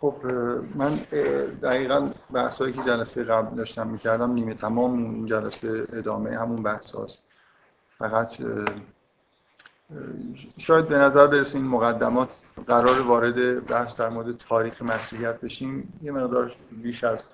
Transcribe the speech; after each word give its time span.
خب 0.00 0.26
من 0.74 0.94
دقیقا 1.62 2.10
بحثایی 2.32 2.72
که 2.72 2.82
جلسه 2.82 3.24
قبل 3.24 3.56
داشتم 3.56 3.86
می‌کردم 3.86 4.32
نیمه 4.32 4.54
تمام 4.54 4.92
اون 4.92 5.26
جلسه 5.26 5.86
ادامه 5.92 6.38
همون 6.38 6.62
بحث 6.62 6.94
هست. 6.94 7.22
فقط 7.98 8.32
شاید 10.58 10.88
به 10.88 10.98
نظر 10.98 11.26
برسه 11.26 11.58
این 11.58 11.66
مقدمات 11.66 12.28
قرار 12.66 13.00
وارد 13.00 13.66
بحث 13.66 13.96
در 13.96 14.08
مورد 14.08 14.36
تاریخ 14.36 14.82
مسیحیت 14.82 15.40
بشیم. 15.40 15.98
یه 16.02 16.12
مقدار 16.12 16.52
بیش 16.70 17.04
از 17.04 17.24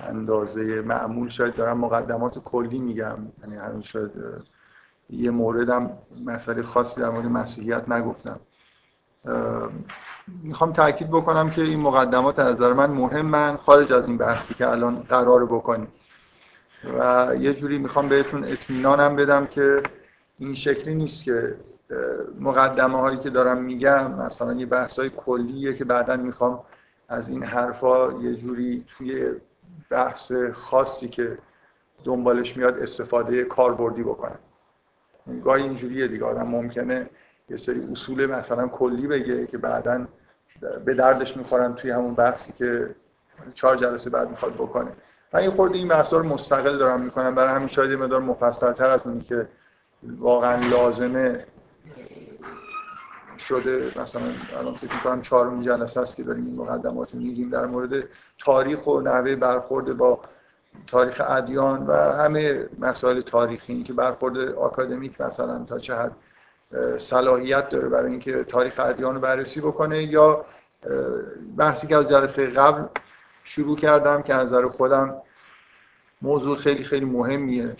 اندازه 0.00 0.62
معمول 0.80 1.28
شاید 1.28 1.54
دارم 1.54 1.78
مقدمات 1.78 2.38
کلی 2.38 2.78
میگم. 2.78 3.18
یعنی 3.40 3.82
شاید 3.82 4.10
یه 5.10 5.30
موردم 5.30 5.90
مسئله 6.24 6.62
خاصی 6.62 7.00
در 7.00 7.10
مورد 7.10 7.26
مسیحیت 7.26 7.88
نگفتم. 7.88 8.40
می‌خوام 10.42 10.72
تاکید 10.72 11.08
بکنم 11.08 11.50
که 11.50 11.62
این 11.62 11.80
مقدمات 11.80 12.38
از 12.38 12.52
نظر 12.52 12.72
من 12.72 12.90
مهمن 12.90 13.56
خارج 13.56 13.92
از 13.92 14.08
این 14.08 14.16
بحثی 14.16 14.54
که 14.54 14.68
الان 14.68 15.00
قرار 15.08 15.46
بکنیم. 15.46 15.88
و 16.98 17.28
یه 17.40 17.54
جوری 17.54 17.78
می‌خوام 17.78 18.08
بهتون 18.08 18.44
اطمینانم 18.44 19.16
بدم 19.16 19.46
که 19.46 19.82
این 20.38 20.54
شکلی 20.54 20.94
نیست 20.94 21.24
که 21.24 21.56
مقدمه 22.40 22.98
هایی 22.98 23.18
که 23.18 23.30
دارم 23.30 23.62
میگم 23.62 24.10
مثلا 24.10 24.52
یه 24.52 24.66
بحث 24.66 24.98
های 24.98 25.10
کلیه 25.10 25.74
که 25.74 25.84
بعدا 25.84 26.16
می‌خوام 26.16 26.60
از 27.08 27.28
این 27.28 27.42
حرفا 27.42 28.12
یه 28.12 28.34
جوری 28.34 28.84
توی 28.88 29.32
بحث 29.90 30.32
خاصی 30.52 31.08
که 31.08 31.38
دنبالش 32.04 32.56
میاد 32.56 32.78
استفاده 32.78 33.44
کاربردی 33.44 34.02
بکنم. 34.02 34.38
گاهی 35.44 35.62
اینجوریه 35.62 36.08
دیگه 36.08 36.24
آدم 36.24 36.46
ممکنه 36.46 37.10
یه 37.50 37.56
سری 37.56 37.88
اصول 37.92 38.26
مثلا 38.26 38.68
کلی 38.68 39.06
بگه 39.06 39.46
که 39.46 39.58
بعدا 39.58 40.06
به 40.84 40.94
دردش 40.94 41.36
می‌خورن 41.36 41.74
توی 41.74 41.90
همون 41.90 42.14
بحثی 42.14 42.52
که 42.52 42.94
چهار 43.54 43.76
جلسه 43.76 44.10
بعد 44.10 44.30
می‌خواد 44.30 44.54
بکنه. 44.54 44.90
من 45.32 45.40
این 45.40 45.50
خورده 45.50 45.78
این 45.78 45.88
بحثا 45.88 46.18
رو 46.18 46.28
مستقل 46.28 46.78
دارم 46.78 47.00
می‌کنم 47.00 47.34
برای 47.34 47.54
همین 47.54 47.68
شاید 47.68 47.92
مقدار 47.92 48.20
مفصلتر 48.20 48.90
از 48.90 49.00
اونی 49.04 49.20
که 49.20 49.48
واقعا 50.02 50.68
لازمه 50.68 51.44
شده. 53.38 54.00
مثلا 54.00 54.22
الان 54.58 54.74
فکر 54.74 54.94
می‌کنم 54.94 55.22
چهارمین 55.22 55.62
جلسه 55.62 56.00
است 56.00 56.16
که 56.16 56.22
داریم 56.22 56.46
این 56.46 56.56
مقدمات 56.56 57.14
میگیم. 57.14 57.50
در 57.50 57.66
مورد 57.66 58.04
تاریخ 58.38 58.86
و 58.86 59.00
نحوه 59.00 59.36
برخورد 59.36 59.96
با 59.96 60.20
تاریخ 60.86 61.22
ادیان 61.28 61.86
و 61.86 61.92
همه 61.92 62.68
مسائل 62.78 63.20
تاریخی 63.20 63.82
که 63.82 63.92
برخورد 63.92 64.38
آکادمیک 64.38 65.20
مثلا 65.20 65.64
تا 65.64 65.78
چه 65.78 65.94
حد 65.94 66.12
صلاحیت 66.98 67.68
داره 67.68 67.88
برای 67.88 68.10
اینکه 68.10 68.44
تاریخ 68.44 68.80
ادیان 68.80 69.14
رو 69.14 69.20
بررسی 69.20 69.60
بکنه 69.60 70.02
یا 70.02 70.44
بحثی 71.56 71.86
که 71.86 71.96
از 71.96 72.08
جلسه 72.08 72.46
قبل 72.46 72.86
شروع 73.44 73.76
کردم 73.76 74.22
که 74.22 74.34
از 74.34 74.46
نظر 74.46 74.68
خودم 74.68 75.22
موضوع 76.22 76.56
خیلی 76.56 76.84
خیلی 76.84 77.04
مهمیه. 77.04 77.76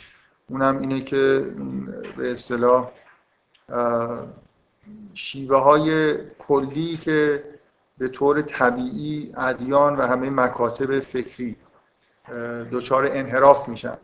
اونم 0.48 0.78
اینه 0.78 1.00
که 1.00 1.46
به 2.16 2.32
اصطلاح 2.32 2.90
شیوه 5.14 5.56
های 5.56 6.16
کلی 6.38 6.96
که 6.96 7.44
به 7.98 8.08
طور 8.08 8.42
طبیعی 8.42 9.32
ادیان 9.36 9.96
و 9.96 10.02
همه 10.02 10.30
مکاتب 10.30 11.00
فکری 11.00 11.56
دچار 12.72 13.06
انحراف 13.06 13.68
میشن. 13.68 13.98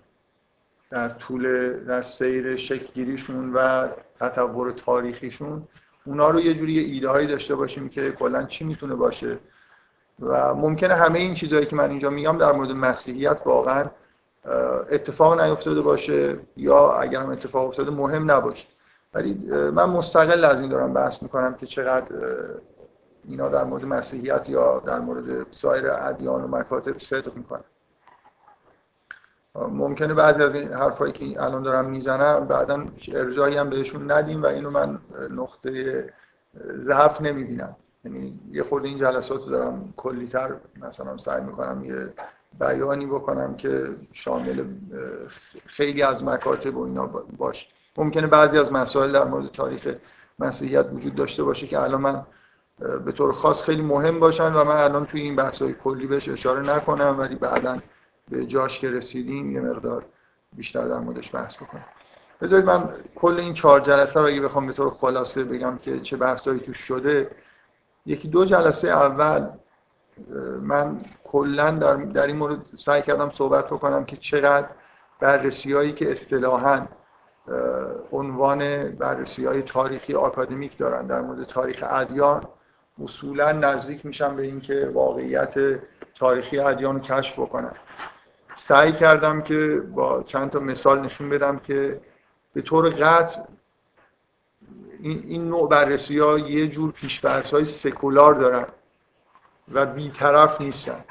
در 0.91 1.09
طول 1.09 1.73
در 1.85 2.03
سیر 2.03 2.57
شکلگیریشون 2.57 3.53
و 3.55 3.89
تطور 4.21 4.73
تاریخیشون 4.73 5.63
اونا 6.07 6.31
رو 6.31 6.41
یه 6.41 6.55
جوری 6.55 6.79
ایده 6.79 7.09
هایی 7.09 7.27
داشته 7.27 7.55
باشیم 7.55 7.89
که 7.89 8.13
کلا 8.13 8.45
چی 8.45 8.65
می‌تونه 8.65 8.95
باشه. 8.95 9.39
و 10.21 10.55
ممکنه 10.55 10.95
همه 10.95 11.19
این 11.19 11.35
چیزهایی 11.35 11.67
که 11.67 11.77
من 11.77 11.91
اینجا 11.91 12.11
میگم 12.11 12.39
در 12.39 12.53
مورد 12.53 12.71
مسیحیت 12.71 13.41
واقعا 13.45 13.85
اتفاق 14.91 15.41
نیفتاده 15.41 15.81
باشه 15.81 16.39
یا 16.57 16.93
اگر 16.93 17.21
هم 17.21 17.31
اتفاق 17.31 17.69
افتاده 17.69 17.91
مهم 17.91 18.31
نباشه. 18.31 18.67
ولی 19.15 19.35
من 19.51 19.85
مستقل 19.85 20.45
از 20.45 20.61
این 20.61 20.71
دارم 20.71 20.93
بحث 20.93 21.23
می‌کنم 21.23 21.55
که 21.55 21.67
چقدر 21.67 22.15
اینا 23.29 23.49
در 23.49 23.65
مورد 23.65 23.85
مسیحیت 23.85 24.49
یا 24.49 24.83
در 24.87 24.99
مورد 24.99 25.47
سایر 25.51 25.91
ادیان 25.91 26.45
و 26.45 26.57
مکاتب 26.57 26.99
صدق 26.99 27.37
می‌کنن. 27.37 27.65
ممکنه 29.71 30.15
بعضی 30.15 30.43
از 30.43 30.55
این 30.55 30.73
حرفایی 30.73 31.13
که 31.13 31.43
الان 31.43 31.63
دارم 31.63 31.85
می‌زنم 31.85 32.47
بعدا 32.47 32.87
ارجایی 33.13 33.57
هم 33.57 33.71
بهشون 33.71 34.11
ندیم 34.11 34.43
و 34.43 34.47
اینو 34.47 34.71
من 34.71 34.99
نقطه 35.31 36.05
ضعف 36.85 37.21
نمی‌بینم. 37.21 37.77
یعنی 38.05 38.41
یه 38.51 38.63
خورده 38.63 38.89
این 38.89 38.99
جلسات 38.99 39.41
رو 39.41 39.51
دارم 39.51 39.95
کلیتر 39.97 40.51
مثلا 40.81 41.17
سعی 41.17 41.43
می‌کنم 41.43 41.85
یه 41.85 42.09
بیانی 42.61 43.07
بکنم 43.07 43.55
که 43.57 43.87
شامل 44.13 44.65
خیلی 45.67 46.03
از 46.03 46.25
مکاتب 46.25 46.77
و 46.77 46.85
اینا 46.85 47.07
باشه 47.37 47.69
ممکنه 47.99 48.27
بعضی 48.27 48.59
از 48.59 48.73
مسائل 48.73 49.13
در 49.13 49.25
مورد 49.25 49.53
تاریخ 49.53 49.95
مسیحیت 50.39 50.87
وجود 50.93 51.15
داشته 51.15 51.43
باشه 51.43 51.67
که 51.67 51.81
الان 51.81 52.01
من 52.01 52.23
به 53.05 53.13
طور 53.13 53.33
خاص 53.33 53.63
خیلی 53.63 53.83
مهم 53.83 54.21
باشن 54.21 54.55
و 54.55 54.65
من 54.65 54.77
الان 54.77 55.07
توی 55.07 55.21
این 55.21 55.37
بحث 55.37 55.63
های 55.63 55.75
کلی 55.75 56.07
بهش 56.07 56.29
اشاره 56.29 56.77
نکنم 56.77 57.17
ولی 57.19 57.35
بعدا 57.35 57.79
به 58.31 58.47
جاش 58.47 58.79
که 58.79 58.91
رسیدیم 58.91 59.53
یه 59.53 59.61
مقدار 59.61 60.05
بیشتر 60.53 60.89
در 60.89 60.99
موردش 60.99 61.35
بحث 61.35 61.57
بکنم 61.57 61.85
بذارید 62.41 62.65
من 62.67 62.89
کل 63.15 63.41
این 63.41 63.55
چهار 63.55 63.81
جلسه 63.81 64.21
رو 64.21 64.27
اگه 64.27 64.41
بخوام 64.41 64.67
به 64.67 64.73
طور 64.73 64.91
خلاصه 64.91 65.45
بگم 65.45 65.79
که 65.79 66.01
چه 66.01 66.17
بحثایی 66.17 66.61
توش 66.61 66.77
شده 66.77 67.31
یکی 68.07 68.29
دو 68.29 68.45
جلسه 68.45 68.89
اول 68.89 69.49
من 70.61 71.01
کلا 71.25 71.71
در, 71.71 71.97
در 71.97 72.27
این 72.27 72.37
مورد 72.37 72.59
سعی 72.77 73.03
کردم 73.03 73.31
صحبت 73.31 73.67
بکنم 73.67 74.05
که 74.05 74.17
چقدر 74.17 74.69
بررسی 75.21 75.73
هایی 75.73 75.93
که 75.93 76.13
اصطلاحاً 76.13 76.87
عنوان 78.13 78.89
بررسی 78.89 79.47
های 79.47 79.63
تاریخی 79.63 80.15
آکادمیک 80.15 80.79
دارن 80.79 81.07
در 81.07 81.21
مورد 81.21 81.47
تاریخ 81.47 81.85
ادیان 81.91 82.45
اصولا 83.05 83.53
نزدیک 83.53 84.07
میشن 84.07 84.37
به 84.37 84.43
اینکه 84.43 84.91
واقعیت 84.95 85.55
تاریخی 86.15 86.59
ادیان 86.59 86.95
رو 86.95 87.01
کشف 87.01 87.39
بکنن. 87.39 87.73
سعی 88.57 88.93
کردم 88.93 89.43
که 89.43 89.83
با 89.95 90.23
چند 90.23 90.51
تا 90.51 90.59
مثال 90.59 91.01
نشون 91.01 91.29
بدم 91.29 91.59
که 91.59 92.01
به 92.55 92.63
طور 92.63 92.91
قطع 92.91 93.41
این, 95.01 95.23
این 95.25 95.49
نوع 95.49 95.69
بررسی 95.69 96.19
ها 96.19 96.39
یه 96.39 96.69
جور 96.69 96.93
پیشبرس 96.93 97.55
های 97.55 97.65
سکولار 97.65 98.35
دارن 98.35 98.67
و 99.73 99.87
بیطرف 99.87 100.61
نیستن. 100.61 101.05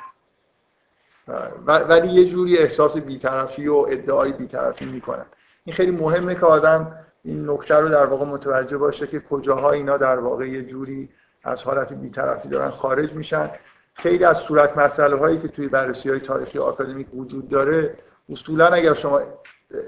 ولی 1.68 2.08
یه 2.08 2.26
جوری 2.26 2.58
احساس 2.58 2.98
بیطرفی 2.98 3.68
و 3.68 3.76
ادعای 3.76 4.32
بیطرفی 4.32 4.86
می‌کنن. 4.86 5.26
این 5.64 5.76
خیلی 5.76 5.92
مهمه 5.92 6.36
که 6.36 6.46
آدم 6.46 7.06
این 7.24 7.50
نکته 7.50 7.76
رو 7.76 7.90
در 7.90 8.06
واقع 8.06 8.26
متوجه 8.26 8.78
باشه 8.78 9.08
که 9.08 9.20
کجاها 9.20 9.72
اینا 9.72 9.98
در 9.98 10.20
واقع 10.20 10.50
یه 10.50 10.64
جوری 10.64 11.10
از 11.44 11.64
حالت 11.64 11.94
بیطرفی 11.94 12.50
دارن 12.50 12.70
خارج 12.70 13.14
میشن. 13.14 13.50
خیلی 13.96 14.24
از 14.24 14.38
صورت 14.38 14.78
مسئله 14.78 15.16
هایی 15.16 15.40
که 15.40 15.48
توی 15.48 15.68
بررسی 15.68 16.10
های 16.10 16.20
تاریخی 16.20 16.60
آکادمیک 16.60 17.08
وجود 17.14 17.50
داره 17.50 17.98
اصولا 18.30 18.68
اگر 18.68 18.94
شما 18.94 19.22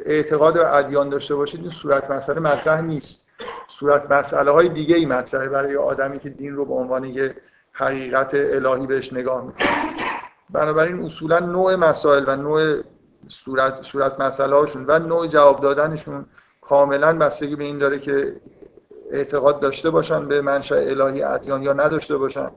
اعتقاد 0.06 0.54
به 0.54 0.76
ادیان 0.76 1.10
داشته 1.10 1.36
باشید 1.36 1.62
این 1.62 1.70
صورت 1.70 2.12
مسئله 2.12 2.40
مطرح 2.40 2.82
نیست. 2.82 3.28
صورت 3.68 4.12
مسئله 4.12 4.52
های 4.52 4.70
دیگه 4.70 4.96
ای 4.96 5.06
مطرحه 5.06 5.50
برای 5.50 5.78
آدمی 5.78 6.20
که 6.20 6.30
دین 6.30 6.56
رو 6.56 6.66
به 6.66 6.74
عنوان 6.74 7.04
یه 7.04 7.36
حقیقت 7.72 8.32
الهی 8.34 8.88
بهش 8.88 9.14
نگاه 9.14 9.46
می‌کنه. 9.46 9.68
بنابراین 10.50 11.06
اصولا 11.06 11.40
نوع 11.40 11.76
مسائل 11.76 12.24
و 12.28 12.36
نوع 12.36 12.82
صورت, 13.28 13.84
صورت 13.84 14.20
مسئله 14.20 14.56
هاشون 14.56 14.86
و 14.88 15.00
نوع 15.00 15.28
جواب 15.28 15.62
دادنشون 15.62 16.26
کاملا 16.62 17.18
بستگی 17.18 17.56
به 17.56 17.64
این 17.64 17.78
داره 17.78 18.00
که 18.00 18.36
اعتقاد 19.12 19.60
داشته 19.60 19.90
باشن 19.90 20.28
به 20.28 20.42
منشأ 20.42 20.76
الهی 20.76 21.24
ادیان 21.24 21.64
یا 21.64 21.74
نداشته 21.74 22.18
باشن. 22.18 22.52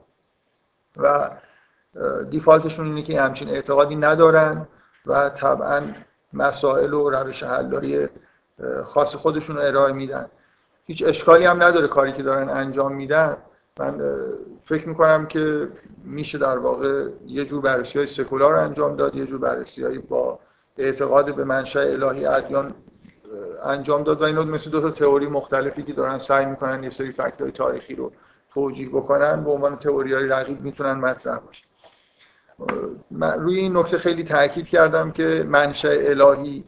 و 0.96 1.30
دیفالتشون 2.30 2.86
اینه 2.86 3.02
که 3.02 3.20
همچین 3.20 3.48
اعتقادی 3.48 3.96
ندارن 3.96 4.68
و 5.06 5.28
طبعا 5.28 5.82
مسائل 6.32 6.94
و 6.94 7.10
روش 7.10 7.42
حلایی 7.42 8.08
خاص 8.84 9.14
خودشون 9.14 9.56
رو 9.56 9.62
ارائه 9.62 9.92
میدن. 9.92 10.26
هیچ 10.84 11.04
اشکالی 11.06 11.44
هم 11.44 11.62
نداره 11.62 11.88
کاری 11.88 12.12
که 12.12 12.22
دارن 12.22 12.48
انجام 12.48 12.92
میدن. 12.92 13.36
من 13.80 14.00
فکر 14.64 14.88
می‌کنم 14.88 15.26
که 15.26 15.68
میشه 16.04 16.38
در 16.38 16.58
واقع 16.58 17.08
یه 17.26 17.44
جور 17.44 17.60
بررسی 17.60 17.98
های 17.98 18.06
سکولار 18.06 18.54
انجام 18.54 18.96
داد 18.96 19.14
یه 19.14 19.26
جور 19.26 19.38
بررسی 19.38 19.98
با 19.98 20.38
اعتقاد 20.78 21.34
به 21.34 21.44
منشأ 21.44 21.80
الهی 21.80 22.26
ادیان 22.26 22.74
انجام 23.64 24.02
داد. 24.02 24.20
و 24.20 24.24
اینا 24.24 24.42
مثل 24.42 24.70
دو 24.70 24.80
تا 24.80 24.90
تئوری 24.90 25.26
مختلفی 25.26 25.82
که 25.82 25.92
دارن 25.92 26.18
سعی 26.18 26.46
می‌کنن 26.46 26.84
یه 26.84 26.90
سری 26.90 27.12
فکت‌های 27.12 27.52
تاریخی 27.52 27.94
رو 27.94 28.12
توجیه 28.54 28.88
بکنن 28.88 29.44
به 29.44 29.50
عنوان 29.50 29.76
تئوری 29.76 30.14
های 30.14 30.26
رقیب 30.26 30.60
می‌تونن 30.60 30.92
مطرح 30.92 31.38
باشن. 31.38 31.66
روی 33.40 33.58
این 33.58 33.76
نکته 33.76 33.98
خیلی 33.98 34.24
تاکید 34.24 34.68
کردم 34.68 35.10
که 35.10 35.46
منشأ 35.48 35.88
الهی 35.90 36.64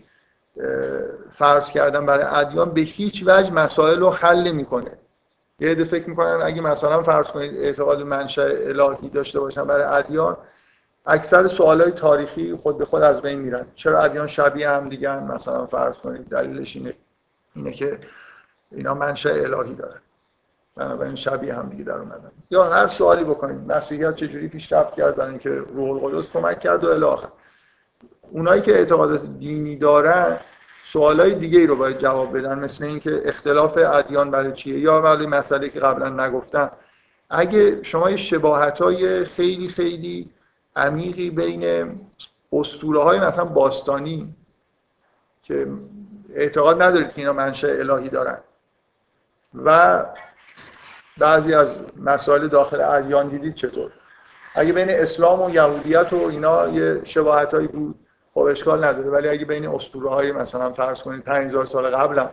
فرض 1.34 1.70
کردم 1.70 2.06
برای 2.06 2.24
ادیان 2.24 2.70
به 2.70 2.80
هیچ 2.80 3.24
وجه 3.26 3.52
مسائل 3.52 4.00
رو 4.00 4.10
حل 4.10 4.42
نمی‌کنه. 4.42 4.92
یه 5.60 5.70
عده 5.70 5.84
فکر 5.84 6.08
می‌کنن 6.08 6.40
اگه 6.42 6.60
مثلا 6.62 7.02
فرض 7.02 7.28
کنید 7.28 7.56
اعتقاد 7.56 8.02
منشأ 8.02 8.42
الهی 8.42 9.08
داشته 9.08 9.40
باشن 9.40 9.64
برای 9.64 9.84
ادیان 9.84 10.36
اکثر 11.06 11.48
سوالای 11.48 11.90
تاریخی 11.90 12.54
خود 12.54 12.78
به 12.78 12.84
خود 12.84 13.02
از 13.02 13.22
بین 13.22 13.38
میرن. 13.38 13.66
چرا 13.74 14.02
ادیان 14.02 14.26
شبیه 14.26 14.70
هم 14.70 14.88
دیگه؟ 14.88 15.20
مثلا 15.20 15.66
فرض 15.66 15.96
کنید 15.96 16.28
دلیلش 16.28 16.76
اینه 16.76 16.94
اینه 17.54 17.72
که 17.72 17.98
اینا 18.70 18.94
منشأ 18.94 19.30
الهی 19.30 19.74
دارن. 19.74 20.00
بنابراین 20.76 21.14
شبیه 21.14 21.54
هم 21.54 21.68
دیگه 21.68 21.84
در 21.84 21.94
اومدن. 21.94 22.30
یا 22.50 22.64
هر 22.64 22.86
سوالی 22.86 23.24
بکنید. 23.24 23.72
مسیحیت 23.72 24.14
چجوری 24.14 24.48
پیشرفت 24.48 24.94
کرد؟ 24.94 25.16
برای 25.16 25.30
اینکه 25.30 25.50
روح 25.50 26.04
القدس 26.04 26.30
کمک 26.30 26.60
کرد 26.60 26.84
و 26.84 26.88
الی 26.88 27.26
اونایی 28.30 28.62
که 28.62 28.72
اعتقادات 28.72 29.22
دینی 29.38 29.76
دارن 29.76 30.38
سوالای 30.84 31.34
دیگه 31.34 31.58
ای 31.58 31.66
رو 31.66 31.76
باید 31.76 31.98
جواب 31.98 32.38
بدن. 32.38 32.58
مثل 32.58 32.84
اینکه 32.84 33.22
اختلاف 33.24 33.78
ادیان 33.78 34.30
برای 34.30 34.52
چیه؟ 34.52 34.78
یا 34.78 35.02
ولی 35.02 35.26
مسئله 35.26 35.68
که 35.68 35.80
قبلا 35.80 36.26
نگفتم. 36.26 36.70
اگه 37.30 37.82
شما 37.82 38.10
یه 38.10 38.16
شباهت 38.16 38.78
های 38.78 39.24
خیلی 39.24 39.68
خیلی 39.68 40.30
عمیقی 40.76 41.30
بین 41.30 41.92
اسطوره 42.52 43.02
های 43.02 43.20
مثلا 43.20 43.44
باستانی 43.44 44.34
که 45.42 45.66
اعتقاد 46.34 46.82
ندارید 46.82 47.08
که 47.08 47.18
اینا 47.18 47.32
منشأ 47.32 47.68
الهی 47.68 48.08
دارن 48.08 48.38
و 49.64 50.04
بعضی 51.18 51.54
از 51.54 51.76
مسائل 51.96 52.48
داخل 52.48 52.80
ادیان 52.80 53.28
دیدید 53.28 53.54
چطور؟ 53.54 53.90
اگه 54.54 54.72
بین 54.72 54.90
اسلام 54.90 55.42
و 55.42 55.50
یهودیت 55.50 56.12
و 56.12 56.16
اینا 56.16 56.68
یه 56.68 57.00
شباهت 57.04 57.54
هایی 57.54 57.66
بود 57.66 57.94
خب 58.34 58.40
اشکال 58.40 58.84
نداره. 58.84 59.10
ولی 59.10 59.28
اگه 59.28 59.44
بین 59.44 59.68
اسطوره 59.68 60.10
های 60.10 60.32
مثلا 60.32 60.72
فرض 60.72 61.02
کنید 61.02 61.22
5000 61.22 61.66
سال 61.66 61.96
قبل 61.96 62.26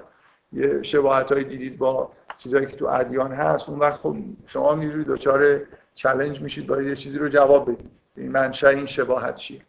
یه 0.53 0.83
شباهت 0.83 1.31
های 1.31 1.43
دیدید 1.43 1.77
با 1.77 2.11
چیزایی 2.37 2.65
که 2.65 2.75
تو 2.75 2.85
ادیان 2.85 3.31
هست 3.31 3.69
اون 3.69 3.79
وقت 3.79 3.99
خب 3.99 4.15
شما 4.45 4.75
میجوری 4.75 5.03
دچار 5.03 5.59
چالش 5.95 6.41
میشید 6.41 6.67
باید 6.67 6.87
یه 6.87 6.95
چیزی 6.95 7.17
رو 7.17 7.29
جواب 7.29 7.71
بدید. 7.71 7.91
این 8.17 8.31
منشأ 8.31 8.69
این 8.69 8.85
شباهت 8.85 9.35
چیه؟ 9.35 9.61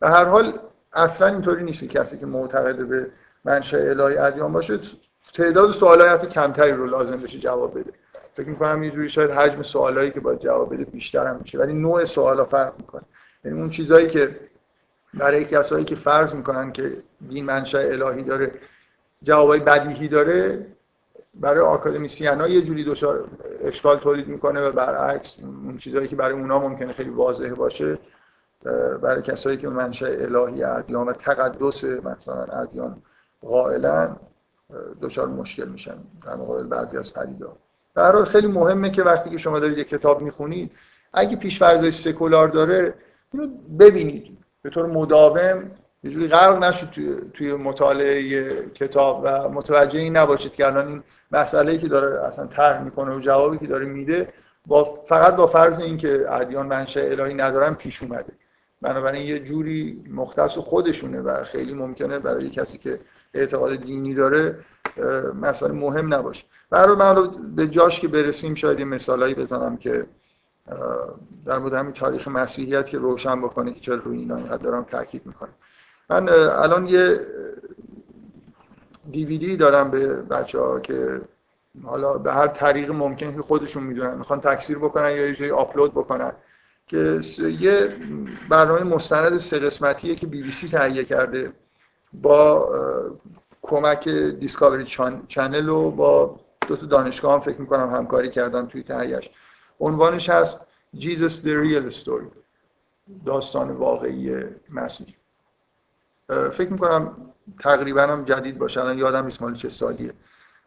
به 0.00 0.08
هر 0.08 0.24
حال 0.24 0.58
اصلا 0.92 1.26
اینطوری 1.26 1.64
نیست 1.64 1.84
کسی 1.84 2.18
که 2.18 2.26
معتقد 2.26 2.76
به 2.76 3.06
منشأ 3.44 3.76
الهی 3.76 4.16
ادیان 4.16 4.52
باشه 4.52 4.78
تعداد 5.34 5.72
سوالات 5.72 6.28
کمتری 6.28 6.72
رو 6.72 6.86
لازم 6.86 7.16
بشه 7.16 7.38
جواب 7.38 7.78
بده. 7.78 7.92
فکر 8.34 8.48
می‌کنم 8.48 8.82
یه 8.82 8.90
جوری 8.90 9.08
شاید 9.08 9.30
حجم 9.30 9.62
سوالایی 9.62 10.10
که 10.10 10.20
باید 10.20 10.38
جواب 10.38 10.74
بده 10.74 10.84
بیشتر 10.84 11.26
هم 11.26 11.36
میشه. 11.36 11.58
ولی 11.58 11.72
نوع 11.72 12.04
سوالا 12.04 12.44
فرق 12.44 12.72
می‌کنه. 12.78 13.02
یعنی 13.44 13.60
اون 13.60 13.70
چیزایی 13.70 14.08
که 14.08 14.40
برای 15.14 15.44
کسایی 15.44 15.84
که 15.84 15.94
فرض 15.94 16.34
می‌کنن 16.34 16.72
که 16.72 17.02
دین 17.28 17.44
منشأ 17.44 17.78
الهی 17.78 18.22
داره 18.22 18.50
جوابای 19.22 19.60
بدیهی 19.60 20.08
داره 20.08 20.66
برای 21.34 21.60
آکادمیسیان 21.60 22.40
ها 22.40 22.48
یه 22.48 22.62
جوری 22.62 22.84
دچار 22.84 23.24
اشکال 23.60 23.98
تولید 23.98 24.28
می‌کنه 24.28 24.60
و 24.68 24.72
برعکس 24.72 25.36
اون 25.42 25.78
چیزهایی 25.78 26.08
که 26.08 26.16
برای 26.16 26.32
اونا 26.32 26.58
ممکنه 26.58 26.92
خیلی 26.92 27.10
واضح 27.10 27.48
باشه 27.48 27.98
برای 29.02 29.22
کسایی 29.22 29.56
که 29.56 29.68
منشأ 29.68 30.06
الهی 30.06 30.64
ادیان 30.64 31.08
و 31.08 31.12
تقدس 31.12 31.84
مثلا 31.84 32.44
ادیان 32.44 33.02
قائلا 33.42 34.16
دچار 35.02 35.28
مشکل 35.28 35.68
میشن. 35.68 35.96
در 36.26 36.36
مقابل 36.36 36.62
بعضی 36.62 36.98
از 36.98 37.14
پدیدار 37.14 37.56
در 37.94 38.24
خیلی 38.24 38.46
مهمه 38.46 38.90
که 38.90 39.02
وقتی 39.02 39.30
که 39.30 39.38
شما 39.38 39.58
دارید 39.58 39.78
یک 39.78 39.88
کتاب 39.88 40.22
می‌خونید 40.22 40.70
اگه 41.12 41.36
پیش‌فرضش 41.36 41.96
سکولار 41.96 42.48
داره 42.48 42.94
اینو 43.32 43.46
ببینید. 43.78 44.38
به 44.62 44.70
طور 44.70 44.86
مداوم 44.86 45.70
یه 46.04 46.10
جوری 46.10 46.28
غرق 46.28 46.64
نشید 46.64 46.90
توی, 46.90 47.16
توی 47.34 47.54
مطالعه 47.54 48.52
کتاب 48.74 49.20
و 49.24 49.48
متوجه 49.48 50.00
این 50.00 50.16
نباشید 50.16 50.52
که 50.52 50.66
الان 50.66 50.88
این 50.88 51.02
مسئله 51.32 51.78
که 51.78 51.88
داره 51.88 52.26
اصلا 52.26 52.46
طرح 52.46 52.82
می‌کنه 52.82 53.16
و 53.16 53.20
جوابی 53.20 53.58
که 53.58 53.66
داره 53.66 53.86
میده 53.86 54.28
با 54.66 54.84
فقط 55.08 55.36
با 55.36 55.46
فرض 55.46 55.80
اینکه 55.80 56.32
ادیان 56.32 56.66
منشأ 56.66 57.00
الهی 57.00 57.34
ندارن 57.34 57.74
پیش 57.74 58.02
اومده. 58.02 58.32
بنابراین 58.82 59.26
یه 59.26 59.38
جوری 59.38 60.04
مختص 60.10 60.58
خودشونه 60.58 61.20
و 61.20 61.42
خیلی 61.42 61.74
ممکنه 61.74 62.18
برای 62.18 62.50
کسی 62.50 62.78
که 62.78 62.98
اعتقاد 63.34 63.76
دینی 63.76 64.14
داره 64.14 64.58
مسئله 65.40 65.72
مهم 65.72 66.14
نباشه. 66.14 66.44
برای 66.72 66.96
من 66.96 67.30
به 67.56 67.66
جاش 67.66 68.00
که 68.00 68.08
برسیم 68.08 68.54
شاید 68.54 68.78
یه 68.78 68.84
مثالایی 68.84 69.34
بزنم 69.34 69.76
که 69.76 70.06
در 71.46 71.58
مورد 71.58 71.74
همین 71.74 71.92
تاریخ 71.92 72.28
مسیحیت 72.28 72.88
که 72.88 72.98
روشن 72.98 73.40
بکنه 73.40 73.72
که 73.72 73.80
چرا 73.80 73.94
روی 73.94 74.18
اینا 74.18 74.36
اینقدر 74.36 74.62
دارم 74.62 74.82
تاکید 74.82 75.26
می‌کنم. 75.26 75.54
من 76.10 76.28
الان 76.28 76.86
یه 76.86 77.20
دی‌وی‌دی 79.10 79.56
دادم 79.56 79.90
به 79.90 80.06
بچه 80.22 80.58
ها 80.58 80.80
که 80.80 81.20
حالا 81.84 82.18
به 82.18 82.32
هر 82.32 82.46
طریق 82.46 82.90
ممکن 82.90 83.34
که 83.36 83.42
خودشون 83.42 83.82
می‌دونن. 83.82 84.18
می‌خوان 84.18 84.40
تکثیر 84.40 84.78
بکنن 84.78 85.10
یا 85.10 85.26
یه 85.26 85.34
جایی 85.34 85.50
آپلود 85.50 85.90
بکنن. 85.90 86.32
که 86.86 87.20
یه 87.60 87.96
برنامه 88.48 88.82
مستند 88.82 89.36
سه 89.36 89.58
قسمتیه 89.58 90.14
که 90.14 90.26
بی 90.26 90.42
بی 90.42 90.52
سی 90.52 90.68
تهیه 90.68 91.04
کرده 91.04 91.52
با 92.12 92.68
کمک 93.62 94.08
Discovery 94.08 94.84
Channel 95.28 95.68
و 95.68 95.90
با 95.90 96.40
دو 96.66 96.76
تا 96.76 96.86
دانشگاه 96.86 97.32
هم 97.32 97.40
فکر 97.40 97.60
می‌کنم 97.60 97.94
همکاری 97.94 98.30
کردن 98.30 98.66
توی 98.66 98.82
تهیهش 98.82 99.30
عنوانش 99.80 100.30
هست 100.30 100.66
Jesus 100.96 101.32
the 101.44 101.54
Real 101.64 101.94
Story 102.04 102.36
داستان 103.26 103.70
واقعی 103.70 104.44
مسیح. 104.70 105.14
فکر 106.28 106.72
می‌کنم 106.72 107.16
تقریبا 107.60 108.02
هم 108.02 108.24
جدید 108.24 108.58
باشه 108.58 108.80
الان 108.80 108.98
یادم 108.98 109.24
نیست 109.24 109.42
مال 109.42 109.54
چه 109.54 109.68
سالیه. 109.68 110.12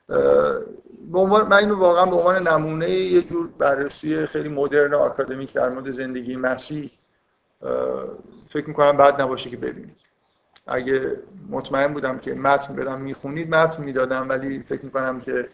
به 0.07 1.43
من 1.47 1.53
اینو 1.53 1.75
واقعا 1.75 2.05
به 2.05 2.15
عنوان 2.15 2.47
نمونه 2.47 2.89
یه 2.89 3.21
جور 3.21 3.47
بررسی 3.47 4.25
خیلی 4.25 4.49
مدرن 4.49 4.93
و 4.93 4.97
آکادمیک 4.97 5.53
در 5.53 5.69
مورد 5.69 5.91
زندگی 5.91 6.35
مسیح 6.35 6.91
فکر 8.49 8.67
می‌کنم 8.67 8.97
بعد 8.97 9.21
نباشه 9.21 9.49
که 9.49 9.57
ببینید. 9.57 9.97
اگه 10.67 11.17
مطمئن 11.49 11.93
بودم 11.93 12.19
که 12.19 12.33
متن 12.33 12.75
بدم 12.75 13.01
می‌خونید 13.01 13.55
متن 13.55 13.83
می‌دادم 13.83 14.29
ولی 14.29 14.63
فکر 14.63 14.85
می‌کنم 14.85 15.21
که 15.21 15.49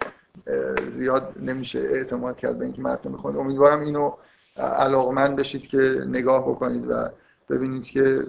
زیاد 0.91 1.35
نمیشه 1.39 1.79
اعتماد 1.79 2.37
کرد 2.37 2.57
به 2.57 2.63
اینکه 2.65 2.81
متن 2.81 3.11
می‌خونید 3.11 3.39
امیدوارم 3.39 3.79
اینو 3.79 4.11
علاقمند 4.57 5.35
بشید 5.35 5.67
که 5.67 6.03
نگاه 6.07 6.49
بکنید 6.49 6.85
و 6.89 7.09
ببینید 7.49 7.83
که 7.83 8.27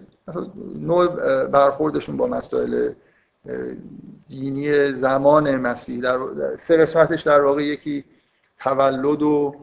نوع 0.75 1.07
برخوردشون 1.47 2.17
با 2.17 2.27
مسائل 2.27 2.93
دینی 4.29 4.93
زمان 4.93 5.57
مسیح 5.57 6.01
در 6.01 6.19
سه 6.57 6.77
قسمتش 6.77 7.23
در 7.23 7.41
واقع 7.41 7.63
یکی 7.63 8.05
تولد 8.61 9.23
و 9.23 9.55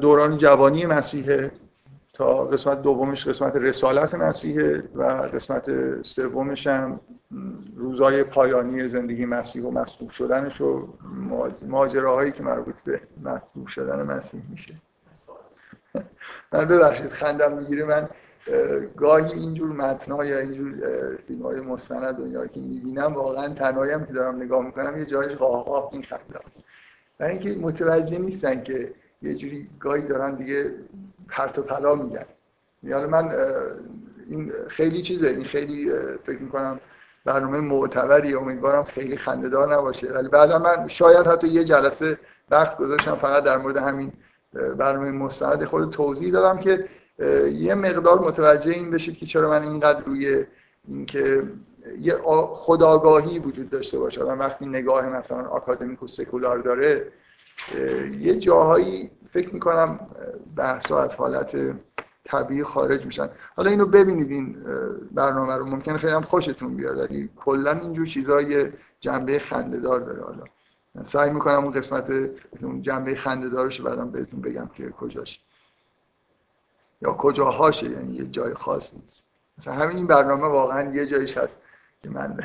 دوران 0.00 0.36
جوانی 0.36 0.86
مسیحه. 0.86 1.50
تا 2.16 2.44
قسمت 2.44 2.82
دومش 2.82 3.28
قسمت 3.28 3.56
رسالت 3.56 4.14
مسیحه 4.14 4.82
و 4.94 5.02
قسمت 5.04 6.02
سومش 6.02 6.66
هم 6.66 7.00
روزای 7.76 8.24
پایانی 8.24 8.88
زندگی 8.88 9.26
مسیح 9.26 9.62
و 9.62 9.70
مصلوب 9.70 10.10
شدنش 10.10 10.60
و 10.60 10.88
ماجراهایی 11.62 12.32
که 12.32 12.42
مربوط 12.42 12.74
به 12.84 13.00
مصلوب 13.24 13.66
شدن 13.66 14.02
مسیح 14.02 14.42
میشه. 14.50 14.74
من 16.52 16.64
ببخشید 16.64 17.10
خندم 17.10 17.58
می‌گیره. 17.58 17.84
من 17.84 18.08
گاهی 18.96 19.32
اینجور 19.32 19.72
متنها 19.72 20.24
یا 20.24 20.38
اینجور 20.38 20.72
فیلم 21.26 21.42
های 21.42 21.60
مستند 21.60 22.20
و 22.20 22.46
که 22.46 22.60
می‌بینم 22.60 23.14
واقعا 23.14 23.54
تنهایم 23.54 24.04
که 24.04 24.12
دارم 24.12 24.42
نگاه 24.42 24.66
می‌کنم 24.66 24.98
یه 24.98 25.04
جایش 25.04 25.32
قاه 25.32 25.88
این 25.92 26.02
خندم 26.02 26.40
برای 27.18 27.38
اینکه 27.38 27.60
متوجه 27.60 28.18
نیستن 28.18 28.62
که 28.62 28.92
یه 29.22 29.34
جوری 29.34 29.68
گاهی 29.80 30.02
دارن 30.02 30.34
دیگه 30.34 30.70
پرت 31.28 31.58
و 31.58 31.62
پلا 31.62 31.94
میگن. 31.94 32.24
یعنی 32.82 33.04
من 33.04 33.34
این 34.26 34.52
خیلی 34.68 35.02
چیزه. 35.02 35.28
این 35.28 35.44
خیلی 35.44 35.90
فکر 36.24 36.38
می‌کنم 36.38 36.80
برنامه 37.24 37.60
معتبری. 37.60 38.34
امیدوارم 38.34 38.84
خیلی 38.84 39.16
خندهدار 39.16 39.74
نباشه. 39.74 40.12
ولی 40.12 40.28
بعدا 40.28 40.58
من 40.58 40.88
شاید 40.88 41.26
حتی 41.26 41.48
یه 41.48 41.64
جلسه 41.64 42.18
وقت 42.50 42.78
گذاشتم 42.78 43.14
فقط 43.14 43.44
در 43.44 43.56
مورد 43.56 43.76
همین 43.76 44.12
برنامه 44.78 45.10
مستند. 45.10 45.64
خود 45.64 45.90
توضیح 45.90 46.32
دادم 46.32 46.58
که 46.58 46.84
یه 47.52 47.74
مقدار 47.74 48.18
متوجه 48.18 48.70
این 48.70 48.90
بشید 48.90 49.18
که 49.18 49.26
چرا 49.26 49.50
من 49.50 49.62
اینقدر 49.62 50.04
روی 50.04 50.44
اینکه 50.88 51.42
یه 52.00 52.14
خداگاهی 52.52 53.38
وجود 53.38 53.70
داشته 53.70 53.98
باشه. 53.98 54.22
و 54.24 54.30
وقتی 54.30 54.66
نگاه 54.66 55.08
مثلا 55.08 55.48
آکادمیک 55.48 56.02
و 56.02 56.06
سکولار 56.06 56.58
داره 56.58 57.12
یه 58.20 58.38
جاهایی 58.38 59.10
فکر 59.30 59.54
می‌کنم 59.54 60.00
بحثا 60.56 61.02
از 61.02 61.16
حالت 61.16 61.56
طبیعی 62.24 62.64
خارج 62.64 63.06
میشن. 63.06 63.28
حالا 63.56 63.70
اینو 63.70 63.86
ببینید 63.86 64.30
این 64.30 64.64
برنامه 65.12 65.54
رو. 65.54 65.66
ممکنه 65.66 65.96
خیلی 65.96 66.12
هم 66.12 66.22
خوشتون 66.22 66.76
بیاد 66.76 66.98
ولی 66.98 67.30
کلا 67.36 67.70
اینجور 67.70 68.06
چیزای 68.06 68.72
جنبه 69.00 69.38
خندهدار 69.38 70.00
داره 70.00 70.22
حالا. 70.22 70.44
سعی 71.04 71.30
می‌کنم 71.30 71.64
اون 71.64 71.72
قسمت 71.72 72.10
اون 72.62 72.82
جنبه 72.82 73.14
خندهدارش 73.14 73.80
بعدم 73.80 74.10
بهتون 74.10 74.40
بگم 74.40 74.66
که 74.74 74.90
کجاش. 74.90 75.40
یا 77.02 77.12
کجاهاشه 77.12 77.90
یعنی 77.90 78.14
یه 78.14 78.24
جای 78.24 78.54
خاص 78.54 78.94
نیست. 78.94 79.22
مثلا 79.58 79.74
همین 79.74 79.96
این 79.96 80.06
برنامه 80.06 80.46
واقعا 80.46 80.94
یه 80.94 81.06
جایش 81.06 81.38
هست 81.38 81.58
که 82.02 82.10
من 82.10 82.38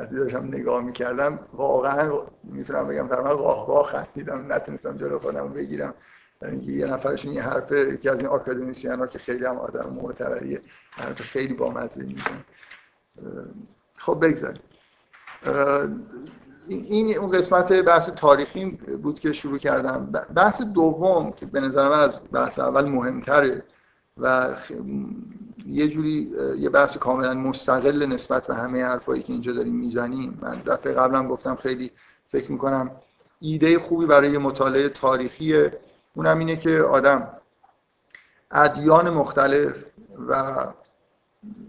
وقتی 0.00 0.16
داشتم 0.16 0.44
نگاه 0.44 0.82
می‌کردم 0.82 1.38
واقعا 1.52 2.12
می‌تونم 2.44 2.88
بگم 2.88 3.08
در 3.08 3.20
من 3.20 3.34
قاه 3.34 3.84
خندیدم 3.84 4.52
نتونستم 4.52 4.96
جلو 4.96 5.18
خودم 5.18 5.52
بگیرم. 5.52 5.94
در 6.40 6.50
اینکه 6.50 6.72
یه 6.72 6.86
نفرشون 6.86 7.32
یه 7.32 7.42
حرف 7.42 7.72
یکی 7.72 8.08
از 8.08 8.18
این 8.18 8.28
آکادمیسیان 8.28 8.98
ها 8.98 9.06
که 9.06 9.18
خیلی 9.18 9.44
هم 9.44 9.56
آدم 9.56 9.98
معتبریه 10.02 10.60
حرف 10.90 11.22
خیلی 11.22 11.54
بامزه 11.54 12.02
میزن 12.02 12.44
خب 13.96 14.24
بگذاریم. 14.26 14.62
این 16.68 17.18
اون 17.18 17.30
قسمت 17.30 17.72
بحث 17.72 18.10
تاریخی 18.10 18.70
بود 19.02 19.20
که 19.20 19.32
شروع 19.32 19.58
کردم. 19.58 20.06
بحث 20.34 20.62
دوم 20.62 21.32
که 21.32 21.46
به 21.46 21.60
نظر 21.60 21.88
من 21.88 22.00
از 22.00 22.20
بحث 22.32 22.58
اول 22.58 22.84
مهمتره 22.84 23.62
و 24.16 24.54
یه 25.70 25.88
جوری 25.88 26.32
یه 26.58 26.68
بحث 26.68 26.98
کاملا 26.98 27.34
مستقل 27.34 28.06
نسبت 28.06 28.46
به 28.46 28.54
همه 28.54 28.84
حرفایی 28.84 29.22
که 29.22 29.32
اینجا 29.32 29.52
داریم 29.52 29.74
می‌زنیم. 29.74 30.38
من 30.42 30.62
دفعه 30.66 30.92
قبلم 30.92 31.28
گفتم 31.28 31.54
خیلی 31.54 31.90
فکر 32.28 32.52
می‌کنم 32.52 32.90
ایده 33.40 33.78
خوبی 33.78 34.06
برای 34.06 34.38
مطالعه 34.38 34.88
تاریخی 34.88 35.70
اونم 36.14 36.38
اینه 36.38 36.56
که 36.56 36.80
آدم 36.80 37.28
ادیان 38.50 39.10
مختلف 39.10 39.84
و 40.28 40.56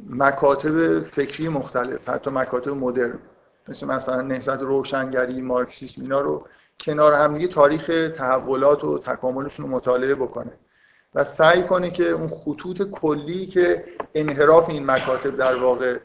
مکاتب 0.09 0.99
فکری 0.99 1.47
مختلف 1.47 2.09
حتی 2.09 2.31
مکاتب 2.31 2.71
مدرن 2.71 3.19
مثل 3.67 3.87
مثلا 3.87 4.21
نهضت 4.21 4.61
روشنگری 4.61 5.41
مارکسیسم 5.41 6.01
اینا 6.01 6.21
رو 6.21 6.47
کنار 6.79 7.13
همدیگه 7.13 7.47
تاریخ 7.47 8.11
تحولات 8.17 8.83
و 8.83 8.99
تکاملشون 8.99 9.65
رو 9.65 9.71
مطالعه 9.71 10.15
بکنه. 10.15 10.51
و 11.15 11.23
سعی 11.23 11.63
کنه 11.63 11.91
که 11.91 12.09
اون 12.09 12.27
خطوط 12.27 12.81
کلی 12.81 13.45
که 13.45 13.83
انحراف 14.15 14.69
این 14.69 14.91
مکاتب 14.91 15.37
در 15.37 15.55
واقع 15.55 15.97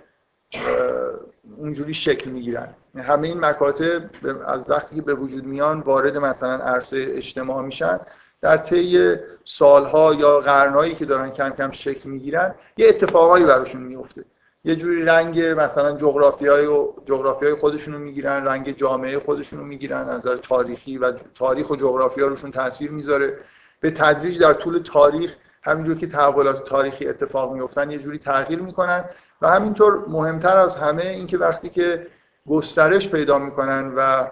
اونجوری 1.56 1.94
شکل 1.94 2.30
می‌گیرن. 2.30 2.68
همه 2.96 3.28
این 3.28 3.44
مکاتب 3.44 4.02
از 4.46 4.70
وقتی 4.70 4.96
که 4.96 5.02
به 5.02 5.14
وجود 5.14 5.44
میان 5.44 5.80
وارد 5.80 6.16
مثلا 6.16 6.64
عرصه 6.64 7.06
اجتماع 7.08 7.62
میشن. 7.62 8.00
در 8.40 8.56
طی 8.56 9.16
سالها 9.44 10.14
یا 10.14 10.40
قرنهایی 10.40 10.94
که 10.94 11.04
دارن 11.04 11.30
کم 11.30 11.50
کم 11.50 11.70
شکل 11.70 12.08
می‌گیرن 12.08 12.54
یه 12.76 12.88
اتفاقایی 12.88 13.44
براشون 13.44 13.82
میفته 13.82 14.24
یه 14.64 14.76
جوری 14.76 15.02
رنگ 15.02 15.40
مثلا 15.40 15.96
جغرافیای 15.96 16.66
و 16.66 16.92
جغرافیای 17.04 17.54
خودشون 17.54 17.94
رو 17.94 18.00
می‌گیرن 18.00 18.44
رنگ 18.44 18.76
جامعه 18.76 19.18
خودشون 19.18 19.58
رو 19.58 19.64
می‌گیرن 19.64 20.08
از 20.08 20.16
نظر 20.16 20.36
تاریخی 20.36 20.98
و 20.98 21.12
تاریخ 21.34 21.70
و 21.70 21.76
جغرافیا 21.76 22.26
روشون 22.26 22.50
تاثیر 22.50 22.90
می‌ذاره. 22.90 23.38
به 23.80 23.90
تدریج 23.90 24.38
در 24.40 24.52
طول 24.52 24.78
تاریخ 24.78 25.36
همینجور 25.62 25.96
که 25.96 26.06
تحولات 26.06 26.64
تاریخی 26.64 27.08
اتفاق 27.08 27.52
میفتن 27.52 27.90
یه 27.90 27.98
جوری 27.98 28.18
تغییر 28.18 28.60
می‌کنن 28.60 29.04
و 29.42 29.48
همینطور 29.48 30.04
مهمتر 30.08 30.56
از 30.56 30.76
همه 30.76 31.02
اینکه 31.02 31.38
وقتی 31.38 31.68
که 31.68 32.06
گسترش 32.48 33.10
پیدا 33.10 33.38
می‌کنن 33.38 33.92
و 33.96 34.26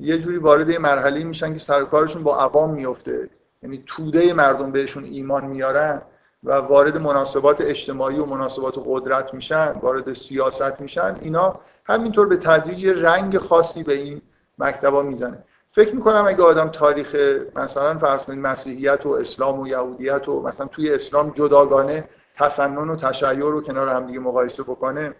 یه 0.00 0.18
جوری 0.18 0.36
وارد 0.36 0.70
یه 0.70 0.78
مرحله 0.78 1.24
میشن 1.24 1.52
که 1.52 1.58
سرکارشون 1.58 2.22
با 2.22 2.38
عوام 2.38 2.74
میفته 2.74 3.28
یعنی 3.62 3.84
توده 3.86 4.32
مردم 4.32 4.72
بهشون 4.72 5.04
ایمان 5.04 5.44
میارن 5.44 6.02
و 6.44 6.52
وارد 6.52 6.96
مناسبات 6.96 7.60
اجتماعی 7.60 8.18
و 8.18 8.26
مناسبات 8.26 8.74
قدرت 8.86 9.34
میشن 9.34 9.72
وارد 9.72 10.12
سیاست 10.12 10.80
میشن 10.80 11.16
اینا 11.20 11.60
همینطور 11.84 12.28
به 12.28 12.36
تدریج 12.36 12.86
رنگ 12.86 13.38
خاصی 13.38 13.82
به 13.82 13.92
این 13.92 14.22
مکتبا 14.58 15.02
می‌زنه. 15.02 15.44
فکر 15.74 15.94
می‌کنم 15.94 16.24
اگه 16.26 16.42
آدم 16.42 16.68
تاریخ 16.68 17.14
مثلا 17.56 17.98
فرض 17.98 18.28
مسیحیت 18.28 19.06
و 19.06 19.10
اسلام 19.10 19.60
و 19.60 19.68
یهودیت 19.68 20.28
و 20.28 20.42
مثلا 20.42 20.66
توی 20.66 20.94
اسلام 20.94 21.30
جداگانه 21.30 22.08
تسنن 22.36 22.90
و 22.90 22.96
تشیع 22.96 23.38
رو 23.38 23.60
کنار 23.60 23.88
هم 23.88 24.06
دیگه 24.06 24.18
مقایسه 24.18 24.62
بکنه 24.62 25.14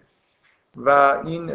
و 0.77 0.89
این 1.25 1.51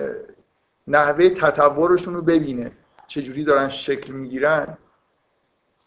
نحوه 0.89 1.29
تطورشون 1.29 2.15
رو 2.15 2.23
ببینه 2.23 2.73
چجوری 3.07 3.45
دارن 3.45 3.69
شکل 3.69 4.13
می‌گیرن 4.13 4.79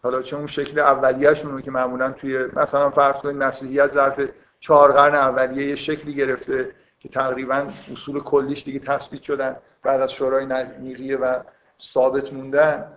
حالا 0.03 0.21
چه 0.21 0.35
اون 0.35 0.47
شکل 0.47 0.79
اولیه‌شون 0.79 1.51
رو 1.51 1.61
که 1.61 1.71
معمولا 1.71 2.11
توی 2.11 2.45
مثلا 2.53 2.89
فرض 2.89 3.15
کنید 3.15 3.35
مسیحیت 3.35 3.91
ظرف 3.91 4.29
چهار 4.59 4.91
قرن 4.91 5.15
اولیه 5.15 5.67
یه 5.67 5.75
شکلی 5.75 6.13
گرفته 6.13 6.71
که 6.99 7.09
تقریبا 7.09 7.67
اصول 7.91 8.19
کلیش 8.19 8.63
دیگه 8.63 8.79
تثبیت 8.79 9.23
شدن 9.23 9.55
بعد 9.83 10.01
از 10.01 10.11
شورای 10.11 10.45
نیقیه 10.79 11.17
و 11.17 11.39
ثابت 11.81 12.33
موندن. 12.33 12.93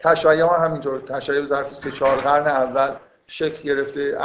تشیع 0.00 0.42
هم 0.42 0.64
همینطور 0.64 1.00
تشیع 1.00 1.46
ظرف 1.46 1.74
سه 1.74 1.90
چهار 1.90 2.16
قرن 2.16 2.46
اول 2.46 2.94
شکل 3.26 3.62
گرفته. 3.62 4.18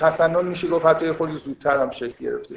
تسنن 0.00 0.44
میشه 0.44 0.68
گفت 0.68 0.86
حتی 0.86 1.12
خود 1.12 1.34
زودتر 1.34 1.78
هم 1.78 1.90
شکل 1.90 2.24
گرفته. 2.24 2.54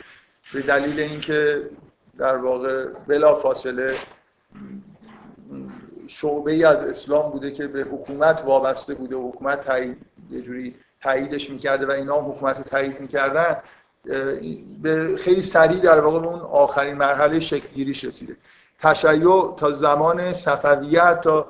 به 0.53 0.61
دلیل 0.61 0.99
اینکه 0.99 1.69
در 2.17 2.37
واقع 2.37 2.85
بلا 3.07 3.35
فاصله 3.35 3.95
شعبه 6.07 6.51
ای 6.51 6.63
از 6.63 6.85
اسلام 6.85 7.31
بوده 7.31 7.51
که 7.51 7.67
به 7.67 7.81
حکومت 7.81 8.43
وابسته 8.45 8.93
بوده 8.93 9.15
و 9.15 9.29
حکومت 9.29 9.61
تایید 9.61 9.97
یه 10.31 10.41
جوری 10.41 10.75
تاییدش 11.01 11.49
می‌کرده 11.49 11.85
و 11.85 11.91
اینا 11.91 12.21
حکومت 12.21 12.57
رو 12.57 12.63
تایید 12.63 12.99
می‌کردن 12.99 13.57
به 14.81 15.15
خیلی 15.17 15.41
سریع 15.41 15.79
در 15.79 15.99
واقع 15.99 16.19
به 16.19 16.27
اون 16.27 16.39
آخرین 16.39 16.97
مرحله 16.97 17.39
شکلگیریش 17.39 18.03
رسیده. 18.03 18.35
تشیع 18.81 19.55
تا 19.57 19.71
زمان 19.71 20.33
صفویه 20.33 21.13
تا 21.23 21.47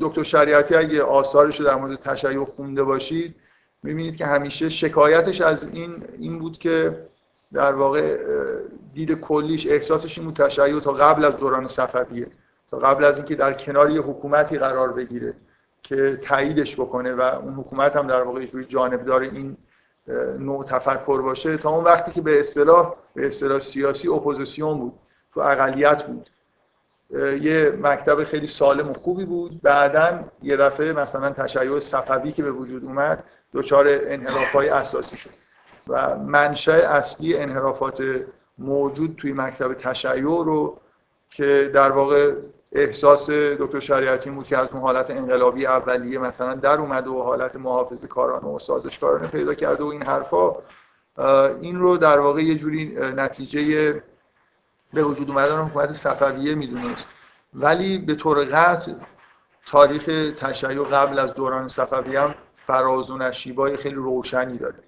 دکتر 0.00 0.22
شریعتی 0.22 0.74
اگه 0.74 1.02
آثارش 1.02 1.60
رو 1.60 1.66
در 1.66 1.74
مورد 1.74 2.00
تشیع 2.00 2.44
خونده 2.44 2.82
باشید 2.82 3.34
می‌بینید 3.82 4.16
که 4.16 4.26
همیشه 4.26 4.68
شکایتش 4.68 5.40
از 5.40 5.64
این 5.64 6.04
این 6.18 6.38
بود 6.38 6.58
که 6.58 7.06
در 7.52 7.72
واقع 7.72 8.18
دید 8.94 9.12
کلیش 9.12 9.66
احساسش 9.66 10.18
این 10.18 10.34
تشیع 10.34 10.80
تا 10.80 10.92
قبل 10.92 11.24
از 11.24 11.36
دوران 11.36 11.68
صفویه 11.68 12.26
تا 12.70 12.78
قبل 12.78 13.04
از 13.04 13.16
اینکه 13.16 13.34
در 13.34 13.52
کنار 13.52 13.90
یه 13.90 14.00
حکومتی 14.00 14.58
قرار 14.58 14.92
بگیره 14.92 15.34
که 15.82 16.16
تاییدش 16.16 16.80
بکنه 16.80 17.14
و 17.14 17.20
اون 17.20 17.54
حکومت 17.54 17.96
هم 17.96 18.06
در 18.06 18.22
واقع 18.22 18.42
یه 18.42 18.64
جانبدار 18.64 19.20
این 19.20 19.56
نوع 20.38 20.64
تفکر 20.64 21.22
باشه. 21.22 21.56
تا 21.56 21.70
اون 21.70 21.84
وقتی 21.84 22.12
که 22.12 22.20
به 22.20 22.40
اصطلاح 22.40 22.94
به 23.14 23.26
اصطلاح 23.26 23.58
سیاسی 23.58 24.08
اپوزیسیون 24.08 24.78
بود 24.78 24.92
تو 25.34 25.40
اقلیت 25.40 26.06
بود. 26.06 26.30
یه 27.40 27.78
مکتب 27.82 28.24
خیلی 28.24 28.46
سالم 28.46 28.90
و 28.90 28.92
خوبی 28.92 29.24
بود. 29.24 29.62
بعدا 29.62 30.24
یه 30.42 30.56
دفعه 30.56 30.92
مثلا 30.92 31.30
تشیع 31.30 31.80
صفوی 31.80 32.32
که 32.32 32.42
به 32.42 32.50
وجود 32.50 32.84
اومد 32.84 33.24
دچار 33.52 33.86
انحراف 33.88 34.52
های 34.52 34.68
اساسی 34.68 35.16
شد 35.16 35.30
و 35.88 36.16
منشأ 36.16 36.72
اصلی 36.72 37.36
انحرافات 37.36 38.02
موجود 38.58 39.14
توی 39.16 39.32
مکتب 39.32 39.74
تشیع 39.74 40.22
رو 40.22 40.80
که 41.30 41.70
در 41.74 41.90
واقع 41.90 42.32
احساس 42.72 43.30
دکتر 43.30 43.80
شریعتی 43.80 44.30
بود 44.30 44.46
که 44.46 44.58
از 44.58 44.68
اون 44.72 44.80
حالت 44.80 45.10
انقلابی 45.10 45.66
اولیه 45.66 46.18
مثلا 46.18 46.54
در 46.54 46.78
اومده 46.78 47.10
و 47.10 47.22
حالت 47.22 47.56
محافظ 47.56 48.04
کارانه 48.04 48.46
و 48.46 48.58
سازشکارانه 48.58 49.26
پیدا 49.26 49.54
کرده 49.54 49.84
و 49.84 49.86
این 49.86 50.02
حرفا 50.02 50.54
این 51.60 51.78
رو 51.78 51.96
در 51.96 52.20
واقع 52.20 52.40
یه 52.42 52.54
جوری 52.54 52.98
نتیجه 53.16 54.02
به 54.96 55.02
وجود 55.02 55.30
اومدن 55.30 55.58
حکومت 55.58 55.92
صفویه 55.92 56.54
می‌دونست. 56.54 57.08
ولی 57.54 57.98
به 57.98 58.14
طور 58.14 58.44
قطع 58.44 58.92
تاریخ 59.66 60.04
تشیع 60.38 60.82
قبل 60.82 61.18
از 61.18 61.34
دوران 61.34 61.68
صفویه 61.68 62.20
هم 62.20 62.34
فراز 62.54 63.10
و 63.10 63.18
نشیبای 63.18 63.76
خیلی 63.76 63.94
روشنی 63.94 64.58
داره. 64.58 64.78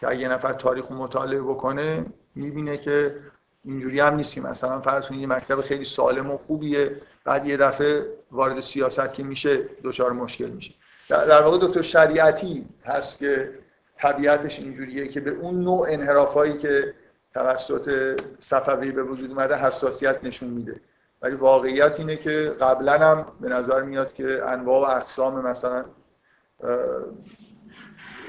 که 0.00 0.08
اگه 0.08 0.28
نفر 0.28 0.52
تاریخ 0.52 0.86
رو 0.86 0.96
مطالعه 0.96 1.40
بکنه 1.40 2.06
می‌بینه 2.34 2.76
که 2.76 3.16
اینجوری 3.64 4.00
هم 4.00 4.14
نیست 4.14 4.34
که 4.34 4.40
مثلا 4.40 4.80
فرض 4.80 5.06
کنید 5.06 5.20
یه 5.20 5.26
مکتب 5.26 5.60
خیلی 5.60 5.84
سالم 5.84 6.30
و 6.30 6.38
خوبیه 6.38 7.00
بعد 7.24 7.46
یه 7.46 7.56
دفعه 7.56 8.06
وارد 8.30 8.60
سیاست 8.60 9.14
که 9.14 9.22
میشه 9.22 9.56
دچار 9.84 10.12
مشکل 10.12 10.50
میشه. 10.50 10.74
در 11.08 11.42
واقع 11.42 11.66
دکتر 11.66 11.82
شریعتی 11.82 12.66
هست 12.86 13.18
که 13.18 13.58
طبیعتش 13.98 14.58
اینجوریه 14.58 15.08
که 15.08 15.20
به 15.20 15.30
اون 15.30 15.60
نوع 15.60 15.86
انحرافایی 15.90 16.58
که 16.58 16.94
توسط 17.34 18.16
صفوی 18.38 18.90
به 18.92 19.02
وجود 19.02 19.30
اومده 19.30 19.54
حساسیت 19.54 20.24
نشون 20.24 20.48
میده. 20.48 20.80
ولی 21.22 21.34
واقعیت 21.34 22.00
اینه 22.00 22.16
که 22.16 22.56
قبلا 22.60 22.98
هم 22.98 23.26
به 23.40 23.48
نظر 23.48 23.82
میاد 23.82 24.12
که 24.12 24.44
انواع 24.46 24.88
و 24.88 24.96
اقسام 24.96 25.46
مثلا 25.46 25.84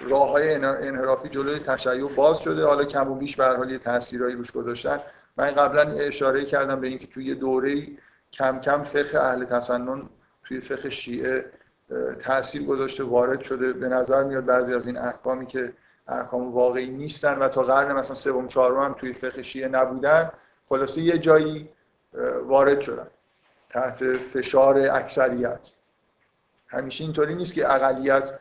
راه 0.09 0.29
های 0.29 0.53
انحرافی 0.53 1.29
جلوی 1.29 1.59
تشیع 1.59 2.07
باز 2.07 2.39
شده. 2.39 2.65
حالا 2.65 2.85
کم 2.85 3.11
و 3.11 3.15
بیش 3.15 3.35
به 3.35 3.45
حال 3.45 3.77
تاثیرایی 3.77 4.35
روش 4.35 4.51
گذاشتن. 4.51 4.99
من 5.37 5.51
قبلا 5.51 5.81
اشاره 5.81 6.45
کردم 6.45 6.81
به 6.81 6.87
اینکه 6.87 7.07
توی 7.07 7.35
دوره 7.35 7.87
کم 8.33 8.59
کم 8.59 8.83
فقه 8.83 9.19
اهل 9.19 9.45
تسنن 9.45 10.01
توی 10.43 10.61
فقه 10.61 10.89
شیعه 10.89 11.45
تاثیر 12.23 12.65
گذاشته 12.65 13.03
وارد 13.03 13.41
شده. 13.41 13.73
به 13.73 13.87
نظر 13.87 14.23
میاد 14.23 14.45
بعضی 14.45 14.73
از 14.73 14.87
این 14.87 14.97
احکامی 14.97 15.45
که 15.45 15.73
احکام 16.07 16.53
واقعی 16.53 16.89
نیستن 16.89 17.37
و 17.37 17.47
تا 17.47 17.63
قرن 17.63 17.91
مثلا 17.91 18.15
سوم 18.15 18.47
چهارم 18.47 18.83
هم 18.83 18.93
توی 18.93 19.13
فقه 19.13 19.41
شیعه 19.41 19.67
نبودن. 19.67 20.31
خلاصه 20.69 21.01
یه 21.01 21.17
جایی 21.17 21.69
وارد 22.43 22.81
شدن 22.81 23.07
تحت 23.69 24.13
فشار 24.13 24.77
اکثریت. 24.77 25.69
همیشه 26.67 27.03
اینطوری 27.03 27.35
نیست 27.35 27.53
که 27.53 27.73
اقلیت 27.73 28.31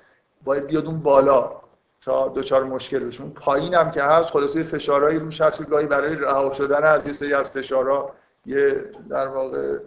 باید 0.44 0.66
بیاد 0.66 0.86
اون 0.86 1.00
بالا 1.00 1.60
تا 2.02 2.28
دچار 2.28 2.64
مشکل 2.64 2.98
بشون 2.98 3.30
پایین 3.30 3.74
هم 3.74 3.90
که 3.90 4.02
هست 4.02 4.28
خلاصه 4.28 4.62
فشارهایی 4.62 5.18
روش 5.18 5.40
هست 5.40 5.58
که 5.58 5.64
گاهی 5.64 5.86
برای 5.86 6.14
رها 6.14 6.52
شدن 6.52 6.84
از 6.84 7.06
یه 7.06 7.12
سری 7.12 7.34
از 7.34 7.50
فشارها 7.50 8.14
یه 8.46 8.84
در 9.10 9.26
واقع 9.26 9.78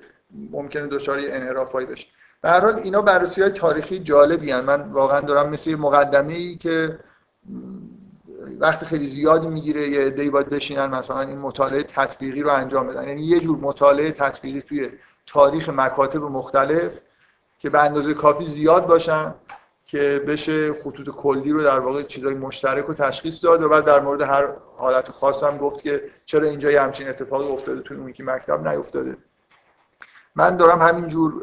ممکنه 0.52 0.88
دچار 0.88 1.18
انحرافایی 1.22 1.88
بشه. 1.88 2.08
به 2.42 2.50
هر 2.50 2.60
حال 2.60 2.76
اینا 2.76 3.02
بررسی 3.02 3.42
های 3.42 3.52
تاریخی 3.52 4.00
جالبی 4.00 4.52
هن. 4.52 4.60
من 4.60 4.82
واقعا 4.82 5.22
دارم 5.22 5.50
مثل 5.50 5.76
مقدمه 5.76 6.34
ای 6.34 6.56
که 6.56 7.00
وقت 8.60 8.86
خیلی 8.86 9.08
زیادی 9.08 9.48
می‌گیره 9.48 9.90
یه 9.90 10.02
عده‌ای 10.02 10.30
باید 10.30 10.50
بشینن 10.50 10.86
مثلا 10.86 11.22
این 11.22 11.38
مطالعه 11.38 11.84
تطبیقی 11.84 12.42
رو 12.42 12.50
انجام 12.50 12.88
بدن. 12.88 13.08
یعنی 13.08 13.22
یه 13.22 13.40
جور 13.40 13.58
مطالعه 13.58 14.12
تطبیقی 14.12 14.62
توی 14.62 14.90
تاریخ 15.28 15.70
مکاتب 15.70 16.24
مختلف 16.24 16.92
که 17.60 17.70
به 17.70 17.84
اندازه 17.84 18.14
کافی 18.14 18.50
زیاد 18.50 18.88
باشن 18.88 19.34
که 19.86 20.24
بشه 20.28 20.74
خطوط 20.74 21.10
کلی 21.10 21.52
رو 21.52 21.64
در 21.64 21.80
واقع 21.80 22.04
چیزای 22.04 22.34
مشترک 22.34 22.86
رو 22.86 22.94
تشخیص 22.94 23.44
داد 23.44 23.62
و 23.62 23.70
بعد 23.70 23.86
در 23.86 24.00
مورد 24.00 24.22
هر 24.22 24.48
حالت 24.78 25.12
خاص 25.12 25.44
هم 25.44 25.58
گفت 25.58 25.82
که 25.82 26.04
چرا 26.26 26.48
اینجا 26.48 26.72
یه 26.72 26.82
همچین 26.82 27.10
اتفاقی 27.10 27.48
افتاده 27.48 27.82
توی 27.82 27.98
اون 27.98 28.14
که 28.14 28.24
مکتب 28.24 28.68
نیفتاده. 28.68 29.18
من 30.36 30.58
دارم 30.58 30.82
همینجور 30.82 31.34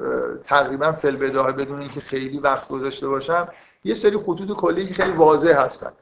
تقریبا 0.45 0.93
فل 0.93 1.17
بدون 1.17 1.81
اینکه 1.81 2.01
خیلی 2.01 2.39
وقت 2.39 2.69
گذاشته 2.69 3.09
باشم 3.09 3.49
یه 3.85 3.95
سری 3.95 4.19
خطوط 4.19 4.57
کلی 4.57 4.87
خیلی 4.87 5.13
واضح 5.13 5.61
هستن. 5.61 5.93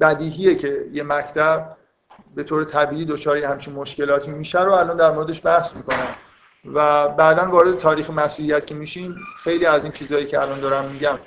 بدیهیه 0.00 0.54
که 0.54 0.86
یه 0.92 1.02
مکتب 1.02 1.76
به 2.34 2.44
طور 2.44 2.64
طبیعی 2.64 3.04
دچار 3.04 3.36
همچین 3.36 3.74
مشکلاتی 3.74 4.30
میشه 4.30 4.62
رو 4.62 4.72
الان 4.72 4.96
در 4.96 5.12
موردش 5.12 5.46
بحث 5.46 5.74
می‌کنم 5.76 6.14
و 6.74 7.08
بعدا 7.08 7.50
وارد 7.50 7.78
تاریخ 7.78 8.10
مسیحیت 8.10 8.66
که 8.66 8.74
میشین 8.74 9.14
خیلی 9.44 9.66
از 9.66 9.82
این 9.82 9.92
چیزهایی 9.92 10.26
که 10.26 10.40
الان 10.40 10.60
دارم 10.60 10.84
میگم 10.84 11.18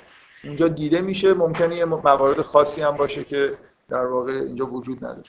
اونجا 0.44 0.68
دیده 0.68 1.00
میشه. 1.00 1.34
ممکنه 1.34 1.76
یه 1.76 1.84
موارد 1.84 2.40
خاصی 2.40 2.82
هم 2.82 2.90
باشه 2.90 3.24
که 3.24 3.58
در 3.88 4.06
واقع 4.06 4.32
اینجا 4.32 4.66
وجود 4.66 5.04
نداره. 5.04 5.28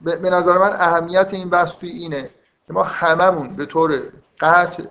به 0.00 0.30
نظر 0.30 0.58
من 0.58 0.72
اهمیت 0.72 1.34
این 1.34 1.50
بحث 1.50 1.72
توی 1.72 1.88
اینه 1.88 2.30
که 2.66 2.72
ما 2.72 2.82
هممون 2.82 3.56
به 3.56 3.66
طور 3.66 4.02
قطع 4.40 4.82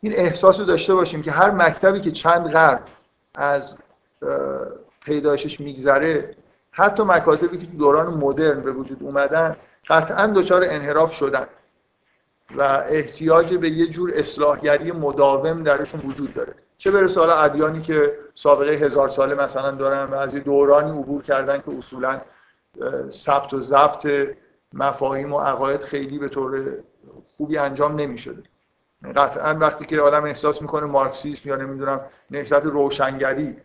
این 0.00 0.12
احساس 0.12 0.60
رو 0.60 0.64
داشته 0.66 0.94
باشیم 0.94 1.22
که 1.22 1.30
هر 1.30 1.50
مکتبی 1.50 2.00
که 2.00 2.10
چند 2.10 2.50
قرن 2.50 2.80
از 3.34 3.76
پیدایشش 5.04 5.60
میگذره. 5.60 6.36
حتی 6.70 7.02
مکاتبی 7.02 7.58
که 7.58 7.66
دوران 7.66 8.14
مدرن 8.14 8.60
به 8.60 8.72
وجود 8.72 9.02
اومدن 9.02 9.56
قطعا 9.88 10.26
دچار 10.26 10.64
انحراف 10.64 11.12
شدن 11.12 11.46
و 12.56 12.62
احتیاج 12.88 13.54
به 13.54 13.68
یه 13.68 13.86
جور 13.86 14.12
اصلاحگری 14.14 14.92
مداوم 14.92 15.62
درشون 15.62 16.00
وجود 16.00 16.34
داره. 16.34 16.54
چه 16.78 16.90
برسه 16.90 17.20
حالا 17.20 17.34
ادیانی 17.34 17.82
که 17.82 18.18
سابقه 18.34 18.72
هزار 18.72 19.08
ساله 19.08 19.34
مثلا 19.34 19.70
دارن 19.70 20.04
و 20.04 20.14
از 20.14 20.30
دورانی 20.30 20.90
عبور 20.90 21.22
کردن 21.22 21.58
که 21.58 21.78
اصولا 21.78 22.20
ثبت 23.10 23.54
و 23.54 23.60
ضبط 23.60 24.06
مفاهیم 24.72 25.32
و 25.32 25.40
عقاید 25.40 25.82
خیلی 25.82 26.18
به 26.18 26.28
طور 26.28 26.78
خوبی 27.36 27.58
انجام 27.58 27.96
نمی 27.96 28.18
شده 28.18 28.42
قطعا 29.16 29.54
وقتی 29.54 29.84
که 29.84 30.00
آدم 30.00 30.24
احساس 30.24 30.62
می‌کنه 30.62 30.86
مارکسیسم 30.86 31.48
یا 31.48 31.56
نمی‌دونم 31.56 32.00
نهضت 32.30 32.64
روشنگری 32.64 33.56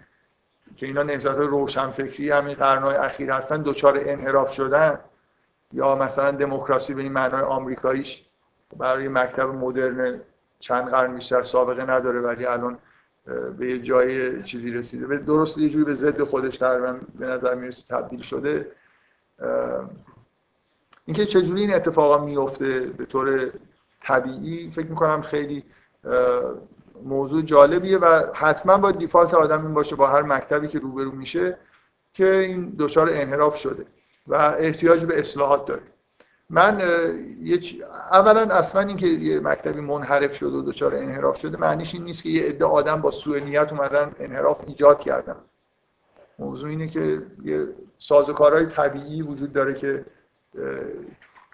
که 0.76 0.86
اینا 0.86 1.04
نهضت 1.04 1.38
روشنفکری 1.38 2.32
همین 2.32 2.54
قرنهای 2.54 2.96
اخیر 2.96 3.32
هستن 3.32 3.62
دوچار 3.62 4.00
انحراف 4.06 4.52
شدن 4.52 5.00
یا 5.74 5.96
مثلا 5.96 6.32
دموکراسی 6.32 6.94
به 6.94 7.02
این 7.02 7.12
معنای 7.12 7.42
آمریکاییش 7.42 8.26
برای 8.78 9.08
مکتب 9.08 9.48
مدرن 9.48 10.20
چند 10.60 10.90
قرن 10.90 11.16
بیشتر 11.16 11.44
سابقه 11.44 11.84
نداره 11.84 12.20
ولی 12.20 12.46
الان 12.46 12.78
به 13.58 13.68
یه 13.70 13.80
جای 13.80 14.44
چیزی 14.44 14.72
رسیده. 14.72 15.08
به 15.08 15.18
درست 15.18 15.58
یه 15.58 15.70
جوری 15.70 15.86
به 15.86 15.94
ضد 15.94 16.24
خودش 16.24 16.58
تقریبا 16.58 17.00
به 17.20 17.26
نظر 17.26 17.56
می‌رسه 17.56 17.96
تبدیل 17.96 18.22
شده. 18.22 18.72
اینکه 21.06 21.26
چجوری 21.26 21.62
این 21.62 21.74
اتفاقا 21.74 22.26
میفته 22.26 22.80
به 22.80 23.06
طور 23.06 23.52
طبیعی 24.02 24.72
فکر 24.72 24.88
می‌کنم 24.88 25.22
خیلی 25.22 25.64
موضوع 27.04 27.42
جالبیه 27.42 27.98
و 27.98 28.24
حتما 28.34 28.78
با 28.78 28.92
دیفالت 28.92 29.34
آدم 29.34 29.66
این 29.66 29.74
باشه 29.74 29.96
با 29.96 30.08
هر 30.08 30.22
مکتبی 30.22 30.68
که 30.68 30.80
روبرو 30.80 31.12
میشه 31.12 31.58
که 32.14 32.36
این 32.36 32.76
دچار 32.80 33.10
انحراف 33.12 33.56
شده 33.56 33.86
و 34.28 34.36
احتیاج 34.36 35.06
به 35.06 35.20
اصلاحات 35.20 35.66
داره. 35.66 35.82
من 36.50 36.82
اولا 38.12 38.42
اصلا 38.42 38.82
اینکه 38.82 39.08
یه 39.08 39.40
مکتبی 39.40 39.82
منحرف 39.82 40.36
شده 40.36 40.58
و 40.58 40.62
دچار 40.62 40.96
انحراف 40.96 41.40
شده 41.40 41.58
معنیش 41.58 41.94
این 41.94 42.04
نیست 42.04 42.24
که 42.24 42.30
یه 42.30 42.44
عده 42.44 42.66
آدم 42.66 43.02
با 43.02 43.12
سوء 43.12 43.40
نیت 43.40 43.72
اومدن 43.72 44.12
انحراف 44.20 44.62
ایجاد 44.68 45.00
کردن. 45.00 45.36
موضوع 46.40 46.70
اینه 46.70 46.88
که 46.88 47.22
یه 47.44 47.68
سازوکارهای 47.98 48.66
طبیعی 48.66 49.22
وجود 49.22 49.54
داره 49.54 49.74
که 49.74 50.06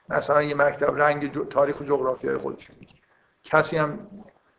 مثلا 0.09 0.41
یه 0.41 0.55
مکتب 0.55 1.01
رنگ 1.01 1.47
تاریخ 1.49 1.81
و 1.81 1.83
جغرافیای 1.83 2.37
خودش 2.37 2.69
میگه. 2.69 2.93
کسی 3.43 3.77
هم 3.77 4.07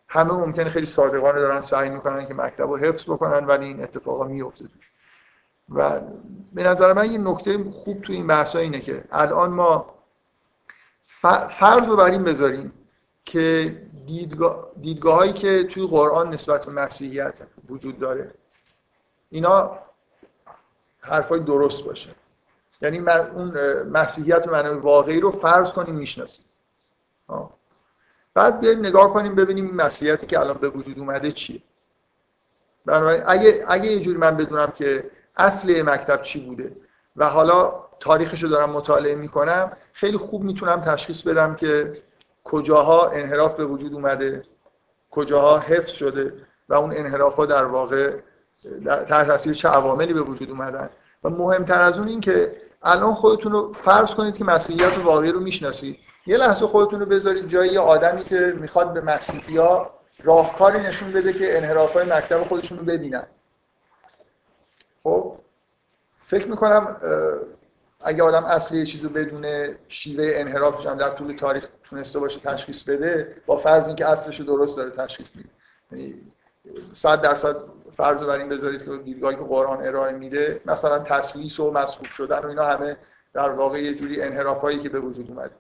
همه 0.08 0.32
ممکنه 0.32 0.70
خیلی 0.70 0.86
صادقانه 0.86 1.40
دارن 1.40 1.60
سعی 1.60 1.90
می‌کنن 1.90 2.26
که 2.26 2.34
مکتب 2.34 2.70
رو 2.70 2.76
حفظ 2.76 3.04
بکنن 3.04 3.46
ولی 3.46 3.66
این 3.66 3.82
اتفاقا 3.82 4.24
میفته 4.24 4.64
توش. 4.64 4.92
و 5.68 6.00
به 6.52 6.62
نظر 6.62 6.92
من 6.92 7.12
یه 7.12 7.18
نکته 7.18 7.70
خوب 7.70 8.02
تو 8.02 8.12
این 8.12 8.26
بحثا 8.26 8.58
اینه 8.58 8.80
که 8.80 9.04
الان 9.12 9.50
ما 9.50 9.94
فرض 11.58 11.88
رو 11.88 11.96
بر 11.96 12.10
این 12.10 12.24
بذاریم 12.24 12.72
که 13.24 13.76
دیدگاه, 14.06 14.70
دیدگاه 14.80 15.14
هایی 15.14 15.32
که 15.32 15.64
توی 15.64 15.86
قرآن 15.86 16.34
نسبت 16.34 16.64
به 16.66 16.72
مسیحیت 16.72 17.38
وجود 17.68 17.98
داره 17.98 18.34
اینا 19.30 19.78
حرفای 21.00 21.40
درست 21.40 21.84
باشه. 21.84 22.14
یعنی 22.84 22.98
اون 22.98 23.82
مسیحیت 23.82 24.48
معنی 24.48 24.68
واقعی 24.68 25.20
رو 25.20 25.30
فرض 25.30 25.70
کنیم 25.70 25.94
می‌شناسیم. 25.94 26.44
بعد 28.34 28.60
بیایم 28.60 28.78
نگاه 28.78 29.12
کنیم 29.12 29.34
ببینیم 29.34 29.66
این 29.66 29.76
مسیحیتی 29.76 30.26
که 30.26 30.40
الان 30.40 30.54
به 30.54 30.68
وجود 30.68 30.98
اومده 30.98 31.32
چیه. 31.32 31.62
بنابراین 32.86 33.22
اگه, 33.26 33.64
اگه 33.68 33.86
یه 33.86 34.00
جوری 34.00 34.18
من 34.18 34.36
بدونم 34.36 34.72
که 34.74 35.10
اصل 35.36 35.82
مکتب 35.82 36.22
چی 36.22 36.46
بوده 36.46 36.76
و 37.16 37.28
حالا 37.28 37.84
تاریخش 38.00 38.42
رو 38.42 38.48
دارم 38.48 38.70
مطالعه 38.70 39.14
می‌کنم 39.14 39.72
خیلی 39.92 40.16
خوب 40.16 40.42
می‌تونم 40.42 40.80
تشخیص 40.80 41.22
بدم 41.22 41.54
که 41.54 42.02
کجاها 42.44 43.10
انحراف 43.10 43.56
به 43.56 43.64
وجود 43.64 43.94
اومده 43.94 44.44
کجاها 45.10 45.58
حفظ 45.58 45.92
شده 45.92 46.32
و 46.68 46.74
اون 46.74 46.96
انحراف 46.96 47.34
ها 47.34 47.46
در 47.46 47.64
واقع 47.64 48.16
در 48.84 49.24
تاثیر 49.24 49.54
چه 49.54 49.68
عواملی 49.68 50.14
به 50.14 50.22
وجود 50.22 50.50
اومدن. 50.50 50.90
و 51.24 51.30
مهمتر 51.30 51.82
از 51.82 51.98
اون 51.98 52.08
این 52.08 52.20
که 52.20 52.56
الان 52.84 53.14
خودتون 53.14 53.52
رو 53.52 53.72
فرض 53.72 54.10
کنید 54.10 54.36
که 54.36 54.44
مسیحیت 54.44 54.98
واقعی 54.98 55.32
رو 55.32 55.40
می‌شناسید. 55.40 55.98
یه 56.26 56.36
لحظه 56.36 56.66
خودتون 56.66 57.00
رو 57.00 57.06
بذارید 57.06 57.48
جای 57.48 57.68
یه 57.68 57.80
آدمی 57.80 58.24
که 58.24 58.54
می‌خواد 58.60 58.92
به 58.92 59.00
مسیحی 59.00 59.58
راهکاری 60.22 60.78
نشون 60.78 61.12
بده 61.12 61.32
که 61.32 61.56
انحراف 61.56 61.92
های 61.92 62.06
مکتب 62.06 62.42
خودشون 62.42 62.78
رو 62.78 62.84
ببینن. 62.84 63.26
خب؟ 65.02 65.36
فکر 66.26 66.48
می‌کنم 66.48 66.96
اگه 68.00 68.22
آدم 68.22 68.44
اصلی 68.44 68.78
یه 68.78 68.86
چیزو 68.86 69.08
بدون 69.08 69.74
شیوه 69.88 70.32
انحرافش 70.34 70.86
هم 70.86 70.98
در 70.98 71.10
طول 71.10 71.36
تاریخ 71.36 71.68
تونسته 71.84 72.18
باشه 72.18 72.40
تشخیص 72.40 72.82
بده 72.82 73.36
با 73.46 73.56
فرض 73.56 73.86
اینکه 73.86 74.06
اصلش 74.06 74.40
رو 74.40 74.46
درست 74.46 74.76
داره 74.76 74.90
تشخیص 74.90 75.28
میده. 75.36 75.48
یعنی 75.92 76.14
صد 76.92 77.20
درصد 77.20 77.56
فرض 77.96 78.20
رو 78.20 78.26
بر 78.26 78.38
این 78.38 78.48
بذارید 78.48 78.82
که 78.84 78.90
دیدگاهی 78.90 79.36
که 79.36 79.42
قرآن 79.42 79.86
ارائه 79.86 80.12
میده 80.12 80.60
مثلا 80.66 80.98
تسلیس 80.98 81.60
و 81.60 81.70
مسخوب 81.70 82.06
شدن 82.06 82.38
و 82.38 82.46
اینا 82.46 82.64
همه 82.64 82.96
در 83.34 83.50
واقع 83.50 83.82
یه 83.82 83.94
جوری 83.94 84.22
انحرافایی 84.22 84.78
که 84.78 84.88
به 84.88 85.00
وجود 85.00 85.30
اومده. 85.30 85.50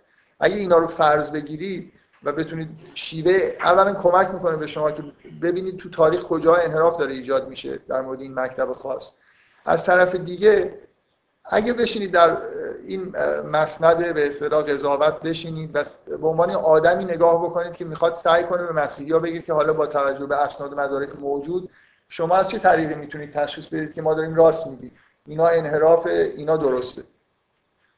اگه 0.40 0.56
اینا 0.56 0.78
رو 0.78 0.86
فرض 0.86 1.30
بگیرید 1.30 1.92
و 2.24 2.32
بتونید 2.32 2.68
شیوه 2.94 3.52
اولا 3.60 3.94
کمک 3.94 4.30
می‌کنه 4.30 4.56
به 4.56 4.66
شما 4.66 4.90
که 4.90 5.02
ببینید 5.42 5.76
تو 5.76 5.90
تاریخ 5.90 6.22
کجا 6.22 6.54
انحراف 6.54 6.96
داره 6.96 7.12
ایجاد 7.12 7.48
میشه 7.48 7.78
در 7.88 8.00
مورد 8.00 8.20
این 8.20 8.34
مکتب 8.34 8.72
خاص. 8.72 9.12
از 9.64 9.84
طرف 9.84 10.14
دیگه 10.14 10.78
اگه 11.44 11.72
بشینید 11.72 12.12
در 12.12 12.38
این 12.86 13.16
مسند 13.52 14.14
به 14.14 14.28
اصطلاح 14.28 14.62
قضاوت 14.62 15.20
بشینید 15.20 15.70
و 15.74 15.84
به 16.06 16.26
عنوان 16.26 16.50
آدمی 16.50 17.04
نگاه 17.04 17.44
بکنید 17.44 17.72
که 17.72 17.84
می‌خواد 17.84 18.14
سعی 18.14 18.44
کنه 18.44 18.62
به 18.62 18.72
مسیحی 18.72 19.12
ها 19.12 19.18
بگید 19.18 19.44
که 19.44 19.52
حالا 19.52 19.72
با 19.72 19.86
توجه 19.86 20.26
به 20.26 20.36
اسناد 20.36 20.74
مدارک 20.74 21.18
موجود 21.20 21.70
شما 22.16 22.36
از 22.36 22.48
چه 22.48 22.58
طریقی 22.58 22.94
می‌تونید 22.94 23.30
تشخیص 23.30 23.68
بدید 23.68 23.94
که 23.94 24.02
ما 24.02 24.14
داریم 24.14 24.34
راست 24.34 24.66
میگیم؟ 24.66 24.92
اینا 25.26 25.46
انحراف 25.46 26.06
اینا 26.06 26.56
درسته. 26.56 27.02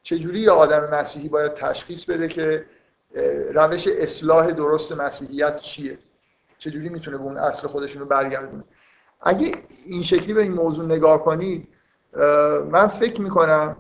چجوری 0.03 0.41
یه 0.41 0.51
آدم 0.51 0.89
مسیحی 0.95 1.29
باید 1.29 1.55
تشخیص 1.55 2.05
بده 2.05 2.29
که 2.29 2.65
روش 3.55 3.89
اصلاح 3.89 4.51
درست 4.51 4.93
مسیحیت 4.93 5.57
چیه؟ 5.57 5.99
چجوری 6.59 6.89
می‌تونه 6.89 7.17
به 7.17 7.23
اون 7.23 7.39
اصل 7.39 7.69
خودشون 7.69 8.03
رو 8.03 8.09
برگردونه؟ 8.09 8.65
اگه 9.21 9.53
این 9.87 10.03
شکلی 10.03 10.35
به 10.35 10.43
این 10.43 10.53
موضوع 10.53 10.85
نگاه 10.85 11.25
کنید 11.25 11.69
من 12.71 12.87
فکر 12.87 13.21
می‌کنم 13.21 13.77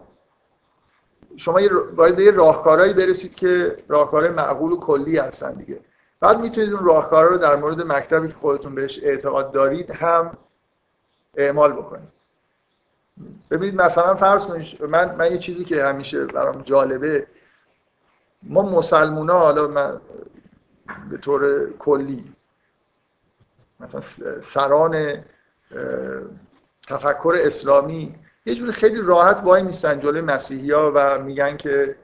شما 1.36 1.60
باید 1.96 2.16
به 2.16 2.24
یه 2.24 2.30
راهکارهایی 2.30 2.92
برسید 2.92 3.34
که 3.34 3.76
راهکارهای 3.88 4.32
معقول 4.32 4.72
و 4.72 4.80
کلی 4.80 5.18
هستن 5.18 5.52
دیگه. 5.54 5.80
بعد 6.20 6.40
می‌تونید 6.40 6.72
اون 6.72 6.84
راهکارها 6.84 7.30
رو 7.30 7.38
در 7.38 7.56
مورد 7.56 7.80
مکتبی 7.80 8.28
که 8.28 8.34
خودتون 8.34 8.74
بهش 8.74 9.00
اعتقاد 9.02 9.52
دارید 9.52 9.90
هم 9.90 10.36
اعمال 11.36 11.72
بکنید. 11.72 12.16
ببینید 13.50 13.82
مثلا 13.82 14.14
فرض 14.14 14.46
کنید 14.46 14.82
من 14.82 15.14
من 15.14 15.32
یه 15.32 15.38
چیزی 15.38 15.64
که 15.64 15.84
همیشه 15.84 16.24
برام 16.24 16.62
جالبه 16.62 17.26
ما 18.42 18.62
مسلمونا 18.62 19.38
حالا 19.38 19.68
من 19.68 20.00
به 21.10 21.18
طور 21.18 21.70
کلی 21.78 22.32
مثلا 23.80 24.00
سران 24.40 25.24
تفکر 26.88 27.34
اسلامی 27.38 28.14
یه 28.46 28.54
جوری 28.54 28.72
خیلی 28.72 29.00
راحت 29.02 29.42
وای 29.44 29.62
میستن 29.62 30.00
جلوی 30.00 30.20
مسیحی 30.20 30.72
ها 30.72 30.92
و 30.94 31.22
میگن 31.22 31.56
که 31.56 31.96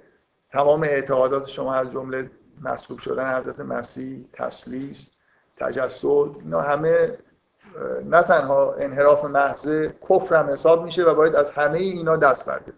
تمام 0.51 0.83
اعتقادات 0.83 1.49
شما 1.49 1.75
از 1.75 1.93
جمله 1.93 2.31
مسلوب 2.63 2.99
شدن 2.99 3.39
حضرت 3.39 3.61
مسیح 3.61 4.25
تسلیس 4.33 5.11
تجسد 5.57 6.07
اینا 6.07 6.61
همه 6.61 7.19
نه 8.05 8.23
تنها 8.23 8.75
انحراف 8.75 9.25
محض 9.25 9.69
کفر 10.09 10.37
هم 10.37 10.53
حساب 10.53 10.85
میشه 10.85 11.05
و 11.05 11.15
باید 11.15 11.35
از 11.35 11.51
همه 11.51 11.79
اینا 11.79 12.17
دست 12.17 12.45
برده 12.45 12.73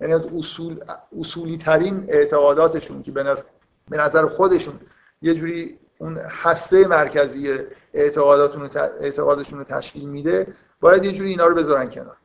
یعنی 0.00 0.14
از 0.14 0.26
اصول 0.26 0.84
اصولی 1.20 1.58
ترین 1.58 2.06
اعتقاداتشون 2.08 3.02
که 3.02 3.10
به 3.10 3.96
نظر 3.96 4.26
خودشون 4.26 4.74
یه 5.22 5.34
جوری 5.34 5.78
اون 5.98 6.16
هسته 6.16 6.86
مرکزی 6.86 7.58
اعتقادشون 7.94 9.58
رو 9.58 9.64
تشکیل 9.64 10.08
میده 10.08 10.46
باید 10.80 11.04
یه 11.04 11.12
جوری 11.12 11.30
اینا 11.30 11.46
رو 11.46 11.54
بذارن 11.54 11.90
کنار. 11.90 12.16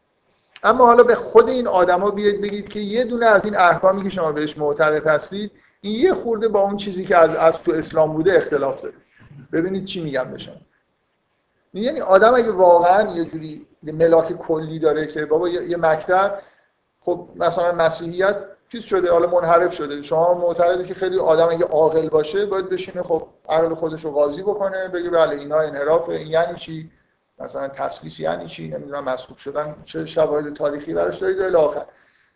اما 0.63 0.85
حالا 0.85 1.03
به 1.03 1.15
خود 1.15 1.49
این 1.49 1.67
آدما 1.67 2.11
بیاید 2.11 2.41
بگید 2.41 2.69
که 2.69 2.79
یه 2.79 3.03
دونه 3.03 3.25
از 3.25 3.45
این 3.45 3.57
احکامی 3.57 4.03
که 4.03 4.09
شما 4.09 4.31
بهش 4.31 4.57
معتقد 4.57 5.07
هستید 5.07 5.51
این 5.85 5.99
یه 5.99 6.13
خورده 6.13 6.47
با 6.47 6.61
اون 6.61 6.77
چیزی 6.77 7.05
که 7.05 7.17
از 7.17 7.35
از 7.35 7.57
تو 7.57 7.71
اسلام 7.71 8.13
بوده 8.13 8.33
اختلاف 8.33 8.81
داره. 8.81 8.95
ببینید 9.51 9.85
چی 9.85 10.03
میگم 10.03 10.23
بشن 10.23 10.61
یعنی 11.73 12.01
آدم 12.01 12.35
اگه 12.35 12.51
واقعا 12.51 13.11
یه 13.11 13.25
جوری 13.25 13.67
ملاک 13.83 14.33
کلی 14.33 14.79
داره 14.79 15.07
که 15.07 15.25
بابا 15.25 15.49
یه 15.49 15.77
مکتب 15.77 16.41
خب 16.99 17.29
مثلا 17.35 17.71
مسیحیت 17.71 18.35
چیز 18.71 18.83
شده 18.83 19.11
حالا 19.11 19.27
منحرف 19.27 19.73
شده. 19.73 20.01
شما 20.03 20.33
معتقدی 20.33 20.85
که 20.85 20.93
خیلی 20.93 21.19
آدم 21.19 21.47
اگه 21.49 21.65
عاقل 21.65 22.09
باشه 22.09 22.45
باید 22.45 22.69
بشینه 22.69 23.03
خب 23.03 23.27
عقل 23.49 23.73
خودش 23.73 24.05
رو 24.05 24.11
قاضی 24.11 24.41
بکنه 24.41 24.87
بگه 24.87 25.09
بله 25.09 25.35
اینا 25.35 25.59
انحراف 25.59 26.09
این 26.09 26.27
یعنی 26.27 26.55
چی؟ 26.55 26.91
مثلا 27.39 27.67
تسلیس 27.67 28.19
یعنی 28.19 28.47
چی؟ 28.47 28.67
نمی‌دونم 28.67 29.03
مسخوب 29.03 29.37
شدن 29.37 29.75
چه 29.85 30.05
شواهد 30.05 30.53
تاریخی 30.53 30.93
براش 30.93 31.17
دارید 31.17 31.41
الی 31.41 31.55
آخر. 31.55 31.85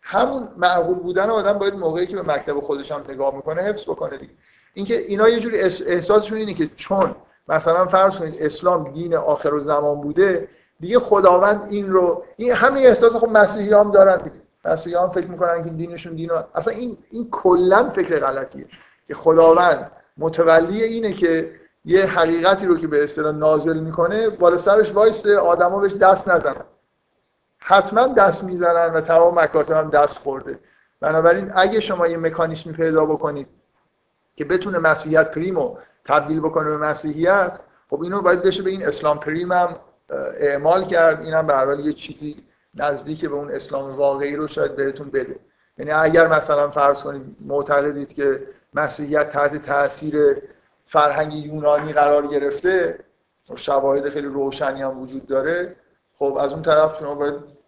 همون 0.02 0.48
معقول 0.56 0.98
بودن 0.98 1.30
آدم 1.30 1.58
باید 1.58 1.74
موقعی 1.74 2.06
که 2.06 2.16
به 2.16 2.22
مکتب 2.22 2.60
خودش 2.60 2.92
هم 2.92 3.04
نگاه 3.08 3.36
می‌کنه 3.36 3.62
حفظ 3.62 3.82
بکنه 3.82 4.18
دیگه. 4.18 4.32
اینکه 4.74 4.98
اینا 4.98 5.28
یه 5.28 5.40
جوری 5.40 5.60
احساسشون 5.60 6.38
اینه 6.38 6.54
که 6.54 6.70
چون 6.76 7.14
مثلا 7.48 7.86
فرض 7.86 8.16
کنید 8.16 8.42
اسلام 8.42 8.90
دین 8.92 9.14
آخر 9.14 9.54
و 9.54 9.60
زمان 9.60 10.00
بوده 10.00 10.48
دیگه 10.80 10.98
خداوند 10.98 11.66
این 11.70 11.92
رو 11.92 12.24
این 12.36 12.52
همین 12.52 12.86
احساس 12.86 13.16
خب 13.16 13.28
مسیحی 13.28 13.72
هم 13.72 13.90
دارن 13.90 14.16
دیگه. 14.16 14.36
مسیحی 14.64 14.96
هم 14.96 15.10
فکر 15.10 15.26
می‌کنن 15.26 15.64
که 15.64 15.70
دینشون 15.70 16.14
دین 16.14 16.30
اصلا 16.54 16.74
این 16.74 16.98
این 17.10 17.28
کلا 17.30 17.90
فکر 17.90 18.20
غلطیه. 18.20 18.66
که 19.08 19.14
خداوند 19.14 19.90
متولی 20.18 20.82
اینه 20.82 21.12
که 21.12 21.50
یه 21.84 22.06
حقیقتی 22.06 22.66
رو 22.66 22.78
که 22.78 22.86
به 22.86 23.04
اصطلاح 23.04 23.34
نازل 23.34 23.78
می‌کنه 23.78 24.28
بالا 24.28 24.56
سرش 24.56 24.92
وایسه 24.92 25.38
آدما 25.38 25.78
بهش 25.78 25.94
دست 25.94 26.28
نزنن 26.28 26.64
حتما 27.70 28.06
دست 28.06 28.44
می‌زنن 28.44 28.92
و 28.92 29.00
تمام 29.00 29.38
مکاتب 29.38 29.76
هم 29.76 29.90
دست 29.90 30.18
خورده. 30.18 30.58
بنابراین 31.00 31.52
اگه 31.54 31.80
شما 31.80 32.06
یه 32.06 32.16
مکانیسمی 32.16 32.72
پیدا 32.72 33.06
بکنید 33.06 33.48
که 34.36 34.44
بتونه 34.44 34.78
مسیحیت 34.78 35.30
پریمو 35.30 35.76
تبدیل 36.04 36.40
بکنه 36.40 36.70
به 36.70 36.76
مسیحیت 36.76 37.60
خب 37.90 38.02
اینو 38.02 38.22
باید 38.22 38.42
بشه 38.42 38.62
به 38.62 38.70
این 38.70 38.86
اسلام 38.86 39.18
پریم 39.18 39.52
هم 39.52 39.76
اعمال 40.40 40.84
کرد. 40.84 41.22
اینم 41.22 41.46
به 41.46 41.54
هر 41.54 41.80
یه 41.80 41.92
چیزی 41.92 42.44
نزدیک 42.74 43.26
به 43.26 43.34
اون 43.34 43.50
اسلام 43.50 43.96
واقعی 43.96 44.36
رو 44.36 44.46
شاید 44.46 44.76
بهتون 44.76 45.10
بده. 45.10 45.36
یعنی 45.78 45.90
اگر 45.90 46.26
مثلا 46.26 46.70
فرض 46.70 47.02
کنید 47.02 47.36
معتقدید 47.40 48.12
که 48.12 48.42
مسیحیت 48.74 49.30
تحت 49.30 49.66
تاثیر 49.66 50.36
فرهنگ 50.86 51.34
یونانی 51.34 51.92
قرار 51.92 52.26
گرفته 52.26 52.98
و 53.50 53.56
شواهد 53.56 54.08
خیلی 54.08 54.26
روشنی 54.26 54.82
هم 54.82 55.00
وجود 55.00 55.26
داره 55.26 55.76
خب 56.14 56.36
از 56.40 56.52
اون 56.52 56.62
طرف 56.62 56.98
شما 56.98 57.14
باید 57.14 57.59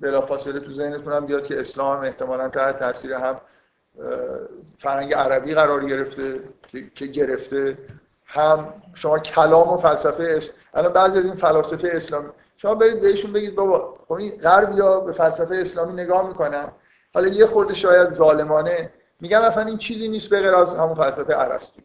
بلافاصله 0.00 0.60
تو 0.60 0.72
ذهنتون 0.72 1.12
هم 1.12 1.26
بیاد 1.26 1.46
که 1.46 1.60
اسلام 1.60 1.96
هم 1.96 2.02
احتمالا 2.02 2.48
تحت 2.48 2.78
تاثیر 2.78 3.12
هم 3.12 3.40
فرهنگ 4.78 5.14
عربی 5.14 5.54
قرار 5.54 5.84
گرفته 5.84 6.40
که 6.94 7.06
گرفته. 7.06 7.78
هم 8.32 8.74
شما 8.94 9.18
کلام 9.18 9.72
و 9.72 9.76
فلسفه 9.76 10.22
اسلام 10.36 10.56
الان 10.74 10.92
بعضی 10.92 11.18
از 11.18 11.24
این 11.24 11.34
فلاسفه 11.34 11.90
اسلامی 11.92 12.28
شما 12.56 12.74
برید 12.74 13.00
بهشون 13.00 13.32
بگید 13.32 13.54
بابا 13.54 13.98
خب 14.08 14.12
این 14.12 14.30
غربیا 14.30 15.00
به 15.00 15.12
فلسفه 15.12 15.54
اسلامی 15.54 15.92
نگاه 16.02 16.28
می‌کنن. 16.28 16.68
حالا 17.14 17.28
یه 17.28 17.46
خورده 17.46 17.74
شاید 17.74 18.10
ظالمانه 18.10 18.92
میگن 19.20 19.38
اصلا 19.38 19.64
این 19.64 19.78
چیزی 19.78 20.08
نیست 20.08 20.28
به 20.28 20.40
غیر 20.40 20.54
از 20.54 20.74
همون 20.74 20.94
فلسفه 20.94 21.38
ارسطو 21.38 21.80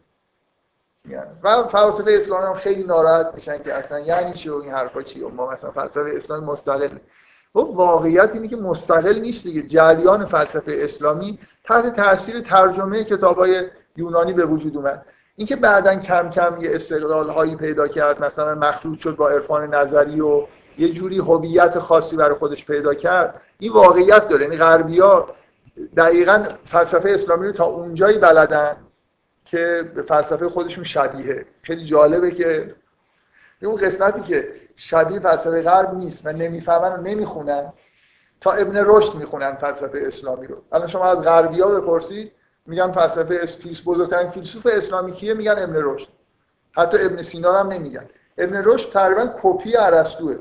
و 1.44 1.68
فلسفه 1.68 2.12
اسلامی 2.12 2.46
هم 2.46 2.54
خیلی 2.54 2.84
ناراحت 2.84 3.32
میشن 3.36 3.64
که 3.64 3.74
اصلا 3.74 4.00
یعنی 4.00 4.34
چی 4.34 4.50
و 4.50 4.56
این 4.56 4.72
حرفا 4.72 5.02
چی 5.02 5.22
و 5.22 5.30
ما 5.30 5.52
مثلا 5.52 5.72
فلسفه 5.72 6.12
اسلامی 6.16 6.46
مستقل 6.46 6.90
واقعیت 7.64 8.32
اینه 8.34 8.48
که 8.48 8.56
مستقل 8.56 9.20
نیست 9.20 9.44
دیگه. 9.44 9.62
جریان 9.62 10.26
فلسفه 10.26 10.78
اسلامی 10.80 11.40
تحت 11.64 11.96
تاثیر 11.96 12.42
ترجمه 12.42 13.04
کتابای 13.04 13.64
یونانی 13.96 14.34
به 14.34 14.46
وجود 14.46 14.78
اومد. 14.78 15.06
اینکه 15.36 15.56
بعدا 15.56 15.96
کم 15.96 16.30
کم 16.30 16.58
یه 16.62 16.76
استقلال 16.76 17.30
هایی 17.30 17.56
پیدا 17.56 17.88
کرد 17.88 18.24
مثلا 18.24 18.56
مخلوط 18.56 19.00
شد 19.00 19.16
با 19.16 19.30
عرفان 19.30 19.76
نظری 19.76 20.22
و 20.22 20.44
یه 20.78 20.90
جوری 20.90 21.18
هویت 21.18 21.80
خاصی 21.80 22.16
برای 22.16 22.36
خودش 22.36 22.66
پیدا 22.66 22.94
کرد 22.94 23.42
این 23.60 23.72
واقعیت 23.74 24.28
داره. 24.28 24.44
یعنی 24.44 24.58
غربیا 24.58 25.30
دقیقا 25.98 26.46
فلسفه 26.66 27.10
اسلامی 27.10 27.48
رو 27.48 27.54
تا 27.54 27.66
اونجایی 27.66 28.18
بلدن 28.18 28.76
که 29.46 29.92
به 29.96 30.02
فلسفه 30.02 30.50
خودشون 30.50 30.84
شبیه. 30.84 31.46
خیلی 31.62 31.86
جالبه 31.86 32.32
که 32.32 32.76
اون 33.64 33.76
قسمتی 33.76 34.22
که 34.22 34.48
شبیه 34.76 35.20
فلسفه 35.20 35.62
غرب 35.62 35.94
نیست 35.94 36.26
و 36.26 36.32
نمی‌فهمن 36.32 36.94
و 36.94 37.02
نمی‌خونن 37.02 37.74
تا 38.42 38.52
ابن 38.52 38.84
رشد 38.86 39.16
می‌خونن 39.16 39.56
فلسفه 39.56 40.00
اسلامی 40.04 40.48
رو. 40.48 40.56
الان 40.72 40.88
شما 40.88 41.06
از 41.06 41.22
غربی 41.22 41.62
ها 41.62 41.70
بپرسید 41.70 42.32
میگن 42.66 42.92
فلسفه 42.92 43.40
اسفیس 43.42 43.82
بزرگترین 43.86 44.30
فیلسوف 44.30 44.68
اسلامی 44.72 45.12
کیه؟ 45.12 45.34
میگن 45.34 45.56
ابن 45.58 45.76
رشد. 45.76 46.08
حتی 46.72 46.98
ابن 47.02 47.22
سینا 47.22 47.60
هم 47.60 47.68
نمیگن. 47.68 48.06
ابن 48.38 48.62
رشد 48.66 48.92
تقریبا 48.92 49.30
کپی 49.42 49.78
ارسطوئه 49.78 50.40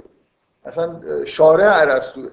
اصلا 0.64 1.00
شارع 1.24 1.80
ارسطوئه 1.80 2.30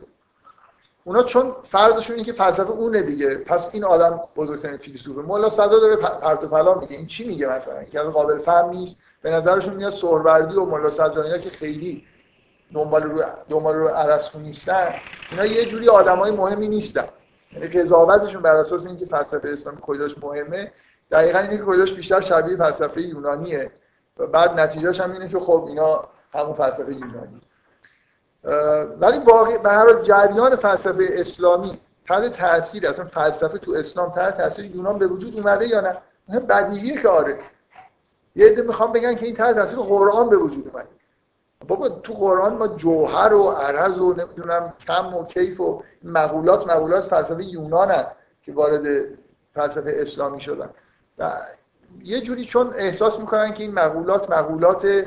اونا 1.03 1.23
چون 1.23 1.55
فرضشون 1.63 2.15
اینه 2.15 2.25
که 2.25 2.33
فلسفه 2.33 2.69
اونه 2.69 3.01
دیگه. 3.01 3.35
پس 3.35 3.69
این 3.71 3.83
آدم 3.83 4.19
بزرگترین 4.35 4.77
فیلسوفه. 4.77 5.21
مولا 5.21 5.49
صدرا 5.49 5.79
داره 5.79 5.95
پرت 5.95 6.45
پلا 6.45 6.73
میگه. 6.73 6.95
این 6.95 7.07
چی 7.07 7.27
میگه 7.27 7.47
مثلا؟ 7.47 7.83
که 7.83 7.99
قابل 7.99 8.37
فهم 8.39 8.69
نیست. 8.69 8.97
به 9.21 9.31
نظرشون 9.31 9.73
میاد 9.73 9.93
سهروردی 9.93 10.55
و 10.55 10.65
مولا 10.65 10.89
صدرا 10.89 11.23
اینا 11.23 11.37
که 11.37 11.49
خیلی 11.49 12.03
دنبال 12.73 13.03
رو 13.03 13.23
دنبال 13.49 13.75
رو 13.75 13.89
ارسطو 13.93 14.39
نیستن 14.39 14.93
اینا 15.31 15.45
یه 15.45 15.65
جوری 15.65 15.89
آدمای 15.89 16.31
مهمی 16.31 16.67
نیستن. 16.67 17.07
یعنی 17.53 17.67
قضاوتشون 17.67 18.41
بر 18.41 18.55
اساس 18.55 18.85
اینکه 18.85 19.05
فلسفه 19.05 19.49
اسلامی 19.49 19.77
کجاش 19.81 20.17
مهمه 20.17 20.71
دقیقا 21.11 21.39
اینه 21.39 21.57
که 21.57 21.63
کجاش 21.63 21.93
بیشتر 21.93 22.21
شبیه 22.21 22.55
فلسفه 22.55 23.01
یونانیه 23.01 23.71
و 24.17 24.27
بعد 24.27 24.59
نتیجهش 24.59 25.01
هم 25.01 25.11
اینه 25.11 25.29
که 25.29 25.39
خب 25.39 25.65
اینا 25.67 26.07
همون 26.33 26.53
فلسفه 26.53 26.93
یونانی. 26.93 27.41
ولی 28.99 29.19
واقع 29.19 29.57
به 29.57 29.69
هر 29.69 30.01
جریان 30.01 30.55
فلسفه 30.55 31.07
اسلامی 31.11 31.79
تحت 32.07 32.37
تاثیر 32.37 32.87
اصلا 32.87 33.05
فلسفه 33.05 33.57
تو 33.57 33.71
اسلام 33.71 34.11
تحت 34.11 34.37
تاثیر 34.37 34.65
یونان 34.65 34.97
به 34.97 35.07
وجود 35.07 35.37
اومده 35.37 35.67
یا 35.67 35.81
نه؟ 35.81 35.97
بدیهیه 36.39 37.01
که 37.01 37.09
آره. 37.09 37.39
یه 38.35 38.47
عده 38.47 38.61
می‌خوام 38.61 38.91
بگن 38.91 39.15
که 39.15 39.25
این 39.25 39.35
تحت 39.35 39.55
تاثیر 39.55 39.79
قرآن 39.79 40.29
به 40.29 40.37
وجود 40.37 40.67
اومده. 40.67 40.87
بابا 41.67 41.89
تو 41.89 42.13
قرآن 42.13 42.57
ما 42.57 42.67
جوهر 42.67 43.33
و 43.33 43.49
عرض 43.49 43.97
و 43.97 44.13
نمی‌دونم 44.13 44.73
کم 44.87 45.13
و 45.13 45.25
کیف 45.25 45.59
و 45.59 45.83
مقولات 46.03 46.67
مقولات 46.67 47.03
فلسفه 47.03 47.43
یونان 47.43 48.05
که 48.41 48.53
وارد 48.53 49.05
فلسفه 49.53 49.95
اسلامی 49.95 50.41
شدن. 50.41 50.69
و 51.17 51.37
یه 52.03 52.21
جوری 52.21 52.45
چون 52.45 52.73
احساس 52.75 53.19
می‌کنن 53.19 53.53
که 53.53 53.63
این 53.63 53.73
مقولات 53.73 54.29
مقولات 54.29 55.05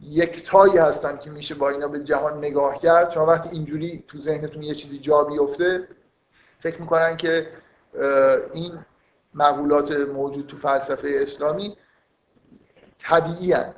یکتایی 0.00 0.78
هستن 0.78 1.16
که 1.16 1.30
میشه 1.30 1.54
با 1.54 1.68
اینا 1.68 1.88
به 1.88 2.00
جهان 2.00 2.38
نگاه 2.38 2.78
کرد. 2.78 3.10
چون 3.10 3.26
وقتی 3.26 3.48
اینجوری 3.48 4.04
تو 4.08 4.20
ذهنتون 4.20 4.62
یه 4.62 4.74
چیزی 4.74 4.98
جا 4.98 5.24
بیفته 5.24 5.88
فکر 6.58 6.80
می‌کنن 6.80 7.16
که 7.16 7.48
این 8.52 8.78
مقولات 9.34 9.92
موجود 9.92 10.46
تو 10.46 10.56
فلسفه 10.56 11.18
اسلامی 11.22 11.76
طبیعی 12.98 13.52
هن. 13.52 13.74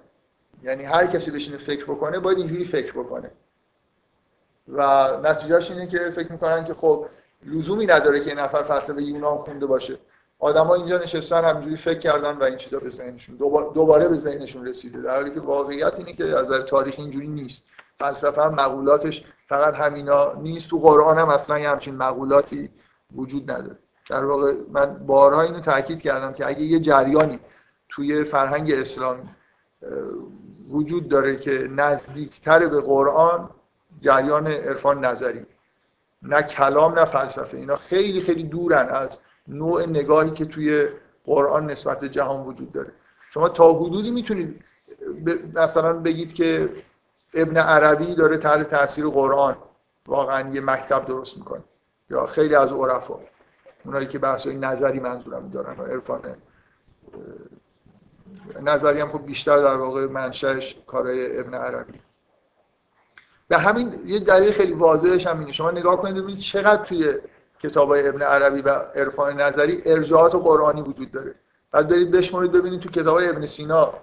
یعنی 0.63 0.85
هر 0.85 1.07
کسی 1.07 1.31
بشینه 1.31 1.57
فکر 1.57 1.85
بکنه 1.85 2.19
باید 2.19 2.39
اینجوری 2.39 2.65
فکر 2.65 2.93
بکنه. 2.93 3.31
و 4.69 5.09
نتیجهش 5.23 5.71
اینه 5.71 5.87
که 5.87 5.99
فکر 5.99 6.33
می‌کنن 6.33 6.65
که 6.65 6.75
خب 6.75 7.07
لزومی 7.47 7.87
نداره 7.87 8.21
که 8.21 8.31
این 8.31 8.39
نفر 8.39 8.63
فلسفه 8.63 9.03
یونان 9.03 9.39
خونده 9.39 9.67
باشه. 9.67 9.99
آدما 10.39 10.75
اینجا 10.75 10.99
نشستن 10.99 11.45
همینجوری 11.45 11.77
فکر 11.77 11.99
کردن 11.99 12.37
و 12.37 12.43
این 12.43 12.57
چیزا 12.57 12.79
به 12.79 12.91
ذهنشون 12.91 13.37
دوباره 13.75 14.09
به 14.09 14.17
ذهنشون 14.17 14.67
رسیده. 14.67 15.01
در 15.01 15.17
حالی 15.17 15.31
که 15.31 15.41
واقعیت 15.41 15.99
اینه 15.99 16.13
که 16.13 16.25
از 16.25 16.47
نظر 16.47 16.63
تاریخ 16.63 16.95
اینجوری 16.99 17.27
نیست. 17.27 17.63
فلسفه 17.99 18.43
هم 18.43 18.55
مقولاتش 18.55 19.25
فقط 19.49 19.75
همینا 19.75 20.33
نیست. 20.33 20.71
تو 20.71 20.79
قرآن 20.79 21.19
هم 21.19 21.29
اصلا 21.29 21.59
یه 21.59 21.71
همچین 21.71 21.97
مقولاتی 21.97 22.71
وجود 23.17 23.51
نداره. 23.51 23.79
در 24.11 24.25
واقع 24.25 24.55
من 24.73 25.07
بارها 25.07 25.43
اینو 25.43 25.61
تاکید 25.61 26.03
کردم 26.03 26.33
که 26.33 26.47
اگه 26.47 26.63
یه 26.63 26.81
جریانی 26.81 27.41
توی 27.89 28.25
فرهنگ 28.25 28.73
اسلامی 28.73 29.29
وجود 30.69 31.09
داره 31.09 31.37
که 31.37 31.69
نزدیکتر 31.77 32.69
به 32.69 32.81
قرآن 32.81 33.51
جریان 34.01 34.47
عرفان 34.47 35.05
نظری. 35.05 35.47
نه 36.23 36.43
کلام 36.43 36.99
نه 36.99 37.05
فلسفه. 37.05 37.57
اینا 37.57 37.77
خیلی 37.77 38.21
خیلی 38.21 38.43
دورن 38.43 38.89
از 38.89 39.19
نوع 39.49 39.87
نگاهی 39.87 40.31
که 40.31 40.45
توی 40.45 40.89
قرآن 41.25 41.71
نسبت 41.71 42.05
جهان 42.05 42.47
وجود 42.47 42.73
داره. 42.73 42.93
شما 43.31 43.49
تا 43.49 43.73
حدودی 43.73 44.11
می‌تونید 44.11 44.65
مثلا 45.55 45.93
بگید 45.93 46.35
که 46.35 46.71
ابن 47.35 47.57
عربی 47.57 48.15
داره 48.15 48.37
تحت 48.37 48.71
تاثیر 48.71 49.07
قرآن 49.07 49.57
واقعا 50.07 50.55
یه 50.55 50.61
مکتب 50.61 51.07
درست 51.07 51.37
می‌کنه 51.37 51.63
یا 52.11 52.27
خیلی 52.27 52.55
از 52.55 52.73
عرفا 52.73 53.19
اونایی 53.85 54.07
که 54.07 54.19
بحث 54.19 54.47
نظری 54.47 55.01
منظورم 55.01 55.49
دارن 55.49 55.81
و 55.81 55.83
عرفان 55.85 56.21
نظری 58.63 59.01
هم 59.01 59.09
خب 59.13 59.27
بیشتر 59.27 59.59
در 59.59 59.75
واقع 59.77 60.07
منشأش 60.07 60.77
کارهای 60.87 61.41
ابن 61.41 61.55
عربی. 61.55 62.01
به 63.49 63.59
همین 63.59 64.03
یه 64.07 64.19
دلیل 64.19 64.53
خیلی 64.53 64.73
واضحش 64.73 65.27
هم 65.27 65.41
اینه. 65.41 65.53
شما 65.53 65.71
نگاه 65.71 65.97
کنید 65.97 66.15
ببینید 66.15 66.39
چقدر 66.39 66.85
توی 66.85 67.15
کتاب 67.61 67.89
های 67.89 68.09
ابن 68.09 68.23
عربی 68.23 68.61
و 68.61 68.69
عرفان 68.69 69.41
نظری 69.41 69.83
ارجاعات 69.85 70.35
قرآنی 70.35 70.83
وجود 70.83 71.11
داره. 71.11 71.35
بعد 71.73 71.89
برید 71.89 72.11
بشمارید 72.11 72.53
ببینید 72.53 72.81
تو 72.81 72.89
کتاب 72.89 73.17
های 73.17 73.29
ابن 73.29 73.47
سینا 73.47 73.95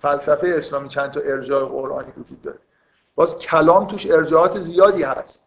فلسفه 0.00 0.48
اسلامی 0.48 0.88
چند 0.88 1.10
تا 1.10 1.20
ارجاع 1.20 1.64
قرآنی 1.64 2.12
وجود 2.18 2.42
داره. 2.42 2.58
باز 3.14 3.38
کلام 3.38 3.86
توش 3.86 4.10
ارجاعات 4.10 4.60
زیادی 4.60 5.02
هست. 5.02 5.44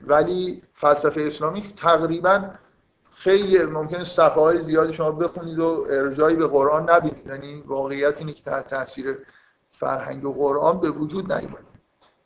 ولی 0.00 0.62
فلسفه 0.74 1.20
اسلامی 1.20 1.74
تقریبا 1.76 2.50
خیلی 3.14 3.62
ممکنه 3.62 4.04
صفحه 4.04 4.42
های 4.42 4.60
زیادی 4.60 4.92
شما 4.92 5.12
بخونید 5.12 5.58
و 5.58 5.86
ارجایی 5.90 6.36
به 6.36 6.46
قرآن 6.46 6.90
نبینید. 6.90 7.26
یعنی 7.26 7.62
واقعیت 7.66 8.18
اینه 8.18 8.32
که 8.32 8.42
تحت 8.42 8.68
تاثیر 8.68 9.18
فرهنگ 9.72 10.24
و 10.24 10.32
قرآن 10.32 10.80
به 10.80 10.90
وجود 10.90 11.32
نیومده. 11.32 11.64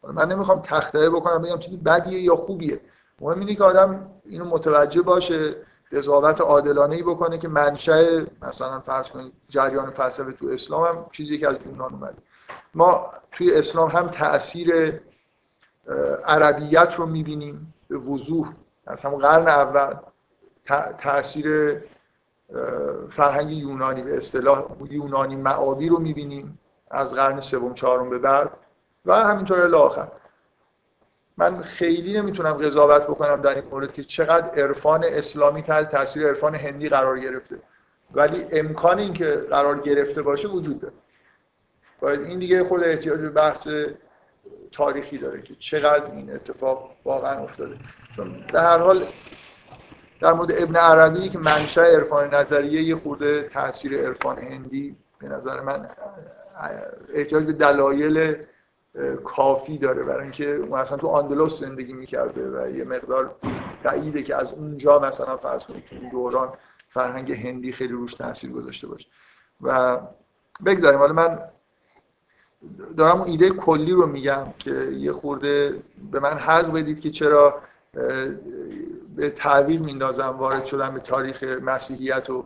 من 0.03 0.33
نمی‌خوام 0.33 0.62
تخته 0.62 1.11
بکنم 1.11 1.42
بگم 1.42 1.59
چیزی 1.59 1.77
بدیه 1.77 2.20
یا 2.20 2.37
خوبیه. 2.37 2.81
مهم 3.20 3.40
اینه 3.40 3.55
که 3.55 3.64
آدم 3.64 4.11
اینو 4.24 4.44
متوجه 4.44 5.03
باشه 5.03 5.55
قضاوت 5.92 6.40
عادلانه 6.40 6.96
ای 6.96 7.03
بکنه 7.03 7.38
که 7.38 7.48
منشأ 7.48 8.24
مثلا 8.42 8.81
فرض 8.81 9.09
کنید 9.09 9.33
جریان 9.48 9.90
فلسفه 9.90 10.33
تو 10.33 10.46
اسلام 10.46 10.85
هم 10.85 11.07
چیزی 11.12 11.38
که 11.38 11.48
از 11.48 11.57
یونان 11.66 11.92
اومده. 11.92 12.16
ما 12.74 13.12
توی 13.33 13.55
اسلام 13.55 13.88
هم 13.88 14.09
تاثیر 14.09 15.01
عربیت 16.24 16.94
رو 16.96 17.07
می‌بینیم 17.07 17.74
به 17.88 17.96
وضوح. 17.96 18.53
از 18.87 19.03
همون 19.03 19.18
قرن 19.18 19.48
اول 19.48 19.94
تاثیر 20.98 21.76
فرهنگ 23.11 23.50
یونانی. 23.50 24.02
به 24.02 24.16
اصطلاح 24.16 24.64
یونانی 24.90 25.37
معابی 25.37 25.88
رو 25.88 25.98
می‌بینیم 25.98 26.59
از 26.90 27.14
قرن 27.14 27.40
سوم 27.40 27.74
چهارم 27.74 28.11
به 28.11 28.18
بعد 28.18 28.50
و 29.07 29.14
همینطور 29.14 29.61
الی 29.61 30.09
من 31.37 31.62
خیلی 31.62 32.20
نمی‌تونم 32.20 32.52
قضاوت 32.52 33.02
بکنم 33.02 33.37
در 33.37 33.54
این 33.54 33.64
مورد 33.70 33.92
که 33.92 34.04
چقدر 34.04 34.62
عرفان 34.62 35.04
اسلامی 35.04 35.62
تحت 35.62 35.90
تاثیر 35.90 36.26
عرفان 36.26 36.54
هندی 36.54 36.88
قرار 36.88 37.18
گرفته. 37.18 37.59
ولی 38.14 38.46
امکان 38.52 38.98
اینکه 38.98 39.24
قرار 39.50 39.81
گرفته 39.81 40.22
باشه 40.22 40.48
وجود 40.48 40.81
داره. 40.81 40.94
باید 42.00 42.20
این 42.20 42.38
دیگه 42.38 42.64
خود 42.64 42.85
احتیاج 42.85 43.20
به 43.20 43.28
بحث 43.28 43.68
تاریخی 44.72 45.18
داره 45.18 45.42
که 45.42 45.54
چقدر 45.54 46.11
این 46.11 46.33
اتفاق 46.33 46.90
واقعا 47.04 47.38
افتاده. 47.38 47.76
چون 48.16 48.44
در 48.52 48.62
هر 48.62 48.78
حال 48.78 49.07
در 50.20 50.33
مورد 50.33 50.52
ابن 50.52 50.76
عربی 50.76 51.28
که 51.28 51.38
منشأ 51.38 51.83
عرفان 51.83 52.35
نظریه 52.35 52.83
یه 52.83 52.96
خورده 52.96 53.42
تاثیر 53.42 54.07
عرفان 54.07 54.38
هندی 54.38 54.96
به 55.18 55.28
نظر 55.28 55.61
من 55.61 55.88
احتیاج 57.14 57.44
به 57.44 57.52
دلایل 57.52 58.37
کافی 59.24 59.78
داره 59.78 60.02
برای 60.02 60.22
اینکه 60.22 60.46
مثلا 60.70 60.96
تو 60.96 61.09
آندلوس 61.09 61.61
زندگی 61.61 61.92
می‌کرده 61.92 62.50
و 62.50 62.70
یه 62.70 62.85
مقدار 62.85 63.35
بعیده 63.83 64.22
که 64.22 64.37
از 64.37 64.52
اونجا 64.52 64.98
مثلا 64.98 65.37
فرض 65.37 65.64
کنید 65.64 65.87
که 65.87 65.96
دوران 65.96 66.52
فرهنگ 66.88 67.33
هندی 67.33 67.72
خیلی 67.72 67.92
روش 67.92 68.14
تاثیر 68.14 68.50
گذاشته 68.50 68.87
باشه. 68.87 69.07
و 69.62 69.98
بگذاریم 70.66 70.98
حالا 70.98 71.12
من 71.12 71.38
دارم 72.96 73.20
اون 73.20 73.31
ایده 73.31 73.50
کلی 73.50 73.92
رو 73.92 74.07
میگم 74.07 74.46
که 74.59 74.70
یه 74.98 75.12
خورده 75.12 75.83
به 76.12 76.20
من 76.20 76.38
حق 76.38 76.72
بدید 76.72 77.00
که 77.00 77.11
چرا 77.11 77.62
به 79.18 79.31
تعویل 79.31 79.81
میندازم 79.81 80.37
وارد 80.38 80.66
شدم 80.66 80.94
به 80.94 81.00
تاریخ 81.00 81.42
مسیحیت 81.42 82.31
و 82.31 82.44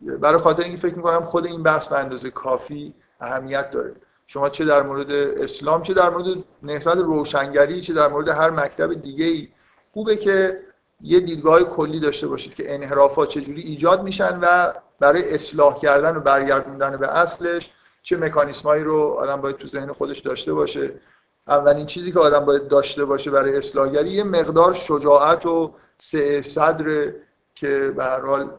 برای 0.00 0.40
خاطر 0.40 0.62
اینکه 0.62 0.78
فکر 0.78 0.94
می‌کنم 0.94 1.24
خود 1.24 1.46
این 1.46 1.62
بحث 1.62 1.86
به 1.86 1.98
اندازه 1.98 2.30
کافی 2.30 2.94
اهمیت 3.20 3.70
داره. 3.70 3.92
شما 4.26 4.48
چه 4.48 4.64
در 4.64 4.82
مورد 4.82 5.10
اسلام 5.10 5.82
چه 5.82 5.94
در 5.94 6.10
مورد 6.10 6.44
نهضت 6.62 6.96
روشنگری 6.96 7.80
چه 7.80 7.92
در 7.92 8.08
مورد 8.08 8.28
هر 8.28 8.50
مکتب 8.50 8.94
دیگه 8.94 9.24
ای 9.24 9.48
خوبه 9.92 10.16
که 10.16 10.60
یه 11.00 11.20
دیدگاه 11.20 11.62
کلی 11.62 12.00
داشته 12.00 12.28
باشید 12.28 12.54
که 12.54 12.74
انحرافات 12.74 13.28
چجوری 13.28 13.62
ایجاد 13.62 14.02
میشن 14.02 14.38
و 14.42 14.72
برای 15.00 15.34
اصلاح 15.34 15.78
کردن 15.78 16.16
و 16.16 16.20
برگردوندن 16.20 16.96
به 16.96 17.08
اصلش 17.08 17.70
چه 18.02 18.16
مکانیسمایی 18.16 18.84
رو 18.84 19.00
آدم 19.00 19.40
باید 19.40 19.56
تو 19.56 19.68
ذهن 19.68 19.92
خودش 19.92 20.18
داشته 20.18 20.52
باشه. 20.52 20.90
اولین 21.50 21.86
چیزی 21.86 22.12
که 22.12 22.18
آدم 22.18 22.44
باید 22.44 22.68
داشته 22.68 23.04
باشه 23.04 23.30
برای 23.30 23.56
اصلاحگری 23.56 24.10
یه 24.10 24.24
مقدار 24.24 24.74
شجاعت 24.74 25.46
و 25.46 25.74
صدر 26.42 27.12
که 27.54 27.92
به 27.96 28.04
هر 28.04 28.20
حال 28.20 28.50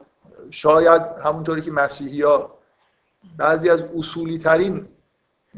شاید 0.50 1.02
همونطوری 1.02 1.62
که 1.62 1.72
مسیحی 1.72 2.22
ها 2.22 2.58
بعضی 3.38 3.70
از 3.70 3.84
اصولی 3.98 4.38
ترین 4.38 4.88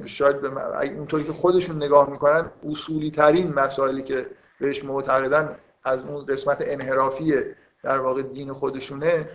شاید 0.06 0.42
به 0.42 0.78
اونطوری 0.98 1.24
که 1.24 1.34
خودشون 1.34 1.76
نگاه 1.76 2.10
می‌کنن 2.10 2.52
اصولی 2.70 3.12
ترین 3.12 3.54
مسائلی 3.54 4.04
که 4.04 4.28
بهش 4.60 4.84
معتقدن 4.84 5.56
از 5.84 6.00
اون 6.00 6.26
قسمت 6.26 6.58
انحرافی 6.60 7.36
در 7.84 8.00
واقع 8.00 8.22
دین 8.22 8.54
خودشونه 8.54 9.30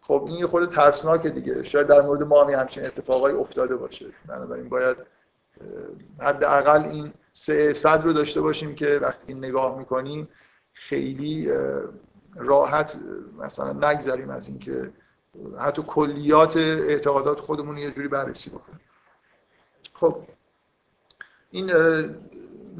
خب 0.00 0.24
این 0.26 0.38
یه 0.38 0.46
خود 0.46 0.70
ترسناکه 0.70 1.28
دیگه. 1.28 1.64
شاید 1.64 1.86
در 1.86 2.00
مورد 2.00 2.22
ما 2.22 2.44
هم 2.44 2.50
همچین 2.50 2.86
اتفاقای 2.86 3.32
افتاده 3.32 3.76
باشه. 3.76 4.06
بنابراین 4.26 4.68
باید 4.68 4.96
حداقل 6.20 6.82
این 6.82 7.12
سه 7.36 7.72
صد 7.72 8.02
رو 8.04 8.12
داشته 8.12 8.40
باشیم 8.40 8.74
که 8.74 8.98
وقتی 9.02 9.34
نگاه 9.34 9.78
می‌کنیم 9.78 10.28
خیلی 10.72 11.50
راحت 12.36 12.96
مثلا 13.38 13.90
نگذریم 13.90 14.30
از 14.30 14.48
اینکه 14.48 14.92
حتی 15.58 15.82
کلیات 15.86 16.56
اعتقادات 16.56 17.40
خودمون 17.40 17.78
یه 17.78 17.90
جوری 17.90 18.08
بررسی 18.08 18.50
بکنیم. 18.50 18.80
خب 19.94 20.16
این 21.50 21.66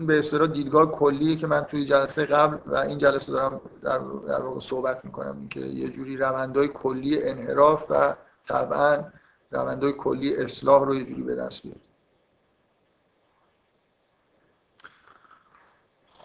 به 0.06 0.18
اصطلاح 0.18 0.48
دیدگاه 0.48 0.90
کلیه 0.90 1.36
که 1.36 1.46
من 1.46 1.60
توی 1.60 1.86
جلسه 1.86 2.26
قبل 2.26 2.58
و 2.66 2.76
این 2.76 2.98
جلسه 2.98 3.32
دارم 3.32 3.60
در, 3.82 3.98
در 4.28 4.42
واقع 4.42 4.60
صحبت 4.60 5.04
می‌کنم 5.04 5.36
اینکه 5.38 5.60
یه 5.60 5.88
جوری 5.88 6.16
روندهای 6.16 6.68
کلی 6.68 7.22
انحراف 7.22 7.86
و 7.90 8.14
طبعا 8.48 9.04
روندهای 9.50 9.92
کلی 9.92 10.36
اصلاح 10.36 10.84
رو 10.84 10.94
یه 10.94 11.04
جوری 11.04 11.22
به 11.22 11.34
دست 11.34 11.62
بیاریم. 11.62 11.82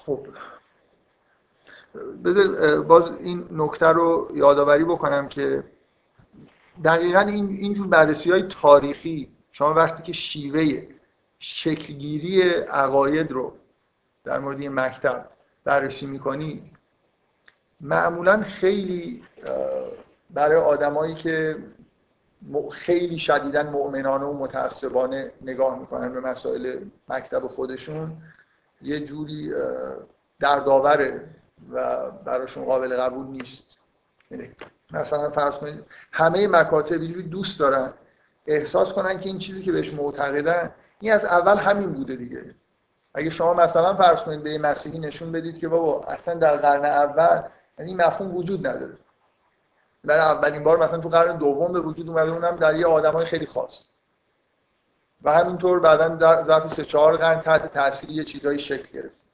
خب. 0.06 0.28
بذار 2.26 2.82
باز 2.82 3.12
این 3.12 3.48
نکته 3.52 3.86
رو 3.88 4.32
یادآوری 4.36 4.84
بکنم 4.84 5.28
که 5.28 5.64
دقیقا 6.84 7.20
این 7.20 7.50
اینجور 7.50 7.88
بررسی 7.88 8.32
های 8.32 8.44
تاریخی 8.44 9.30
شما 9.52 9.74
وقتی 9.74 10.04
که 10.04 10.14
شیوه 10.14 10.88
شکلگیری 11.40 12.42
عقاید 12.52 13.32
رو 13.32 13.54
در 14.24 14.40
مورد 14.40 14.60
این 14.60 14.74
مکتب 14.74 15.26
بررسی 15.64 16.06
می‌کنید 16.06 16.64
معمولا 17.82 18.44
خیلی 18.44 19.24
برای 20.30 20.58
آدمایی 20.58 21.16
که 21.16 21.58
خیلی 22.72 23.20
شدیدن 23.20 23.70
مؤمنانه 23.70 24.26
و 24.26 24.34
متعصبانه 24.34 25.32
نگاه 25.42 25.80
می‌کنن 25.80 26.14
به 26.14 26.20
مسائل 26.20 26.80
مکتب 27.10 27.48
خودشون 27.48 28.18
یه 28.82 29.00
جوری 29.00 29.54
دردآوره 30.40 31.26
و 31.72 32.12
براشون 32.12 32.66
قابل 32.66 32.98
قبول 32.98 33.28
نیست. 33.28 33.78
یعنی 34.32 34.50
مثلا 34.92 35.30
فرض 35.30 35.58
کنید 35.58 35.86
همه 36.12 36.48
مکاتب 36.48 37.06
جوری 37.06 37.24
دوست 37.24 37.60
دارن 37.60 37.94
احساس 38.48 38.94
کنن 38.94 39.20
که 39.20 39.30
این 39.30 39.38
چیزی 39.38 39.62
که 39.62 39.72
بهش 39.72 39.94
معتقدن 39.94 40.72
این 41.00 41.14
از 41.14 41.26
اول 41.26 41.58
همین 41.58 41.94
بوده 41.94 42.16
دیگه. 42.16 42.56
اگه 43.14 43.30
شما 43.30 43.54
مثلا 43.54 43.96
فرض 43.96 44.20
کنید 44.20 44.44
به 44.44 44.58
مسیحی 44.58 45.00
نشون 45.00 45.32
بدید 45.32 45.58
که 45.58 45.68
بابا 45.68 46.04
اصلا 46.04 46.34
در 46.34 46.58
قرن 46.58 46.86
اول 46.86 47.42
یعنی 47.80 47.92
این 47.92 48.02
مفهوم 48.02 48.36
وجود 48.36 48.68
نداره. 48.68 48.98
در 50.08 50.20
اولین 50.20 50.64
بار 50.64 50.78
مثلا 50.78 50.98
تو 50.98 51.10
قرن 51.10 51.38
دوم 51.38 51.74
به 51.74 51.80
وجود 51.80 52.10
اومده 52.10 52.32
اونم 52.32 52.56
در 52.56 52.76
یه 52.76 52.86
آدمای 52.86 53.26
خیلی 53.26 53.46
خاص. 53.46 53.86
و 55.24 55.34
همینطور 55.34 55.80
بعدا 55.80 56.08
در 56.08 56.44
ظرف 56.44 56.68
سه 56.68 56.86
چهار 56.86 57.18
قرن 57.18 57.42
تحت 57.42 57.74
تاثیر 57.74 58.10
یه 58.10 58.24
چیزایی 58.24 58.60
شکل 58.60 59.02
گرفت. 59.02 59.26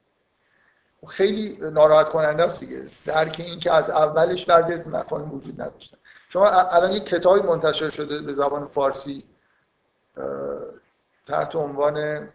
خیلی 1.08 1.58
ناراحت 1.70 2.08
کننده 2.08 2.42
است 2.42 2.60
دیگه. 2.60 2.86
درک 3.04 3.36
این 3.38 3.58
که 3.58 3.72
از 3.72 3.90
اولش 3.90 4.44
بعضی 4.44 4.72
از 4.72 4.88
مفاهیم 4.88 5.34
وجود 5.34 5.60
نداشتن. 5.60 5.96
شما 6.28 6.48
الان 6.48 6.90
یک 6.90 7.04
کتابی 7.04 7.40
منتشر 7.40 7.90
شده 7.90 8.20
به 8.20 8.32
زبان 8.32 8.66
فارسی 8.66 9.24
تحت 11.26 11.56
عنوان 11.56 12.28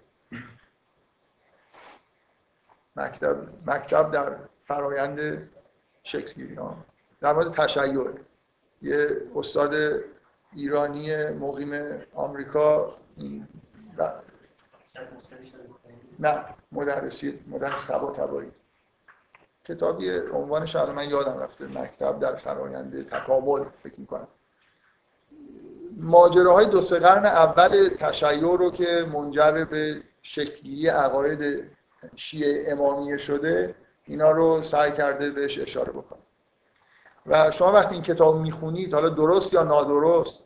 مکتب 2.96 3.36
مکتب 3.66 4.12
در 4.12 4.36
فرایند 4.66 5.50
شکلگیری. 6.04 6.56
ها 6.56 6.78
در 7.22 7.34
مورد 7.34 7.52
تشیع. 7.52 8.10
یه 8.82 9.22
استاد 9.36 9.76
ایرانی 10.54 11.26
مقیم 11.26 12.02
آمریکا 12.16 12.96
نه 16.20 16.46
مدرسی 16.72 17.40
مدرس 17.48 17.86
تبا 17.86 18.12
تبایی. 18.12 18.52
کتابی 19.66 20.20
عنوانش 20.20 20.76
الان 20.76 20.96
من 20.96 21.10
یادم 21.10 21.40
رفته 21.40 21.66
مکتب 21.66 22.20
در 22.20 22.36
فرایند 22.36 23.10
تکامل 23.10 23.64
فکر 23.84 23.94
می‌کنم. 23.98 24.28
ماجراهای 25.98 26.66
دو 26.66 26.82
سه 26.82 27.00
قرن 27.00 27.26
اول 27.26 27.90
تشیع 28.00 28.58
رو 28.58 28.72
که 28.72 29.06
منجر 29.14 29.66
به 29.66 30.04
شکلگیری 30.22 30.88
عقاید 30.88 31.64
شیعه 32.16 32.72
امامیه 32.72 33.18
شده 33.18 33.76
اینا 34.06 34.32
رو 34.32 34.64
سعی 34.64 34.92
کرده 34.92 35.32
بهش 35.32 35.60
اشاره 35.60 35.92
بکنه. 35.92 36.20
و 37.26 37.52
شما 37.52 37.72
وقتی 37.72 37.94
این 37.94 38.04
کتاب 38.04 38.36
می‌خونید 38.36 38.94
حالا 38.94 39.10
درست 39.10 39.54
یا 39.54 39.64
نادرست 39.64 40.44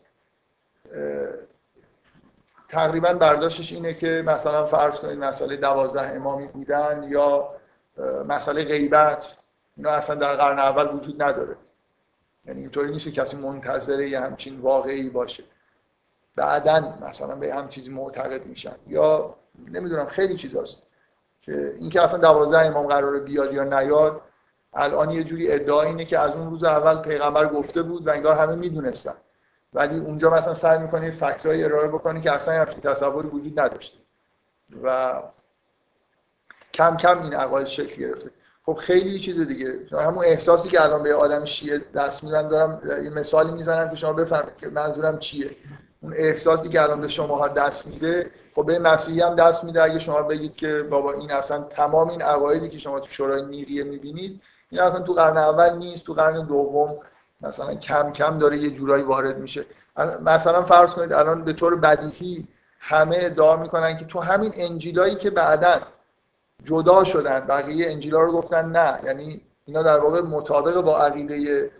تقریبا 2.70 3.14
برداشتش 3.14 3.72
اینه 3.72 3.94
که 3.94 4.24
مثلا 4.26 4.66
فرض 4.66 4.98
کنید 4.98 5.20
مسئله 5.20 5.58
دوازده 5.58 6.16
امامی 6.16 6.48
بودن 6.48 7.06
یا 7.10 7.50
مسئله 8.28 8.64
غیبت 8.64 9.34
اینا 9.78 9.90
اصلا 9.90 10.16
در 10.16 10.36
قرن 10.36 10.60
اول 10.60 10.96
وجود 10.96 11.24
نداره. 11.24 11.56
یعنی 12.46 12.62
اینطوری 12.62 12.92
نیست 12.92 13.08
کسی 13.08 13.38
منتظره 13.38 14.10
یه 14.10 14.20
همچین 14.20 14.60
واقعی 14.60 15.10
باشه. 15.10 15.44
بعدا 16.36 16.94
مثلا 17.02 17.36
به 17.36 17.56
هم 17.56 17.68
چیزی 17.68 17.90
معتقد 17.90 18.46
میشن. 18.46 18.76
یا 18.88 19.36
نمی‌دونم 19.68 20.06
خیلی 20.06 20.36
چیزاست 20.36 20.84
که 21.42 21.76
اینکه 21.80 22.02
اصلا 22.02 22.20
دوازده 22.20 22.60
امام 22.60 22.88
قراره 22.88 23.20
بیاد 23.20 23.54
یا 23.54 23.64
نیاد 23.64 24.22
الان 24.74 25.12
یه 25.12 25.24
جوری 25.24 25.52
ادعا 25.52 25.82
اینه 25.82 26.06
که 26.06 26.20
از 26.20 26.32
اون 26.32 26.50
روز 26.50 26.64
اول 26.64 27.02
پیغمبر 27.02 27.48
گفته 27.48 27.82
بود 27.82 28.08
و 28.08 28.12
انگار 28.12 28.36
همه 28.38 28.56
می‌دونستن. 28.56 29.16
ولی 29.76 30.00
اونجا 30.00 30.30
مثلا 30.30 30.54
سعی 30.54 30.80
می‌کنه 30.80 31.12
فکرای 31.12 31.64
ارائه 31.64 31.88
بکنه 31.88 32.22
که 32.22 32.32
اصلا 32.32 32.54
همچین 32.54 32.82
تصوری 32.82 33.28
وجود 33.28 33.60
نداشته. 33.60 33.98
و 34.84 35.14
کم 36.74 36.98
کم 36.98 37.22
این 37.22 37.34
عقاید 37.34 37.68
شکل 37.68 38.02
گرفته. 38.02 38.30
خب 38.66 38.74
خیلی 38.74 39.20
چیز 39.20 39.48
دیگه. 39.48 39.80
همون 39.92 40.26
احساسی 40.26 40.70
که 40.70 40.84
الان 40.84 41.04
به 41.04 41.16
آدم 41.16 41.46
شیعه 41.46 41.82
دست 41.96 42.24
میدن 42.24 42.48
دارم 42.48 42.82
یه 43.04 43.10
مثالی 43.10 43.52
می‌زنم 43.52 43.90
که 43.90 43.96
شما 43.96 44.14
بفهمید 44.14 44.58
که 44.58 44.68
منظورم 44.68 45.20
چیه. 45.20 45.50
اون 46.02 46.14
احساسی 46.16 46.70
که 46.70 46.82
الان 46.82 47.02
به 47.02 47.08
شما 47.08 47.48
دست 47.48 47.88
میده 47.88 48.32
خب 48.56 48.66
به 48.66 48.80
مسیحی 48.80 49.22
هم 49.22 49.36
دست 49.36 49.64
میده. 49.64 49.84
اگه 49.84 50.00
شما 50.00 50.22
بگید 50.22 50.56
که 50.56 50.84
بابا 50.90 51.14
این 51.14 51.32
اصلا 51.32 51.64
تمام 51.64 52.10
این 52.10 52.22
عقایدی 52.22 52.70
که 52.70 52.80
شما 52.80 53.00
تو 53.00 53.08
شورای 53.10 53.42
نیریه 53.42 53.84
می‌بینید 53.84 54.42
این 54.70 54.82
اصلا 54.82 55.00
تو 55.00 55.14
قرن 55.14 55.38
اول 55.38 55.78
نیست 55.78 56.04
تو 56.04 56.14
قرن 56.14 56.46
دوم 56.46 56.98
مثلا 57.46 57.76
کم 57.76 58.12
کم 58.12 58.38
داره 58.38 58.58
یه 58.58 58.70
جورایی 58.70 59.04
وارد 59.04 59.38
میشه. 59.38 59.66
مثلا 60.26 60.64
فرض 60.64 60.92
کنید 60.92 61.14
الان 61.14 61.44
به 61.44 61.54
طور 61.54 61.76
بدیهی 61.76 62.48
همه 62.80 63.18
ادعا 63.20 63.56
می‌کنن 63.56 63.98
که 63.98 64.06
تو 64.06 64.20
همین 64.20 64.52
انجیلایی 64.56 65.16
که 65.16 65.30
بعدا 65.30 65.80
جدا 66.64 67.04
شدن 67.04 67.40
بقیه 67.40 67.92
انجیلا 67.92 68.22
رو 68.22 68.32
گفتن 68.32 68.66
نه. 68.72 69.00
یعنی 69.06 69.42
اینا 69.66 69.84
در 69.84 70.00
واقع 70.00 70.22
مطابق 70.22 70.82
با 70.82 71.00
عقیده 71.00 71.72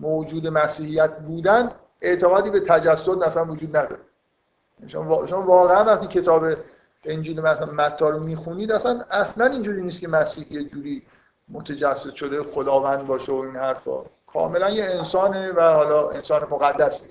موجود 0.00 0.46
مسیحیت 0.46 1.18
بودن 1.18 1.70
اعتقادی 2.00 2.50
به 2.50 2.60
تجسد 2.60 3.10
مثلا 3.10 3.44
وجود 3.44 3.76
نداره. 3.76 4.00
شما 4.86 5.42
واقعا 5.42 5.84
وقتی 5.84 6.06
کتاب 6.06 6.44
انجیل 7.04 7.40
مثلا 7.40 7.72
متا 7.72 8.10
رو 8.10 8.20
می‌خونید 8.20 8.72
اصلا 8.72 9.04
اصلا 9.10 9.46
اینجوری 9.46 9.82
نیست 9.82 10.00
که 10.00 10.08
مسیح 10.08 10.52
یه 10.52 10.64
جوری 10.64 11.02
متجسد 11.48 12.14
شده 12.14 12.42
خداوند 12.42 13.06
باشه 13.06 13.32
و 13.32 13.36
این 13.36 13.56
حرفا. 13.56 14.02
کاملا 14.36 14.70
یه 14.70 14.84
انسانه 14.84 15.52
و 15.52 15.60
حالا 15.60 16.10
انسان 16.10 16.42
مقدسه 16.50 17.04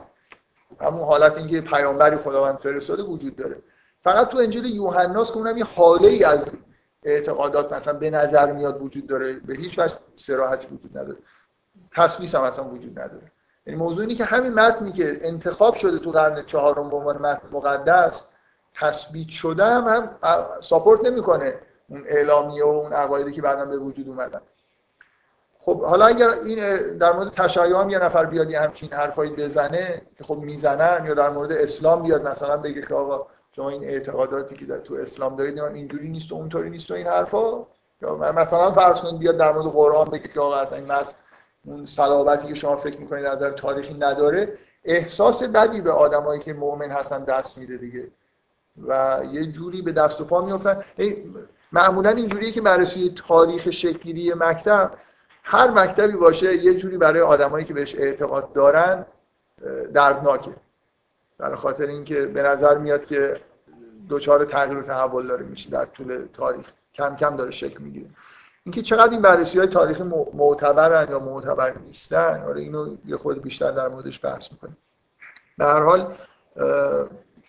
همون 0.82 1.04
حالت 1.04 1.38
اینکه 1.38 1.62
پیامبری 1.62 2.18
خداوند 2.18 2.58
فرستاده 2.58 3.04
وجود 3.04 3.36
داره. 3.36 3.56
فقط 4.04 4.30
تو 4.30 4.38
انجیل 4.38 4.66
یوحناست 4.66 5.32
که 5.32 5.38
اونم 5.38 5.58
یه 5.58 5.66
حاله 5.66 6.08
ای 6.08 6.24
از 6.24 6.46
اعتقادات 7.04 7.74
مثلا 7.74 7.94
به 7.94 8.10
نظر 8.10 8.52
میاد 8.52 8.82
وجود 8.82 9.08
داره 9.08 9.34
به 9.34 9.54
هیچ 9.54 9.80
وجه 9.80 9.96
سراحتی 10.16 10.68
وجود 10.68 10.98
نداره. 10.98 11.18
تصویس 11.92 12.36
هم 12.36 12.42
اصلا 12.42 12.66
وجود 12.66 13.00
نداره. 13.00 13.32
یعنی 13.66 13.80
موضوع 13.80 14.02
اینه 14.02 14.16
که 14.16 14.26
همین 14.26 14.54
متنی 14.54 14.92
که 14.92 15.20
انتخاب 15.22 15.76
شده 15.76 16.00
تو 16.00 16.12
قرن 16.12 16.46
چهارم 16.46 16.90
به 16.90 16.96
عنوان 16.96 17.18
متن 17.18 17.48
مقدس 17.52 18.24
تثبیت 18.76 19.30
شده 19.30 19.66
هم, 19.66 19.88
هم 19.88 20.48
ساپورت 20.60 21.06
نمی‌کنه 21.06 21.60
اون 21.90 22.04
اعلامیه 22.08 22.64
و 22.64 22.68
اون 22.68 22.94
عقایدی 22.94 23.32
که 23.32 23.42
بعدا 23.42 23.66
به 23.66 23.78
وجود 23.78 24.08
اومدن. 24.08 24.42
خب 25.66 25.82
حالا 25.82 26.06
اگر 26.06 26.30
این 26.30 26.58
در 26.98 27.14
مورد 27.14 27.30
تشیع 27.30 27.82
هم 27.82 27.90
یه 27.90 28.00
نفر 28.00 28.26
بیاد 28.26 28.52
یه 28.52 28.60
همچین 28.60 28.94
حرفایی 28.94 29.32
بزنه 29.32 30.02
که 30.18 30.24
خب 30.24 30.38
می‌زنن 30.38 31.06
یا 31.06 31.14
در 31.14 31.30
مورد 31.30 31.52
اسلام 31.52 32.04
بیاد 32.04 32.28
مثلا 32.28 32.58
بگه 32.58 32.82
که 32.82 32.94
آقا 32.94 33.28
شما 33.56 33.70
این 33.70 33.84
اعتقاداتی 33.84 34.56
که 34.56 34.66
در 34.66 34.78
تو 34.78 34.96
اسلام 34.96 35.36
دارید 35.36 35.60
اینجوری 35.60 36.10
نیست 36.10 36.32
و 36.32 36.36
اونطوری 36.36 36.70
نیست 36.70 36.92
و 36.92 36.94
این 36.94 37.08
حرفا. 37.08 37.66
یا 38.02 38.16
مثلا 38.16 38.72
فرض 38.72 39.02
کنید 39.02 39.20
بیاد 39.20 39.38
در 39.38 39.52
مورد 39.52 39.66
قرآن 39.66 40.06
بگه 40.06 40.28
که 40.28 40.40
آقا 40.40 40.56
اصلا 40.56 40.78
این 40.78 40.92
اون 41.66 41.86
صلابتی 41.86 42.48
که 42.48 42.56
شما 42.56 42.76
فکر 42.76 42.98
می‌کنید 42.98 43.26
از 43.26 43.38
نظر 43.38 43.52
تاریخی 43.52 43.94
نداره 43.94 44.54
احساس 44.84 45.44
بدی 45.44 45.82
به 45.82 45.92
آدمایی 45.92 46.42
که 46.42 46.54
مؤمن 46.54 46.92
هستن 46.92 47.24
دست 47.24 47.58
میده 47.58 47.78
دیگه. 47.78 48.08
و 48.88 49.22
یه 49.32 49.46
جوری 49.46 49.82
به 49.82 49.92
دست 49.92 50.22
و 50.22 50.26
پا 50.26 50.42
میافتن. 50.42 50.84
معمولا 51.72 52.10
اینجوریه 52.10 52.52
که 52.52 52.62
بررسی 52.62 53.14
تاریخ 53.28 53.72
شکلی 53.72 54.34
مکتب 54.34 54.92
هر 55.48 55.72
مکتبی 55.72 56.18
باشه 56.18 56.56
یه 56.56 56.74
جوری 56.74 56.98
برای 56.98 57.22
آدمایی 57.22 57.66
که 57.66 57.74
بهش 57.74 57.96
اعتقاد 57.96 58.54
دارن 58.54 59.06
دردناکه. 59.94 60.52
برای 61.38 61.56
خاطر 61.56 61.86
اینکه 61.86 62.26
به 62.26 62.42
نظر 62.42 62.78
میاد 62.78 63.06
که 63.06 63.40
دوچار 64.10 64.46
تغییر 64.46 64.78
و 64.78 64.82
تحول 64.82 65.28
داره 65.28 65.46
میشه 65.46 65.70
در 65.70 65.86
طول 65.86 66.28
تاریخ. 66.34 66.66
کم 66.94 67.16
کم 67.16 67.36
داره 67.36 67.52
شکل 67.52 67.84
می‌گیره. 67.84 68.06
اینکه 68.64 68.82
چقدر 68.82 69.12
این 69.12 69.22
بررسی 69.22 69.60
های 69.60 69.68
تاریخی 69.68 70.04
معتبرن 70.34 71.12
یا 71.12 71.20
معتبر 71.20 71.74
نیستن 71.86 72.44
آره 72.48 72.62
اینو 72.62 72.96
یه 73.06 73.18
خود 73.18 73.42
بیشتر 73.42 73.72
در 73.72 73.88
موردش 73.88 74.26
بحث 74.26 74.52
می‌کنیم. 74.52 74.78
به 75.58 75.66
هر 75.66 75.84
حال 75.84 76.16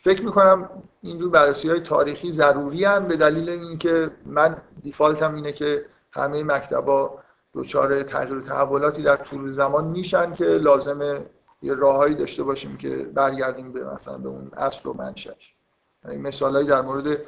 فکر 0.03 0.25
می‌کنم 0.25 0.69
اینجور 1.03 1.31
بررسی 1.31 1.69
های 1.69 1.81
تاریخی 1.81 2.33
ضروری 2.33 2.85
هم 2.85 3.09
به 3.09 3.17
دلیل 3.17 3.49
اینکه 3.49 4.11
من 4.27 4.57
دیفالتم 4.83 5.35
اینه 5.35 5.53
که 5.53 5.85
همه 6.13 6.43
مکتبا 6.43 7.19
دچار 7.57 8.03
تغییر 8.03 8.39
و 8.39 8.43
تحولاتی 8.43 9.03
در 9.03 9.17
طول 9.17 9.53
زمان 9.53 9.85
میشن 9.85 10.35
که 10.35 10.45
لازمه 10.45 11.27
یه 11.63 11.75
راههایی 11.75 12.15
داشته 12.15 12.43
باشیم 12.43 12.77
که 12.77 12.97
برگردیم 12.97 13.73
به 13.73 13.85
مثلا 13.85 14.19
به 14.19 14.29
اون 14.29 14.51
اصل 14.57 14.89
و 14.89 14.93
منشأش. 14.93 15.55
یعنی 16.05 16.17
مثالایی 16.17 16.67
در 16.67 16.81
مورد 16.81 17.19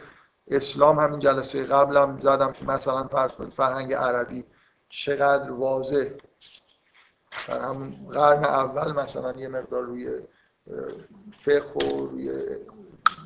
اسلام 0.49 0.99
همین 0.99 1.19
جلسه 1.19 1.65
قبلم 1.65 2.19
زدم 2.23 2.53
که 2.53 2.65
مثلا 2.65 3.05
فرض 3.05 3.33
کنید 3.33 3.53
فرهنگ 3.53 3.93
عربی 3.93 4.45
چقدر 4.89 5.51
واضح. 5.51 6.09
در 7.49 7.61
همون 7.61 7.91
قرن 8.11 8.45
اول 8.45 8.93
مثلا 8.93 9.33
یه 9.33 9.49
مقدار 9.49 9.83
روی 9.83 10.09
فقه 11.45 11.87
و 11.87 12.07
روی 12.07 12.41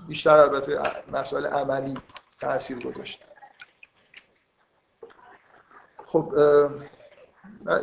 بیشتر 0.08 0.36
البته 0.36 0.80
مسائل 1.12 1.46
عملی 1.46 1.98
تاثیر 2.40 2.78
گذاشت 2.78 3.24
خب 6.12 6.34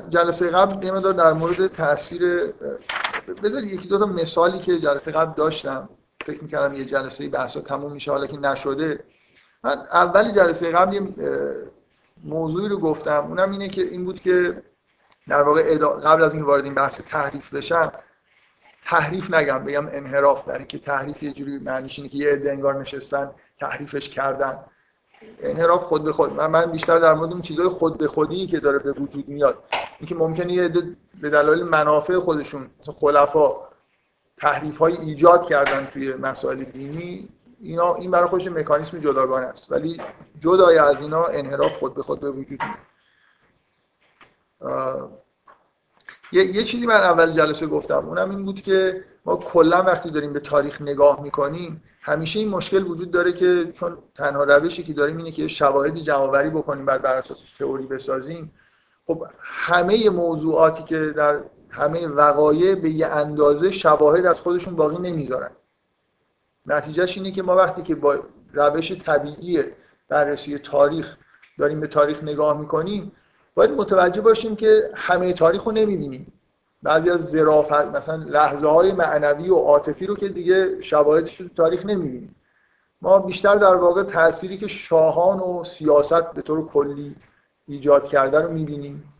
جلسه 0.10 0.50
قبل 0.50 0.86
یه 0.86 0.92
مقدار 0.92 1.14
در 1.14 1.34
مورد 1.34 1.68
تاثیر 1.68 2.54
بذارید 3.44 3.74
یکی 3.74 3.88
دو 3.88 4.00
تا 4.00 4.06
مثالی 4.06 4.60
که 4.60 4.80
جلسه 4.80 5.12
قبل 5.12 5.34
داشتم. 5.34 5.90
فکر 6.26 6.44
می‌کردم 6.44 6.74
یه 6.74 6.86
جلسه 6.86 7.30
بحثا 7.30 7.62
تموم 7.62 7.92
میشه 7.92 8.12
حالا 8.12 8.28
که 8.28 8.38
نشده. 8.38 9.04
من 9.64 9.78
اولی 9.92 10.32
جلسه 10.32 10.72
قبل 10.72 10.94
یه 10.94 11.02
موضوعی 12.24 12.70
رو 12.70 12.80
گفتم. 12.80 13.26
اونم 13.28 13.52
اینه 13.52 13.70
که 13.70 13.82
این 13.82 14.06
بود 14.06 14.22
که 14.22 14.64
در 15.28 15.42
واقع 15.42 15.78
قبل 15.78 16.24
از 16.24 16.34
اینکه 16.34 16.48
وارد 16.48 16.64
این 16.64 16.76
بحث 16.76 17.02
تحریف 17.02 17.54
بشم 17.54 17.92
تحریف 18.86 19.34
نگم 19.34 19.64
بگم 19.64 19.88
انحراف 19.88 20.48
در 20.48 20.64
که 20.64 20.80
تحریف 20.80 21.24
یه 21.24 21.34
جوری 21.34 21.60
معنیش 21.60 22.00
اینه 22.00 22.10
که 22.10 22.18
یه 22.18 22.32
عده 22.32 22.52
انگار 22.52 22.82
نشستن 22.82 23.32
تحریفش 23.60 24.10
کردن. 24.10 24.60
انحراف 25.44 25.84
خود 25.84 26.04
به 26.04 26.12
خود. 26.12 26.34
من 26.34 26.72
بیشتر 26.72 27.00
در 27.00 27.14
مورد 27.14 27.32
اون 27.32 27.42
چیزای 27.42 27.68
خود 27.68 27.98
به 27.98 28.08
خودی 28.08 28.48
که 28.48 28.60
داره 28.60 28.80
به 28.80 28.92
وجود 28.92 29.28
میاد. 29.28 29.64
اینکه 30.00 30.16
ممکنه 30.16 30.54
یه 30.54 30.68
به 31.22 31.30
دلایل 31.30 31.64
منافع 31.64 32.20
خودشون 32.20 32.70
مثلا 32.80 32.94
خلفا 32.94 33.56
تحریف 34.38 34.78
های 34.78 34.98
ایجاد 34.98 35.46
کردن 35.46 35.86
توی 35.86 36.14
مسائل 36.14 36.64
دینی 36.64 37.30
اینا 37.62 37.96
این 37.96 38.12
برای 38.12 38.28
خودش 38.28 38.48
مکانیسم 38.48 39.00
جداگانه 39.00 39.46
است. 39.46 39.72
ولی 39.72 40.02
جدای 40.40 40.78
از 40.78 41.02
اینا 41.02 41.26
انحراف 41.26 41.78
خود 41.78 41.96
به 41.96 42.04
خود 42.04 42.20
به 42.20 42.32
وجود 42.32 42.60
میاد. 42.62 42.80
یه،, 46.32 46.46
یه 46.46 46.64
چیزی 46.64 46.86
من 46.86 46.96
اول 46.96 47.32
جلسه 47.32 47.68
گفتم. 47.68 48.08
اونم 48.08 48.30
این 48.30 48.46
بود 48.46 48.62
که 48.62 49.04
ما 49.30 49.36
کلا 49.36 49.84
وقتی 49.84 50.12
داریم 50.12 50.34
به 50.34 50.40
تاریخ 50.40 50.82
نگاه 50.82 51.22
می‌کنیم 51.22 51.84
همیشه 52.02 52.40
این 52.40 52.50
مشکل 52.50 52.84
وجود 52.84 53.12
داره 53.12 53.34
که 53.34 53.72
چون 53.74 53.98
تنها 54.16 54.44
روشی 54.44 54.84
که 54.84 54.94
داریم 54.94 55.18
اینه 55.18 55.32
که 55.32 55.48
شواهدی 55.48 56.02
جمعآوری 56.02 56.50
بکنیم 56.50 56.86
بعد 56.86 57.02
بر 57.02 57.16
اساسش 57.16 57.52
تئوری 57.52 57.86
بسازیم. 57.86 58.52
خب 59.06 59.26
همه 59.40 60.10
موضوعاتی 60.10 60.84
که 60.84 61.00
در 61.00 61.40
همه 61.70 62.08
وقایع 62.08 62.76
به 62.76 62.90
یه 62.90 63.08
اندازه 63.08 63.72
شواهد 63.72 64.26
از 64.26 64.40
خودشون 64.40 64.76
باقی 64.76 64.98
نمی‌ذارن. 64.98 65.52
نتیجهش 66.66 67.18
اینه 67.18 67.32
که 67.32 67.44
ما 67.44 67.56
وقتی 67.56 67.82
که 67.82 67.96
با 67.96 68.20
روش 68.54 68.92
طبیعی 68.92 69.64
بررسی 70.08 70.58
تاریخ 70.58 71.18
داریم 71.58 71.80
به 71.80 71.88
تاریخ 71.88 72.24
نگاه 72.24 72.60
می‌کنیم 72.60 73.12
باید 73.56 73.72
متوجه 73.72 74.22
باشیم 74.22 74.56
که 74.56 74.92
همه 74.96 75.34
تاریخ 75.34 75.64
رو 75.64 75.72
نمی‌بینیم. 75.72 76.39
بعضی 76.84 77.10
از 77.10 77.26
ظرافت 77.26 77.86
مثلا 77.96 78.16
لحظه 78.16 78.68
های 78.68 78.92
معنوی 78.92 79.50
و 79.50 79.56
عاطفی 79.56 80.06
رو 80.06 80.16
که 80.16 80.30
دیگه 80.30 80.82
شواهدش 80.82 81.38
تو 81.38 81.48
تاریخ 81.50 81.86
نمی‌بینیم. 81.86 82.36
ما 83.02 83.20
بیشتر 83.20 83.56
در 83.56 83.76
واقع 83.76 84.04
تأثیری 84.04 84.58
که 84.58 84.68
شاهان 84.68 85.40
و 85.40 85.64
سیاست 85.64 86.32
به 86.32 86.42
طور 86.42 86.68
کلی 86.68 87.16
ایجاد 87.68 88.08
کرده 88.08 88.40
رو 88.40 88.52
می‌بینیم 88.52 89.14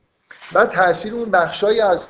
بعد 0.54 0.70
تاثیر 0.70 1.14
اون 1.14 1.32
بخشایی 1.32 1.82
از 1.82 2.06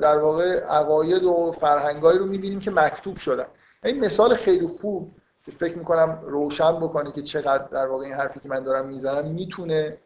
در 0.00 0.18
واقع 0.18 0.60
عقاید 0.60 1.24
و 1.24 1.54
فرهنگایی 1.60 2.18
رو 2.18 2.26
می‌بینیم 2.26 2.60
که 2.60 2.70
مکتوب 2.70 3.16
شدن. 3.16 3.46
این 3.84 4.04
مثال 4.04 4.34
خیلی 4.34 4.66
خوب 4.66 5.10
که 5.44 5.52
فکر 5.52 5.78
می‌کنم 5.78 6.18
روشن 6.26 6.76
بکنه 6.76 7.12
که 7.12 7.22
چقدر 7.22 7.64
در 7.64 7.86
واقع 7.86 8.04
این 8.04 8.14
حرفی 8.14 8.40
که 8.40 8.48
من 8.48 8.62
دارم 8.62 8.86
می‌زنم 8.86 9.26
می‌تونه 9.26 9.98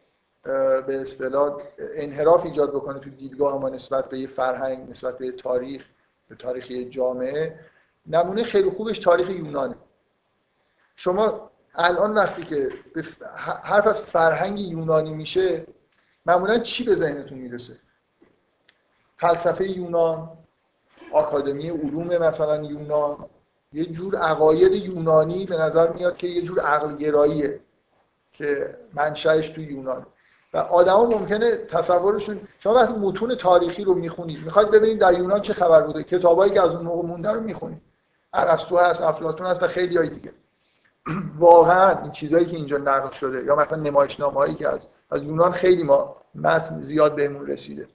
به 0.43 1.01
اصطلاح 1.01 1.61
انحراف 1.95 2.45
ایجاد 2.45 2.69
بکنه 2.69 2.99
تو 2.99 3.09
دیدگاه 3.09 3.59
ما 3.59 3.69
نسبت 3.69 4.09
به 4.09 4.19
یه 4.19 4.27
فرهنگ 4.27 4.89
نسبت 4.89 5.17
به 5.17 5.31
تاریخ 5.31 5.85
به 6.29 6.35
تاریخ 6.35 6.71
جامعه. 6.89 7.59
نمونه 8.07 8.43
خیلی 8.43 8.69
خوبش 8.69 8.99
تاریخ 8.99 9.29
یونانه. 9.29 9.75
شما 10.95 11.51
الان 11.75 12.13
وقتی 12.13 12.43
که 12.43 12.69
حرف 13.63 13.87
از 13.87 14.03
فرهنگ 14.03 14.59
یونانی 14.59 15.13
میشه 15.13 15.65
معمولا 16.25 16.59
چی 16.59 16.83
به 16.83 16.95
ذهنتون 16.95 17.37
می‌رسه؟ 17.37 17.73
فلسفه 19.17 19.69
یونان 19.69 20.37
آکادمی 21.11 21.69
علوم 21.69 22.17
مثلا 22.17 22.63
یونان 22.63 23.25
یه 23.73 23.85
جور 23.85 24.15
عقاید 24.15 24.71
یونانی 24.71 25.45
به 25.45 25.57
نظر 25.57 25.91
میاد 25.93 26.17
که 26.17 26.27
یه 26.27 26.41
جور 26.41 26.59
عقل 26.59 26.95
گراییه 26.95 27.59
که 28.31 28.77
منشأش 28.93 29.49
تو 29.49 29.61
یونان. 29.61 30.05
و 30.53 30.57
آدما 30.57 31.05
ممکنه 31.05 31.55
تصورشون 31.55 32.39
شما 32.59 32.73
وقتی 32.73 32.93
متون 32.93 33.35
تاریخی 33.35 33.83
رو 33.83 33.93
می‌خونید 33.93 34.43
می‌خواید 34.43 34.71
ببینید 34.71 34.99
در 34.99 35.13
یونان 35.13 35.41
چه 35.41 35.53
خبر 35.53 35.81
بوده. 35.81 36.03
کتابایی 36.03 36.53
که 36.53 36.61
از 36.61 36.71
اون 36.71 36.85
موقع 36.85 37.07
مونده 37.07 37.31
رو 37.31 37.41
می‌خونید. 37.41 37.81
ارسطو 38.33 38.77
هست 38.77 39.01
افلاطون 39.01 39.47
هست 39.47 39.63
و 39.63 39.67
خیلی 39.67 39.97
های 39.97 40.09
دیگه. 40.09 40.33
واقعا 41.39 42.01
این 42.01 42.11
چیزایی 42.11 42.45
که 42.45 42.55
اینجا 42.55 42.77
نقل 42.77 43.11
شده 43.11 43.43
یا 43.43 43.55
مثلا 43.55 43.77
نمایشنامه‌هایی 43.77 44.55
که 44.55 44.69
از 44.69 44.87
از 45.11 45.23
یونان 45.23 45.51
خیلی 45.51 45.83
ما 45.83 46.15
متن 46.35 46.81
زیاد 46.81 47.15
بهمون 47.15 47.47
رسیده. 47.47 47.87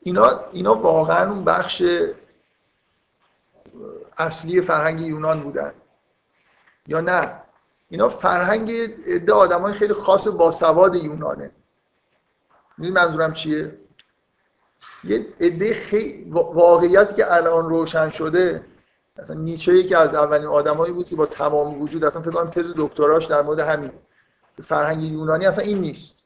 اینا 0.00 0.40
اینا 0.52 0.74
واقعا 0.74 1.30
اون 1.30 1.44
بخش 1.44 1.82
اصلی 4.18 4.60
فرهنگ 4.60 5.00
یونان 5.00 5.40
بودن. 5.40 5.72
یا 6.86 7.00
نه؟ 7.00 7.41
اینا 7.92 8.08
فرهنگ 8.08 8.72
عده 9.06 9.32
آدمای 9.32 9.72
خیلی 9.72 9.92
خاص 9.92 10.28
باسواد 10.28 10.94
یونانه. 10.94 11.50
می‌دونی 12.78 12.94
منظورم 12.94 13.32
چیه؟ 13.32 13.78
یه 15.04 15.26
عده 15.40 15.74
خیلی 15.74 16.30
واقعیتی 16.30 17.14
که 17.14 17.34
الان 17.34 17.68
روشن 17.68 18.10
شده 18.10 18.64
مثلا 19.18 19.36
نیچه 19.36 19.82
که 19.82 19.98
از 19.98 20.14
اولین 20.14 20.46
آدمایی 20.46 20.92
بود 20.92 21.06
که 21.06 21.16
با 21.16 21.26
تمام 21.26 21.82
وجود 21.82 22.04
اصلا 22.04 22.22
فکر 22.22 22.30
کنم 22.30 22.50
تز 22.50 22.72
دکتراش 22.76 23.26
در 23.26 23.42
مورد 23.42 23.58
همین 23.58 23.90
فرهنگ 24.64 25.02
یونانی 25.02 25.46
اصلا 25.46 25.64
این 25.64 25.78
نیست. 25.78 26.22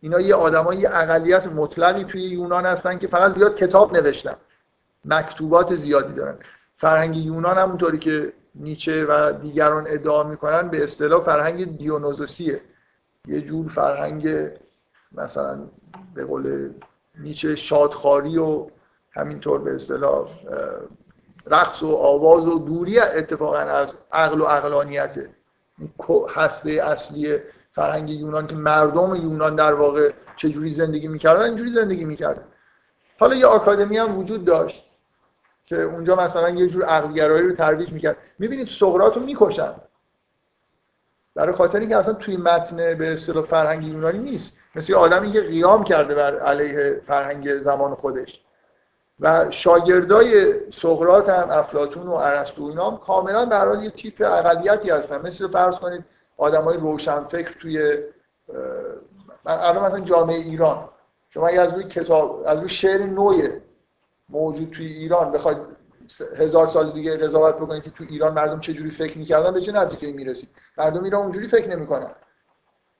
اینا 0.00 0.20
یه 0.20 0.34
آدمایی 0.34 0.80
یه 0.80 0.88
اقلیت 0.92 1.46
مطلقی 1.46 2.04
توی 2.04 2.22
یونان 2.22 2.66
هستن 2.66 2.98
که 2.98 3.06
فقط 3.06 3.32
زیاد 3.32 3.56
کتاب 3.56 3.96
نوشتن. 3.96 4.36
مکتوبات 5.04 5.76
زیادی 5.76 6.14
دارن. 6.14 6.38
فرهنگ 6.76 7.16
یونان 7.16 7.58
همونطوری 7.58 7.98
که 7.98 8.32
نیچه 8.54 9.06
و 9.06 9.32
دیگران 9.32 9.86
ادعا 9.88 10.22
می‌کنن 10.22 10.68
به 10.68 10.84
اصطلاح 10.84 11.24
فرهنگ 11.24 11.76
دیونوزوسیه. 11.76 12.60
یه 13.26 13.40
جور 13.40 13.68
فرهنگ 13.68 14.50
مثلا 15.12 15.58
به 16.14 16.24
قول 16.24 16.70
نیچه 17.18 17.56
شادخاری 17.56 18.38
و 18.38 18.66
همینطور 19.10 19.60
به 19.60 19.74
اصطلاح 19.74 20.28
رقص 21.46 21.82
و 21.82 21.96
آواز 21.96 22.46
و 22.46 22.58
دوری 22.58 22.98
اتفاقا 22.98 23.56
از 23.56 23.98
عقل 24.12 24.40
و 24.40 24.44
عقلانیت 24.44 25.26
هسته 26.34 26.70
اصلی 26.70 27.38
فرهنگ 27.72 28.10
یونان 28.10 28.46
که 28.46 28.54
مردم 28.54 29.14
یونان 29.14 29.56
در 29.56 29.74
واقع 29.74 30.12
چجوری 30.36 30.72
زندگی 30.72 31.08
می‌کردن 31.08 31.42
اینجوری 31.42 31.70
زندگی 31.72 32.04
می‌کردن. 32.04 32.44
حالا 33.18 33.36
یه 33.36 33.46
آکادمی 33.46 33.98
هم 33.98 34.18
وجود 34.18 34.44
داشت. 34.44 34.91
که 35.72 35.82
اونجا 35.82 36.16
مثلا 36.16 36.50
یه 36.50 36.66
جور 36.66 36.84
عقلگرایی 36.84 37.48
رو 37.48 37.54
ترویج 37.54 37.92
می‌کرد. 37.92 38.16
می‌بینید 38.38 38.68
سقراط 38.68 39.16
رو 39.16 39.22
می‌کشن. 39.22 39.72
برای 41.34 41.54
خاطر 41.54 41.78
اینکه 41.78 41.96
اصلا 41.96 42.14
توی 42.14 42.36
متن 42.36 42.76
به 42.76 43.12
اصطلاح 43.12 43.44
فرهنگ 43.44 43.84
یونانی 43.84 44.18
نیست. 44.18 44.56
مثل 44.74 44.94
آدمی 44.94 45.32
که 45.32 45.40
قیام 45.40 45.84
کرده 45.84 46.14
بر 46.14 46.38
علیه 46.38 47.00
فرهنگ 47.06 47.54
زمان 47.54 47.94
خودش. 47.94 48.40
و 49.20 49.50
شاگردای 49.50 50.54
سقراط 50.70 51.28
هم 51.28 51.50
افلاطون 51.50 52.06
و 52.06 52.12
ارسطو 52.12 52.64
اینا 52.64 52.90
هم 52.90 52.96
کاملا 52.96 53.44
در 53.44 53.68
حال 53.68 53.82
یه 53.82 53.90
تیپ 53.90 54.22
اقلیتی 54.24 54.90
هستن. 54.90 55.26
مثل 55.26 55.48
فرض 55.48 55.76
کنید 55.76 56.04
آدمای 56.36 56.76
روشنفکر 56.76 57.54
توی 57.60 57.98
الان 59.46 59.84
مثلا 59.84 60.00
جامعه 60.00 60.36
ایران. 60.36 60.88
شما 61.30 61.48
اگه 61.48 61.60
از 61.60 61.74
روی 61.74 61.84
کتاب 61.84 62.42
از 62.46 62.58
روی 62.58 62.68
شعر 62.68 63.02
نوع 63.02 63.42
موجود 64.32 64.70
توی 64.70 64.86
ایران 64.86 65.32
بخواید 65.32 65.58
هزار 66.36 66.66
سال 66.66 66.92
دیگه 66.92 67.16
قضاوت 67.16 67.56
بکنید 67.56 67.82
که 67.82 67.90
تو 67.90 68.04
ایران 68.08 68.34
مردم 68.34 68.60
چه 68.60 68.72
جوری 68.72 68.90
فکر 68.90 69.18
می‌کردن 69.18 69.54
به 69.54 69.60
چه 69.60 69.72
نتیجه 69.72 70.12
می‌رسید؟ 70.12 70.48
مردم 70.78 71.04
ایران 71.04 71.22
اونجوری 71.22 71.48
فکر 71.48 71.68
نمی‌کنن. 71.68 72.10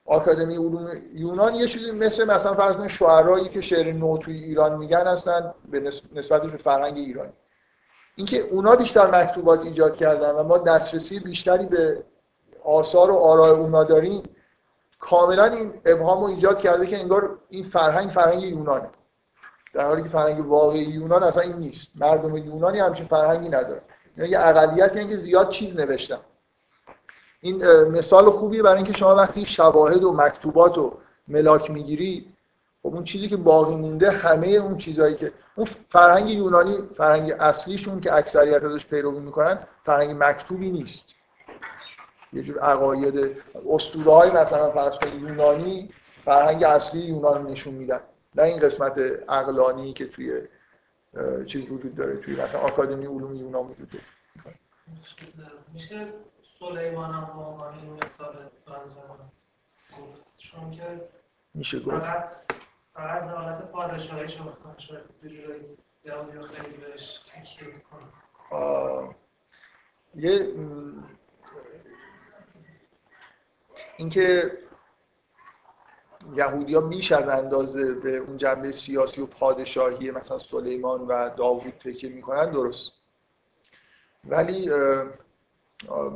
آکادمی 0.04 0.54
علوم 0.54 0.90
یونان 1.14 1.54
یه 1.54 1.66
چیزی 1.66 1.90
مثل 1.90 2.24
مثلا 2.24 2.54
فرض 2.54 2.76
کنید 2.76 2.90
شعرایی 2.90 3.48
که 3.48 3.60
شعر 3.60 3.92
نو 3.92 4.18
توی 4.18 4.36
ایران 4.36 4.78
میگن 4.78 5.06
هستن 5.06 5.54
به 5.70 5.80
نسبت 6.14 6.42
به 6.42 6.56
فرهنگ 6.56 6.96
ایرانی. 6.96 7.32
اینکه 8.16 8.40
اونا 8.40 8.76
بیشتر 8.76 9.22
مکتوبات 9.22 9.64
ایجاد 9.64 9.96
کردن 9.96 10.30
و 10.30 10.42
ما 10.42 10.58
دسترسی 10.58 11.20
بیشتری 11.20 11.66
به 11.66 12.04
آثار 12.64 13.10
و 13.10 13.16
آراء 13.16 13.50
اونا 13.50 13.84
داریم 13.84 14.22
کاملا 15.00 15.44
این 15.44 15.72
ابهام 15.84 16.20
رو 16.20 16.26
ایجاد 16.26 16.58
کرده 16.58 16.86
که 16.86 17.00
انگار 17.00 17.38
این 17.48 17.64
فرهنگ 17.64 18.10
فرهنگ 18.10 18.42
یونانه. 18.42 18.88
در 19.72 19.86
حالی 19.86 20.02
که 20.02 20.08
فرهنگ 20.08 20.46
واقعی 20.46 20.82
یونان 20.82 21.22
اصلا 21.22 21.42
این 21.42 21.56
نیست. 21.56 21.90
مردم 21.94 22.36
یونانی 22.36 22.78
همچین 22.78 23.06
فرهنگی 23.06 23.48
ندارن. 23.48 23.80
یعنی 24.16 24.30
یه 24.30 24.40
اقلیتی 24.40 25.08
که 25.08 25.16
زیاد 25.16 25.48
چیز 25.48 25.76
نوشتن. 25.76 26.18
این 27.40 27.64
مثال 27.84 28.30
خوبیه 28.30 28.62
برای 28.62 28.76
اینکه 28.76 28.92
شما 28.92 29.14
وقتی 29.14 29.44
شواهد 29.44 30.04
و 30.04 30.12
مکتوبات 30.12 30.78
و 30.78 30.92
ملاک 31.28 31.70
می‌گیری 31.70 32.32
خب 32.82 32.94
اون 32.94 33.04
چیزی 33.04 33.28
که 33.28 33.36
باقی 33.36 33.74
مونده 33.74 34.10
همه 34.10 34.46
اون 34.46 34.76
چیزهایی 34.76 35.14
که 35.14 35.32
اون 35.56 35.68
فرهنگ 35.90 36.30
یونانی 36.30 36.78
فرهنگ 36.96 37.32
اصلیشون 37.40 38.00
که 38.00 38.14
اکثریت 38.14 38.64
ازش 38.64 38.86
پیروی 38.86 39.18
می‌کنن 39.18 39.58
فرهنگ 39.84 40.16
مکتوبی 40.20 40.70
نیست. 40.70 41.04
یه 42.32 42.42
جور 42.42 42.58
عقاید 42.58 43.36
اسطوره 43.70 44.12
های 44.12 44.30
مثلا 44.30 44.70
فرض 44.70 44.94
یونانی 45.20 45.90
فرهنگ 46.24 46.64
اصلی 46.64 47.00
یونان 47.00 47.46
نشون 47.46 47.74
میدن. 47.74 48.00
نه 48.34 48.42
این 48.42 48.60
قسمت 48.60 48.98
عقلانی 49.28 49.92
که 49.92 50.06
توی 50.06 50.48
چیز 51.46 51.70
وجود 51.70 51.94
داره 51.94 52.16
توی 52.16 52.42
مثلا 52.42 52.60
آکادمی 52.60 53.06
علوم 53.06 53.34
یونان 53.34 53.66
وجود 53.66 53.90
داره. 53.90 54.04
میشه 55.72 56.12
سلیمان 56.58 57.14
هم 57.14 57.40
عنوان 57.40 57.98
مثال 58.06 58.48
گفت. 59.98 60.38
چون 60.38 60.70
که 60.70 61.08
میشه 61.54 61.80
گفت. 61.80 61.98
فقط 61.98 62.32
فقط 62.94 63.22
حالت 63.22 63.62
پادشاهیش 63.62 64.40
مثلا 64.40 64.78
شاید 64.78 65.02
جورایی 65.22 65.62
یا 66.04 66.42
خیلی 66.42 66.76
بهش 66.76 67.18
تکیه 67.18 67.82
یه 70.14 70.54
اینکه 73.96 74.52
یهودی 76.34 76.74
ها 76.74 76.80
بیش 76.80 77.12
از 77.12 77.28
اندازه 77.28 77.92
به 77.92 78.16
اون 78.16 78.36
جنبه 78.36 78.72
سیاسی 78.72 79.20
و 79.20 79.26
پادشاهی 79.26 80.10
مثلا 80.10 80.38
سلیمان 80.38 81.00
و 81.00 81.30
داوود 81.36 81.72
تکیه 81.72 82.10
می‌کنن 82.10 82.50
درست. 82.50 82.92
ولی 84.24 84.68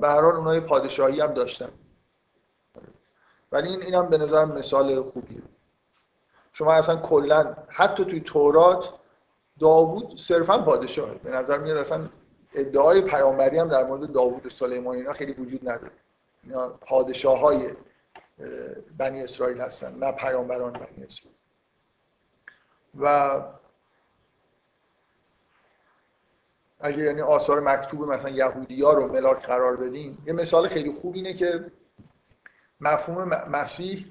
به 0.01 0.09
هر 0.09 0.21
حال 0.21 0.37
اونها 0.37 0.61
پادشاهی 0.61 1.21
هم 1.21 1.35
داشتن. 1.35 1.69
ولی 3.53 3.69
این 3.69 3.83
اینم 3.83 4.09
به 4.09 4.19
نظرم 4.19 4.53
مثال 4.53 5.03
خوبیه. 5.03 5.43
شما 6.53 6.73
اصلا 6.73 6.97
کلا 6.97 7.57
حتی 7.69 8.05
توی 8.05 8.21
تورات 8.21 8.93
داوود 9.61 10.19
صرفا 10.19 10.63
پادشاهه. 10.63 11.15
به 11.15 11.31
نظر 11.31 11.59
میاد 11.59 11.77
اصلا 11.77 12.09
ادعای 12.55 13.01
پیامبری 13.01 13.59
هم 13.59 13.69
در 13.69 13.85
مورد 13.85 14.13
داوود 14.13 14.47
و 14.47 14.51
سلیمان 14.51 14.97
اینا 14.97 15.13
خیلی 15.13 15.33
وجود 15.33 15.69
نداره. 15.69 15.93
اینا 16.45 16.69
پادشاه 16.69 17.41
های 17.41 17.71
بنی 18.99 19.23
اسرائیل 19.23 19.61
هستن 19.61 19.95
نه 19.99 20.13
پیامبران 20.13 20.73
بنی 20.73 21.05
اسرائیل. 21.05 21.37
و 23.01 23.41
اگه 26.81 26.99
یعنی 26.99 27.21
آثار 27.21 27.61
مکتوب 27.61 28.13
مثلا 28.13 28.31
یهودی 28.31 28.83
ها 28.83 28.93
رو 28.93 29.13
ملاک 29.13 29.47
قرار 29.47 29.77
بدیم 29.77 30.23
یه 30.27 30.33
مثال 30.33 30.69
خیلی 30.69 30.93
خوب 30.93 31.15
اینه 31.15 31.35
که 31.35 31.71
مفهوم 32.81 33.29
مسیح 33.29 34.07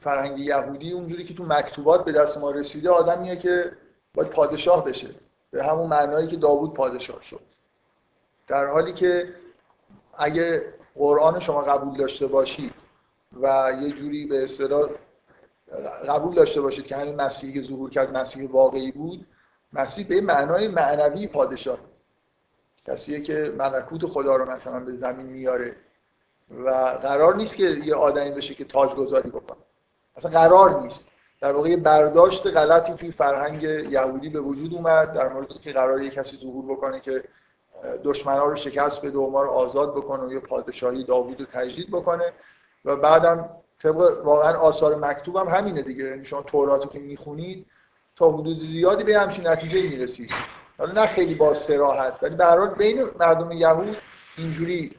فرهنگ 0.00 0.38
یهودی 0.38 0.92
اونجوری 0.92 1.24
که 1.24 1.34
تو 1.34 1.44
مکتوبات 1.44 2.04
به 2.04 2.12
دست 2.12 2.38
ما 2.38 2.50
رسیده 2.50 2.90
آدمیه 2.90 3.36
که 3.36 3.72
باید 4.14 4.30
پادشاه 4.30 4.84
بشه. 4.84 5.08
به 5.50 5.64
همون 5.64 5.86
معنایی 5.86 6.28
که 6.28 6.36
داوود 6.36 6.74
پادشاه 6.74 7.22
شد. 7.22 7.40
در 8.48 8.66
حالی 8.66 8.92
که 8.92 9.34
اگه 10.18 10.74
قرآن 10.94 11.40
شما 11.40 11.62
قبول 11.62 11.98
داشته 11.98 12.26
باشید 12.26 12.83
و 13.42 13.72
یه 13.82 13.92
جوری 13.92 14.26
به 14.26 14.44
اصطلاح 14.44 14.90
قبول 16.08 16.34
داشته 16.34 16.60
باشید 16.60 16.86
که 16.86 16.96
همین 16.96 17.14
مسیحی 17.14 17.52
که 17.52 17.62
ظهور 17.62 17.90
کرد 17.90 18.16
مسیح 18.16 18.50
واقعی 18.50 18.92
بود 18.92 19.26
مسیح 19.72 20.06
به 20.06 20.20
معنای 20.20 20.68
معنوی 20.68 21.26
پادشاه 21.26 21.78
کسیه 22.86 23.20
که 23.20 23.54
ملکوت 23.58 24.06
خدا 24.06 24.36
رو 24.36 24.50
مثلا 24.50 24.80
به 24.80 24.96
زمین 24.96 25.26
میاره 25.26 25.76
و 26.64 26.70
قرار 27.02 27.36
نیست 27.36 27.56
که 27.56 27.62
یه 27.62 27.94
آدمی 27.94 28.30
بشه 28.30 28.54
که 28.54 28.64
تاج 28.64 28.90
گذاری 28.90 29.30
بکنه. 29.30 29.58
اصلا 30.16 30.30
قرار 30.30 30.80
نیست. 30.80 31.04
در 31.40 31.52
واقع 31.52 31.76
برداشت 31.76 32.46
غلطی 32.46 32.94
توی 32.94 33.12
فرهنگ 33.12 33.62
یهودی 33.62 34.28
به 34.28 34.40
وجود 34.40 34.74
اومد 34.74 35.12
در 35.12 35.28
مورد 35.28 35.48
که 35.48 35.72
قرار 35.72 36.02
یه 36.02 36.10
کسی 36.10 36.36
ظهور 36.36 36.64
بکنه 36.64 37.00
که 37.00 37.24
دشمنا 38.04 38.44
رو 38.44 38.56
شکست 38.56 39.02
بده 39.02 39.18
و 39.18 39.30
ما 39.30 39.42
رو 39.42 39.50
آزاد 39.50 39.96
بکنه 39.96 40.22
و 40.22 40.32
یه 40.32 40.38
پادشاهی 40.38 41.04
داوود 41.04 41.40
رو 41.40 41.46
تجدید 41.52 41.90
بکنه. 41.90 42.32
و 42.84 42.96
بعدم 42.96 43.48
طبق 43.82 44.24
واقعا 44.24 44.58
آثار 44.58 44.96
مکتوب 44.96 45.36
هم 45.36 45.48
همینه 45.48 45.82
دیگه. 45.82 46.04
یعنی 46.04 46.24
شما 46.24 46.42
توراتو 46.42 46.88
که 46.88 46.98
می‌خونید 46.98 47.66
تا 48.16 48.32
حدود 48.32 48.60
زیادی 48.60 49.04
به 49.04 49.18
همچین 49.18 49.46
نتیجه 49.46 49.88
می‌رسید. 49.88 50.30
حالا 50.78 50.92
نه 50.92 51.06
خیلی 51.06 51.34
با 51.34 51.54
سراحت 51.54 52.22
ولی 52.22 52.36
به 52.36 52.44
هر 52.44 52.66
بین 52.66 53.04
مردم 53.20 53.52
یهود 53.52 53.96
اینجوری 54.38 54.96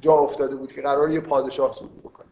جا 0.00 0.12
افتاده 0.12 0.56
بود 0.56 0.72
که 0.72 0.82
قرار 0.82 1.10
یه 1.10 1.20
پادشاه 1.20 1.72
ظهور 1.72 2.00
بکنه. 2.04 2.26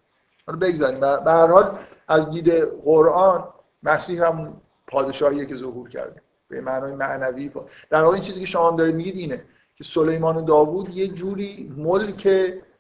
حالا 0.47 0.59
بگذاریم. 0.59 1.01
به 1.01 1.30
هر 1.30 1.47
حال 1.47 1.78
از 2.09 2.30
دید 2.30 2.51
قرآن 2.85 3.49
مسیح 3.83 4.26
هم 4.26 4.61
پادشاهیه 4.89 5.47
که 5.47 5.57
ظهور 5.57 5.89
کرده. 5.89 6.22
به 6.49 6.61
معنای 6.61 6.95
معنوی 6.95 7.51
در 7.91 8.03
واقع 8.03 8.14
این 8.14 8.22
چیزی 8.22 8.41
که 8.41 8.47
شما 8.47 8.70
هم 8.70 8.76
دارید 8.76 8.95
میگید 8.95 9.16
اینه 9.16 9.45
که 9.74 9.85
سلیمان 9.85 10.37
و 10.37 10.43
داوود 10.43 10.97
یه 10.97 11.09
جوری 11.09 11.74
ملک 11.76 12.28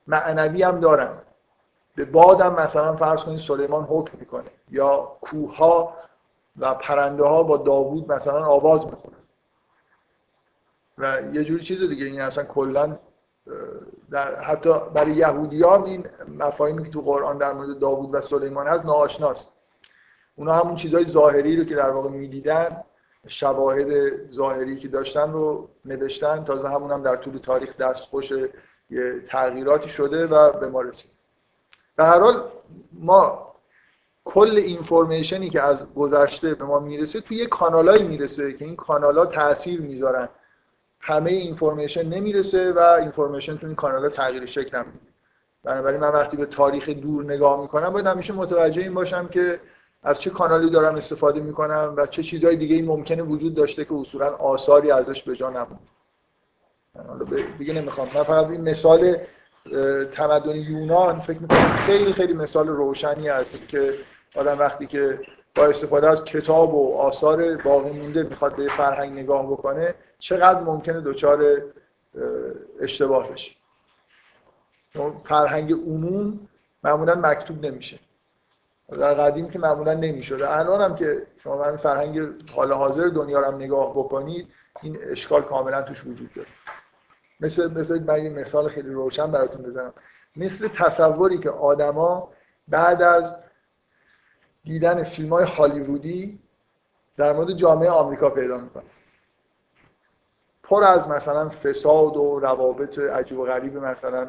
معنوی 0.06 0.62
هم 0.62 0.80
دارن. 0.80 1.18
به 1.94 2.04
بادم 2.04 2.54
مثلا 2.54 2.96
فرض 2.96 3.22
کنید 3.22 3.38
سلیمان 3.38 3.84
حکم 3.84 4.18
می‌کنه. 4.18 4.50
یا 4.70 5.16
کوه 5.20 5.94
و 6.58 6.74
پرنده 6.74 7.24
ها 7.24 7.42
با 7.42 7.56
داوود 7.56 8.12
مثلا 8.12 8.44
آواز 8.44 8.86
می‌خونن. 8.86 9.16
و 10.98 11.20
یه 11.32 11.44
جوری 11.44 11.64
چیز 11.64 11.88
دیگه 11.88 12.04
این 12.06 12.20
اصلا 12.20 12.44
کلا 12.44 12.98
در 14.10 14.40
حتی 14.40 14.74
برای 14.94 15.12
یهودی 15.12 15.62
هم 15.62 15.82
این 15.82 16.06
مفاهیمی 16.38 16.84
که 16.84 16.90
تو 16.90 17.00
قرآن 17.00 17.38
در 17.38 17.52
مورد 17.52 17.78
داوود 17.78 18.14
و 18.14 18.20
سلیمان 18.20 18.66
هست 18.66 18.84
ناآشناست. 18.84 19.52
اونا 20.36 20.52
همون 20.52 20.74
چیزهای 20.74 21.04
ظاهری 21.04 21.56
رو 21.56 21.64
که 21.64 21.74
در 21.74 21.90
واقع 21.90 22.08
می‌دیدن 22.08 22.84
شواهد 23.26 24.12
ظاهری 24.32 24.76
که 24.76 24.88
داشتن 24.88 25.32
رو 25.32 25.68
نوشتن 25.84 26.44
تازه 26.44 26.68
همون 26.68 26.90
هم 26.90 27.02
در 27.02 27.16
طول 27.16 27.38
تاریخ 27.38 27.76
دست 27.76 28.02
خوش 28.02 28.32
یه 28.90 29.20
تغییراتی 29.28 29.88
شده 29.88 30.26
و 30.26 30.52
به 30.52 30.68
ما 30.68 30.80
رسید. 30.80 31.10
به 31.96 32.04
هر 32.04 32.20
حال 32.20 32.48
ما 32.92 33.52
کل 34.24 34.56
اینفورمیشنی 34.56 35.50
که 35.50 35.62
از 35.62 35.94
گذشته 35.94 36.54
به 36.54 36.64
ما 36.64 36.78
می‌رسه 36.78 37.20
توی 37.20 37.36
یه 37.36 37.46
کانالایی 37.46 38.02
می‌رسه 38.02 38.52
که 38.52 38.64
این 38.64 38.76
کانالا 38.76 39.26
تاثیر 39.26 39.80
می‌ذارن. 39.80 40.28
همه 41.00 41.30
اینفورمیشن 41.30 42.06
نمی‌رسه 42.06 42.72
و 42.72 42.78
اینفورمیشن 42.78 43.56
تو 43.56 43.66
این 43.66 43.76
کانال 43.76 44.08
تغییر 44.08 44.46
شکل 44.46 44.76
هم 44.76 44.86
بنابراین 45.64 46.00
من 46.00 46.08
وقتی 46.08 46.36
به 46.36 46.46
تاریخ 46.46 46.88
دور 46.88 47.24
نگاه 47.24 47.60
می‌کنم 47.60 47.90
باید 47.90 48.06
همیشه 48.06 48.32
متوجه 48.32 48.82
این 48.82 48.94
باشم 48.94 49.28
که 49.28 49.60
از 50.02 50.20
چه 50.20 50.30
کانالی 50.30 50.70
دارم 50.70 50.94
استفاده 50.94 51.40
می‌کنم 51.40 51.94
و 51.96 52.06
چه 52.06 52.22
چیزهای 52.22 52.56
دیگه 52.56 52.76
این 52.76 52.86
ممکنه 52.86 53.22
وجود 53.22 53.54
داشته 53.54 53.84
که 53.84 53.94
اصولا 53.94 54.36
آثاری 54.36 54.90
ازش 54.90 55.22
به 55.22 55.36
جا 55.36 55.50
نموند 55.50 55.88
حالا 57.08 57.24
دیگه 57.58 57.72
نمی‌خوام. 57.74 58.08
من 58.14 58.22
فقط 58.22 58.46
این 58.46 58.60
مثال 58.60 59.16
تمدن 60.12 60.56
یونان 60.56 61.20
فکر 61.20 61.38
می‌کنم 61.38 61.76
خیلی 61.76 62.12
خیلی 62.12 62.32
مثال 62.32 62.68
روشنی 62.68 63.28
است 63.28 63.68
که 63.68 63.94
آدم 64.34 64.58
وقتی 64.58 64.86
که 64.86 65.20
با 65.54 65.66
استفاده 65.66 66.10
از 66.10 66.24
کتاب 66.24 66.74
و 66.74 66.96
آثار 66.96 67.56
باقی 67.56 67.90
مونده 67.90 68.22
می‌خواد 68.22 68.56
به 68.56 68.68
فرهنگ 68.68 69.12
نگاه 69.18 69.46
بکنه 69.46 69.94
چقدر 70.18 70.60
ممکنه 70.60 71.00
دچار 71.00 71.62
اشتباه 72.80 73.32
بشه. 73.32 73.52
فرهنگ 75.24 75.72
عموم 75.72 76.48
معمولا 76.84 77.14
مکتوب 77.14 77.66
نمیشه. 77.66 77.98
در 78.88 79.14
قدیم 79.14 79.50
که 79.50 79.58
معمولا 79.58 79.94
نمی‌شده. 79.94 80.58
الان 80.58 80.80
هم 80.80 80.94
که 80.94 81.26
شما 81.42 81.64
همین 81.64 81.76
فرهنگ 81.76 82.20
حال 82.56 82.72
حاضر 82.72 83.08
دنیا 83.08 83.40
رو 83.40 83.46
هم 83.46 83.54
نگاه 83.54 83.90
بکنید 83.90 84.48
این 84.82 84.98
اشکال 85.02 85.42
کاملا 85.42 85.82
توش 85.82 86.04
وجود 86.06 86.30
داره. 86.36 86.48
مثل 87.42 87.78
مثل 87.78 88.02
من 88.02 88.24
یه 88.24 88.30
مثال 88.30 88.68
خیلی 88.68 88.92
روشن 88.92 89.30
براتون 89.30 89.62
بزنم. 89.62 89.92
مثل 90.36 90.68
تصوری 90.68 91.38
که 91.38 91.50
آدما 91.50 92.28
بعد 92.68 93.02
از 93.02 93.36
دیدن 94.64 95.02
فیلم 95.02 95.32
های 95.32 95.44
هالیوودی 95.44 96.38
در 97.16 97.32
مورد 97.32 97.52
جامعه 97.52 97.90
آمریکا 97.90 98.30
پیدا 98.30 98.58
می‌کنن. 98.58 98.82
پر 100.62 100.84
از 100.84 101.08
مثلا 101.08 101.48
فساد 101.48 102.16
و 102.16 102.38
روابط 102.38 102.98
عجیب 102.98 103.38
و 103.38 103.44
غریب 103.44 103.76
مثلا 103.76 104.28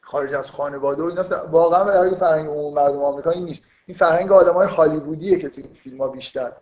خارج 0.00 0.34
از 0.34 0.50
خانواده 0.50 1.02
و 1.02 1.06
اینا. 1.06 1.24
واقعا 1.50 1.84
در 1.84 2.16
فرهنگ 2.16 2.48
عموم 2.48 2.74
مردم 2.74 3.02
آمریکا 3.02 3.30
این 3.30 3.44
نیست. 3.44 3.62
این 3.86 3.96
فرهنگ 3.96 4.32
آدم 4.32 4.52
های 4.52 4.66
هالیوودیه 4.66 5.38
که 5.38 5.48
تو 5.48 5.62
فیلم 5.74 5.98
ها 5.98 6.08
بیشتر. 6.08 6.52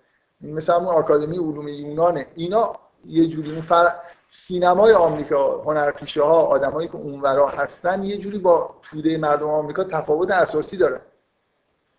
این 0.40 0.54
مثل 0.54 0.72
همون 0.72 0.88
آکادمی 0.88 1.36
علوم 1.36 1.68
یونانه. 1.68 2.26
اینا 2.34 2.72
یه 3.04 3.26
جوری 3.26 3.62
فر... 3.62 3.92
سینمای 4.30 4.92
آمریکا 4.92 5.62
هنرپیشه 5.62 6.22
ها 6.22 6.42
آدمایی 6.42 6.88
که 6.88 6.96
اونورا 6.96 7.48
هستن 7.48 8.04
یه 8.04 8.18
جوری 8.18 8.38
با 8.38 8.74
توده 8.82 9.18
مردم 9.18 9.50
آمریکا 9.50 9.84
تفاوت 9.84 10.30
اساسی 10.30 10.76
داره. 10.76 11.00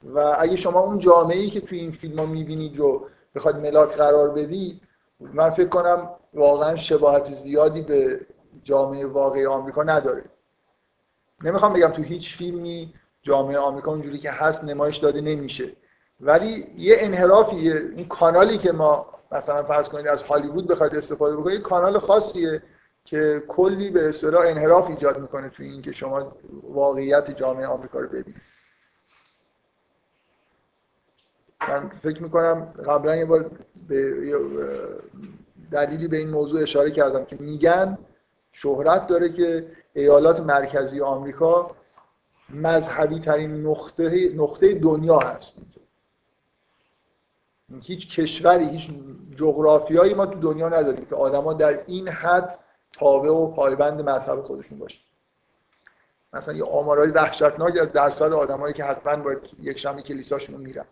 و 0.04 0.36
اگه 0.40 0.56
شما 0.56 0.80
اون 0.80 1.00
جامعه 1.00 1.38
ای 1.38 1.50
که 1.50 1.62
توی 1.62 1.80
این 1.80 1.92
فیلم 1.92 2.20
ها 2.20 2.26
می‌بینید 2.26 2.78
رو 2.78 3.08
بخواد 3.36 3.60
ملاک 3.60 3.96
قرار 3.96 4.30
بدید 4.30 4.82
من 5.20 5.50
فکر 5.50 5.70
کنم 5.70 6.10
واقعا 6.34 6.76
شباهت 6.76 7.34
زیادی 7.34 7.82
به 7.82 8.20
جامعه 8.64 9.06
واقعی 9.06 9.46
آمریکا 9.46 9.84
نداره. 9.84 10.24
نمی‌خوام 11.44 11.74
بگم 11.74 11.88
تو 11.88 12.02
هیچ 12.02 12.38
فیلمی 12.38 12.94
جامعه 13.22 13.58
آمریکا 13.58 13.92
اونجوری 13.92 14.20
که 14.20 14.32
هست 14.32 14.64
نمایش 14.64 14.98
داده 14.98 15.22
نمیشه. 15.22 15.72
ولی 16.22 16.74
یه 16.78 16.96
انحرافی 17.00 17.72
این 17.72 18.08
کانالی 18.08 18.58
که 18.58 18.72
ما 18.72 19.06
مثلا 19.32 19.64
فرض 19.64 19.88
کنید 19.88 20.08
از 20.08 20.24
هالیوود 20.24 20.68
بخواید 20.68 20.96
استفاده 20.96 21.38
بکنید 21.38 21.62
کانال 21.62 22.00
خاصیه 22.00 22.62
که 23.06 23.44
کلی 23.48 23.90
به 23.90 24.10
اصطلاح 24.10 24.48
انحراف 24.48 24.90
ایجاد 24.90 25.20
می‌کنه 25.20 25.50
توی 25.50 25.68
این 25.70 25.82
که 25.82 25.92
شما 25.92 26.38
واقعیت 26.64 27.32
جامعه 27.32 27.68
آمریکا 27.68 28.00
رو 28.00 28.08
ببینید. 28.08 28.42
من 31.62 31.90
فکر 31.90 32.24
می‌کنم 32.24 32.74
قبلا 32.86 33.16
یه 33.16 33.26
بار 33.26 33.52
به 33.88 34.36
دلیلی 35.72 36.08
به 36.08 36.18
این 36.18 36.30
موضوع 36.30 36.62
اشاره 36.62 36.92
کردم 36.92 37.26
که 37.26 37.36
میگن 37.40 37.98
شهرت 38.52 39.08
داره 39.08 39.30
که 39.30 39.72
ایالات 39.94 40.40
مرکزی 40.40 41.02
آمریکا 41.02 41.76
مذهبی 42.50 43.20
ترین 43.20 43.68
نقطه, 43.68 44.34
نقطه 44.36 44.74
دنیا 44.74 45.20
هست. 45.20 45.54
هیچ 47.82 48.20
کشوری 48.20 48.70
هیچ 48.70 48.90
جغرافیایی 49.36 50.14
ما 50.14 50.26
تو 50.26 50.40
دنیا 50.40 50.70
نداریم 50.70 51.06
که 51.06 51.16
آدما 51.16 51.54
در 51.54 51.80
این 51.88 52.08
حد 52.08 52.60
تابع 52.94 53.30
و 53.30 53.52
پایبند 53.52 54.02
مذهب 54.02 54.42
خودشون 54.42 54.80
باشه 54.80 54.98
مثلا 56.34 56.54
یه 56.54 56.64
آمارهای 56.64 57.10
وحشتناک 57.10 57.78
از 57.78 57.92
درصد 57.92 58.34
آدمایی 58.34 58.74
که 58.74 58.84
حتما 58.84 59.24
باید 59.24 59.40
یک 59.60 59.80
شنبه 59.80 60.02
کلیساشون 60.02 60.62
میرن. 60.62 60.86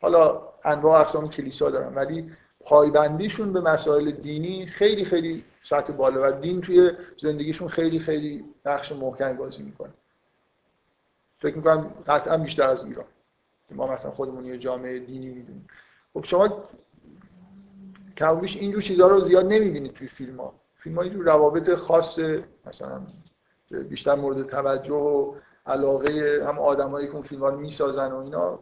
حالا 0.00 0.42
انواع 0.64 1.00
اقسام 1.00 1.30
کلیسا 1.30 1.70
دارن 1.70 1.94
ولی 1.94 2.32
پایبندیشون 2.60 3.52
به 3.52 3.60
مسائل 3.60 4.10
دینی 4.10 4.66
خیلی 4.66 5.04
خیلی 5.04 5.44
سطح 5.64 5.92
بالا 5.92 6.28
و 6.28 6.40
دین 6.40 6.60
توی 6.60 6.90
زندگیشون 7.22 7.68
خیلی 7.68 7.98
خیلی 7.98 8.44
نقش 8.66 8.92
محکمی 8.92 9.32
بازی 9.32 9.62
می‌کنه. 9.62 9.92
فکر 11.38 11.56
می‌کنم 11.56 11.90
قطعا 12.06 12.38
بیشتر 12.38 12.68
از 12.68 12.84
ایران. 12.84 13.04
ما 13.70 13.86
مثلا 13.86 14.10
خودمون 14.10 14.44
یه 14.44 14.58
جامعه 14.58 14.98
دینی 14.98 15.28
می‌دونیم. 15.28 15.66
خب 16.18 16.24
شما 16.24 16.64
کمابیش 18.16 18.56
اینجور 18.56 18.82
چیزها 18.82 19.08
رو 19.08 19.20
زیاد 19.20 19.46
نمی‌بینید 19.46 19.92
توی 19.92 20.08
فیلم 20.08 20.40
ها 20.40 20.54
فیلم 20.78 20.96
ها 20.96 21.02
اینجور 21.02 21.24
روابط 21.24 21.74
خاص 21.74 22.18
مثلا 22.66 23.00
بیشتر 23.70 24.14
مورد 24.14 24.46
توجه 24.46 24.94
و 24.94 25.34
علاقه 25.66 26.44
هم 26.48 26.58
آدمایی 26.58 27.06
که 27.06 27.12
اون 27.12 27.22
فیلم 27.22 27.42
ها 27.42 27.48
رو 27.48 27.60
می‌سازن 27.60 28.12
و 28.12 28.16
اینا 28.16 28.58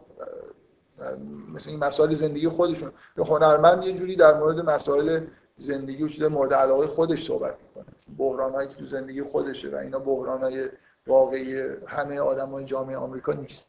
مثل 1.54 1.70
این 1.70 1.84
مسائل 1.84 2.14
زندگی 2.14 2.48
خودشون. 2.48 2.92
یه 3.18 3.24
هنرمند 3.24 3.84
یه 3.84 3.92
جوری 3.92 4.16
در 4.16 4.38
مورد 4.38 4.60
مسائل 4.60 5.26
زندگی 5.56 6.02
و 6.02 6.08
چیز 6.08 6.22
مورد 6.22 6.54
علاقه 6.54 6.86
خودش 6.86 7.26
صحبت 7.26 7.54
می‌کنه. 7.62 7.94
بحرانایی 8.18 8.68
که 8.68 8.74
تو 8.74 8.86
زندگی 8.86 9.22
خودشه 9.22 9.70
و 9.70 9.76
اینا 9.76 9.98
بحرانای 9.98 10.68
واقعی 11.06 11.62
همه 11.86 12.20
آدمای 12.20 12.64
جامعه 12.64 12.96
آمریکا 12.96 13.32
نیست. 13.32 13.66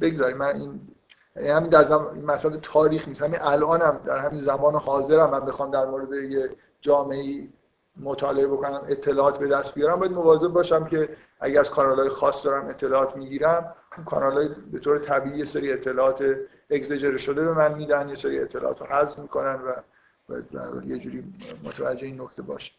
بگذاریم 0.00 0.36
من 0.36 0.56
این 0.56 0.80
همین 1.36 1.70
در 1.70 1.92
این 1.92 2.24
مسئله 2.24 2.58
تاریخ 2.62 3.08
نیست. 3.08 3.22
همین 3.22 3.40
الانم 3.40 4.00
در 4.04 4.18
همین 4.18 4.40
زمان 4.40 4.74
حاضرم 4.74 5.30
من 5.30 5.40
بخوام 5.40 5.70
در 5.70 5.86
مورد 5.86 6.12
یه 6.12 6.50
جامعه 6.80 7.48
مطالعه 7.96 8.46
بکنم 8.46 8.80
اطلاعات 8.88 9.38
به 9.38 9.46
دست 9.48 9.74
بیارم. 9.74 9.98
باید 9.98 10.12
مواظب 10.12 10.48
باشم 10.48 10.84
که 10.84 11.16
اگر 11.40 11.60
از 11.60 11.70
کانال‌های 11.70 12.08
خاص 12.08 12.46
دارم 12.46 12.68
اطلاعات 12.68 13.16
می‌گیرم 13.16 13.74
اون 13.96 14.04
کانال‌های 14.04 14.48
به 14.72 14.78
طور 14.78 14.98
طبیعی 14.98 15.38
یه 15.38 15.44
سری 15.44 15.72
اطلاعات 15.72 16.36
اگزاجره 16.70 17.18
شده 17.18 17.44
به 17.44 17.52
من 17.52 17.74
میدن 17.74 18.08
یه 18.08 18.14
سری 18.14 18.40
اطلاعات 18.40 18.80
رو 18.80 18.86
حذف 18.86 19.18
می‌کنن 19.18 19.54
و 19.54 19.72
باید 20.28 20.44
یه 20.86 20.98
جوری 20.98 21.24
متوجه 21.64 22.06
این 22.06 22.20
نکته 22.20 22.42
باشه 22.42 22.72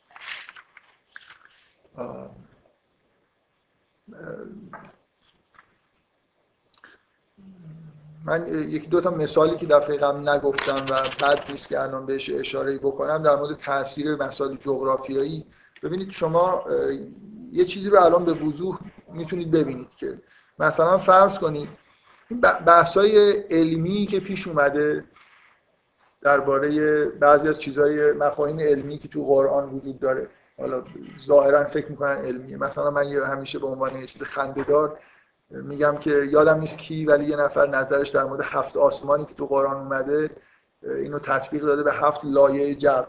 من 8.25 8.47
یکی 8.47 8.87
دو 8.87 9.01
تا 9.01 9.09
مثالی 9.09 9.57
که 9.57 9.65
دفعه 9.65 9.97
قبل 9.97 10.29
نگفتم 10.29 10.85
و 10.89 11.01
بعد 11.21 11.45
نیست 11.49 11.69
که 11.69 11.81
الان 11.81 12.05
بهش 12.05 12.29
اشاره 12.29 12.77
بکنم 12.77 13.23
در 13.23 13.35
مورد 13.35 13.57
تاثیر 13.57 14.15
مسائل 14.15 14.55
جغرافیایی. 14.55 15.45
ببینید 15.83 16.11
شما 16.11 16.65
یه 17.51 17.65
چیزی 17.65 17.89
رو 17.89 18.03
الان 18.03 18.25
به 18.25 18.33
وضوح 18.33 18.79
می‌تونید 19.13 19.51
ببینید 19.51 19.89
که 19.97 20.21
مثلا 20.59 20.97
فرض 20.97 21.39
کنید 21.39 21.69
این 22.29 22.41
بحثای 22.41 23.31
علمی 23.31 24.05
که 24.05 24.19
پیش 24.19 24.47
اومده 24.47 25.03
درباره 26.21 27.05
بعضی 27.05 27.47
از 27.49 27.59
چیزهای 27.59 28.11
مفاهیم 28.11 28.59
علمی 28.59 28.97
که 28.97 29.07
تو 29.07 29.25
قرآن 29.25 29.69
وجود 29.69 29.99
داره. 29.99 30.29
حالا 30.59 30.83
ظاهرا 31.25 31.63
فکر 31.63 31.87
می‌کنن 31.87 32.17
علمیه. 32.25 32.57
مثلا 32.57 32.91
من 32.91 33.07
یه 33.07 33.25
همیشه 33.25 33.59
به 33.59 33.67
عنوان 33.67 33.95
یه 33.95 34.05
چیز 34.05 34.23
خندهدار 34.23 34.99
میگم 35.49 35.97
که 35.97 36.11
یادم 36.11 36.59
نیست 36.59 36.77
کی 36.77 37.05
ولی 37.05 37.25
یه 37.25 37.35
نفر 37.35 37.67
نظرش 37.67 38.09
در 38.09 38.23
مورد 38.23 38.41
هفت 38.43 38.77
آسمانی 38.77 39.25
که 39.25 39.33
تو 39.33 39.45
قرآن 39.45 39.77
اومده 39.77 40.29
اینو 40.81 41.19
تطبیق 41.19 41.63
داده 41.63 41.83
به 41.83 41.93
هفت 41.93 42.21
لایه 42.23 42.75
جو 42.75 43.03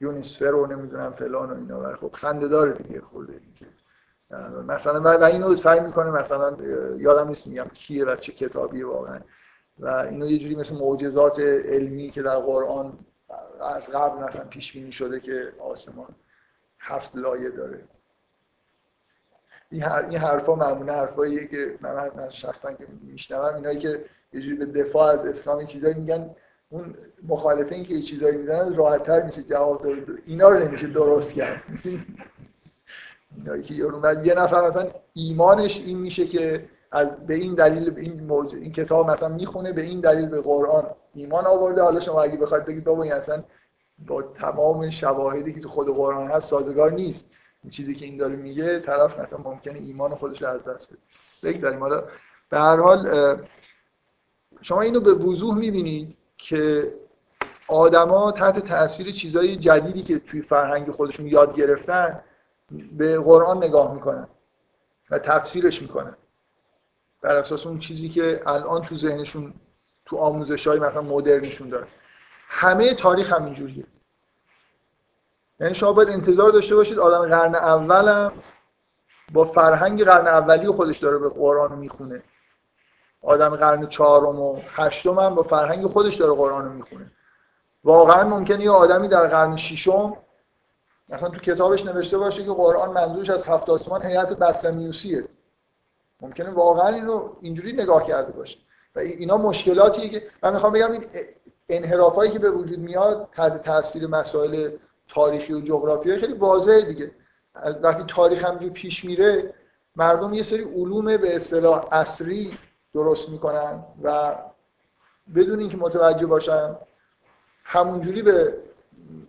یونیسفر 0.00 0.50
رو 0.50 0.66
نمی‌دونم 0.66 1.12
فلان 1.12 1.50
و 1.50 1.54
اینا. 1.54 1.80
ولی 1.80 1.94
خب 1.94 2.10
خنده 2.12 2.48
داره 2.48 2.72
دیگه 2.72 3.00
خورده 3.00 3.40
مثلا 4.66 5.18
و 5.20 5.24
اینو 5.24 5.56
سعی 5.56 5.80
می‌کنه 5.80 6.10
مثلا 6.10 6.56
یادم 6.96 7.28
نیست 7.28 7.46
میگم 7.46 7.66
کیه 7.74 8.04
و 8.04 8.16
چه 8.16 8.32
کتابیه 8.32 8.86
واقعا. 8.86 9.20
و 9.78 9.88
اینو 9.88 10.26
یه 10.26 10.38
جوری 10.38 10.56
مثل 10.56 10.74
معجزات 10.74 11.40
علمی 11.40 12.10
که 12.10 12.22
در 12.22 12.36
قرآن 12.36 12.98
از 13.60 13.88
قبل 13.90 14.24
مثلا 14.24 14.44
پیش 14.44 14.72
بینی 14.72 14.92
شده 14.92 15.20
که 15.20 15.52
آسمان 15.60 16.14
هفت 16.78 17.16
لایه 17.16 17.50
داره. 17.50 17.84
این, 19.70 19.82
هر، 19.82 20.04
این 20.04 20.18
حرفا 20.18 20.54
معمولا 20.54 20.94
حرفاییه 20.94 21.46
که 21.46 21.78
من, 21.80 22.10
من 22.16 22.28
شخصا 22.28 22.72
که 22.72 22.86
میشنوم 23.02 23.54
اینایی 23.54 23.78
که 23.78 24.04
یه 24.32 24.40
جوری 24.40 24.56
به 24.56 24.66
دفاع 24.66 25.12
از 25.12 25.26
اسلام 25.26 25.64
چیزایی 25.64 25.94
میگن 25.94 26.30
اون 26.70 26.94
مخالفین 27.28 27.84
که 27.84 27.94
یه 27.94 28.02
چیزایی 28.02 28.36
می‌زنن 28.36 28.74
راحتتر 28.74 29.22
میشه 29.22 29.42
جواب 29.42 29.82
داد. 29.82 30.18
اینا 30.26 30.48
رو 30.48 30.58
نمیشه 30.58 30.86
درست 30.86 31.32
کرد. 31.32 31.62
اینایی 33.36 33.62
که 33.62 33.74
یه 34.24 34.34
نفر 34.34 34.68
مثلا 34.68 34.88
ایمانش 35.14 35.80
این 35.80 35.98
میشه 35.98 36.26
که 36.26 36.64
از 36.92 37.26
به 37.26 37.34
این 37.34 37.54
دلیل 37.54 37.90
به 37.90 38.00
این 38.00 38.20
موج... 38.20 38.54
این 38.54 38.72
کتاب 38.72 39.10
مثلا 39.10 39.28
می‌خونه 39.28 39.72
به 39.72 39.82
این 39.82 40.00
دلیل 40.00 40.26
به 40.26 40.40
قرآن 40.40 40.84
ایمان 41.14 41.46
آورده. 41.46 41.82
حالا 41.82 42.00
شما 42.00 42.22
اگه 42.22 42.36
بخواید 42.36 42.64
بگید 42.64 42.84
بابا 42.84 43.02
این 43.02 43.12
اصلا 43.12 43.44
با 44.06 44.22
تمام 44.22 44.90
شواهدی 44.90 45.52
که 45.52 45.60
تو 45.60 45.68
خود 45.68 45.96
قرآن 45.96 46.30
هست 46.30 46.48
سازگار 46.48 46.92
نیست. 46.92 47.30
این 47.62 47.70
چیزی 47.70 47.94
که 47.94 48.04
این 48.04 48.16
داره 48.16 48.36
میگه 48.36 48.78
طرف 48.78 49.18
مثلا 49.18 49.38
ممکنه 49.38 49.78
ایمان 49.78 50.14
خودش 50.14 50.42
رو 50.42 50.48
از 50.48 50.68
دست 50.68 50.88
بده. 50.92 50.98
بگذاریم. 51.42 51.80
حالا 51.80 52.04
به 52.50 52.58
هر 52.58 52.76
حال 52.76 53.36
شما 54.62 54.80
اینو 54.80 55.00
به 55.00 55.12
وضوح 55.12 55.58
می‌بینید 55.58 56.16
که 56.36 56.92
آدما 57.68 58.32
تحت 58.32 58.58
تاثیر 58.58 59.12
چیزای 59.12 59.56
جدیدی 59.56 60.02
که 60.02 60.18
توی 60.18 60.42
فرهنگ 60.42 60.90
خودشون 60.90 61.26
یاد 61.26 61.56
گرفتن 61.56 62.20
به 62.92 63.18
قرآن 63.18 63.64
نگاه 63.64 63.94
می‌کنن 63.94 64.28
و 65.10 65.18
تفسیرش 65.18 65.82
می‌کنن. 65.82 66.16
بر 67.22 67.36
اساس 67.36 67.66
اون 67.66 67.78
چیزی 67.78 68.08
که 68.08 68.40
الان 68.46 68.82
تو 68.82 68.96
ذهنشون 68.96 69.54
تو 70.04 70.16
آموزش 70.16 70.66
های 70.66 70.78
مثلا 70.78 71.02
مدرنشون 71.02 71.68
داره. 71.68 71.86
همه 72.48 72.94
تاریخ 72.94 73.32
همینجوریه 73.32 73.84
یعنی 75.60 75.74
شما 75.74 75.92
باید 75.92 76.08
انتظار 76.08 76.50
داشته 76.50 76.76
باشید 76.76 76.98
آدم 76.98 77.28
قرن 77.28 77.54
اولم 77.54 78.32
با 79.32 79.44
فرهنگ 79.44 80.04
قرن 80.04 80.26
اولی 80.26 80.68
خودش 80.68 80.98
داره 80.98 81.18
به 81.18 81.28
قرآن 81.28 81.78
می‌خونه. 81.78 82.22
آدم 83.22 83.56
قرن 83.56 83.86
چهارم 83.86 84.40
و 84.40 84.60
هشتم 84.68 85.18
هم 85.18 85.34
با 85.34 85.42
فرهنگ 85.42 85.86
خودش 85.86 86.14
داره 86.14 86.34
قرآن 86.34 86.64
رو 86.64 86.72
می‌خونه. 86.72 87.10
واقعا 87.84 88.28
ممکنه 88.28 88.64
یه 88.64 88.70
آدمی 88.70 89.08
در 89.08 89.26
قرن 89.26 89.56
ششم 89.56 90.16
مثلا 91.08 91.28
تو 91.28 91.38
کتابش 91.38 91.86
نوشته 91.86 92.18
باشه 92.18 92.44
که 92.44 92.50
قرآن 92.50 92.90
منظورش 92.90 93.30
از 93.30 93.44
هفت 93.44 93.70
آسمان 93.70 94.02
هیئت 94.02 94.32
بطلمیوسیه. 94.32 95.24
ممکنه 96.20 96.50
واقعا 96.50 96.88
اینو 96.88 97.28
اینجوری 97.40 97.72
نگاه 97.72 98.06
کرده 98.06 98.32
باشه. 98.32 98.58
و 98.96 98.98
اینا 98.98 99.36
مشکلاتیه 99.36 100.08
که 100.08 100.22
من 100.42 100.52
می‌خوام 100.52 100.72
بگم 100.72 100.92
این 100.92 101.04
انحرافایی 101.68 102.30
که 102.30 102.38
به 102.38 102.50
وجود 102.50 102.78
میاد 102.78 103.28
تحت 103.32 103.62
تاثیر 103.62 104.06
مسائل 104.06 104.70
تاریخی 105.08 105.52
و 105.52 105.60
جغرافیایی 105.60 106.20
خیلی 106.20 106.32
واضحه 106.32 106.80
دیگه. 106.82 107.10
وقتی 107.82 108.04
تاریخ 108.08 108.44
همجور 108.44 108.70
پیش 108.70 109.04
میره 109.04 109.54
مردم 109.96 110.34
یه 110.34 110.42
سری 110.42 110.62
علوم 110.62 111.16
به 111.16 111.36
اصطلاح 111.36 111.88
اصری 111.92 112.50
درست 112.94 113.28
می‌کنن 113.28 113.84
و 114.02 114.36
بدون 115.34 115.60
اینکه 115.60 115.76
متوجه 115.76 116.26
باشن 116.26 116.76
همونجوری 117.64 118.22
به 118.22 118.54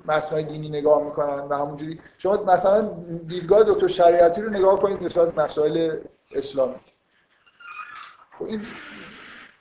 مسائل 0.06 0.44
دینی 0.44 0.70
نگاه 0.70 1.04
می‌کنن 1.04 1.40
و 1.40 1.54
همونجوری 1.54 2.00
شما 2.18 2.44
مثلا 2.44 2.82
دیدگاه 3.28 3.64
دکتر 3.64 3.88
شریعتی 3.88 4.42
رو 4.42 4.50
نگاه 4.50 4.80
کنید 4.80 5.04
نسبت 5.04 5.38
مسائل 5.38 5.98
اسلامی. 6.32 6.76
خب 8.40 8.46
این 8.46 8.62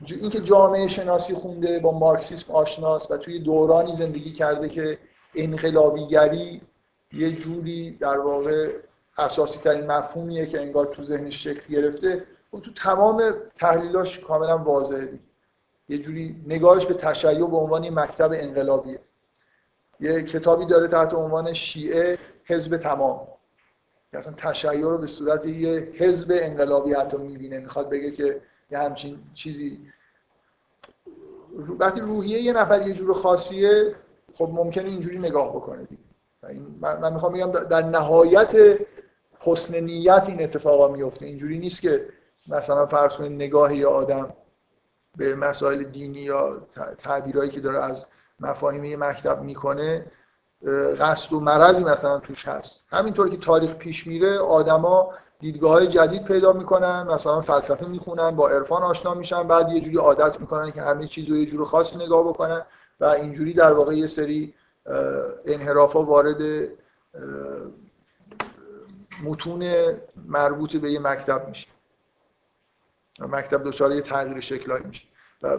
اینکه 0.07 0.41
جامعه 0.41 0.89
شناسی 0.89 1.35
خونده 1.35 1.79
با 1.79 1.99
مارکسیسم 1.99 2.53
آشناست 2.53 3.11
و 3.11 3.17
توی 3.17 3.39
دورانی 3.39 3.95
زندگی 3.95 4.33
کرده 4.33 4.69
که 4.69 4.99
انقلابیگری 5.39 6.61
یه 7.13 7.33
جوری 7.33 7.91
در 7.91 8.19
واقع 8.19 8.73
اساسی 9.19 9.59
ترین 9.59 9.87
مفهومیه 9.87 10.47
که 10.47 10.61
انگار 10.61 10.87
تو 10.87 11.03
ذهنش 11.03 11.45
شکل 11.45 11.75
گرفته. 11.75 12.25
خب 12.51 12.61
تو 12.61 12.73
تمام 12.73 13.33
تحلیلاش 13.57 14.19
کاملا 14.19 14.59
واضحه 14.59 15.19
یه 15.89 15.99
جوری 15.99 16.45
نگاهش 16.47 16.87
به 16.87 16.95
تشیع 16.95 17.47
به 17.47 17.57
عنوان 17.57 17.91
مکتب 17.91 18.31
انقلابیه. 18.35 19.01
یه 20.01 20.23
کتابی 20.23 20.67
داره 20.67 20.89
تحت 20.89 21.15
عنوان 21.15 21.53
شیعه 21.53 22.19
حزب 22.45 22.77
تمام. 22.77 23.29
که 24.11 24.19
اصلا 24.19 24.33
تشیع 24.37 24.81
رو 24.81 24.99
به 24.99 25.07
صورت 25.07 25.47
یه 25.47 25.93
حزب 25.95 26.29
انقلابی 26.31 26.93
حتی 26.93 27.17
می‌بینه. 27.17 27.59
می‌خواد 27.59 27.91
بگه 27.91 28.11
که 28.11 28.41
یه 28.71 28.79
همچین 28.79 29.19
چیزی 29.35 29.79
وقتی 31.79 32.01
روحیه 32.01 32.43
یه 32.43 32.53
نفر 32.53 32.89
یه 32.89 32.95
جور 32.95 33.13
خاصیه 33.13 33.95
خب 34.35 34.49
ممکنه 34.53 34.85
اینجوری 34.85 35.19
نگاه 35.19 35.57
بکنه 35.57 35.85
دیگه. 35.85 36.03
من 36.81 37.13
می‌خوام 37.13 37.33
بگم 37.33 37.51
در 37.53 37.83
نهایت 37.83 38.79
حسن 39.39 39.81
نیت 39.81 40.25
این 40.29 40.43
اتفاقا 40.43 40.89
میفته 40.89 41.27
اینجوری 41.27 41.59
نیست 41.59 41.83
که 41.83 42.09
مثلا 42.49 42.87
فرض 42.87 43.15
کنید 43.15 43.33
نگاه 43.33 43.77
یه 43.77 43.87
آدم 43.87 44.33
به 45.17 45.37
مسائل 45.37 45.85
دینی 45.85 46.21
یا 46.21 46.67
تعبیرهایی 46.99 47.51
که 47.51 47.61
داره 47.61 47.85
از 47.85 48.07
مفاهیم 48.41 48.85
یه 48.85 48.97
مکتب 48.97 49.43
می‌کنه 49.43 50.07
قصد 51.01 51.33
و 51.33 51.41
مرضی 51.41 51.85
مثلا 51.85 52.19
توش 52.19 52.49
هست. 52.49 52.85
همینطور 52.89 53.29
که 53.29 53.37
تاریخ 53.37 53.75
پیش 53.75 54.07
میره 54.07 54.39
آدما 54.39 55.11
دیدگاه 55.41 55.73
های 55.73 55.89
جدید 55.89 56.25
پیدا 56.25 56.53
می‌کنن 56.53 57.03
مثلا 57.03 57.41
فلسفه 57.41 57.87
می‌خونن 57.87 58.31
با 58.31 58.49
عرفان 58.49 58.83
آشنا 58.83 59.15
میشن 59.15 59.43
بعد 59.43 59.73
یه 59.73 59.81
جوری 59.81 59.97
عادت 59.97 60.41
می‌کنن 60.41 60.71
که 60.71 60.83
همه 60.83 61.07
چیز 61.07 61.29
رو 61.29 61.37
یه 61.37 61.47
جور 61.47 61.65
خاصی 61.65 61.97
نگاه 61.97 62.29
بکنن. 62.29 62.63
و 63.01 63.05
اینجوری 63.05 63.53
در 63.53 63.73
واقع 63.73 63.95
یه 63.95 64.07
سری 64.07 64.55
انحراف 65.45 65.93
ها 65.93 66.03
وارد 66.03 66.69
متون 69.25 69.73
مربوط 70.27 70.77
به 70.77 70.93
یه 70.93 70.99
مکتب 70.99 71.49
میشه. 71.49 71.69
مکتب 73.21 73.65
دچار 73.65 73.93
یه 73.93 74.01
تغییر 74.01 74.41
شکلایی 74.41 74.85
میشه. 74.85 75.07
و 75.43 75.59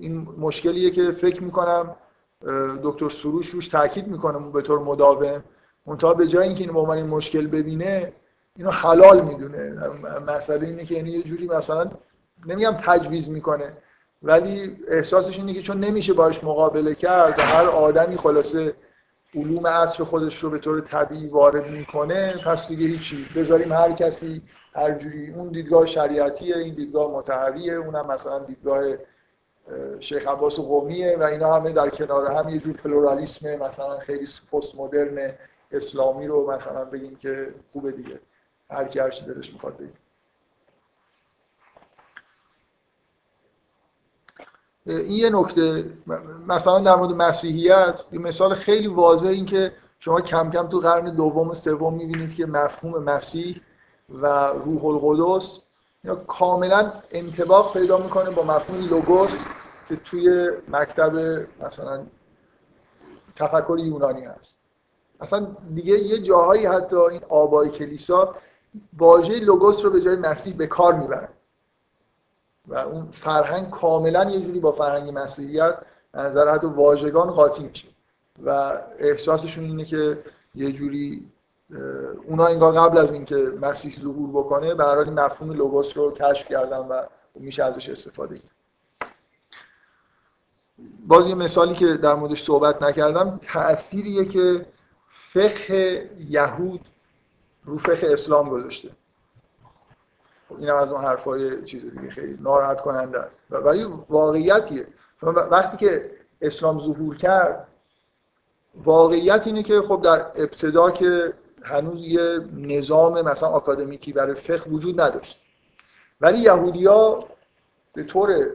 این 0.00 0.28
مشکلیه 0.38 0.90
که 0.90 1.12
فکر 1.12 1.42
می‌کنم 1.42 1.96
دکتر 2.82 3.08
سروش 3.08 3.50
روش 3.50 3.68
تاکید 3.68 4.08
می‌کنه 4.08 4.50
به 4.50 4.62
طور 4.62 4.78
مداوم. 4.78 5.44
منتها 5.86 6.14
به 6.14 6.26
جای 6.26 6.46
اینکه 6.46 6.64
اینو 6.64 6.86
به 6.86 6.90
این 6.90 7.06
مشکل 7.06 7.46
ببینه 7.46 8.12
اینو 8.56 8.70
حلال 8.70 9.20
می‌دونه. 9.24 9.88
مسئله 10.28 10.66
اینه 10.66 10.84
که 10.84 10.94
یعنی 10.94 11.10
یه 11.10 11.22
جوری 11.22 11.46
مثلا 11.46 11.90
نمیگم 12.46 12.72
تجویز 12.72 13.28
می‌کنه 13.28 13.72
ولی 14.22 14.76
احساسش 14.88 15.38
اینه 15.38 15.54
که 15.54 15.62
چون 15.62 15.80
نمیشه 15.80 16.12
باش 16.12 16.44
مقابله 16.44 16.94
کرد 16.94 17.38
و 17.38 17.42
هر 17.42 17.66
آدمی 17.66 18.16
خلاصه 18.16 18.74
علوم 19.34 19.66
عصر 19.66 20.04
خودش 20.04 20.38
رو 20.38 20.50
به 20.50 20.58
طور 20.58 20.80
طبیعی 20.80 21.26
وارد 21.26 21.70
می‌کنه 21.70 22.32
پس 22.32 22.68
دیگه 22.68 22.86
هیچی. 22.86 23.26
بذاریم 23.36 23.72
هر 23.72 23.92
کسی 23.92 24.42
هر 24.74 24.94
جوری. 24.98 25.32
اون 25.32 25.48
دیدگاه 25.48 25.86
شریعتیه 25.86 26.56
این 26.56 26.74
دیدگاه 26.74 27.10
متحریه 27.10 27.72
اونم 27.72 28.06
مثلا 28.06 28.38
دیدگاه 28.38 28.84
شیخ 30.00 30.28
عباس 30.28 30.58
و 30.58 30.62
قومیه 30.62 31.16
و 31.16 31.22
اینا 31.22 31.54
همه 31.54 31.72
در 31.72 31.88
کنار 31.88 32.26
هم 32.26 32.48
یه 32.48 32.58
جور 32.58 32.72
پلورالیسم 32.72 33.56
مثلا 33.56 33.98
خیلی 33.98 34.28
پست 34.52 34.74
مدرن 34.74 35.32
اسلامی 35.72 36.26
رو 36.26 36.50
مثلا 36.50 36.84
بگیم 36.84 37.16
که 37.16 37.54
خوبه 37.72 37.92
دیگه. 37.92 38.20
هر 38.70 38.84
کی 38.84 38.98
هر 38.98 39.10
دلش 39.26 39.52
می‌خواد 39.52 39.76
بگیم 39.76 39.98
این 44.86 45.10
یه 45.10 45.30
نکته 45.30 45.84
مثلا 46.46 46.78
در 46.78 46.96
مورد 46.96 47.10
مسیحیت 47.10 48.00
یه 48.12 48.18
مثال 48.18 48.54
خیلی 48.54 48.86
واضح 48.86 49.28
این 49.28 49.46
که 49.46 49.72
شما 49.98 50.20
کم 50.20 50.50
کم 50.50 50.68
تو 50.68 50.80
قرن 50.80 51.14
دوم 51.14 51.48
و 51.48 51.54
سوم 51.54 51.94
می‌بینید 51.94 52.34
که 52.34 52.46
مفهوم 52.46 53.02
مسیح 53.02 53.60
و 54.22 54.46
روح 54.46 54.84
القدس 54.84 55.58
اینا 56.04 56.16
کاملا 56.16 56.92
انتباق 57.10 57.72
پیدا 57.72 57.98
می‌کنه 57.98 58.30
با 58.30 58.42
مفهوم 58.42 58.88
لوگوس 58.88 59.42
که 59.88 59.96
توی 59.96 60.50
مکتب 60.68 61.46
مثلا 61.66 62.02
تفکر 63.36 63.78
یونانی 63.78 64.24
هست. 64.24 64.56
اصلا 65.20 65.46
دیگه 65.74 65.98
یه 65.98 66.18
جاهایی 66.18 66.66
حتی 66.66 66.96
این 66.96 67.20
آبای 67.28 67.68
کلیسا 67.68 68.34
واژه 68.98 69.40
لوگوس 69.40 69.84
رو 69.84 69.90
به 69.90 70.00
جای 70.00 70.16
مسیح 70.16 70.54
به 70.56 70.66
کار 70.66 70.94
می‌برن. 70.94 71.28
و 72.68 72.74
اون 72.74 73.08
فرهنگ 73.12 73.70
کاملا 73.70 74.30
یه 74.30 74.40
جوری 74.40 74.60
با 74.60 74.72
فرهنگ 74.72 75.18
مسیحیت 75.18 75.78
نظر 76.14 76.54
حتی 76.54 76.66
واژگان 76.66 77.30
قاطی 77.30 77.62
میشه. 77.62 77.88
و 78.44 78.78
احساسشون 78.98 79.64
اینه 79.64 79.84
که 79.84 80.18
یه 80.54 80.72
جوری 80.72 81.30
اونا 82.26 82.46
انگار 82.46 82.72
قبل 82.72 82.98
از 82.98 83.12
اینکه 83.12 83.36
مسیح 83.36 83.98
ظهور 84.00 84.30
بکنه 84.30 84.74
هر 84.84 85.10
مفهوم 85.10 85.52
لوگوس 85.52 85.96
رو 85.96 86.12
کشف 86.12 86.48
کردن 86.48 86.78
و 86.78 87.02
میشه 87.34 87.64
ازش 87.64 87.88
استفاده 87.88 88.38
کرد. 88.38 88.50
باز 91.06 91.26
یه 91.26 91.34
مثالی 91.34 91.74
که 91.74 91.86
در 91.86 92.14
موردش 92.14 92.44
صحبت 92.44 92.82
نکردم 92.82 93.40
تأثیریه 93.42 94.24
که 94.24 94.66
فقه 95.32 96.10
یهود 96.28 96.80
رو 97.64 97.78
فقه 97.78 98.12
اسلام 98.12 98.48
گذاشته. 98.48 98.90
این 100.58 100.70
از 100.70 100.88
اون 100.88 101.04
حرفای 101.04 101.64
چیز 101.64 101.86
دیگه 101.86 102.10
خیلی 102.10 102.38
ناراحت 102.40 102.80
کننده 102.80 103.18
است. 103.18 103.44
ولی 103.50 103.84
واقعیتیه. 104.08 104.86
وقتی 105.22 105.76
که 105.76 106.10
اسلام 106.40 106.80
ظهور 106.80 107.16
کرد 107.16 107.66
واقعیت 108.74 109.46
اینه 109.46 109.62
که 109.62 109.80
خب 109.80 110.02
در 110.02 110.26
ابتدا 110.34 110.90
که 110.90 111.32
هنوز 111.62 111.98
یه 112.00 112.40
نظام 112.56 113.22
مثلا 113.22 113.48
آکادمیکی 113.48 114.12
برای 114.12 114.34
فقه 114.34 114.70
وجود 114.70 115.00
نداشت. 115.00 115.40
ولی 116.20 116.38
یهودیا 116.38 117.24
به 117.92 118.04
طور 118.04 118.46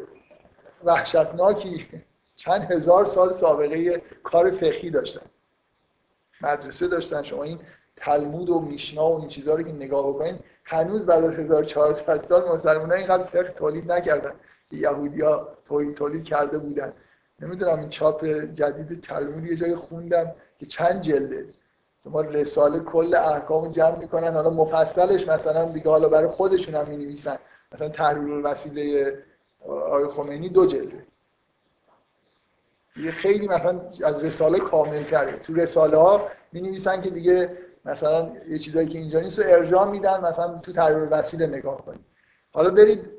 وحشتناکی 0.84 1.88
چند 2.36 2.72
هزار 2.72 3.06
سال 3.06 3.32
سابقه 3.32 4.02
کار 4.24 4.52
فقهی 4.52 4.90
داشتن. 4.90 5.26
مدرسه 6.42 6.88
داشتن. 6.88 7.24
شما 7.24 7.44
این 7.44 7.60
تلمود 7.98 8.50
و 8.50 8.60
میشنا 8.60 9.10
و 9.10 9.20
این 9.20 9.28
چیزها 9.28 9.56
رو 9.56 9.64
که 9.64 9.72
نگاه 9.72 10.10
بکنید 10.10 10.40
هنوز 10.64 11.06
بعد 11.06 11.24
از 11.24 11.34
1400 11.34 12.22
سال 12.22 12.50
مسلمان 12.50 12.92
اینقدر 12.92 13.26
فقه 13.26 13.50
تولید 13.50 13.92
نکردن. 13.92 14.34
یهودیا 14.72 15.48
تولید 15.96 16.24
کرده 16.24 16.58
بودن. 16.58 16.94
نمی‌دونم 17.40 17.80
این 17.80 17.90
چاپ 17.90 18.26
جدید 18.26 19.02
تلمود 19.02 19.48
یه 19.48 19.56
جای 19.56 19.76
خوندم 19.76 20.32
که 20.60 20.66
چند 20.66 21.02
جلده. 21.02 21.46
شما 22.04 22.22
رساله 22.22 22.80
کل 22.80 23.16
احکام 23.16 23.72
جمع 23.72 24.00
می‌کنن 24.00 24.34
حالا 24.34 24.50
مفصلش 24.50 25.28
مثلا 25.28 25.66
دیگه 25.66 25.90
حالا 25.90 26.10
برای 26.10 26.28
خودشون 26.28 26.76
هم 26.76 26.88
می‌نویسن. 26.88 27.38
مثلا 27.72 27.90
تحریر 27.90 28.34
الوسیله 28.34 29.18
آقای 29.66 30.08
خمینی 30.08 30.50
دو 30.50 30.66
جلده. 30.66 31.06
یه 32.98 33.12
خیلی 33.12 33.48
مثلا 33.48 33.82
از 34.04 34.20
رساله 34.20 34.60
کامل 34.60 35.04
کرده 35.04 35.38
تو 35.38 35.54
رساله 35.54 35.98
ها 35.98 36.28
می 36.52 36.62
نویسن 36.62 37.02
که 37.02 37.10
دیگه 37.10 37.58
مثلا 37.86 38.32
یه 38.50 38.60
چیزایی 38.60 38.88
که 38.88 38.98
اینجا 38.98 39.20
نیست 39.20 39.40
رو 39.40 39.46
ارجاع 39.48 39.92
میدن 39.92 40.26
مثلا 40.26 40.58
تو 40.58 40.72
تحریر 40.72 41.08
وسیله 41.12 41.48
نگاه 41.48 41.86
کنید 41.86 42.06
حالا 42.52 42.70
برید 42.70 43.12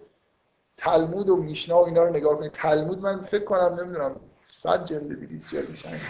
تلمود 0.76 1.28
و 1.28 1.36
میشنا 1.36 1.82
و 1.82 1.86
اینا 1.86 2.04
رو 2.04 2.10
نگاه 2.10 2.38
کنید. 2.38 2.52
تلمود 2.52 2.98
من 2.98 3.24
فکر 3.24 3.44
کنم 3.44 3.80
نمی‌دونم 3.80 4.16
صد 4.52 4.84
جلد 4.84 5.08
200 5.08 5.50
جلد 5.50 5.68
میشن 5.68 6.00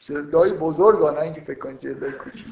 جلدای 0.00 0.52
بزرگ 0.52 1.14
نه 1.14 1.20
اینکه 1.20 1.40
فکر 1.40 1.58
کنید 1.58 1.78
جلدای 1.78 2.12
کوچیک. 2.12 2.46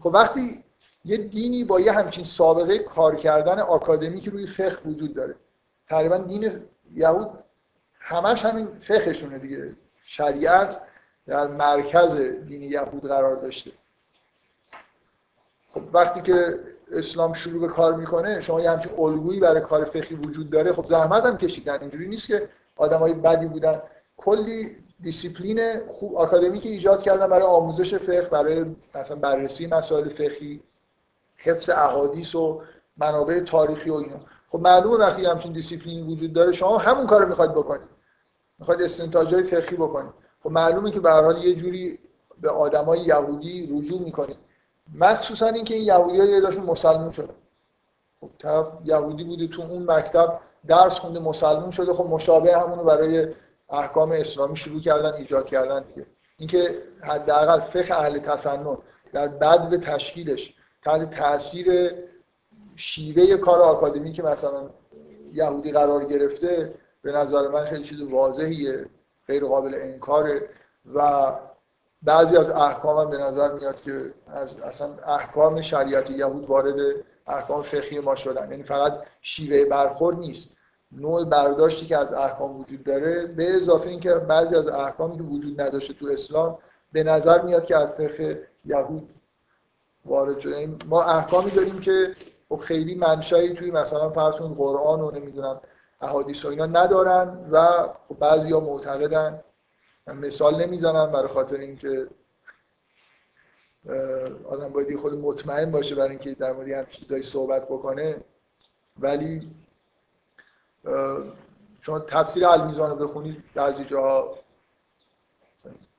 خب 0.00 0.10
وقتی 0.14 0.64
یه 1.04 1.16
دینی 1.16 1.64
با 1.64 1.80
یه 1.80 1.92
همچین 1.92 2.24
سابقه 2.24 2.78
کار 2.78 3.16
کردن 3.16 3.58
آکادمیک 3.58 4.28
روی 4.28 4.46
فقه 4.46 4.88
وجود 4.88 5.14
داره. 5.14 5.34
تقریبا 5.86 6.18
دین 6.18 6.60
یهود 6.94 7.30
همش 8.00 8.44
همین 8.44 8.66
فقهشونه 8.66 9.38
دیگه. 9.38 9.76
شریعت 10.02 10.80
در 11.28 11.46
مرکز 11.46 12.20
دین 12.20 12.62
یهود 12.62 13.08
قرار 13.08 13.36
داشته. 13.36 13.70
خب 15.74 15.82
وقتی 15.92 16.22
که 16.22 16.58
اسلام 16.92 17.32
شروع 17.32 17.60
به 17.60 17.68
کار 17.68 17.94
می‌کنه 17.94 18.40
شما 18.40 18.60
یه 18.60 18.70
همچین 18.70 18.92
الگویی 18.98 19.40
برای 19.40 19.60
کار 19.60 19.84
فقهی 19.84 20.16
وجود 20.16 20.50
داره 20.50 20.72
خب 20.72 20.86
زحمت 20.86 21.24
هم 21.24 21.36
کشیدن 21.36 21.80
اینجوری 21.80 22.08
نیست 22.08 22.26
که 22.26 22.48
آدمای 22.76 23.14
بدی 23.14 23.46
بودن. 23.46 23.82
کلی 24.16 24.76
دیسیپلین 25.00 25.86
خوب 25.88 26.16
آکادمیک 26.16 26.66
ایجاد 26.66 27.02
کردن 27.02 27.26
برای 27.26 27.46
آموزش 27.46 27.94
فقه 27.94 28.28
برای 28.28 28.76
مثلا 28.94 29.16
بررسی 29.16 29.66
مسائل 29.66 30.08
فقهی 30.08 30.60
حفظ 31.36 31.70
احادیث 31.70 32.34
و 32.34 32.62
منابع 32.96 33.40
تاریخی 33.40 33.90
و 33.90 33.94
اینا 33.94 34.20
خب 34.48 34.60
معلومه 34.60 34.96
وقتی 34.96 35.26
همچین 35.26 35.52
دیسیپلینی 35.52 36.02
وجود 36.02 36.32
داره 36.32 36.52
شما 36.52 36.78
همون 36.78 37.06
کار 37.06 37.22
رو 37.22 37.28
می‌خواید 37.28 37.52
بکنید. 37.52 37.88
می‌خواید 38.58 38.82
استنتاج 38.82 39.34
های 39.34 39.42
فقهی 39.42 39.76
بکنید. 39.76 40.27
خب 40.42 40.50
معلومه 40.50 40.90
که 40.90 41.00
به 41.00 41.10
یه 41.42 41.54
جوری 41.54 41.98
به 42.40 42.50
آدمای 42.50 43.00
یهودی 43.00 43.68
رجوع 43.72 44.00
می‌کنید 44.00 44.36
مخصوصا 44.94 45.46
اینکه 45.46 45.74
این 45.74 45.84
یهودی 45.84 46.20
ها 46.20 46.26
یه 46.26 46.40
داشون 46.40 46.64
مسلمون 46.64 47.10
شده. 47.10 47.34
خب 48.20 48.30
طرف 48.38 48.66
یهودی 48.84 49.24
بوده 49.24 49.46
تو 49.46 49.62
اون 49.62 49.90
مکتب 49.90 50.40
درس 50.66 50.98
خونده 50.98 51.20
مسلمون 51.20 51.70
شده. 51.70 51.92
خب 51.92 52.04
مشابه 52.04 52.56
همونو 52.56 52.84
برای 52.84 53.26
احکام 53.70 54.12
اسلامی 54.12 54.56
شروع 54.56 54.80
کردن 54.80 55.12
ایجاد 55.12 55.46
کردن 55.46 55.82
دیگه. 55.82 56.06
اینکه 56.38 56.82
حداقل 57.00 57.60
فقه 57.60 57.94
اهل 57.94 58.18
تسنن 58.18 58.76
در 59.12 59.28
بد 59.28 59.68
به 59.68 59.78
تشکیلش 59.78 60.54
تحت 60.84 61.10
تاثیر 61.10 61.92
شیوه 62.76 63.36
کار 63.36 63.60
آکادمی 63.60 64.12
که 64.12 64.22
مثلا 64.22 64.70
یهودی 65.32 65.72
قرار 65.72 66.04
گرفته 66.04 66.74
به 67.02 67.12
نظر 67.12 67.48
من 67.48 67.64
خیلی 67.64 67.84
چیز 67.84 68.00
واضحیه. 68.02 68.86
غیر 69.28 69.44
قابل 69.44 69.74
انکاره 69.74 70.48
و 70.94 71.32
بعضی 72.02 72.36
از 72.36 72.50
احکام 72.50 72.98
هم 72.98 73.10
به 73.10 73.18
نظر 73.18 73.52
میاد 73.52 73.82
که 73.82 74.14
از 74.26 74.60
اصلا 74.60 74.88
احکام 75.06 75.60
شریعت 75.60 76.10
یهود 76.10 76.46
وارد 76.46 76.74
احکام 77.26 77.62
فقهی 77.62 78.00
ما 78.00 78.14
شدن. 78.14 78.50
یعنی 78.50 78.62
فقط 78.62 78.92
شیوه 79.20 79.64
برخورد 79.64 80.18
نیست. 80.18 80.48
نوع 80.92 81.24
برداشتی 81.24 81.86
که 81.86 81.96
از 81.96 82.12
احکام 82.12 82.60
وجود 82.60 82.84
داره 82.84 83.26
به 83.26 83.56
اضافه 83.56 83.88
اینکه 83.88 84.14
بعضی 84.14 84.56
از 84.56 84.68
احکامی 84.68 85.16
که 85.16 85.22
وجود 85.22 85.60
نداشته 85.60 85.94
تو 85.94 86.06
اسلام 86.06 86.58
به 86.92 87.02
نظر 87.02 87.42
میاد 87.42 87.66
که 87.66 87.76
از 87.76 87.92
فقه 87.92 88.48
یهود 88.64 89.10
وارد 90.04 90.38
شده. 90.38 90.60
یعنی 90.60 90.76
ما 90.86 91.02
احکامی 91.02 91.50
داریم 91.50 91.80
که 91.80 92.14
خب 92.48 92.56
خیلی 92.56 92.94
منشأی 92.94 93.54
توی 93.54 93.70
مثلا 93.70 94.10
فرض 94.10 94.34
قرآن 94.34 95.00
و 95.00 95.10
نمی‌دونم 95.10 95.60
احادیث 96.00 96.44
و 96.44 96.48
اینا 96.48 96.66
ندارن 96.66 97.48
و 97.50 97.88
خب 98.08 98.18
بعضی 98.18 98.52
ها 98.52 98.60
معتقدن 98.60 99.44
مثال 100.06 100.62
نمی‌زنم 100.66 101.12
برای 101.12 101.28
خاطر 101.28 101.56
اینکه 101.56 102.06
آدم 104.48 104.68
باید 104.68 104.96
خود 104.96 105.14
مطمئن 105.14 105.70
باشه 105.70 105.94
برای 105.94 106.10
اینکه 106.10 106.34
در 106.34 106.52
مورد 106.52 106.68
هم 106.68 106.86
چیزایی 106.86 107.22
صحبت 107.22 107.64
بکنه. 107.64 108.20
ولی 108.98 109.50
شما 111.80 111.98
تفسیر 111.98 112.46
المیزان 112.46 112.90
رو 112.90 112.96
بخونید 112.96 113.44
بعضی 113.54 113.84
جاها 113.84 114.38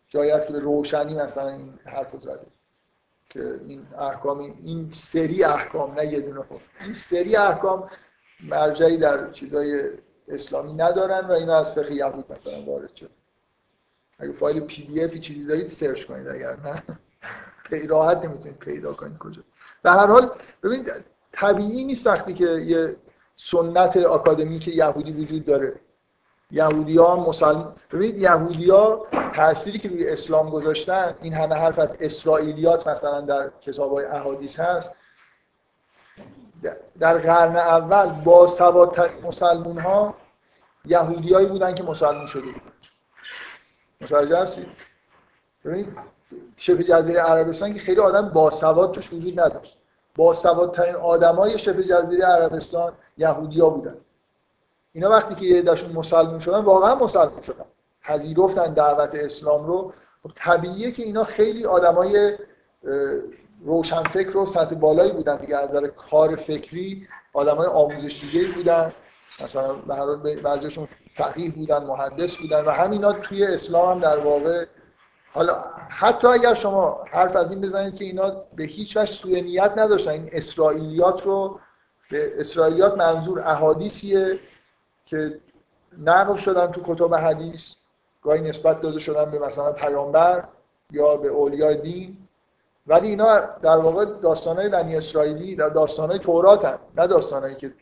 جایی 0.08 0.32
هست 0.32 0.47
که 0.47 0.54
به 0.54 0.60
روشنی 0.60 1.16
مثلا 1.16 1.50
این 1.50 1.80
حرف 1.86 2.20
زده 2.20 2.45
که 3.30 3.60
این 3.66 3.88
احکام 3.97 4.39
این 4.39 4.91
سری 4.91 5.43
احکام 5.43 5.93
نه 5.93 6.14
یه 6.14 6.22
دونه 6.22 6.45
این 6.82 6.93
سری 6.93 7.36
احکام 7.36 7.89
مرجعی 8.43 8.97
در 8.97 9.31
چیزای 9.31 9.81
اسلامی 10.27 10.73
ندارن 10.73 11.27
و 11.27 11.31
اینا 11.31 11.57
از 11.57 11.73
فقه 11.73 11.93
یهود 11.93 12.25
مثلا 12.31 12.61
وارد 12.61 12.95
شد 12.95 13.09
اگه 14.19 14.31
فایل 14.31 14.59
PDF 14.59 15.03
ی 15.03 15.20
چیزی 15.19 15.45
دارید 15.45 15.67
search 15.67 16.05
کنید 16.05 16.27
اگر 16.27 16.57
نه. 16.63 16.83
راحت 17.87 18.25
نمی‌تونید 18.25 18.57
پیدا 18.59 18.93
کنید 18.93 19.17
کجا. 19.17 19.41
به 19.81 19.91
هر 19.91 20.07
حال 20.07 20.31
ببینید 20.63 20.91
طبیعی 21.33 21.83
نیست 21.83 22.07
وقتی 22.07 22.33
که 22.33 22.45
یه 22.45 22.95
سنت 23.35 23.97
آکادمیک 23.97 24.67
یهودی 24.67 25.11
وجود 25.11 25.45
داره. 25.45 25.79
یهودی 26.51 26.97
ها 26.97 27.29
مسلم 27.29 27.75
ببینید 27.91 28.21
یهودی 28.21 28.69
ها 28.69 29.07
تأثیری 29.33 29.79
که 29.79 29.89
روی 29.89 30.09
اسلام 30.09 30.49
گذاشتن 30.49 31.15
این 31.21 31.33
همه 31.33 31.55
حرف 31.55 31.79
از 31.79 31.89
اسرائیلیات 31.99 32.87
مثلا 32.87 33.21
در 33.21 33.49
کتاب 33.61 33.93
های 33.93 34.05
احادیث 34.05 34.59
هست 34.59 34.95
در 36.99 37.18
قرن 37.18 37.55
اول 37.55 38.10
با 38.24 38.47
سواد 38.47 39.12
مسلمون 39.24 39.80
ها 39.80 40.16
یهودیایی 40.86 41.47
بودن 41.47 41.76
که 41.76 41.84
مسلمون 41.84 42.26
شده 42.26 42.41
بودن. 42.45 42.72
متوجه 44.01 44.38
هستید 44.38 44.68
شبه 46.55 46.84
جزیره 46.84 47.22
عربستان 47.22 47.74
که 47.74 47.80
خیلی 47.80 47.99
آدم 47.99 48.30
با 48.30 48.51
سواد 48.51 48.91
توش 48.91 49.14
وجود 49.14 49.39
نداشت. 49.39 49.78
با 50.16 50.34
سوادترین 50.34 50.95
آدمای 50.95 51.60
شبه 51.60 51.84
جزیره 51.84 52.26
عربستان 52.26 52.93
یهودیا 53.18 53.70
بودن. 53.70 53.95
اینا 54.93 55.10
وقتی 55.10 55.36
که 55.36 55.45
یه 55.45 55.62
دشون 55.62 55.91
مسلمون 55.91 56.39
شدن 56.39 56.60
واقعا 56.60 56.95
مسلمون 56.95 57.41
شدن. 57.41 57.66
پذیرفتن 58.03 58.74
دعوت 58.74 59.16
اسلام 59.16 59.68
رو. 59.68 59.93
خب 60.24 60.32
طبیعیه 60.36 60.91
که 60.91 61.03
اینا 61.03 61.24
خیلی 61.24 61.66
آدمای 61.66 62.38
روشنفکر 63.66 64.38
و 64.38 64.45
سطح 64.45 64.76
بالایی 64.76 65.12
بودن 65.12 65.38
دیگه. 65.38 65.57
از 65.57 65.70
نظر 65.70 65.88
کار 65.88 66.36
فکری 66.36 67.07
آدمای 67.34 67.68
آموزش 67.68 68.22
دیگه 68.22 68.47
بودن. 68.55 68.91
مثلا 69.43 69.74
بعضیشون 70.43 70.88
فقیه 71.16 71.51
بودن 71.51 71.84
محدث 71.84 72.36
بودن 72.36 72.66
و 72.66 72.70
همینا 72.70 73.14
توی 73.14 73.45
اسلام 73.45 73.91
هم 73.91 73.99
در 73.99 74.18
واقع 74.18 74.66
حالا 75.34 75.64
حتی 75.89 76.28
اگر 76.28 76.53
شما 76.53 77.03
حرف 77.12 77.36
از 77.36 77.51
این 77.51 77.62
بزنید 77.62 77.95
که 77.95 78.05
اینا 78.05 78.30
به 78.55 78.64
هیچ 78.64 78.97
وجه 78.97 79.12
سوء 79.12 79.41
نیت 79.41 79.74
نداشتن. 79.76 80.12
این 80.12 80.30
اسرائیلیات 80.32 81.22
رو 81.22 81.60
به 82.12 82.39
اسرائیلیات 82.39 82.97
منظور 82.97 83.39
احادیثیه 83.39 84.39
که 85.05 85.39
نقل 85.97 86.38
شدن 86.38 86.72
تو 86.72 86.82
کتب 86.86 87.16
حدیث 87.16 87.76
گاهی 88.22 88.41
نسبت 88.41 88.82
داده 88.82 88.99
شدن 88.99 89.32
به 89.32 89.39
مثلا 89.39 89.72
پیامبر 89.72 90.43
یا 90.91 91.18
به 91.18 91.28
اولیای 91.28 91.76
دین. 91.76 92.28
ولی 92.89 93.07
اینا 93.07 93.39
در 93.39 93.77
واقع 93.77 94.05
داستانهای 94.05 94.69
بنی 94.69 94.95
اسرائیلی 94.95 95.55
داستانهای 95.55 96.19
تورات 96.19 96.65
هم 96.65 96.79
نه 96.97 97.07
داستانهایی 97.07 97.55
که 97.55 97.73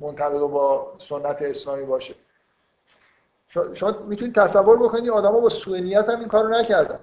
منطبق 0.00 0.40
با 0.40 0.92
سنت 0.98 1.42
اسلامی 1.42 1.84
باشه. 1.84 2.14
شما 3.74 3.94
می‌تونید 4.06 4.34
تصور 4.34 4.76
بکنید 4.76 5.10
آدما 5.10 5.40
با 5.40 5.48
سوء 5.48 5.78
نیت 5.78 6.08
هم 6.08 6.18
این 6.18 6.28
کارو 6.28 6.48
نکردن. 6.48 6.98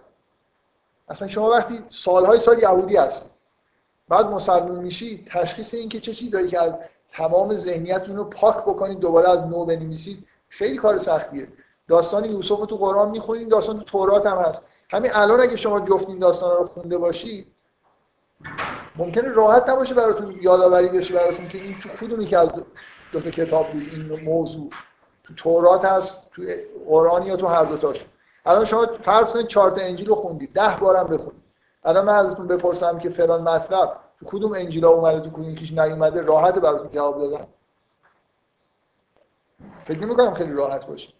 اصلا 1.09 1.27
شما 1.27 1.49
وقتی 1.49 1.83
سالهای 1.89 2.39
سال 2.39 2.59
یهودی 2.59 2.97
هست 2.97 3.29
بعد 4.09 4.25
مسلمان 4.25 4.79
میشی 4.79 5.25
تشخیص 5.31 5.73
این 5.73 5.89
که 5.89 5.99
چه 5.99 6.13
چیزایی 6.13 6.47
که 6.47 6.61
از 6.61 6.73
تمام 7.13 7.57
ذهنیتتون 7.57 8.15
رو 8.15 8.23
پاک 8.23 8.57
بکنید 8.57 8.99
دوباره 8.99 9.29
از 9.29 9.39
نو 9.39 9.65
بنویسید 9.65 10.27
خیلی 10.49 10.77
کار 10.77 10.97
سختیه. 10.97 11.47
داستان 11.87 12.25
یوسف 12.25 12.59
رو 12.59 12.65
تو 12.65 12.77
قرآن 12.77 13.11
می‌خونید 13.11 13.49
داستان 13.49 13.77
تو 13.77 13.83
تورات 13.83 14.25
هم 14.25 14.37
هست. 14.37 14.67
همین 14.89 15.11
الان 15.13 15.41
اگه 15.41 15.55
شما 15.55 15.79
جفت 15.79 16.09
این 16.09 16.19
داستان 16.19 16.57
رو 16.57 16.65
خونده 16.65 16.97
باشید 16.97 17.47
ممکنه 18.95 19.29
راحت 19.29 19.69
نباشه 19.69 19.93
براتون 19.93 20.39
یادآوری 20.41 20.87
بشه 20.87 21.13
براتون 21.13 21.47
که 21.47 21.57
این 21.57 21.79
تو 21.79 21.89
کدومی 21.89 22.25
که 22.25 22.37
از 22.37 22.49
دو 23.11 23.21
تا 23.21 23.31
کتاب 23.31 23.71
بود 23.71 23.89
این 23.91 24.23
موضوع. 24.23 24.69
تو 25.23 25.33
تورات 25.33 25.85
هست 25.85 26.17
تو 26.31 26.43
قرآن 26.87 27.25
یا 27.25 27.35
تو 27.35 27.47
هر 27.47 27.63
دو 27.63 27.77
تاشون 27.77 28.09
الان 28.45 28.65
شما 28.65 28.85
فرض 29.01 29.27
کنید 29.27 29.47
چهار 29.47 29.71
تا 29.71 29.81
انجیل 29.81 30.07
رو 30.07 30.15
خوندید 30.15 30.53
ده 30.53 30.75
بارم 30.79 31.07
بخونید. 31.07 31.43
الان 31.83 32.05
من 32.05 32.15
ازتون 32.15 32.47
بپرسم 32.47 32.99
که 32.99 33.09
فلان 33.09 33.41
مطلب 33.41 33.97
تو 34.19 34.25
کدوم 34.25 34.53
انجیلا 34.53 34.89
اومده 34.89 35.19
تو 35.19 35.29
کدوم 35.29 35.55
کیش 35.55 35.71
نیومده 35.71 36.21
راحت 36.21 36.59
براتون 36.59 36.91
جواب 36.91 37.17
دادن 37.17 37.47
فکر 39.85 39.99
نمی‌کنم 39.99 40.33
خیلی 40.33 40.53
راحت 40.53 40.85
باشه. 40.85 41.13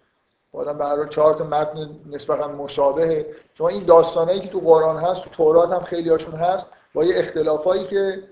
آدم 0.56 0.78
به 0.78 0.86
هر 0.86 1.06
چهار 1.06 1.34
تا 1.34 1.43
متن 1.43 1.89
نسبتا 2.12 2.47
مشابهه 2.47 3.26
شما 3.53 3.70
این 3.70 3.86
داستانایی 3.86 4.39
که 4.39 4.47
تو 4.47 4.60
قرآن 4.60 4.97
هست 4.97 5.24
تو 5.24 5.30
تورات 5.30 5.72
هم 5.72 5.82
خیلی 5.82 6.10
هاشون 6.10 6.36
هست 6.36 6.68
با 6.93 7.03
یه 7.03 7.20
اختلافایی 7.20 7.84
که 7.88 8.24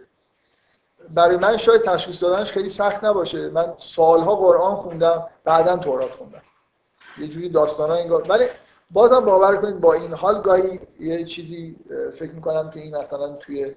برای 1.09 1.37
من 1.37 1.57
شاید 1.57 1.81
تشخیص 1.81 2.23
دادنش 2.23 2.51
خیلی 2.51 2.69
سخت 2.69 3.03
نباشه. 3.03 3.49
من 3.49 3.73
سالها 3.77 4.35
قرآن 4.35 4.75
خوندم 4.75 5.27
بعدا 5.43 5.77
تورات 5.77 6.11
خوندم. 6.11 6.41
یه 7.17 7.27
جوری 7.27 7.49
داستانا 7.49 7.93
انگار 7.93 8.25
ولی 8.29 8.45
بازم 8.91 9.19
باور 9.19 9.55
کنید 9.55 9.79
با 9.79 9.93
این 9.93 10.13
حال 10.13 10.41
گاهی 10.41 10.79
یه 10.99 11.23
چیزی 11.23 11.75
فکر 12.13 12.31
می‌کنم 12.31 12.69
که 12.69 12.79
این 12.79 12.97
مثلا 12.97 13.29
توی 13.29 13.75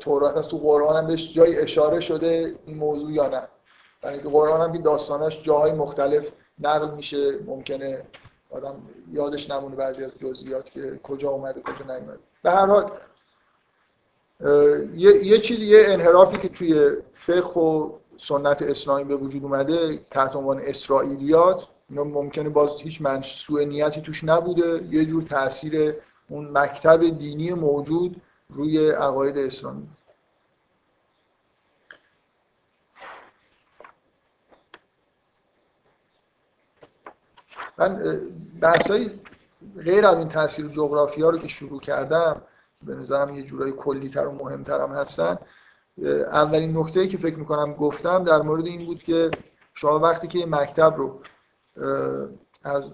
تورات 0.00 0.36
هست 0.36 0.48
تو 0.48 0.58
قرآن 0.58 0.96
هم 0.96 1.06
بهش 1.06 1.34
جای 1.34 1.58
اشاره 1.58 2.00
شده 2.00 2.54
این 2.66 2.76
موضوع 2.76 3.12
یا 3.12 3.28
نه. 3.28 3.42
یعنی 4.04 4.18
قرآن 4.18 4.60
هم 4.60 4.82
داستاناش 4.82 5.42
جاهای 5.42 5.72
مختلف 5.72 6.32
نقل 6.60 6.94
میشه 6.94 7.38
ممکنه 7.46 8.02
آدم 8.50 8.74
یادش 9.12 9.50
نمونه 9.50 9.76
بعضی 9.76 10.04
از 10.04 10.10
جزئیات 10.18 10.70
که 10.70 11.00
کجا 11.02 11.30
اومده 11.30 11.60
کجا 11.60 11.94
نیومده. 11.94 12.18
به 12.42 12.50
هر 12.50 12.66
حال 12.66 12.90
یه, 14.96 15.24
یه 15.24 15.38
چیز 15.38 15.58
یه 15.58 15.84
انحرافی 15.86 16.38
که 16.38 16.48
توی 16.48 16.90
فقه 17.14 17.60
و 17.60 17.92
سنت 18.18 18.62
اسلامی 18.62 19.04
به 19.04 19.16
وجود 19.16 19.42
اومده 19.42 19.98
تحت 20.10 20.36
عنوان 20.36 20.58
اسرائیلیات 20.58 21.66
اینا 21.90 22.04
ممکنه 22.04 22.48
باز 22.48 22.70
هیچ 22.80 23.02
منشوع 23.02 23.64
نیتی 23.64 24.00
توش 24.00 24.24
نبوده. 24.24 24.84
یه 24.90 25.04
جور 25.04 25.22
تاثیر 25.22 25.94
اون 26.28 26.58
مکتب 26.58 27.18
دینی 27.18 27.52
موجود 27.52 28.16
روی 28.48 28.90
عقاید 28.90 29.38
اسلامی. 29.38 29.88
من 37.78 38.20
بحثای 38.60 39.10
غیر 39.84 40.06
از 40.06 40.18
این 40.18 40.28
تاثیر 40.28 40.68
جغرافی 40.68 41.22
ها 41.22 41.30
رو 41.30 41.38
که 41.38 41.48
شروع 41.48 41.80
کردم 41.80 42.42
به 42.82 42.94
نظرم 42.94 43.36
یه 43.36 43.42
جورایی 43.42 43.72
کلیتر 43.72 44.26
و 44.26 44.32
مهمتر 44.32 44.80
هم 44.80 44.92
هستن 44.92 45.38
اولین 46.32 46.78
نکته 46.78 47.08
که 47.08 47.18
فکر 47.18 47.36
می‌کنم 47.36 47.72
گفتم 47.72 48.24
در 48.24 48.42
مورد 48.42 48.66
این 48.66 48.86
بود 48.86 49.02
که 49.02 49.30
شما 49.74 49.98
وقتی 49.98 50.28
که 50.28 50.38
یه 50.38 50.46
مکتب 50.46 50.94
رو 50.96 51.20
از 52.64 52.90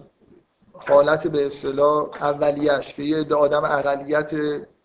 حالت 0.74 1.26
به 1.26 1.46
اصطلاح 1.46 2.08
اولیش 2.20 2.94
که 2.94 3.02
یه 3.02 3.34
آدم 3.34 3.64
اقلیت 3.64 4.30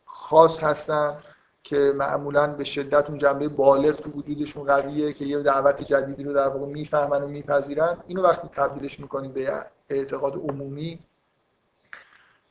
خاص 0.05 0.63
هستن 0.63 1.17
که 1.63 1.93
معمولا 1.95 2.47
به 2.47 2.63
شدت 2.63 3.09
اون 3.09 3.17
جنبه 3.19 3.47
بالغ 3.47 3.95
تو 3.95 4.09
وجودشون 4.09 4.63
قویه 4.63 5.13
که 5.13 5.25
یه 5.25 5.39
دعوت 5.39 5.83
جدیدی 5.83 6.23
رو 6.23 6.33
در 6.33 6.47
واقع 6.47 6.65
می‌فهمن 6.65 7.23
و 7.23 7.27
میپذیرن 7.27 7.97
اینو 8.07 8.21
وقتی 8.21 8.47
تبدیلش 8.55 8.99
می‌کنید 8.99 9.33
به 9.33 9.63
اعتقاد 9.89 10.35
عمومی. 10.35 10.99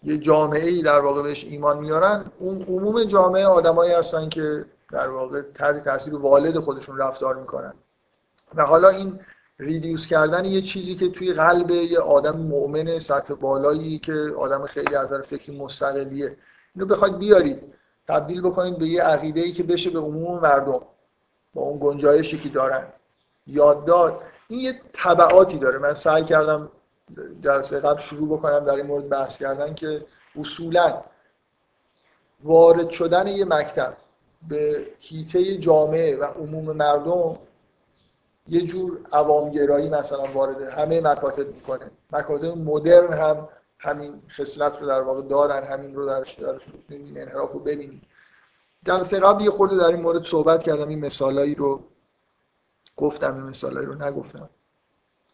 یه 0.02 0.18
جامعه 0.18 0.68
ای 0.68 0.82
در 0.82 1.00
واقع 1.00 1.22
بهش 1.22 1.44
ایمان 1.44 1.78
میارن. 1.78 2.24
اون 2.38 2.62
عموم 2.62 3.04
جامعه 3.04 3.46
آدمایی 3.46 3.92
هستن 3.92 4.28
که 4.28 4.64
در 4.92 5.08
واقع 5.08 5.42
تحت 5.54 5.84
تاثیر 5.84 6.16
والد 6.16 6.58
خودشون 6.58 6.98
رفتار 6.98 7.34
می‌کنن. 7.34 7.74
و 8.54 8.62
حالا 8.62 8.88
این 8.88 9.20
ریدیوس 9.58 10.06
کردن 10.06 10.44
یه 10.44 10.62
چیزی 10.62 10.94
که 10.94 11.08
توی 11.08 11.32
قلب 11.32 11.70
یه 11.70 11.98
آدم 11.98 12.36
مؤمن 12.36 12.98
سطح 12.98 13.34
بالایی 13.34 13.98
که 13.98 14.34
آدم 14.38 14.66
خیلی 14.66 14.94
از 14.94 15.06
نظر 15.06 15.22
فکری 15.22 15.58
مستقلیه. 15.58 16.36
اینو 16.74 16.86
بخواید 16.86 17.18
بیارید 17.18 17.62
تبدیل 18.08 18.40
بکنید 18.40 18.78
به 18.78 18.86
یه 18.86 19.02
عقیده 19.02 19.40
ای 19.40 19.52
که 19.52 19.62
بشه 19.62 19.90
به 19.90 19.98
عموم 19.98 20.40
مردم 20.40 20.80
با 21.54 21.62
اون 21.62 21.78
گنجایشی 21.80 22.38
که 22.38 22.48
دارن. 22.48 22.84
یاد 23.46 23.84
داد 23.84 24.20
این 24.48 24.60
یه 24.60 24.80
طبعاتی 24.92 25.58
داره. 25.58 25.78
من 25.78 25.94
سعی 25.94 26.24
کردم 26.24 26.68
جلسه 27.42 27.80
قبل 27.80 28.00
شروع 28.00 28.38
بکنم 28.38 28.58
در 28.58 28.74
این 28.74 28.86
مورد 28.86 29.08
بحث 29.08 29.38
کردن 29.38 29.74
که 29.74 30.04
اصولا 30.40 31.02
وارد 32.44 32.90
شدن 32.90 33.26
یه 33.26 33.44
مکتب 33.44 33.96
به 34.48 34.86
هیته 34.98 35.56
جامعه 35.56 36.16
و 36.16 36.24
عموم 36.24 36.76
مردم 36.76 37.38
یه 38.48 38.62
جور 38.62 38.98
عوامگرایی 39.12 39.88
مثلا 39.88 40.22
وارد 40.22 40.62
همه 40.62 41.00
مکاتب 41.00 41.46
می‌کنه. 41.46 41.90
مکاتب 42.12 42.58
مدرن 42.58 43.12
هم 43.12 43.48
همین 43.78 44.22
خصلت 44.30 44.80
رو 44.80 44.86
در 44.86 45.00
واقع 45.00 45.22
دارن 45.22 45.64
همین 45.64 45.94
رو 45.94 46.06
درش 46.06 46.34
دارن 46.34 46.60
این 46.88 47.20
انحراف 47.20 47.52
رو 47.52 47.60
ببینید 47.60 48.02
جلسه 48.86 49.20
قبل 49.20 49.44
یه 49.44 49.50
خورده 49.50 49.76
در 49.76 49.86
این 49.86 50.00
مورد 50.00 50.24
صحبت 50.24 50.62
کردم 50.62 50.88
این 50.88 51.04
مثالایی 51.04 51.54
رو 51.54 51.80
گفتم 52.96 53.34
این 53.34 53.44
مثالایی 53.44 53.86
رو 53.86 53.94
نگفتم. 53.94 54.48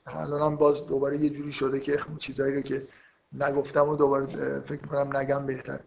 الان 0.06 0.42
هم 0.42 0.56
باز 0.56 0.86
دوباره 0.86 1.18
یه 1.18 1.30
جوری 1.30 1.52
شده 1.52 1.80
که 1.80 2.00
چیزایی 2.18 2.54
رو 2.54 2.60
که 2.60 2.86
نگفتم 3.32 3.88
و 3.88 3.96
دوباره 3.96 4.60
فکر 4.60 4.86
کنم 4.86 5.16
نگم 5.16 5.46
بهتر. 5.46 5.80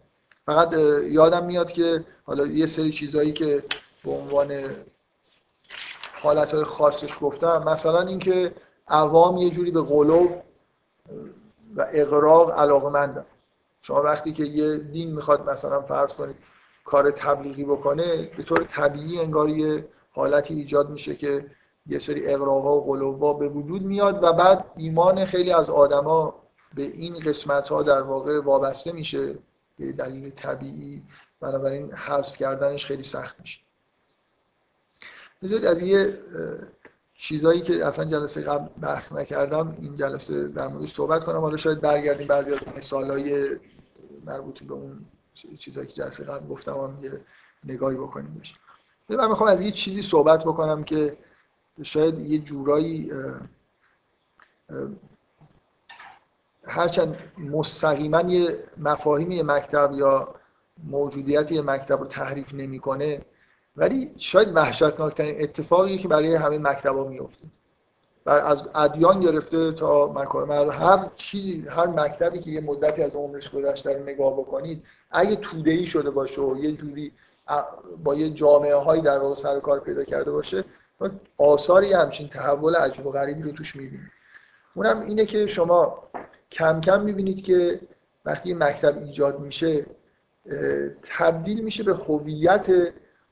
فقط 0.46 0.72
یادم 1.04 1.46
میاد 1.46 1.72
که 1.72 2.04
حالا 2.24 2.46
یه 2.46 2.66
سری 2.66 2.92
چیزایی 2.92 3.32
که 3.32 3.62
به 4.04 4.10
عنوان 4.10 4.70
حالتهای 6.22 6.64
خاصش 6.64 7.18
گفتم 7.20 7.62
مثلا 7.66 8.00
اینکه 8.00 8.54
عوام 8.88 9.36
یه 9.36 9.50
جوری 9.50 9.70
به 9.70 9.82
قلوب 9.82 10.30
و 11.76 11.86
اقراق 11.92 12.58
علاقمندن 12.58 13.26
شما 13.82 14.02
وقتی 14.02 14.32
که 14.32 14.44
یه 14.44 14.78
دین 14.78 15.14
می‌خواد 15.14 15.50
مثلا 15.50 15.82
فرض 15.82 16.12
کنید 16.12 16.36
کار 16.84 17.10
تبلیغی 17.10 17.64
بکنه 17.64 18.30
به 18.36 18.42
طور 18.42 18.64
طبیعی 18.64 19.20
انگار 19.20 19.48
یه 19.48 19.88
حالتی 20.10 20.54
ایجاد 20.54 20.90
میشه 20.90 21.16
که 21.16 21.46
یه 21.88 21.98
سری 21.98 22.26
اقراقا 22.26 22.76
و 22.76 22.84
قلوبا 22.84 23.32
به 23.32 23.48
وجود 23.48 23.82
میاد 23.82 24.22
و 24.22 24.32
بعد 24.32 24.64
ایمان 24.76 25.24
خیلی 25.24 25.52
از 25.52 25.70
آدما 25.70 26.34
به 26.74 26.82
این 26.82 27.14
قسمت 27.14 27.68
ها 27.68 27.82
در 27.82 28.02
واقع 28.02 28.40
وابسته 28.40 28.92
میشه. 28.92 29.34
به 29.78 29.92
دلیل 29.92 30.30
طبیعی 30.30 31.02
بنابراین 31.40 31.92
حذف 31.92 32.36
کردنش 32.36 32.86
خیلی 32.86 33.02
سخت 33.02 33.40
میشه. 33.40 33.60
بذارید 35.42 35.66
از 35.66 35.82
یه 35.82 36.18
چیزایی 37.14 37.60
که 37.60 37.86
اصلا 37.86 38.04
جلسه 38.04 38.40
قبل 38.40 38.68
بحث 38.80 39.12
نکردم 39.12 39.76
این 39.80 39.96
جلسه 39.96 40.48
در 40.48 40.68
موردش 40.68 40.94
صحبت 40.94 41.24
کنم. 41.24 41.40
حالا 41.40 41.56
شاید 41.56 41.80
برگردیم 41.80 42.26
بعضی 42.26 42.52
از 42.52 42.58
مثالای 42.76 43.56
مربوط 44.26 44.62
به 44.62 44.74
اون 44.74 45.04
چیزایی 45.58 45.86
که 45.86 45.92
جلسه 45.92 46.24
قبل 46.24 46.46
گفتم 46.48 46.72
هم 46.72 46.98
یه 47.00 47.20
نگاهی 47.64 47.96
بکنیم 47.96 48.40
بشه 48.40 48.54
من 49.08 49.28
می‌خوام 49.28 49.50
از 49.50 49.60
یه 49.60 49.70
چیزی 49.70 50.02
صحبت 50.02 50.40
بکنم 50.40 50.84
که 50.84 51.16
شاید 51.82 52.18
یه 52.18 52.38
جورایی 52.38 53.12
هرچند 56.64 57.16
مستقیما 57.38 58.20
یه 58.20 58.58
مفاهیم 58.78 59.30
یه 59.30 59.42
مکتب 59.42 59.90
یا 59.94 60.34
موجودیت 60.84 61.52
یه 61.52 61.62
مکتب 61.62 62.00
رو 62.00 62.06
تحریف 62.06 62.54
نمی‌کنه 62.54 63.20
ولی 63.76 64.10
شاید 64.16 64.56
وحشتناکترین 64.56 65.42
اتفاقی 65.42 65.98
که 65.98 66.08
برای 66.08 66.34
همه 66.34 66.58
مکتبا 66.58 67.08
میفته 67.08 67.44
بر 68.24 68.38
از 68.38 68.62
ادیان 68.74 69.20
گرفته 69.20 69.72
تا 69.72 70.12
مکارم 70.12 70.70
هر 70.70 71.10
چیزی 71.16 71.68
هر 71.68 71.86
مکتبی 71.86 72.38
که 72.38 72.50
یه 72.50 72.60
مدتی 72.60 73.02
از 73.02 73.14
عمرش 73.14 73.50
گذشته 73.50 73.98
رو 73.98 74.02
نگاه 74.02 74.32
بکنید 74.32 74.82
اگه 75.10 75.36
توده 75.36 75.86
شده 75.86 76.10
باشه 76.10 76.40
و 76.40 76.56
یه 76.56 76.72
جوری 76.72 77.12
با 78.04 78.14
یه 78.14 78.30
جامعه 78.30 78.74
هایی 78.74 79.02
در 79.02 79.34
سر 79.34 79.60
کار 79.60 79.80
پیدا 79.80 80.04
کرده 80.04 80.30
باشه 80.30 80.64
آثاری 81.38 81.92
همچین 81.92 82.28
تحول 82.28 82.74
عجیب 82.74 83.06
و 83.06 83.12
غریبی 83.12 83.42
رو 83.42 83.52
توش 83.52 83.76
می‌بینید 83.76 84.10
اونم 84.74 85.00
اینه 85.00 85.26
که 85.26 85.46
شما 85.46 86.08
کم 86.50 86.80
کم 86.80 87.02
می‌بینید 87.02 87.44
که 87.44 87.80
وقتی 88.24 88.54
مکتب 88.54 88.98
ایجاد 88.98 89.40
میشه 89.40 89.86
تبدیل 91.02 91.64
میشه 91.64 91.82
به 91.82 91.94
هویت 91.94 92.66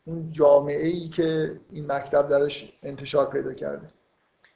اون 0.04 0.30
جامعه 0.30 0.86
ای 0.86 1.08
که 1.08 1.60
این 1.70 1.92
مکتب 1.92 2.28
درش 2.28 2.78
انتشار 2.82 3.30
پیدا 3.30 3.52
کرده. 3.52 3.88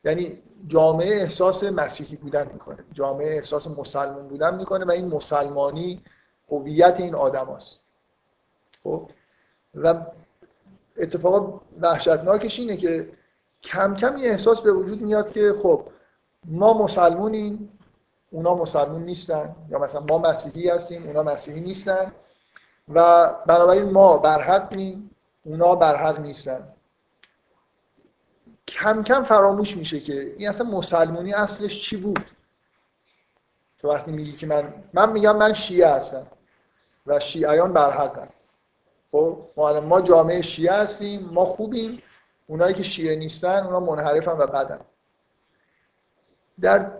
یعنی 0.04 0.38
جامعه 0.66 1.14
احساس 1.14 1.64
مسیحی 1.64 2.16
بودن 2.16 2.48
می‌کنه 2.52 2.84
جامعه 2.92 3.36
احساس 3.36 3.66
مسلمان 3.66 4.28
بودن 4.28 4.54
می‌کنه 4.54 4.84
و 4.84 4.90
این 4.90 5.08
مسلمانی 5.08 6.02
هویت 6.48 7.00
این 7.00 7.14
آدم 7.14 7.50
است 7.50 7.84
خب؟ 8.84 9.10
و 9.74 9.94
اتفاق 10.98 11.62
وحشتناکش 11.80 12.58
اینه 12.58 12.76
که 12.76 13.08
کم 13.62 13.94
کم 13.94 14.16
یه 14.16 14.30
احساس 14.30 14.60
به 14.60 14.72
وجود 14.72 15.02
میاد 15.02 15.32
که 15.32 15.54
خب 15.62 15.88
ما 16.44 16.82
مسلمونیم 16.82 17.78
اونا 18.30 18.54
مسلمون 18.54 19.02
نیستن 19.02 19.56
یا 19.70 19.78
مثلا 19.78 20.00
ما 20.00 20.18
مسیحی 20.18 20.68
هستیم 20.68 21.06
اونا 21.06 21.22
مسیحی 21.22 21.60
نیستن 21.60 22.12
و 22.88 23.28
بنابراین 23.46 23.90
ما 23.90 24.18
برحق 24.18 24.74
نیم 24.74 25.10
اونا 25.44 25.74
برحق 25.74 26.20
نیستن. 26.20 26.68
کم 28.68 29.02
کم 29.02 29.24
فراموش 29.24 29.76
میشه 29.76 30.00
که 30.00 30.34
این 30.38 30.48
اصلا 30.48 30.66
مسلمونی 30.66 31.34
اصلش 31.34 31.82
چی 31.82 31.96
بود؟ 31.96 32.24
تو 33.78 33.88
وقتی 33.88 34.12
میگی 34.12 34.32
که 34.32 34.46
من 34.46 34.74
من 34.92 35.12
میگم 35.12 35.36
من 35.36 35.52
شیعه 35.52 35.88
هستم 35.88 36.26
و 37.06 37.20
شیعیان 37.20 37.72
برحقن. 37.72 38.28
خب 39.12 39.38
ما 39.56 39.80
ما 39.80 40.00
جامعه 40.00 40.42
شیعه 40.42 40.72
هستیم 40.72 41.20
ما 41.32 41.44
خوبیم. 41.44 42.02
اونایی 42.46 42.74
که 42.74 42.82
شیعه 42.82 43.16
نیستن 43.16 43.64
اونا 43.64 43.80
منحرفن 43.80 44.32
و 44.32 44.46
بدن. 44.46 44.80
در 46.60 46.90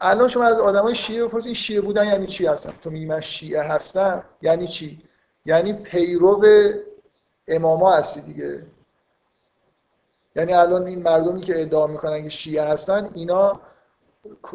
الان 0.00 0.28
شما 0.28 0.44
از 0.44 0.58
آدمای 0.60 0.94
شیعه 0.94 1.24
بپرسید 1.24 1.52
شیعه 1.52 1.80
بودن 1.80 2.06
یعنی 2.06 2.26
چی 2.26 2.46
هستن؟ 2.46 2.72
تو 2.82 2.90
میگی 2.90 3.06
من 3.06 3.20
شیعه 3.20 3.62
هستم 3.62 4.24
یعنی 4.42 4.68
چی؟ 4.68 5.02
یعنی 5.46 5.72
پیرو 5.72 6.44
اماما 7.48 7.92
هستی 7.92 8.20
دیگه. 8.20 8.62
یعنی 10.36 10.52
الان 10.52 10.82
این 10.82 11.02
مردمی 11.02 11.40
که 11.40 11.62
ادعا 11.62 11.86
می‌کنن 11.86 12.22
که 12.22 12.28
شیعه 12.28 12.64
هستن 12.64 13.10
اینا 13.14 13.60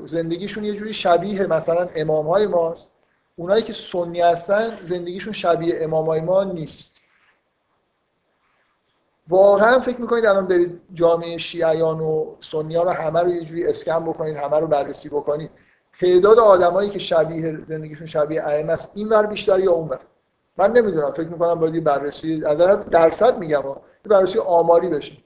زندگیشون 0.05 0.63
یه 0.63 0.73
جوری 0.73 0.93
شبیه 0.93 1.47
مثلا 1.47 1.89
امام 1.95 2.27
های 2.27 2.47
ماست. 2.47 2.91
اونایی 3.35 3.63
که 3.63 3.73
سنی 3.73 4.21
هستن 4.21 4.77
زندگیشون 4.83 5.33
شبیه 5.33 5.77
امام 5.81 6.05
های 6.05 6.21
ما 6.21 6.43
نیست. 6.43 6.96
واقعا 9.29 9.79
فکر 9.79 10.01
می‌کنید 10.01 10.25
الان 10.25 10.47
برید 10.47 10.81
جامعه 10.93 11.37
شیعیان 11.37 11.99
و 11.99 12.35
سنی 12.41 12.75
ها 12.75 12.83
رو 12.83 12.89
همه 12.89 13.19
رو 13.19 13.29
یه 13.29 13.43
جوری 13.43 13.67
اسکن 13.67 14.05
بکنید 14.05 14.37
همه 14.37 14.59
رو 14.59 14.67
بررسی 14.67 15.09
بکنید 15.09 15.51
تعداد 15.99 16.39
آدمایی 16.39 16.89
که 16.89 16.99
شبیه 16.99 17.57
زندگیشون 17.65 18.07
شبیه 18.07 18.43
ائمه 18.43 18.73
است 18.73 18.91
این 18.95 19.09
ور 19.09 19.25
بیشتر 19.25 19.59
یا 19.59 19.71
اون 19.71 19.87
ور 19.87 19.99
من 20.57 20.71
نمی‌دونم 20.71 21.11
فکر 21.11 21.27
می‌کنم 21.27 21.55
باید 21.55 21.83
بررسی 21.83 22.45
از 22.45 22.57
درصد 22.89 23.37
میگم 23.37 23.63
بررسی 24.05 24.39
آماری 24.39 24.89
بشه. 24.89 25.17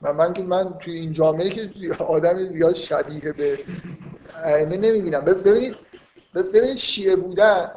من 0.00 0.10
من 0.10 0.32
که 0.32 0.42
من 0.42 0.74
توی 0.78 0.94
این 0.98 1.12
جامعه 1.12 1.50
که 1.50 1.94
آدم 2.04 2.44
زیاد 2.44 2.74
شبیه 2.74 3.32
به 3.32 3.58
ائمه 4.44 4.76
نمی‌بینم. 4.76 5.20
ببینید 5.20 5.76
ببینید 6.34 6.76
شیعه 6.76 7.16
بودن 7.16 7.70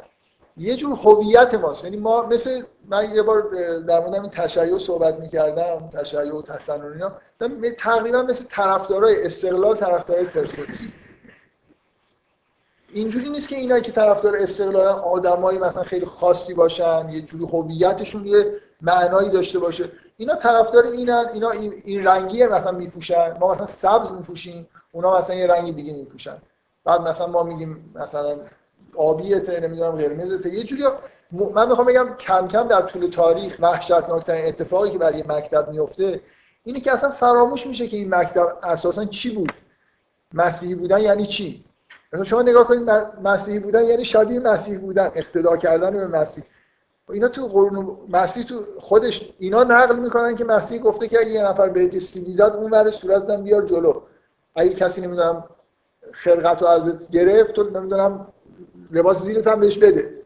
یه 0.56 0.76
جور 0.76 0.92
هویت 0.92 1.54
ماست. 1.54 1.84
یعنی 1.84 1.96
ما 1.96 2.26
مثل 2.26 2.62
من 2.88 3.14
یه 3.14 3.22
بار 3.22 3.42
در 3.78 4.00
مورد 4.00 4.14
این 4.14 4.30
تشیع 4.30 4.78
صحبت 4.78 5.14
می‌کردم 5.14 5.90
تشیع 5.92 6.36
و 6.36 6.42
تسنن 6.42 6.92
اینا. 6.92 7.12
تقریبا 7.78 8.22
مثل 8.22 8.44
طرفدارای 8.50 9.26
استقلال 9.26 9.76
طرفدارای 9.76 10.24
پرسپولیس. 10.24 10.78
اینجوری 12.92 13.30
نیست 13.30 13.48
که 13.48 13.56
اینا 13.56 13.80
که 13.80 13.92
طرفدار 13.92 14.36
استقلال 14.36 14.86
آدمایی 14.86 15.58
مثلا 15.58 15.82
خیلی 15.82 16.06
خاصی 16.06 16.54
باشن 16.54 17.08
یه 17.10 17.20
جوری 17.20 17.44
هویتشون 17.44 18.26
یه 18.26 18.52
معنایی 18.80 19.30
داشته 19.30 19.58
باشه. 19.58 19.90
اینا 20.16 20.34
طرفدار 20.34 20.86
اینن 20.86 21.26
اینا 21.34 21.50
این 21.50 22.06
رنگیه 22.06 22.48
مثلا 22.48 22.72
میپوشن. 22.72 23.36
ما 23.40 23.54
مثلا 23.54 23.66
سبز 23.66 24.12
میپوشیم 24.12 24.68
اونا 24.92 25.18
مثلا 25.18 25.36
یه 25.36 25.46
رنگ 25.46 25.76
دیگه 25.76 25.94
میپوشن. 25.94 26.36
بعد 26.84 27.00
مثلا 27.00 27.26
ما 27.26 27.42
میگیم 27.42 27.92
مثلا 27.94 28.38
آبیته 28.96 29.60
نمی‌دونم 29.60 29.90
قرمزته 29.90 30.54
یه 30.54 30.64
جوری 30.64 30.82
من 31.54 31.68
می‌خوام 31.68 31.86
بگم 31.86 32.14
کم 32.18 32.48
کم 32.48 32.68
در 32.68 32.82
طول 32.82 33.10
تاریخ 33.10 33.56
وحشتناکترین 33.60 34.46
اتفاقی 34.46 34.90
که 34.90 34.98
برای 34.98 35.24
مکتب 35.28 35.70
میفته 35.70 36.20
اینه 36.64 36.80
که 36.80 36.92
اصلا 36.92 37.10
فراموش 37.10 37.66
میشه 37.66 37.86
که 37.86 37.96
این 37.96 38.14
مکتب 38.14 38.58
اساسا 38.62 39.04
چی 39.04 39.34
بود. 39.34 39.52
مسیحی 40.34 40.74
بودن 40.74 41.00
یعنی 41.00 41.26
چی؟ 41.26 41.64
مثلا 42.12 42.24
شما 42.24 42.42
نگاه 42.42 42.64
کنید 42.64 42.90
مسیحی 43.24 43.58
بودن 43.58 43.84
یعنی 43.84 44.04
شادی 44.04 44.38
مسیح 44.38 44.78
بودن 44.78 45.10
اقتدا 45.14 45.56
کردن 45.56 45.90
به 45.90 46.06
مسیح. 46.06 46.44
اینا 47.10 47.28
تو 47.28 47.46
قرون 47.46 47.96
مسیح 48.08 48.44
تو 48.44 48.64
خودش 48.80 49.32
اینا 49.38 49.64
نقل 49.64 49.98
می‌کنن 49.98 50.36
که 50.36 50.44
مسیح 50.44 50.82
گفته 50.82 51.08
که 51.08 51.20
اگه 51.20 51.30
یه 51.30 51.44
نفر 51.44 51.68
به 51.68 52.00
سیلی 52.00 52.32
زد 52.32 52.42
اون 52.42 52.70
ور 52.70 52.90
صورت 52.90 53.30
بیار 53.30 53.62
جلو. 53.62 54.00
اگه 54.54 54.74
کسی 54.74 55.00
نمی‌دونم 55.00 55.44
خرقت 56.12 56.62
رو 56.62 56.68
ازت 56.68 57.10
گرفت 57.10 57.52
تو 57.52 57.70
نمی‌دونم 57.70 58.26
لباس 58.90 59.22
زیرت 59.22 59.46
هم 59.46 59.60
بهش 59.60 59.78
بده. 59.78 60.22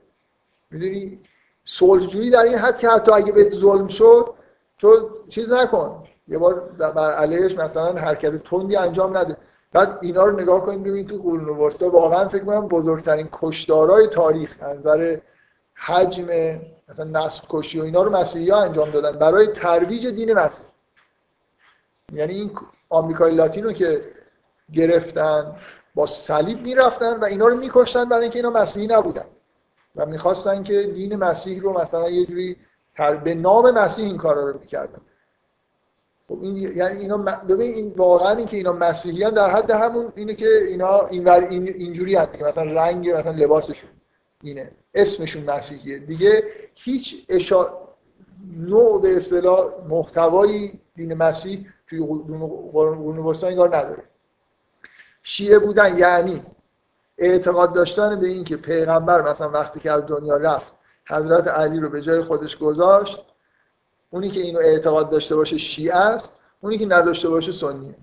می‌دونی؟ 0.71 1.19
صلحجویی 1.65 2.31
در 2.31 2.41
این 2.41 2.59
حد 2.59 2.79
که 2.79 2.89
حتی 2.89 3.13
اگه 3.13 3.33
بهت 3.33 3.55
ظلم 3.55 3.89
شد 3.89 4.35
تو 4.79 5.11
چیز 5.29 5.53
نکن. 5.53 6.05
یه 6.29 6.39
بار 6.39 6.55
بر 6.55 7.13
علیهش 7.13 7.59
مثلا 7.59 7.93
حرکت 7.93 8.43
تندی 8.43 8.77
انجام 8.77 9.17
نده. 9.17 9.37
بعد 9.73 9.99
اینا 10.01 10.25
رو 10.25 10.41
نگاه 10.41 10.67
کنید 10.67 10.83
ببینید 10.83 11.09
تو 11.09 11.17
قرون 11.17 11.59
وسطا 11.59 11.91
واقعا 11.91 12.29
فکر 12.29 12.45
کنم 12.45 12.69
بزرگترین 12.69 13.29
کشدارای 13.33 14.07
تاریخ 14.07 14.63
نظر 14.63 15.19
حجم 15.75 16.27
مثلا 16.89 17.05
نسل 17.05 17.47
کشی 17.49 17.81
و 17.81 17.85
اینا 17.85 18.03
رو 18.03 18.17
مسیحی 18.17 18.51
ها 18.51 18.63
انجام 18.63 18.91
دادن 18.91 19.19
برای 19.19 19.47
ترویج 19.47 20.07
دین 20.07 20.33
مسیح. 20.33 20.67
یعنی 22.13 22.35
این 22.35 22.51
آمریکای 22.89 23.35
لاتین 23.35 23.65
رو 23.65 23.73
که 23.73 24.05
گرفتن 24.73 25.57
با 25.95 26.07
صلیب 26.07 26.63
می‌رفتن 26.63 27.17
و 27.17 27.25
اینا 27.25 27.49
رو 27.49 27.57
میکشتن 27.57 28.05
برای 28.05 28.23
اینکه 28.23 28.39
اینا 28.39 28.51
مسیحی 28.51 28.87
نبودن. 28.87 29.25
و 29.97 30.07
می‌خواستن 30.07 30.63
که 30.63 30.83
دین 30.83 31.17
مسیح 31.17 31.61
رو 31.61 31.81
مثلا 31.81 32.11
یه 32.11 32.27
جوری 32.27 32.57
به 33.25 33.35
نام 33.35 33.71
مسیح 33.71 34.05
این 34.05 34.17
کارا 34.17 34.51
رو 34.51 34.59
می‌کردن. 34.59 35.01
خب 36.29 36.39
این 36.43 36.57
یعنی 36.57 37.01
اینا 37.01 37.19
ببین 37.19 37.75
این 37.75 37.93
واقعا 37.97 38.37
این 38.37 38.47
که 38.47 38.57
اینا 38.57 38.73
مسیحیان 38.73 39.35
در 39.35 39.51
حد 39.51 39.71
همون 39.71 40.13
اینه 40.17 40.35
که 40.35 40.65
اینا 40.69 41.07
اینور 41.07 41.47
این 41.51 41.69
اینجوری 41.69 42.15
هست 42.15 42.43
مثلا 42.43 42.63
رنگ 42.63 43.11
مثلا 43.11 43.33
لباسشون 43.33 43.91
اینه 44.43 44.71
اسمشون 44.95 45.51
مسیحیه. 45.51 45.99
دیگه 45.99 46.45
هیچ 46.75 47.27
اشا... 47.29 47.67
نوع 48.57 49.03
به 49.03 49.17
اصطلاح 49.17 49.71
محتوایی 49.89 50.81
دین 50.97 51.15
مسیح 51.15 51.67
توی 51.87 52.07
قرون 52.73 53.19
وسطا 53.19 53.47
انگار 53.47 53.77
نداره. 53.77 54.03
شیعه 55.23 55.59
بودن 55.59 55.99
یعنی 55.99 56.43
اعتقاد 57.19 57.73
داشتن 57.73 58.21
به 58.21 58.29
این 58.29 58.45
که 58.45 58.57
پیغمبر 58.57 59.31
مثلا 59.31 59.51
وقتی 59.51 59.81
که 59.81 59.91
از 59.91 60.07
دنیا 60.07 60.37
رفت 60.37 60.73
حضرت 61.09 61.49
علی 61.49 61.81
رو 61.81 61.89
به 61.89 62.03
جای 62.03 62.21
خودش 62.21 62.57
گذاشت 62.57 63.25
اونی 64.11 64.31
که 64.31 64.41
اینو 64.41 64.59
اعتقاد 64.59 65.11
داشته 65.11 65.37
باشه 65.37 65.59
شیعه 65.59 65.97
است 65.97 66.33
اونی 66.61 66.79
که 66.79 66.87
نداشته 66.87 67.29
باشه 67.29 67.53
سنیه. 67.53 67.95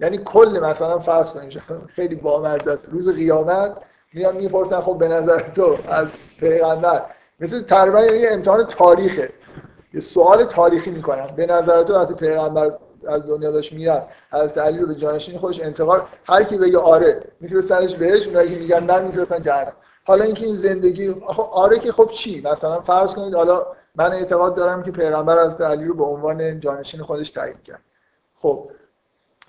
یعنی 0.00 0.18
کل 0.18 0.60
مثلا 0.62 0.98
فرض 0.98 1.32
کنید 1.32 1.62
خیلی 1.96 2.14
بامزه 2.14 2.70
است. 2.70 2.88
روز 2.88 3.08
قیامت 3.08 3.76
میان 4.12 4.36
می‌پرسن 4.36 4.80
خب 4.80 4.98
به 4.98 5.08
نظر 5.08 5.40
تو 5.40 5.78
از 5.88 6.08
پیغمبر 6.38 7.02
مثل 7.40 7.62
تقریبا 7.62 8.00
یعنی 8.00 8.26
امتحان 8.26 8.64
تاریخه. 8.64 9.32
یه 9.94 10.00
سوال 10.00 10.44
تاریخی 10.44 10.90
می‌کنن. 10.90 11.26
به 11.26 11.46
نظر 11.46 11.82
تو 11.82 11.94
از 11.94 12.16
پیغمبر 12.16 12.72
از 13.08 13.26
دنیا 13.26 13.50
داشت 13.50 13.72
می‌رفت 13.72 14.06
از 14.30 14.58
علی 14.58 14.78
رو 14.78 14.86
به 14.86 14.94
جانشین 14.94 15.38
خودش 15.38 15.60
انتقال 15.60 16.02
هر 16.24 16.42
کی 16.42 16.58
بگه 16.58 16.78
آره 16.78 17.20
میفرستنش 17.40 17.94
بهش 17.94 18.26
اونایی 18.26 18.54
که 18.54 18.60
میگن 18.60 18.84
نه 18.84 18.98
میفرستن 18.98 19.42
جهنم. 19.42 19.72
حالا 20.04 20.24
اینکه 20.24 20.46
این 20.46 20.54
زندگی 20.54 21.12
خب 21.12 21.48
آره 21.52 21.78
که 21.78 21.92
خب 21.92 22.10
چی؟ 22.10 22.40
مثلا 22.40 22.80
فرض 22.80 23.14
کنید 23.14 23.34
حالا 23.34 23.66
من 23.94 24.12
اعتقاد 24.12 24.54
دارم 24.54 24.82
که 24.82 24.90
پیغمبر 24.90 25.38
از 25.38 25.60
علی 25.60 25.84
رو 25.84 25.94
به 25.94 26.04
عنوان 26.04 26.60
جانشین 26.60 27.02
خودش 27.02 27.30
تعیین 27.30 27.58
کرد. 27.64 27.82
خب 28.36 28.70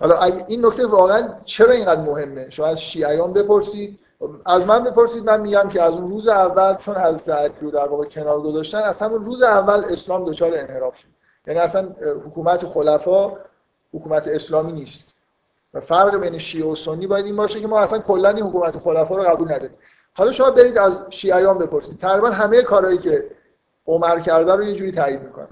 حالا 0.00 0.22
این 0.22 0.66
نکته 0.66 0.86
واقعا 0.86 1.28
چرا 1.44 1.70
اینقدر 1.70 2.00
مهمه؟ 2.00 2.50
شما 2.50 2.66
از 2.66 2.80
شیعیان 2.80 3.32
بپرسید. 3.32 3.98
از 4.46 4.66
من 4.66 4.84
بپرسید 4.84 5.24
من 5.24 5.40
میگم 5.40 5.68
که 5.68 5.82
از 5.82 5.92
اون 5.92 6.10
روز 6.10 6.28
اول 6.28 6.76
چون 6.76 6.96
حضرت 6.96 7.28
علی 7.28 7.54
رو 7.60 7.70
در 7.70 7.88
واقع 7.88 8.04
کنار 8.04 8.40
گذاشتن 8.40 8.78
از 8.78 8.98
همون 8.98 9.24
روز 9.24 9.42
اول 9.42 9.84
اسلام 9.84 10.24
دچار 10.24 10.58
انحراف 10.58 10.96
شد. 10.96 11.08
یعنی 11.46 11.60
اصلا 11.60 11.88
حکومت 12.26 12.66
خلفا 12.66 13.32
حکومت 13.94 14.28
اسلامی 14.28 14.72
نیست. 14.72 15.12
و 15.74 15.80
فرق 15.80 16.20
بین 16.20 16.38
شیعه 16.38 16.66
و 16.66 16.76
سنی 16.76 17.06
باید 17.06 17.24
این 17.24 17.36
باشه 17.36 17.60
که 17.60 17.66
ما 17.66 17.80
اصلا 17.80 17.98
کلا 17.98 18.28
این 18.28 18.44
حکومت 18.44 18.78
خلفا 18.78 19.16
رو 19.16 19.22
قبول 19.22 19.52
نداریم. 19.52 19.76
حالا 20.14 20.32
شما 20.32 20.50
برید 20.50 20.78
از 20.78 20.98
شیعیان 21.10 21.58
بپرسید. 21.58 21.98
تقریبا 21.98 22.30
همه 22.30 22.62
کارهایی 22.62 22.98
که 22.98 23.30
عمر 23.86 24.20
کرده 24.20 24.52
رو 24.52 24.64
یه 24.64 24.74
جوری 24.74 24.92
تایید 24.92 25.22
می‌کنه. 25.22 25.48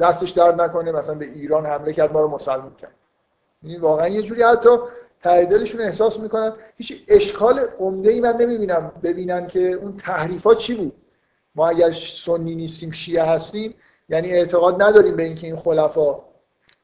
دستش 0.00 0.30
درد 0.30 0.60
نکنه 0.60 0.92
مثلا 0.92 1.14
به 1.14 1.24
ایران 1.24 1.66
حمله 1.66 1.92
کرد 1.92 2.12
ما 2.12 2.20
رو 2.20 2.28
مسلمان 2.28 2.74
کرد. 2.74 2.94
این 3.62 3.70
یعنی 3.70 3.82
واقعا 3.82 4.08
یه 4.08 4.22
جوری 4.22 4.42
حتی 4.42 4.70
تعدیلشون 5.22 5.80
احساس 5.80 6.20
می‌کنن. 6.20 6.52
هیچ 6.76 7.04
اشکال 7.08 7.60
عمده 7.78 8.10
ای 8.10 8.20
من 8.20 8.36
نمی‌بینم 8.36 8.92
ببینن 9.02 9.46
که 9.46 9.72
اون 9.72 9.96
تحریفات 9.96 10.58
چی 10.58 10.74
بود. 10.74 10.92
ما 11.54 11.68
اگر 11.68 11.92
سنی 12.24 12.54
نیستیم 12.54 12.90
شیعه 12.90 13.24
هستیم 13.24 13.74
یعنی 14.08 14.32
اعتقاد 14.32 14.82
نداریم 14.82 15.16
به 15.16 15.22
اینکه 15.22 15.46
این 15.46 15.56
خلفا 15.56 16.18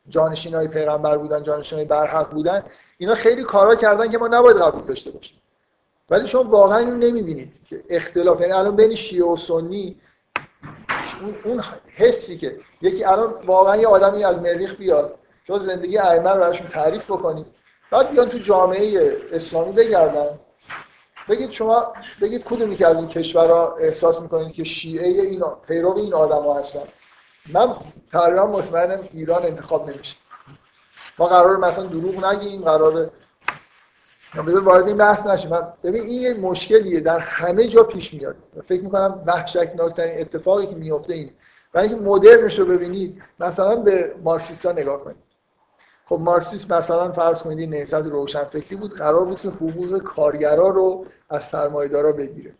جانشین 0.08 0.54
های 0.54 0.68
پیغمبر 0.68 1.18
بودن 1.18 1.42
جانشین 1.42 1.78
های 1.78 1.86
برحق 1.86 2.30
بودن. 2.30 2.64
اینا 2.98 3.14
خیلی 3.14 3.42
کارا 3.42 3.74
کردن 3.74 4.10
که 4.10 4.18
ما 4.18 4.28
نباید 4.28 4.56
قبول 4.56 4.82
داشته 4.82 5.10
باشیم. 5.10 5.36
ولی 6.10 6.26
شما 6.26 6.42
واقعا 6.42 6.78
اینو 6.78 6.96
نمی‌بینید 6.96 7.52
که 7.68 7.84
اختلاف. 7.88 8.40
یعنی 8.40 8.52
الان 8.52 8.76
بین 8.76 8.94
شیعه 8.94 9.24
و 9.24 9.36
سنی 9.36 10.00
اون 11.44 11.62
حسی 11.96 12.38
که 12.38 12.56
یکی 12.82 13.04
الان 13.04 13.34
واقعا 13.46 13.76
یه 13.76 13.86
آدمی 13.86 14.24
از 14.24 14.38
مریخ 14.38 14.76
بیاد 14.76 15.14
شما 15.46 15.58
زندگی 15.58 15.98
ائمه 15.98 16.30
رو 16.30 16.40
براشون 16.40 16.66
تعریف 16.66 17.10
بکنید. 17.10 17.46
بعد 17.90 18.10
بیان 18.10 18.28
تو 18.28 18.38
جامعه 18.38 19.16
اسلامی 19.32 19.72
بگردن. 19.72 20.38
بگید 21.28 21.50
شما 21.50 21.92
بگید 22.20 22.44
کدومی 22.44 22.76
که 22.76 22.86
از 22.86 22.96
این 22.96 23.08
کشورها 23.08 23.76
احساس 23.76 24.20
می‌کنید 24.20 24.52
که 24.52 24.64
شیعه 24.64 25.22
این 25.22 25.42
پیرو 25.68 25.96
این 25.96 26.14
آدما 26.14 26.58
هستن؟ 26.58 26.82
من 27.52 27.74
تقریبا 28.12 28.46
مطمئنم 28.46 29.08
ایران 29.12 29.42
انتخاب 29.42 29.90
نمیشه. 29.90 30.16
ما 31.18 31.26
قرار 31.26 31.56
مثلا 31.56 31.86
دروغ 31.86 32.24
نگیم 32.24 32.60
قرار 32.60 33.10
بذار 34.46 34.60
وارد 34.60 34.86
این 34.86 34.96
بحث 34.96 35.26
نشیم. 35.26 35.50
ببین 35.82 36.02
این 36.02 36.22
یه 36.22 36.34
مشکلیه. 36.34 37.00
در 37.00 37.18
همه 37.18 37.68
جا 37.68 37.82
پیش 37.82 38.14
میاد. 38.14 38.36
فکر 38.68 38.82
می‌کنم 38.82 39.22
وحشتناکترین 39.26 40.20
اتفاقی 40.20 40.66
که 40.66 40.74
میفته 40.74 41.14
اینه. 41.14 41.30
برای 41.72 41.88
اینکه 41.88 42.04
مدرنش 42.04 42.58
رو 42.58 42.66
ببینید 42.66 43.22
مثلا 43.40 43.76
به 43.76 44.14
مارکسیستا 44.22 44.72
نگاه 44.72 45.04
کنید. 45.04 45.16
خب 46.04 46.18
مارکسیسم 46.20 46.78
مثلا 46.78 47.12
فرض 47.12 47.42
کنید 47.42 47.72
این 47.72 47.86
روشن 47.90 48.44
فکری 48.44 48.76
بود. 48.76 48.96
قرار 48.96 49.24
بود 49.24 49.40
که 49.40 49.48
حقوق 49.48 49.98
کارگرا 49.98 50.68
رو 50.68 51.06
از 51.30 51.44
سرمایه‌دارا 51.44 52.12
بگیره 52.12 52.54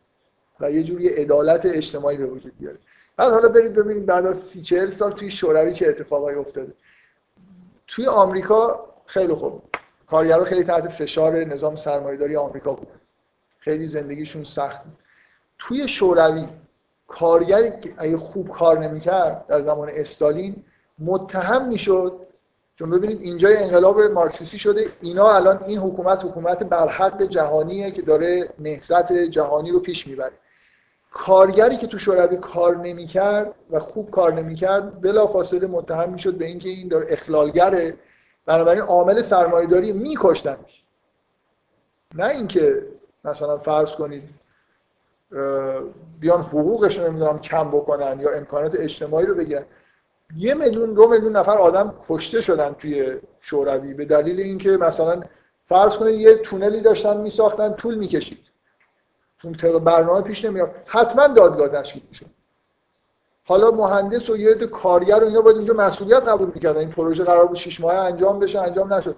و 0.60 0.70
یه 0.70 0.82
جوری 0.82 1.08
عدالت 1.08 1.66
اجتماعی 1.66 2.16
به 2.16 2.26
وجود 2.26 2.52
بیاره. 2.58 2.78
بعد 3.16 3.32
حالا 3.32 3.48
برید 3.48 3.74
ببینید 3.74 4.06
بعد 4.06 4.26
از 4.26 4.38
سی 4.38 4.62
چهل 4.62 4.90
سال 4.90 5.12
توی 5.12 5.30
شوروی 5.30 5.72
چه 5.72 5.88
اتفاقایی 5.88 6.38
افتاده. 6.38 6.72
توی 7.86 8.06
آمریکا 8.06 8.86
خیلی 9.06 9.34
خوب. 9.34 9.62
کارگرها 10.06 10.44
خیلی 10.44 10.64
تحت 10.64 10.88
فشار 10.88 11.44
نظام 11.44 11.76
سرمایه‌داری 11.76 12.36
آمریکا 12.36 12.72
بودن 12.72 13.00
خیلی 13.58 13.86
زندگیشون 13.86 14.44
سخت 14.44 14.84
بود. 14.84 14.92
توی 15.58 15.88
شوروی 15.88 16.46
کارگر 17.08 17.72
اگه 17.96 18.16
خوب 18.16 18.48
کار 18.48 18.78
نمی‌کرد 18.78 19.46
در 19.46 19.62
زمان 19.62 19.88
استالین 19.92 20.56
متهم 20.98 21.68
می‌شد. 21.68 22.20
چون 22.76 22.90
ببینید 22.90 23.20
اینجا 23.20 23.48
انقلاب 23.48 24.00
مارکسیستی 24.00 24.58
شده 24.58 24.84
اینا 25.00 25.32
الان 25.32 25.62
این 25.64 25.78
حکومت 25.78 26.24
حکومت 26.24 26.62
برحق 26.62 27.22
جهانیه 27.22 27.90
که 27.90 28.02
داره 28.02 28.48
نهضت 28.58 29.12
جهانی 29.12 29.70
رو 29.70 29.80
پیش 29.80 30.06
می‌بره. 30.06 30.32
کارگری 31.16 31.76
که 31.76 31.86
تو 31.86 31.98
شوروی 31.98 32.36
کار 32.36 32.76
نمی‌کرد 32.76 33.54
و 33.70 33.80
خوب 33.80 34.10
کار 34.10 34.32
نمی‌کرد 34.32 35.00
بلافاصله 35.00 35.66
متهم 35.66 36.10
می‌شد 36.10 36.34
به 36.34 36.44
اینکه 36.44 36.68
این 36.68 36.88
داره 36.88 37.06
اخلالگره. 37.08 37.94
بنابراین 38.46 38.82
عامل 38.82 39.22
سرمایه‌داری 39.22 39.92
میکشتنش. 39.92 40.84
نه 42.14 42.26
اینکه 42.26 42.82
مثلا 43.24 43.58
فرض 43.58 43.92
کنید 43.92 44.22
بیان 46.20 46.42
حقوقش 46.42 46.98
رو 46.98 47.08
نمی‌دونم 47.08 47.38
کم 47.38 47.68
بکنن 47.68 48.20
یا 48.20 48.30
امکانات 48.30 48.74
اجتماعی 48.74 49.26
رو 49.26 49.34
بگیرن. 49.34 49.64
یه 50.36 50.54
میلیون 50.54 50.94
دو 50.94 51.08
میلیون 51.08 51.36
نفر 51.36 51.58
آدم 51.58 51.94
کشته 52.08 52.42
شدن 52.42 52.72
توی 52.72 53.20
شوروی 53.40 53.94
به 53.94 54.04
دلیل 54.04 54.40
اینکه 54.40 54.70
مثلا 54.70 55.22
فرض 55.68 55.96
کنید 55.96 56.20
یه 56.20 56.36
تونلی 56.36 56.80
داشتن 56.80 57.16
میساختن 57.16 57.72
طول 57.74 57.94
می‌کشید. 57.94 58.53
اون 59.44 59.78
برنامه 59.78 60.20
پیش 60.20 60.44
نمیاد. 60.44 60.74
حتما 60.86 61.26
دادگاه 61.26 61.68
تشکیل 61.68 62.02
میشه. 62.08 62.26
حالا 63.44 63.70
مهندس 63.70 64.30
و 64.30 64.36
یه 64.36 64.54
کارگر 64.54 65.24
و 65.24 65.26
اینا 65.26 65.40
باید 65.40 65.56
اینجا 65.56 65.74
مسئولیت 65.74 66.28
قبول 66.28 66.50
می‌کردن. 66.54 66.80
این 66.80 66.90
پروژه 66.90 67.24
قرار 67.24 67.46
بود 67.46 67.56
6 67.56 67.80
ماه 67.80 67.94
انجام 67.94 68.38
بشه 68.38 68.60
انجام 68.60 68.94
نشد. 68.94 69.16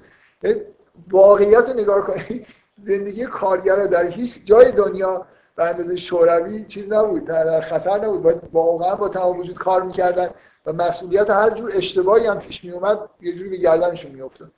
واقعیت 1.10 1.68
نگاه 1.68 2.00
کنید 2.00 2.46
زندگی 2.84 3.26
کارگر 3.26 3.76
در 3.76 4.06
هیچ 4.06 4.44
جای 4.44 4.72
دنیا 4.72 5.26
به 5.56 5.64
اندازه 5.64 5.96
شوروی 5.96 6.64
چیز 6.64 6.92
نبود 6.92 7.24
در 7.24 7.60
خطر 7.60 8.04
نبود. 8.04 8.22
باید 8.22 8.40
واقعا 8.52 8.94
با 8.94 9.08
تمام 9.08 9.38
وجود 9.38 9.56
کار 9.56 9.82
می‌کردن 9.82 10.30
و 10.66 10.72
مسئولیت 10.72 11.30
هر 11.30 11.50
جور 11.50 11.70
اشتباهی 11.74 12.26
هم 12.26 12.38
پیش 12.38 12.64
میومد 12.64 12.98
یه 13.20 13.34
جوری 13.34 13.50
به 13.50 13.56
گردنشون 13.56 14.12
میافتاد. 14.12 14.50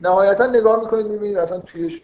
نهایتا 0.00 0.46
نگاه 0.46 0.80
می‌کنید 0.80 1.06
می‌بینید 1.06 1.38
اصلا 1.38 1.58
تویش 1.58 2.02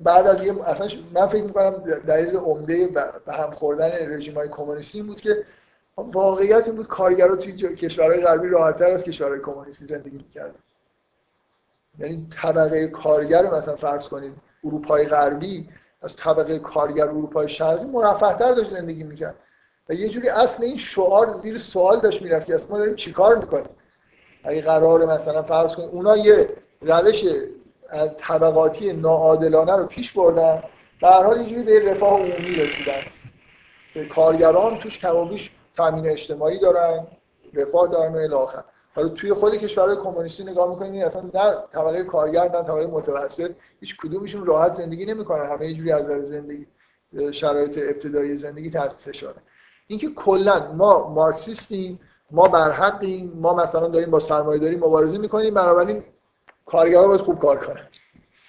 بعد 0.00 0.26
از 0.26 0.42
یه 0.42 0.68
اصلا 0.68 0.88
من 1.14 1.26
فکر 1.26 1.44
می‌کنم 1.44 1.70
دلیل 2.06 2.36
عمده 2.36 2.86
به 3.26 3.32
هم 3.32 3.50
خوردن 3.50 3.90
رژیم 4.14 4.34
های 4.34 4.48
کمونیستی 4.48 5.02
بود 5.02 5.20
که 5.20 5.44
واقعیت 5.96 6.66
این 6.66 6.76
بود 6.76 6.86
کارگرها 6.86 7.36
توی 7.36 7.52
کشورهای 7.52 8.20
غربی 8.20 8.48
راحتتر 8.48 8.90
از 8.90 9.04
کشورهای 9.04 9.40
کمونیستی 9.40 9.84
زندگی 9.84 10.16
می‌کردن. 10.16 10.54
یعنی 11.98 12.26
طبقه 12.42 12.86
کارگر 12.88 13.54
مثلا 13.54 13.76
فرض 13.76 14.08
کنید 14.08 14.32
اروپای 14.64 15.06
غربی 15.06 15.68
از 16.02 16.16
طبقه 16.16 16.58
کارگر 16.58 17.08
اروپای 17.08 17.48
شرقی 17.48 17.84
مرفهتر 17.84 18.52
داشت 18.52 18.70
زندگی 18.70 19.02
می‌کرد. 19.02 19.34
و 19.88 19.92
یه 19.92 20.08
جوری 20.08 20.28
اصل 20.28 20.64
این 20.64 20.76
شعار 20.76 21.34
زیر 21.42 21.58
سوال 21.58 22.00
داشت 22.00 22.22
می‌رفت 22.22 22.46
که 22.46 22.58
ما 22.70 22.78
داریم 22.78 22.94
چیکار 22.94 23.36
می‌کنیم؟ 23.36 23.70
اگه 24.44 24.62
قرار 24.62 25.06
مثلا 25.06 25.42
فرض 25.42 25.74
کنید 25.74 25.88
اونا 25.90 26.16
یه 26.16 26.48
روش 26.80 27.24
طبقاتی 28.18 28.92
ناعادلانه 28.92 29.76
رو 29.76 29.86
پیش 29.86 30.12
بردن. 30.12 30.62
هر 31.02 31.22
حال 31.22 31.40
یه 31.40 31.62
به 31.62 31.90
رفاه 31.90 32.20
عمومی 32.20 32.54
رسیدن. 32.54 33.02
که 33.92 34.04
کارگران 34.04 34.78
توش 34.78 34.98
کم 34.98 35.36
تامین 35.76 36.06
اجتماعی 36.06 36.58
دارن 36.58 37.06
رفاه 37.54 37.88
دارن 37.88 38.14
و 38.14 38.16
الی 38.16 38.34
حالا 38.94 39.08
توی 39.08 39.32
خود 39.32 39.54
کشورهای 39.54 39.96
کمونیستی 39.96 40.44
نگاه 40.44 40.70
می‌کنید 40.70 41.04
اصلا 41.04 41.22
نه 41.22 41.56
طبقه 41.72 42.04
کارگر 42.04 42.42
نه 42.42 42.62
طبقه 42.62 42.86
متوسط 42.86 43.50
هیچ 43.80 43.96
کدومشون 43.96 44.46
راحت 44.46 44.72
زندگی 44.72 45.06
نمی‌کنن. 45.06 45.50
همه 45.50 45.66
یه 45.66 45.74
جوری 45.74 45.92
از 45.92 46.04
نظر 46.04 46.22
زندگی 46.22 46.66
شرایط 47.32 47.78
ابتدایی 47.82 48.36
زندگی 48.36 48.70
تحت 48.70 48.92
فشاره. 48.92 49.36
اینکه 49.86 50.08
کلا 50.08 50.72
ما 50.72 51.08
مارکسیستیم 51.08 52.00
ما 52.30 52.48
بر 52.48 52.70
حقیم 52.70 53.32
ما 53.34 53.54
مثلا 53.54 53.88
داریم 53.88 54.10
با 54.10 54.20
سرمایه 54.20 54.60
داری 54.60 54.76
مبارزه 54.76 55.18
می‌کنیم 55.18 55.54
بنابراین 55.54 56.04
کارگرها 56.72 57.08
باید 57.08 57.20
خوب 57.20 57.38
کار 57.38 57.56
کنن. 57.56 57.86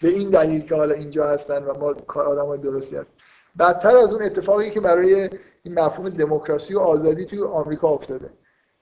به 0.01 0.09
این 0.09 0.29
دلیل 0.29 0.65
که 0.65 0.75
حالا 0.75 0.93
اینجا 0.93 1.27
هستن 1.27 1.63
و 1.63 1.77
ما 1.79 1.93
کار 1.93 2.25
آدمای 2.25 2.57
درستی 2.57 2.95
هستن 2.95 3.13
بدتر 3.59 3.97
از 3.97 4.13
اون 4.13 4.23
اتفاقی 4.23 4.69
که 4.69 4.79
برای 4.79 5.29
این 5.63 5.79
مفهوم 5.79 6.09
دموکراسی 6.09 6.75
و 6.75 6.79
آزادی 6.79 7.25
توی 7.25 7.43
آمریکا 7.43 7.89
افتاده. 7.89 8.29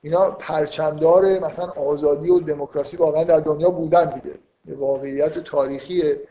اینا 0.01 0.31
پرچمدار 0.31 1.39
مثلا 1.39 1.65
آزادی 1.65 2.29
و 2.29 2.39
دموکراسی 2.39 2.97
واقعا 2.97 3.23
در 3.23 3.39
دنیا 3.39 3.69
بودن 3.69 4.05
دیگه. 4.05 4.35
واقعیت 4.77 5.39
تاریخیه 5.39 6.21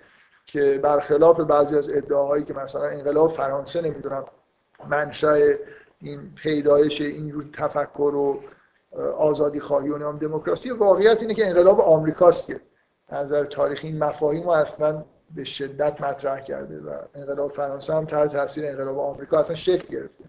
که 0.46 0.80
برخلاف 0.82 1.40
بعضی 1.40 1.78
از 1.78 1.90
ادعاهایی 1.90 2.44
که 2.44 2.54
مثلا 2.54 2.84
انقلاب 2.84 3.32
فرانسه 3.32 3.80
نمی‌دونم 3.80 4.24
منشأ 4.88 5.52
این 6.02 6.20
پیدایش 6.42 7.00
اینجور 7.00 7.44
تفکر 7.58 8.14
و 8.14 8.40
آزادی 9.18 9.60
خواهی 9.60 9.88
و 9.88 9.98
نام 9.98 10.18
دموکراسی 10.18 10.70
واقعیت 10.70 11.22
اینه 11.22 11.34
که 11.34 11.46
انقلاب 11.46 11.80
آمریکاست 11.80 12.46
که. 12.46 12.60
نظر 13.12 13.44
تاریخی 13.44 13.86
این 13.86 14.04
مفاهیم 14.04 14.42
رو 14.42 14.50
اصلا 14.50 15.04
به 15.34 15.44
شدت 15.44 16.00
مطرح 16.00 16.40
کرده 16.40 16.80
و 16.80 16.90
انقلاب 17.14 17.52
فرانسه 17.52 17.94
هم 17.94 18.04
تحت 18.04 18.32
تاثیر 18.32 18.66
انقلاب 18.66 18.98
آمریکا 18.98 19.40
اصلا 19.40 19.56
شکل 19.56 19.88
گرفته. 19.96 20.24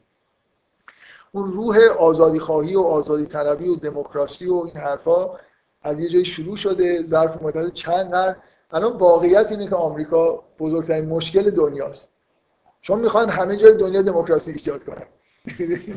اون 1.31 1.51
روح 1.51 1.77
آزادی 1.99 2.39
خواهی 2.39 2.75
و 2.75 2.81
آزادی 2.81 3.25
طلبی 3.25 3.69
و 3.69 3.75
دموکراسی 3.75 4.47
و 4.47 4.53
این 4.53 4.77
حرفا 4.77 5.29
از 5.83 5.99
یه 5.99 6.09
جایی 6.09 6.25
شروع 6.25 6.57
شده 6.57 7.03
ظرف 7.03 7.41
مدت 7.41 7.73
چند 7.73 8.11
قرن 8.11 8.35
الان 8.71 8.97
واقعیت 8.97 9.51
اینه 9.51 9.67
که 9.67 9.75
آمریکا 9.75 10.43
بزرگترین 10.59 11.05
مشکل 11.05 11.51
دنیاست. 11.51 12.09
چون 12.81 12.99
می‌خوان 12.99 13.29
همه 13.29 13.57
جای 13.57 13.77
دنیا 13.77 14.01
دموکراسی 14.01 14.51
ایجاد 14.51 14.83
کنن. 14.83 15.05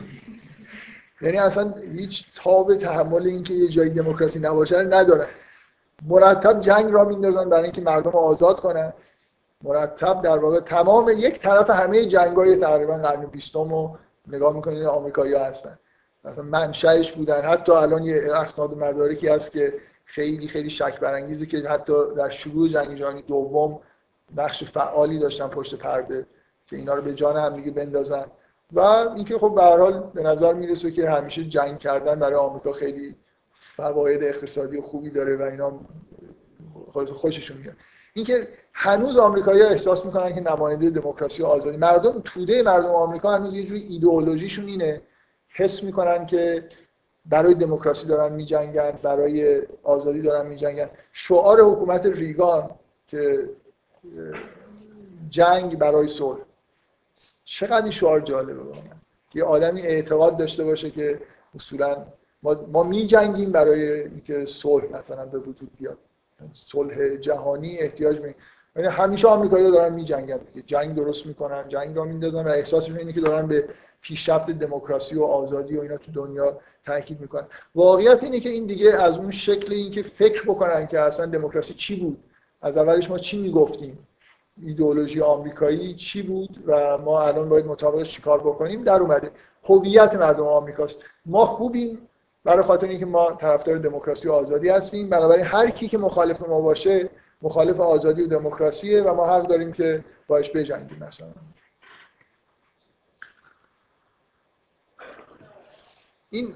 یعنی 1.22 1.38
اصلا 1.38 1.74
هیچ 1.92 2.24
تاب 2.34 2.74
تحمل 2.74 3.26
اینکه 3.26 3.54
یه 3.54 3.68
جایی 3.68 3.90
دموکراسی 3.90 4.38
نباشه 4.38 4.82
ندارن. 4.82 5.26
مرتب 6.08 6.60
جنگ 6.60 6.92
را 6.92 7.04
میندازن 7.04 7.48
برای 7.48 7.62
اینکه 7.62 7.80
مردم 7.80 8.10
رو 8.10 8.18
آزاد 8.18 8.60
کنن. 8.60 8.92
مرتب 9.62 10.22
در 10.22 10.38
واقع 10.38 10.60
تمام 10.60 11.08
یک 11.16 11.40
طرف 11.40 11.70
همه 11.70 12.06
جنگای 12.06 12.56
تقریبا 12.56 12.94
قرن 12.94 13.26
بیستم 13.26 13.70
رو 13.70 13.98
نگاه 14.28 14.56
می‌کنید 14.56 14.82
آمریکایی 14.82 15.34
هستن. 15.34 15.78
مثلا 16.24 16.44
منشأش 16.44 17.12
بودن. 17.12 17.40
حتی 17.40 17.72
الان 17.72 18.02
یه 18.02 18.34
اسناد 18.34 18.74
مدارکی 18.74 19.28
هست 19.28 19.52
که 19.52 19.74
خیلی 20.04 20.48
خیلی 20.48 20.70
شک 20.70 21.00
برانگیزه 21.00 21.46
که 21.46 21.58
حتی 21.58 22.14
در 22.16 22.30
شروع 22.30 22.68
جنگ 22.68 22.98
جهانی 22.98 23.22
دوم 23.22 23.80
نقش 24.36 24.64
فعالی 24.64 25.18
داشتن 25.18 25.48
پشت 25.48 25.74
پرده 25.74 26.26
که 26.66 26.76
اینا 26.76 26.94
رو 26.94 27.02
به 27.02 27.14
جان 27.14 27.36
هم 27.36 27.56
دیگه 27.56 27.70
بندازن. 27.70 28.24
و 28.72 28.80
اینکه 28.80 29.38
خب 29.38 29.54
به 29.54 30.00
به 30.14 30.22
نظر 30.22 30.52
می‌رسه 30.52 30.90
که 30.90 31.10
همیشه 31.10 31.44
جنگ 31.44 31.78
کردن 31.78 32.18
برای 32.18 32.34
آمریکا 32.34 32.72
خیلی 32.72 33.16
فواید 33.76 34.24
اقتصادی 34.24 34.80
خوبی 34.80 35.10
داره 35.10 35.36
و 35.36 35.42
اینا 35.42 35.80
خوششون 37.14 37.56
میاد. 37.56 37.74
اینکه 38.14 38.48
هنوز 38.72 39.16
آمریکایی‌ها 39.16 39.68
احساس 39.68 40.06
می‌کنن 40.06 40.34
که 40.34 40.40
نماینده 40.40 40.90
دموکراسی 40.90 41.42
و 41.42 41.46
آزادی 41.46 41.76
مردم 41.76 42.22
توده 42.24 42.62
مردم 42.62 42.88
آمریکا 42.88 43.30
هنوز 43.30 43.54
یه 43.54 43.64
جوری 43.64 43.80
ایدئولوژیشون 43.80 44.66
اینه. 44.66 45.00
حس 45.48 45.82
می‌کنن 45.82 46.26
که 46.26 46.64
برای 47.26 47.54
دموکراسی 47.54 48.06
دارن 48.06 48.32
میجنگن 48.32 48.90
برای 49.02 49.62
آزادی 49.82 50.22
دارن 50.22 50.46
میجنگن. 50.46 50.90
شعار 51.12 51.60
حکومت 51.60 52.06
ریگان 52.06 52.70
که 53.06 53.48
جنگ 55.30 55.78
برای 55.78 56.08
صلح. 56.08 56.40
چقدر 57.44 57.82
این 57.82 57.92
شعار 57.92 58.20
جالبه 58.20 58.62
یه 59.34 59.44
آدمی 59.44 59.82
اعتقاد 59.82 60.36
داشته 60.36 60.64
باشه 60.64 60.90
که 60.90 61.20
اصولا 61.54 62.06
ما, 62.42 62.56
ما 62.72 62.82
می 62.82 63.06
جنگیم 63.06 63.52
برای 63.52 64.00
اینکه 64.00 64.44
صلح 64.44 64.84
مثلا 64.98 65.26
به 65.26 65.38
وجود 65.38 65.70
بیاد. 65.78 65.98
صلح 66.52 67.16
جهانی 67.16 67.78
احتیاج 67.78 68.20
می 68.20 68.34
یعنی 68.76 68.88
همیشه 68.88 69.28
آمریکایی‌ها 69.28 69.70
دارن 69.70 69.92
می 69.92 70.04
جنگن 70.04 70.40
جنگ 70.66 70.94
درست 70.94 71.26
می‌کنن 71.26 71.68
جنگ 71.68 71.96
را 71.96 72.04
میندازن 72.04 72.44
و 72.44 72.48
احساسشون 72.48 72.98
اینه 72.98 73.12
که 73.12 73.20
دارن 73.20 73.46
به 73.46 73.68
پیشرفت 74.00 74.50
دموکراسی 74.50 75.14
و 75.14 75.24
آزادی 75.24 75.76
و 75.76 75.80
اینا 75.80 75.96
تو 75.96 76.12
دنیا 76.12 76.58
تاکید 76.86 77.20
می‌کنن. 77.20 77.46
واقعیت 77.74 78.22
اینه 78.22 78.40
که 78.40 78.48
این 78.48 78.66
دیگه 78.66 78.94
از 78.94 79.16
اون 79.16 79.30
شکل 79.30 79.72
اینکه 79.72 80.02
فکر 80.02 80.42
بکنن 80.42 80.86
که 80.86 81.00
اصلا 81.00 81.26
دموکراسی 81.26 81.74
چی 81.74 81.96
بود. 82.00 82.18
از 82.62 82.76
اولش 82.76 83.10
ما 83.10 83.18
چی 83.18 83.42
می‌گفتیم؟ 83.42 83.98
ایدئولوژی 84.62 85.20
آمریکایی 85.20 85.94
چی 85.94 86.22
بود 86.22 86.64
و 86.66 86.98
ما 86.98 87.22
الان 87.22 87.48
باید 87.48 87.66
مطابقش 87.66 88.14
چیکار 88.14 88.40
بکنیم؟ 88.40 88.84
در 88.84 89.00
اومده. 89.00 89.30
هویت 89.64 90.14
مردم 90.14 90.46
آمریکاست. 90.46 90.96
ما 91.26 91.46
خوبیم 91.46 91.98
برای 92.44 92.62
خاطر 92.62 92.88
اینکه 92.88 93.06
ما 93.06 93.32
طرفدار 93.32 93.78
دموکراسی 93.78 94.28
و 94.28 94.32
آزادی 94.32 94.68
هستیم 94.68 95.08
بنابراین 95.08 95.44
هر 95.44 95.70
کی 95.70 95.88
که 95.88 95.98
مخالف 95.98 96.40
ما 96.40 96.60
باشه 96.60 97.10
مخالف 97.42 97.80
آزادی 97.80 98.22
و 98.22 98.26
دموکراسیه 98.26 99.02
و 99.02 99.14
ما 99.14 99.26
حق 99.26 99.46
داریم 99.46 99.72
که 99.72 100.04
باش 100.26 100.50
بجنگیم 100.50 100.98
مثلا. 100.98 101.28
این 106.30 106.54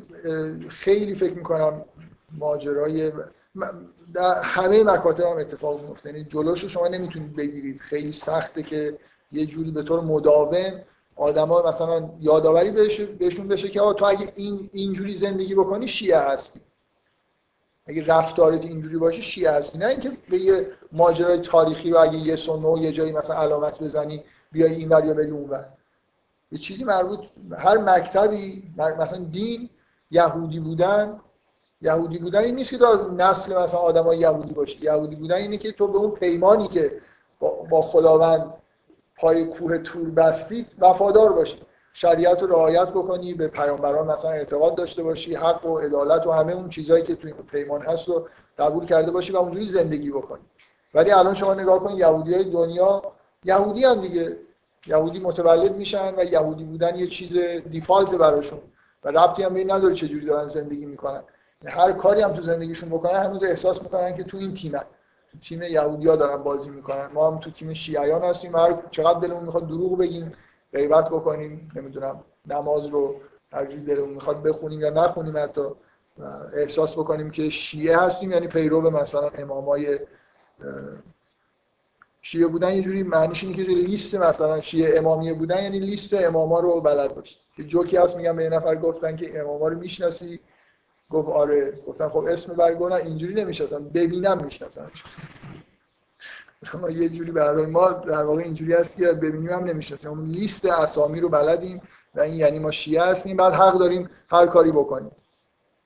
خیلی 0.68 1.14
فکر 1.14 1.34
می‌کنم 1.34 1.84
ماجرای 2.32 3.12
در 4.14 4.42
همه 4.42 4.84
مکاتب 4.84 5.24
هم 5.24 5.38
اتفاق 5.38 5.80
میفته 5.80 6.08
یعنی 6.08 6.24
جلوش 6.24 6.64
شما 6.64 6.88
نمی‌تونید 6.88 7.36
بگیرید. 7.36 7.80
خیلی 7.80 8.12
سخته 8.12 8.62
که 8.62 8.98
یه 9.32 9.46
جوری 9.46 9.70
به 9.70 9.82
طور 9.82 10.00
مداوم 10.00 10.80
آدما 11.16 11.68
مثلا 11.68 12.10
یادآوری 12.20 12.70
بهشون 13.18 13.48
بشه 13.48 13.68
که 13.68 13.80
تو 13.80 14.04
اگه 14.04 14.32
این 14.34 14.70
اینجوری 14.72 15.14
زندگی 15.14 15.54
بکنی 15.54 15.88
شیعه 15.88 16.18
هستی. 16.18 16.60
اگه 17.86 18.06
رفتارت 18.06 18.62
اینجوری 18.62 18.96
باشه 18.96 19.22
شیعه 19.22 19.50
هستی. 19.50 19.78
نه 19.78 19.86
اینکه 19.86 20.12
به 20.30 20.38
یه 20.38 20.66
ماجرای 20.92 21.38
تاریخی 21.38 21.90
رو 21.90 21.98
اگه 21.98 22.18
یه 22.18 22.36
سنو 22.36 22.78
یه 22.78 22.92
جایی 22.92 23.12
مثلا 23.12 23.36
علامت 23.36 23.82
بزنی 23.82 24.24
بیای 24.52 24.74
این 24.74 24.88
ور 24.88 25.04
یا 25.04 25.14
بری 25.14 25.30
اون 25.30 25.64
یه 26.52 26.58
چیزی 26.58 26.84
مربوط 26.84 27.20
هر 27.58 27.78
مکتبی 27.78 28.62
مثلا 28.76 29.18
دین 29.18 29.70
یهودی 30.10 30.60
بودن 30.60 31.20
یهودی 31.82 32.18
بودن 32.18 32.40
این 32.40 32.54
نیست 32.54 32.70
که 32.70 32.86
از 32.86 33.12
نسل 33.12 33.62
مثلا 33.62 33.80
آدمای 33.80 34.18
یهودی 34.18 34.54
باشی. 34.54 34.78
یهودی 34.82 35.16
بودن 35.16 35.36
اینه 35.36 35.56
که 35.56 35.72
تو 35.72 35.88
به 35.88 35.98
اون 35.98 36.10
پیمانی 36.10 36.68
که 36.68 36.92
با 37.70 37.82
خداوند 37.82 38.54
پای 39.16 39.44
کوه 39.44 39.78
تور 39.78 40.10
بستید 40.10 40.66
وفادار 40.78 41.32
باشی. 41.32 41.62
شریعت 41.92 42.42
رو 42.42 42.48
رعایت 42.48 42.88
بکنی 42.88 43.34
به 43.34 43.48
پیامبران 43.48 44.06
مثلا 44.06 44.30
اعتقاد 44.30 44.74
داشته 44.74 45.02
باشی 45.02 45.34
حق 45.34 45.66
و 45.66 45.78
عدالت 45.78 46.26
و 46.26 46.32
همه 46.32 46.52
اون 46.52 46.68
چیزهایی 46.68 47.04
که 47.04 47.14
توی 47.14 47.32
پیمان 47.32 47.82
هست 47.82 48.08
رو 48.08 48.28
قبول 48.58 48.86
کرده 48.86 49.10
باشی 49.10 49.32
و 49.32 49.36
اونجوری 49.36 49.68
زندگی 49.68 50.10
بکنی. 50.10 50.42
ولی 50.94 51.10
الان 51.10 51.34
شما 51.34 51.54
نگاه 51.54 51.80
کن 51.80 51.96
یهودی 51.96 52.34
های 52.34 52.44
دنیا 52.44 53.02
یهودی 53.44 53.84
هم 53.84 54.00
دیگه. 54.00 54.36
یهودی 54.86 55.18
متولد 55.18 55.76
میشن 55.76 56.14
و 56.16 56.24
یهودی 56.24 56.64
بودن 56.64 56.96
یه 56.96 57.06
چیز 57.06 57.36
دیفالت 57.70 58.10
براشون 58.10 58.58
و 59.04 59.08
ربطی 59.08 59.42
هم 59.42 59.54
به 59.54 59.64
نداره 59.64 59.94
چه 59.94 60.08
جوری 60.08 60.26
دارن 60.26 60.48
زندگی 60.48 60.86
می‌کنن. 60.86 61.22
هر 61.66 61.92
کاری 61.92 62.20
هم 62.20 62.32
تو 62.32 62.42
زندگیشون 62.42 62.88
بکنن 62.88 63.22
هنوز 63.22 63.44
احساس 63.44 63.82
می‌کنن 63.82 64.14
که 64.14 64.24
تو 64.24 64.36
این 64.36 64.54
تیمن. 64.54 64.84
تیم 65.42 65.62
یهودیا 65.62 66.16
دارن 66.16 66.42
بازی 66.42 66.70
می‌کنن. 66.70 67.06
ما 67.06 67.30
هم 67.30 67.38
تو 67.38 67.50
تیم 67.50 67.72
شیعیان 67.72 68.22
هستیم. 68.22 68.56
هر 68.56 68.82
چقدر 68.90 69.18
دلمون 69.18 69.44
می‌خواد 69.44 69.68
دروغ 69.68 69.98
بگیم 69.98 70.32
غیبت 70.72 71.08
بکنیم 71.08 71.72
نمی‌دونم 71.76 72.24
نماز 72.46 72.86
رو 72.86 73.16
هر 73.52 73.66
جوری 73.66 73.84
دلمون 73.84 74.10
می‌خواد 74.10 74.42
بخونیم 74.42 74.80
یا 74.80 74.90
نخونیم 74.90 75.36
حتی 75.36 75.62
احساس 76.54 76.92
بکنیم 76.92 77.30
که 77.30 77.50
شیعه 77.50 77.96
هستیم. 77.98 78.32
یعنی 78.32 78.46
پیرو 78.46 78.90
مثلا 78.90 79.28
امامای 79.28 79.98
شیعه 82.22 82.46
بودن 82.46 82.74
یه 82.74 82.82
جوری 82.82 83.02
معنیش 83.02 83.44
اینه 83.44 83.56
که 83.56 83.62
لیست 83.62 84.14
مثلا 84.14 84.60
شیعه 84.60 84.98
امامیه 84.98 85.34
بودن 85.34 85.62
یعنی 85.62 85.78
لیست 85.78 86.14
اماما 86.14 86.60
رو 86.60 86.80
بلد 86.80 87.14
باشی 87.14 87.36
که 87.56 87.64
جوکی 87.64 87.96
هست 87.96 88.16
میگم 88.16 88.36
به 88.36 88.42
یه 88.42 88.48
نفر 88.48 88.76
گفتن 88.76 89.16
که 89.16 89.40
اماما 89.40 89.68
رو 89.68 89.78
می‌شناسی. 89.78 90.40
گفت 91.10 91.28
آره. 91.28 91.78
گفتن 91.86 92.08
خب 92.08 92.24
اسم 92.28 92.54
برگو 92.54 92.88
نه 92.88 92.94
اینجوری 92.94 93.34
نمی‌شناسم. 93.34 93.88
ببینم 93.88 94.44
می‌شناسم 94.44 94.90
ما 96.74 96.90
یه 96.90 97.08
جوری 97.08 97.30
برای 97.30 97.66
ما 97.66 97.92
در 97.92 98.22
واقع 98.22 98.42
اینجوری 98.42 98.72
هست 98.72 98.96
که 98.96 99.06
ببینیم 99.06 99.50
هم 99.50 99.64
نمی‌شناسیم. 99.64 100.10
اون 100.10 100.24
لیست 100.24 100.64
اسامی 100.64 101.20
رو 101.20 101.28
بلدیم 101.28 101.82
و 102.14 102.20
این 102.20 102.34
یعنی 102.34 102.58
ما 102.58 102.70
شیعه 102.70 103.02
هستیم. 103.02 103.36
بعد 103.36 103.52
حق 103.52 103.78
داریم 103.78 104.10
هر 104.28 104.46
کاری 104.46 104.72
بکنیم. 104.72 105.10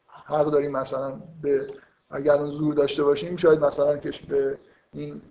حق 0.07 0.51
داریم 0.51 0.71
مثلا 0.71 1.21
به 1.43 1.67
اگر 2.11 2.35
اون 2.35 2.51
زور 2.51 2.75
داشته 2.75 3.05
باشیم 3.05 3.37
شاید 3.37 3.65
مثلا 3.65 3.97
که 3.97 4.11
به 4.29 4.59
این 4.93 5.23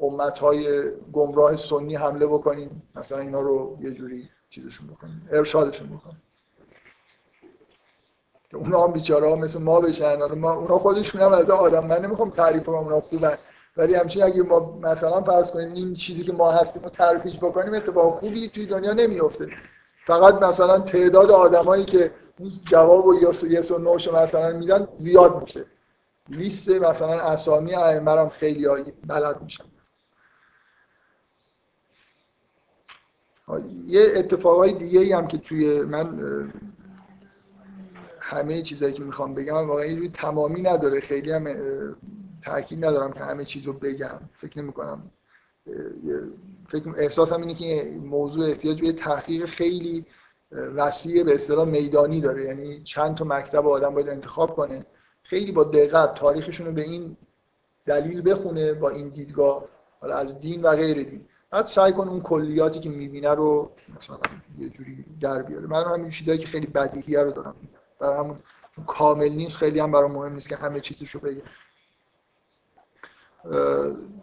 امت 0.00 0.38
های 0.38 0.90
گمراه 1.12 1.56
سنی 1.56 1.96
حمله 1.96 2.26
بکنیم. 2.26 2.82
مثلا 2.94 3.18
اینا 3.18 3.40
رو 3.40 3.78
یه 3.80 3.90
جوری 3.90 4.28
چیزشون 4.50 4.86
بکنیم. 4.86 5.28
ارشادشون 5.32 5.88
بکنیم. 5.88 6.22
که 8.50 8.56
اونا 8.56 8.84
هم 8.84 8.92
بیچاره 8.92 9.28
ها 9.28 9.36
مثل 9.36 9.62
ما 9.62 9.80
بشن. 9.80 10.34
ما 10.34 10.52
اونا 10.52 10.78
خودشون 10.78 11.20
هم 11.20 11.32
از 11.32 11.50
آدم 11.50 11.86
من 11.86 12.04
نمی‌خوام 12.04 12.30
تعریف 12.30 12.64
کنم 12.64 12.76
اونا 12.76 13.00
خوبن. 13.00 13.38
ولی 13.76 13.94
همچنین 13.94 14.26
اگه 14.26 14.42
ما 14.42 14.78
مثلا 14.82 15.22
فرض 15.22 15.50
کنیم 15.50 15.72
این 15.72 15.94
چیزی 15.94 16.24
که 16.24 16.32
ما 16.32 16.50
هستیم 16.50 16.82
رو 16.82 16.88
تعریفش 16.88 17.36
بکنیم 17.36 17.74
اتفاق 17.74 18.14
خوبی 18.14 18.48
توی 18.48 18.66
دنیا 18.66 18.92
نمیفته 18.92 19.48
فقط 20.06 20.42
مثلا 20.42 20.78
تعداد 20.78 21.30
آدمایی 21.30 21.84
که 21.84 22.10
جواب 22.64 23.06
و 23.06 23.14
یس 23.48 23.70
و 23.70 23.78
نوش 23.78 24.08
مثلا 24.08 24.52
میدن 24.52 24.88
زیاد 24.96 25.42
میشه. 25.42 25.64
لیست 26.28 26.68
مثلا 26.68 27.20
اسامی 27.20 27.74
ائمه 27.74 28.10
هم 28.10 28.28
خیلی 28.28 28.66
بلد 29.06 29.42
میشن. 29.42 29.64
یه 33.84 34.12
اتفاقای 34.16 34.72
دیگه 34.72 35.16
هم 35.16 35.28
که 35.28 35.38
توی 35.38 35.80
من 35.82 36.18
همه 38.28 38.62
چیزایی 38.62 38.92
که 38.92 39.02
می‌خوام 39.02 39.34
بگم 39.34 39.68
واقعا 39.68 39.84
یه 39.84 40.08
تمامی 40.08 40.62
نداره. 40.62 41.00
خیلی 41.00 41.32
هم 41.32 41.48
تاکید 42.42 42.84
ندارم 42.84 43.12
که 43.12 43.20
همه 43.20 43.44
چیز 43.44 43.64
رو 43.64 43.72
بگم. 43.72 44.20
فکر 44.38 44.58
نمی 44.58 44.72
کنم 44.72 45.10
فکر 46.68 46.94
احساسم 46.96 47.40
اینه 47.40 47.54
که 47.54 47.98
موضوع 48.02 48.48
احتیاج 48.48 48.80
به 48.80 48.92
تحقیق 48.92 49.46
خیلی 49.46 50.06
وسیع 50.52 51.24
به 51.24 51.34
اصطلاح 51.34 51.68
میدانی 51.68 52.20
داره. 52.20 52.44
یعنی 52.44 52.82
چند 52.82 53.16
تا 53.16 53.24
مکتب 53.24 53.66
آدم 53.66 53.94
باید 53.94 54.08
انتخاب 54.08 54.54
کنه. 54.54 54.86
خیلی 55.22 55.52
با 55.52 55.64
دقت 55.64 56.14
تاریخشون 56.14 56.66
رو 56.66 56.72
به 56.72 56.82
این 56.82 57.16
دلیل 57.86 58.30
بخونه 58.30 58.72
با 58.72 58.90
این 58.90 59.08
دیدگاه. 59.08 59.64
حالا 60.00 60.16
از 60.16 60.40
دین 60.40 60.62
و 60.62 60.70
غیر 60.70 61.02
دین. 61.02 61.24
بعد 61.50 61.66
سعی 61.66 61.92
کنه 61.92 62.10
اون 62.10 62.20
کلیاتی 62.20 62.80
که 62.80 62.90
می‌بینه 62.90 63.30
رو 63.30 63.70
مثلا 63.96 64.18
یه 64.58 64.68
جوری 64.68 65.04
در 65.20 65.42
بیاره. 65.42 65.66
من 65.66 65.84
همین 65.84 66.10
چیزایی 66.10 66.38
که 66.38 66.46
خیلی 66.46 66.66
بدیهیه 66.66 67.20
رو 67.20 67.30
دارم. 67.30 67.54
برای 67.98 68.18
همون 68.18 68.38
کامل 68.86 69.28
نیست. 69.28 69.56
خیلی 69.56 69.80
هم 69.80 69.92
برای 69.92 70.10
مهم 70.10 70.32
نیست 70.32 70.48
که 70.48 70.56
همه 70.56 70.80
چیزشو 70.80 71.20
بگه. 71.20 71.42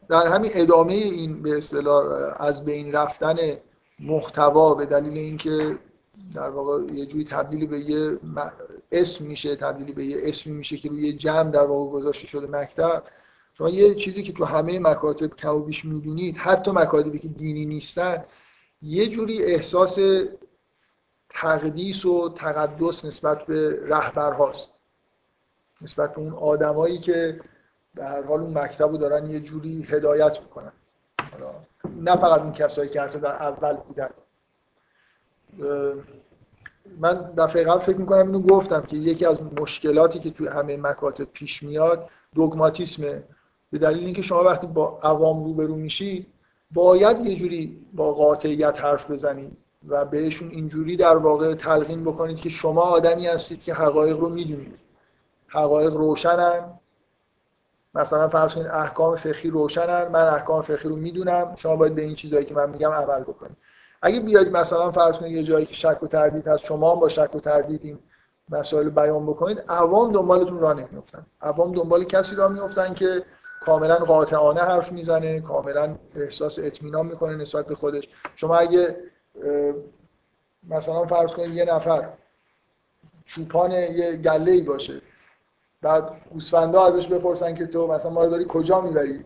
در 0.10 0.27
همین 0.27 0.52
ادامه 0.53 0.93
این 0.93 1.41
به 1.41 1.57
اصطلاح 1.57 2.35
از 2.41 2.65
بین 2.65 2.91
رفتن 2.91 3.38
محتوا 3.99 4.76
به 4.76 4.85
دلیل 4.85 5.18
اینکه 5.18 5.80
در 6.35 6.49
واقع 6.49 6.93
یه 6.93 7.06
جوری 7.06 7.26
تبدیل 7.26 7.68
به 7.68 7.80
یه 7.80 8.19
اسم 8.91 9.26
میشه 9.26 9.56
تبدیلی 9.56 9.93
به 9.93 10.06
یه 10.06 10.18
اسمی 10.23 10.53
میشه 10.53 10.77
که 10.77 10.89
روی 10.89 11.14
جمع 11.14 11.52
در 11.52 11.64
واقع 11.64 11.91
گذاشته 11.91 12.27
شده 12.27 12.47
مکتب. 12.47 13.03
شما 13.57 13.69
یه 13.69 13.93
چیزی 13.93 14.23
که 14.23 14.34
تو 14.34 14.45
همه 14.45 14.80
مکاتب 14.80 15.35
کم 15.35 15.56
و 15.56 15.72
حتی 16.35 16.72
مکاتبی 16.72 17.19
که 17.19 17.27
دینی 17.27 17.65
نیستن 17.65 18.23
یه 18.81 19.07
جوری 19.07 19.43
احساس 19.43 19.99
تقدیس 21.36 22.06
و 22.06 22.30
تقدس 22.30 23.06
نسبت 23.06 23.45
به 23.45 23.80
رهبرهاست. 23.86 24.70
نسبت 25.82 26.16
به 26.16 26.22
اون 26.22 26.34
آدمایی 26.34 26.99
که 26.99 27.41
به 27.95 28.06
هر 28.06 28.24
حال 28.24 28.40
اون 28.40 28.57
مکتب 28.57 28.90
رو 28.90 28.98
دارن 28.98 29.30
یه 29.30 29.40
جوری 29.40 29.84
هدایت 29.84 30.41
می‌کنن. 30.41 30.72
نه 32.02 32.16
فقط 32.16 32.41
اون 32.41 32.52
کسایی 32.52 32.90
که 32.90 33.02
حتی 33.02 33.20
در 33.20 33.32
اول 33.32 33.74
بودن. 33.74 34.10
من 36.99 37.14
دفعه 37.38 37.64
قبل 37.64 37.80
فکر 37.80 37.98
می‌کنم 37.98 38.28
اینو 38.28 38.40
گفتم 38.40 38.82
که 38.82 38.98
یکی 38.98 39.26
از 39.26 39.38
مشکلاتی 39.60 40.20
که 40.20 40.32
توی 40.32 40.48
همه 40.48 40.78
مکاتب 40.78 41.24
پیش 41.24 41.64
میاد 41.64 42.10
دوگماتیسمه. 42.36 43.24
به 43.72 43.78
دلیل 43.78 44.06
اینکه 44.06 44.22
شما 44.22 44.44
وقتی 44.44 44.68
با 44.68 44.99
عوام 45.03 45.44
روبرو 45.44 45.76
میشید 45.76 46.28
باید 46.72 47.26
یه 47.26 47.36
جوری 47.36 47.86
با 47.94 48.14
قاطعیت 48.14 48.82
حرف 48.82 49.12
بزنید. 49.12 49.57
و 49.90 50.06
بهشون 50.06 50.49
اینجوری 50.49 50.98
در 50.98 51.18
واقع 51.18 51.56
تلقین 51.56 52.03
بکنید 52.03 52.38
که 52.38 52.49
شما 52.49 52.82
آدمی 52.82 53.28
هستید 53.28 53.64
که 53.64 53.74
حقایق 53.74 54.20
رو 54.20 54.30
می‌دونید. 54.30 54.80
حقایق 55.48 55.94
روشنن. 55.94 56.80
مثلا 57.94 58.28
فرض 58.28 58.53
کنید 58.53 58.68
احکام 58.68 59.16
فقهی 59.16 59.49
روشنن. 59.49 60.07
من 60.07 60.26
احکام 60.26 60.62
فقهی 60.62 60.90
رو 60.90 60.95
می‌دونم. 60.95 61.53
شما 61.56 61.76
باید 61.76 61.95
به 61.95 62.02
این 62.02 62.16
چیزایی 62.16 62.45
که 62.45 62.56
من 62.56 62.70
میگم 62.70 62.91
عمل 62.91 63.22
بکنید. 63.22 63.57
اگه 64.02 64.20
بیاید 64.20 64.52
مثلا 64.52 64.91
فرض 64.91 65.18
کنید 65.18 65.32
یه 65.32 65.44
جایی 65.44 65.66
که 65.66 65.76
شک 65.76 66.03
و 66.03 66.07
تردید 66.07 66.48
هست 66.48 66.64
شما 66.64 66.95
با 66.95 67.10
شک 67.10 67.36
و 67.36 67.40
تردید 67.40 67.80
این 67.84 67.99
مسائل 68.49 68.90
بیان 68.90 69.26
بکنید 69.26 69.64
عوام 69.70 70.12
دنبالتون 70.12 70.60
راه 70.60 70.74
نمیفتن 70.74 71.26
عوام 71.41 71.72
دنبال 71.72 72.03
کسی 72.03 72.36
راه 72.36 72.52
میفتن 72.52 72.94
که 72.94 73.24
کاملا 73.66 73.95
قاطعانه 73.95 74.62
حرف 74.62 74.91
می‌زنه 74.91 75.41
کاملا 75.41 75.95
احساس 76.16 76.60
اطمینان 76.60 77.06
می‌کنه 77.06 77.36
نسبت 77.36 77.68
به 77.68 77.76
خودش. 77.76 78.10
شما 78.36 78.56
اگه 78.56 78.98
مثلا 80.70 81.06
فرض 81.06 81.32
کنید 81.32 81.53
یه 81.56 81.66
نفر 81.66 82.10
چوپان 83.26 83.72
یه 83.72 84.16
گله 84.16 84.52
ای 84.52 84.62
باشه 84.62 85.02
بعد 85.82 86.10
گوسفندا 86.34 86.86
ازش 86.86 87.07
بپرسن 87.07 87.56
که 87.56 87.66
تو 87.66 87.88
مثلا 87.88 88.12
ما 88.12 88.26
داری 88.26 88.45
کجا 88.49 88.82
می‌بری؟ 88.82 89.26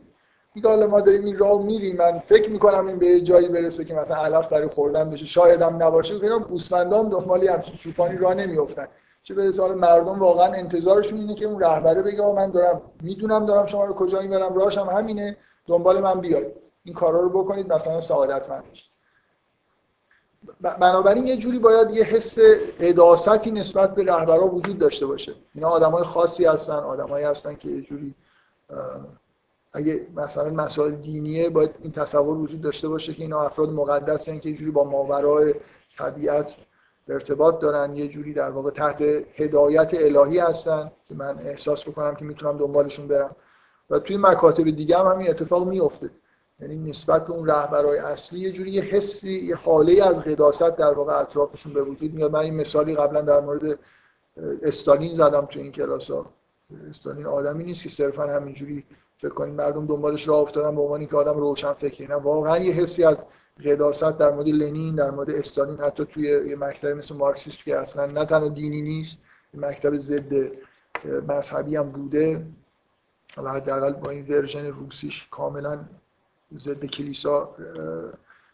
میگه 0.55 0.69
حالا 0.69 0.87
ما 0.87 1.01
داریم 1.01 1.25
این 1.25 1.37
راه 1.37 1.63
میریم 1.63 1.95
من 1.95 2.19
فکر 2.19 2.49
می‌کنم 2.49 2.87
این 2.87 2.99
به 2.99 3.21
جایی 3.21 3.47
برسه 3.47 3.85
که 3.85 3.93
مثلا 3.93 4.17
علف 4.17 4.47
برای 4.47 4.67
خوردن 4.67 5.09
بشه 5.09 5.25
شاید 5.25 5.61
هم 5.61 5.83
نباشه. 5.83 6.19
که 6.19 6.29
گوسفندام 6.29 7.09
دنبال 7.09 7.47
همچین 7.47 7.75
چوپانی 7.75 8.17
راه 8.17 8.33
نمیافتن. 8.33 8.87
چه 9.23 9.33
برسه 9.33 9.61
حالا 9.61 9.75
مردم 9.75 10.19
واقعا 10.19 10.53
انتظارشون 10.53 11.19
اینه 11.19 11.35
که 11.35 11.45
اون 11.45 11.59
رهبره 11.59 12.01
بگه 12.01 12.21
من 12.25 12.51
دارم 12.51 12.81
می‌دونم 13.01 13.45
دارم 13.45 13.65
شما 13.65 13.85
رو 13.85 13.93
کجا 13.93 14.21
می‌برم 14.21 14.55
راهشم 14.55 14.89
همینه 14.89 15.37
دنبال 15.67 16.01
من 16.01 16.19
بیاید. 16.19 16.53
این 16.83 16.95
کارا 16.95 17.19
رو 17.19 17.43
بکنید 17.43 17.73
مثلا 17.73 18.01
سعادت 18.01 18.49
من 18.49 18.63
بنابراین 20.61 21.27
یه 21.27 21.37
جوری 21.37 21.59
باید 21.59 21.89
یه 21.89 22.03
حس 22.03 22.39
قداستی 22.79 23.51
نسبت 23.51 23.95
به 23.95 24.03
رهبرا 24.03 24.47
وجود 24.47 24.77
داشته 24.79 25.05
باشه. 25.05 25.33
اینا 25.55 25.67
آدمای 25.67 26.03
خاصی 26.03 26.45
هستن 26.45 26.73
آدمایی 26.73 27.25
هستن 27.25 27.55
که 27.55 27.69
یه 27.69 27.81
جوری 27.81 28.15
اگه 29.73 30.07
مثلا 30.15 30.49
مسائل 30.49 30.91
دینیه 30.91 31.49
باید 31.49 31.71
این 31.81 31.91
تصور 31.91 32.37
وجود 32.37 32.61
داشته 32.61 32.87
باشه 32.87 33.13
که 33.13 33.21
اینا 33.23 33.41
افراد 33.41 33.69
مقدس 33.69 34.19
هستن 34.19 34.39
که 34.39 34.49
یه 34.49 34.55
جوری 34.55 34.71
با 34.71 34.83
ماورای 34.83 35.53
طبیعت 35.97 36.55
ارتباط 37.09 37.59
دارن 37.59 37.95
یه 37.95 38.07
جوری 38.07 38.33
در 38.33 38.49
واقع 38.49 38.71
تحت 38.71 39.01
هدایت 39.35 39.93
الهی 39.93 40.39
هستن 40.39 40.91
که 41.07 41.15
من 41.15 41.39
احساس 41.39 41.83
بکنم 41.87 42.15
که 42.15 42.25
می‌تونم 42.25 42.57
دنبالشون 42.57 43.07
برم. 43.07 43.35
و 43.89 43.99
توی 43.99 44.17
مکاتب 44.17 44.63
دیگه 44.63 44.97
هم 44.97 45.07
همین 45.07 45.29
اتفاق 45.29 45.67
میفته 45.67 46.09
یعنی 46.61 46.89
نسبت 46.89 47.27
به 47.27 47.33
اون 47.33 47.47
رهبرای 47.47 47.97
اصلی 47.99 48.39
یه 48.39 48.51
جوری 48.51 48.71
یه 48.71 48.81
حسی 48.81 49.33
یه 49.33 49.55
حاله 49.55 50.03
از 50.03 50.21
قداست 50.21 50.77
در 50.77 50.93
واقع 50.93 51.19
اطرافشون 51.19 51.73
به 51.73 51.81
وجود 51.81 52.13
میاد. 52.13 52.31
من 52.31 52.39
این 52.39 52.55
مثالی 52.55 52.95
قبلا 52.95 53.21
در 53.21 53.39
مورد 53.39 53.79
استالین 54.63 55.15
زدم 55.15 55.45
تو 55.45 55.59
این 55.59 55.71
کلاس 55.71 56.11
ها 56.11 56.25
استالین 56.89 57.25
آدمی 57.25 57.63
نیست 57.63 57.83
که 57.83 57.89
صرفا 57.89 58.23
همینجوری 58.23 58.85
فکر 59.17 59.29
کنید 59.29 59.53
مردم 59.53 59.85
دنبالش 59.85 60.27
راه 60.27 60.39
افتادن 60.39 60.75
به 60.75 60.81
عنوان 60.81 61.05
که 61.05 61.15
آدم 61.17 61.37
روشن 61.37 61.73
فکری. 61.73 62.07
نه 62.07 62.15
واقعا 62.15 62.57
یه 62.57 62.73
حسی 62.73 63.03
از 63.03 63.17
قداست 63.65 64.17
در 64.17 64.31
مورد 64.31 64.47
لنین 64.47 64.95
در 64.95 65.11
مورد 65.11 65.29
استالین 65.29 65.79
حتی 65.79 66.05
توی 66.05 66.23
یه 66.23 66.55
مکتب 66.55 66.87
مثل 66.87 67.15
مارکسیست 67.15 67.63
که 67.63 67.77
اصلا 67.77 68.05
نه 68.05 68.25
تنها 68.25 68.47
دینی 68.47 68.81
نیست 68.81 69.19
مکتب 69.53 69.97
ضد 69.97 70.33
مذهبی 71.27 71.75
هم 71.75 71.89
بوده. 71.89 72.45
حالا 73.35 73.49
حداقل 73.49 73.93
با 73.93 74.09
این 74.09 74.25
ورژن 74.27 74.65
روسیش 74.65 75.27
کاملا 75.31 75.79
ضد 76.57 76.85
کلیسا 76.85 77.55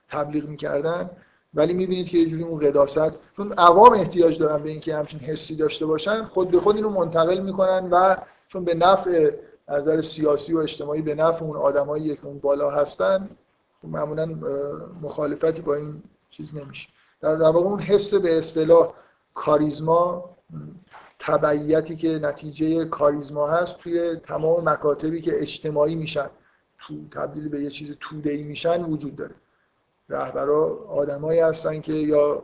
تبلیغ 0.08 0.46
می‌کردن. 0.46 1.10
ولی 1.54 1.74
می‌بینید 1.74 2.10
که 2.10 2.18
یه 2.18 2.26
جوری 2.26 2.44
اون 2.44 2.60
قداست 2.60 3.12
چون 3.38 3.54
عوام 3.58 3.94
احتیاج 3.94 4.40
دارن 4.40 4.64
به 4.64 4.70
اینکه 4.70 4.96
همچین 4.96 5.20
حسی 5.20 5.56
داشته 5.56 5.86
باشن 5.86 6.24
خود 6.24 6.52
به 6.52 6.60
خود 6.60 6.76
اینو 6.76 6.90
منتقل 6.90 7.40
می‌کنن 7.40 7.90
و 7.92 8.16
چون 8.48 8.66
به 8.66 8.74
نفع 8.74 9.32
نظر 9.70 10.02
سیاسی 10.02 10.54
و 10.54 10.58
اجتماعی 10.58 11.02
به 11.02 11.16
نفع 11.16 11.46
اون 11.46 11.58
آدمایی 11.58 12.16
که 12.16 12.26
اون 12.26 12.40
بالا 12.40 12.70
هستن 12.70 13.30
معمولا 13.84 14.26
مخالفتی 15.02 15.62
با 15.62 15.76
این 15.76 16.04
چیز 16.30 16.56
نمیشه. 16.56 16.90
در 17.22 17.42
واقع 17.42 17.68
اون 17.68 17.80
حس 17.80 18.14
به 18.14 18.38
اصطلاح 18.38 18.94
کاریزما 19.34 20.30
تبعیتی 21.20 21.96
که 21.96 22.20
نتیجه 22.20 22.86
کاریزما 22.86 23.48
هست 23.48 23.78
توی 23.78 24.16
تمام 24.16 24.70
مکاتبی 24.70 25.22
که 25.22 25.42
اجتماعی 25.42 25.96
میشن. 25.96 26.30
تبدیل 27.12 27.50
به 27.50 27.62
یه 27.62 27.70
چیز 27.70 27.96
توده 28.00 28.30
ای 28.32 28.44
میشن 28.44 28.84
وجود 28.84 29.16
داره. 29.16 29.36
رهبرا 30.10 30.86
آدمایی 30.88 31.40
هستن 31.40 31.82
که 31.82 31.94
یا 31.94 32.44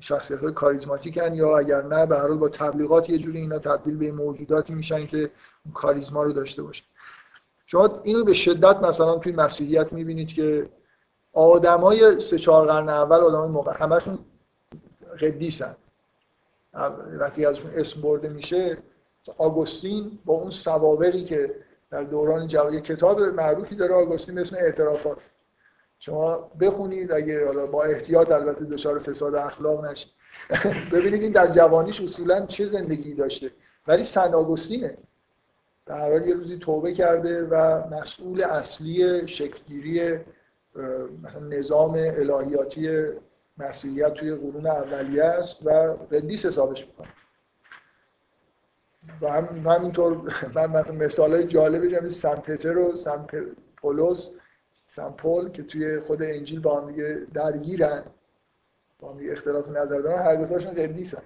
شخصیت 0.00 0.38
های 0.38 0.52
کاریزماتیکن 0.52 1.34
یا 1.34 1.58
اگر 1.58 1.82
نه 1.82 2.06
به 2.06 2.16
هر 2.16 2.28
حال 2.28 2.36
با 2.36 2.48
تبلیغات 2.48 3.10
یه 3.10 3.18
جوری 3.18 3.38
اینا 3.38 3.58
تبدیل 3.58 3.96
به 3.96 4.12
موجوداتی 4.12 4.74
میشن 4.74 5.06
که 5.06 5.30
کاریزما 5.74 6.22
رو 6.22 6.32
داشته 6.32 6.62
باشن. 6.62 6.84
شما 7.66 8.00
اینو 8.02 8.24
به 8.24 8.32
شدت 8.32 8.76
مثلا 8.82 9.18
توی 9.18 9.32
مسیحیت 9.32 9.92
می‌بینید 9.92 10.28
که 10.28 10.68
آدمای 11.32 12.20
سه 12.20 12.38
چهار 12.38 12.66
قرن 12.66 12.88
اول 12.88 13.16
آدمای 13.16 13.48
موقع 13.48 13.72
همشون 13.78 14.18
قدیسن. 15.20 15.76
وقتی 17.12 17.44
ازشون 17.44 17.70
اسم 17.70 18.00
برده 18.00 18.28
میشه 18.28 18.78
آگوستین 19.38 20.18
با 20.24 20.34
اون 20.34 20.50
سوابقی 20.50 21.24
که 21.24 21.54
در 21.90 22.02
دوران 22.02 22.46
جوانی 22.46 22.80
کتاب 22.80 23.20
معروفی 23.20 23.76
داره 23.76 23.94
آگوستین 23.94 24.38
اسم 24.38 24.56
اعترافات. 24.56 25.18
شما 25.98 26.50
بخونید 26.60 27.12
اگه 27.12 27.46
حالا 27.46 27.66
با 27.66 27.84
احتیاط 27.84 28.30
البته 28.30 28.64
دچار 28.64 28.98
فساد 28.98 29.34
اخلاق 29.34 29.84
نشید. 29.84 30.12
ببینید 30.92 31.22
این 31.22 31.32
در 31.32 31.46
جوانیش 31.46 32.00
اصولا 32.00 32.46
چه 32.46 32.66
زندگی 32.66 33.14
داشته. 33.14 33.50
ولی 33.86 34.04
سن 34.04 34.34
آگوستینه. 34.34 34.98
در 35.86 36.10
حال 36.10 36.28
یه 36.28 36.34
روزی 36.34 36.58
توبه 36.58 36.92
کرده 36.92 37.44
و 37.44 37.86
مسئول 37.94 38.42
اصلی 38.42 39.28
شکلگیری 39.28 40.18
مثلا 41.22 41.40
نظام 41.48 41.94
الهیاتی 41.96 43.08
مسیحیت 43.58 44.14
توی 44.14 44.34
قرون 44.34 44.66
اولیه 44.66 45.24
است 45.24 45.66
و 45.66 45.70
قدیس 46.12 46.46
حسابش 46.46 46.86
می‌کنه. 46.86 47.08
و 49.20 49.28
هم 49.32 49.66
همینطور 49.66 50.12
من 50.54 50.66
مثلا 50.66 50.94
مثال 50.94 51.34
های 51.34 51.44
جالبی 51.44 51.90
جمعی 51.90 52.08
سن 52.08 52.34
پتر 52.34 52.78
و 52.78 52.96
سن 52.96 53.26
پولوس 53.76 54.30
سن 54.86 55.10
پول 55.10 55.50
که 55.50 55.62
توی 55.62 56.00
خود 56.00 56.22
انجیل 56.22 56.60
با 56.60 56.80
هم 56.80 56.90
دیگه 56.90 57.26
درگیرن 57.34 58.02
با 59.00 59.12
هم 59.12 59.18
دیگه 59.18 59.32
اختلاف 59.32 59.68
نظر 59.68 59.98
دارن 59.98 60.22
هر 60.22 60.34
دوتاشون 60.34 60.74
قدیسن 60.74 61.22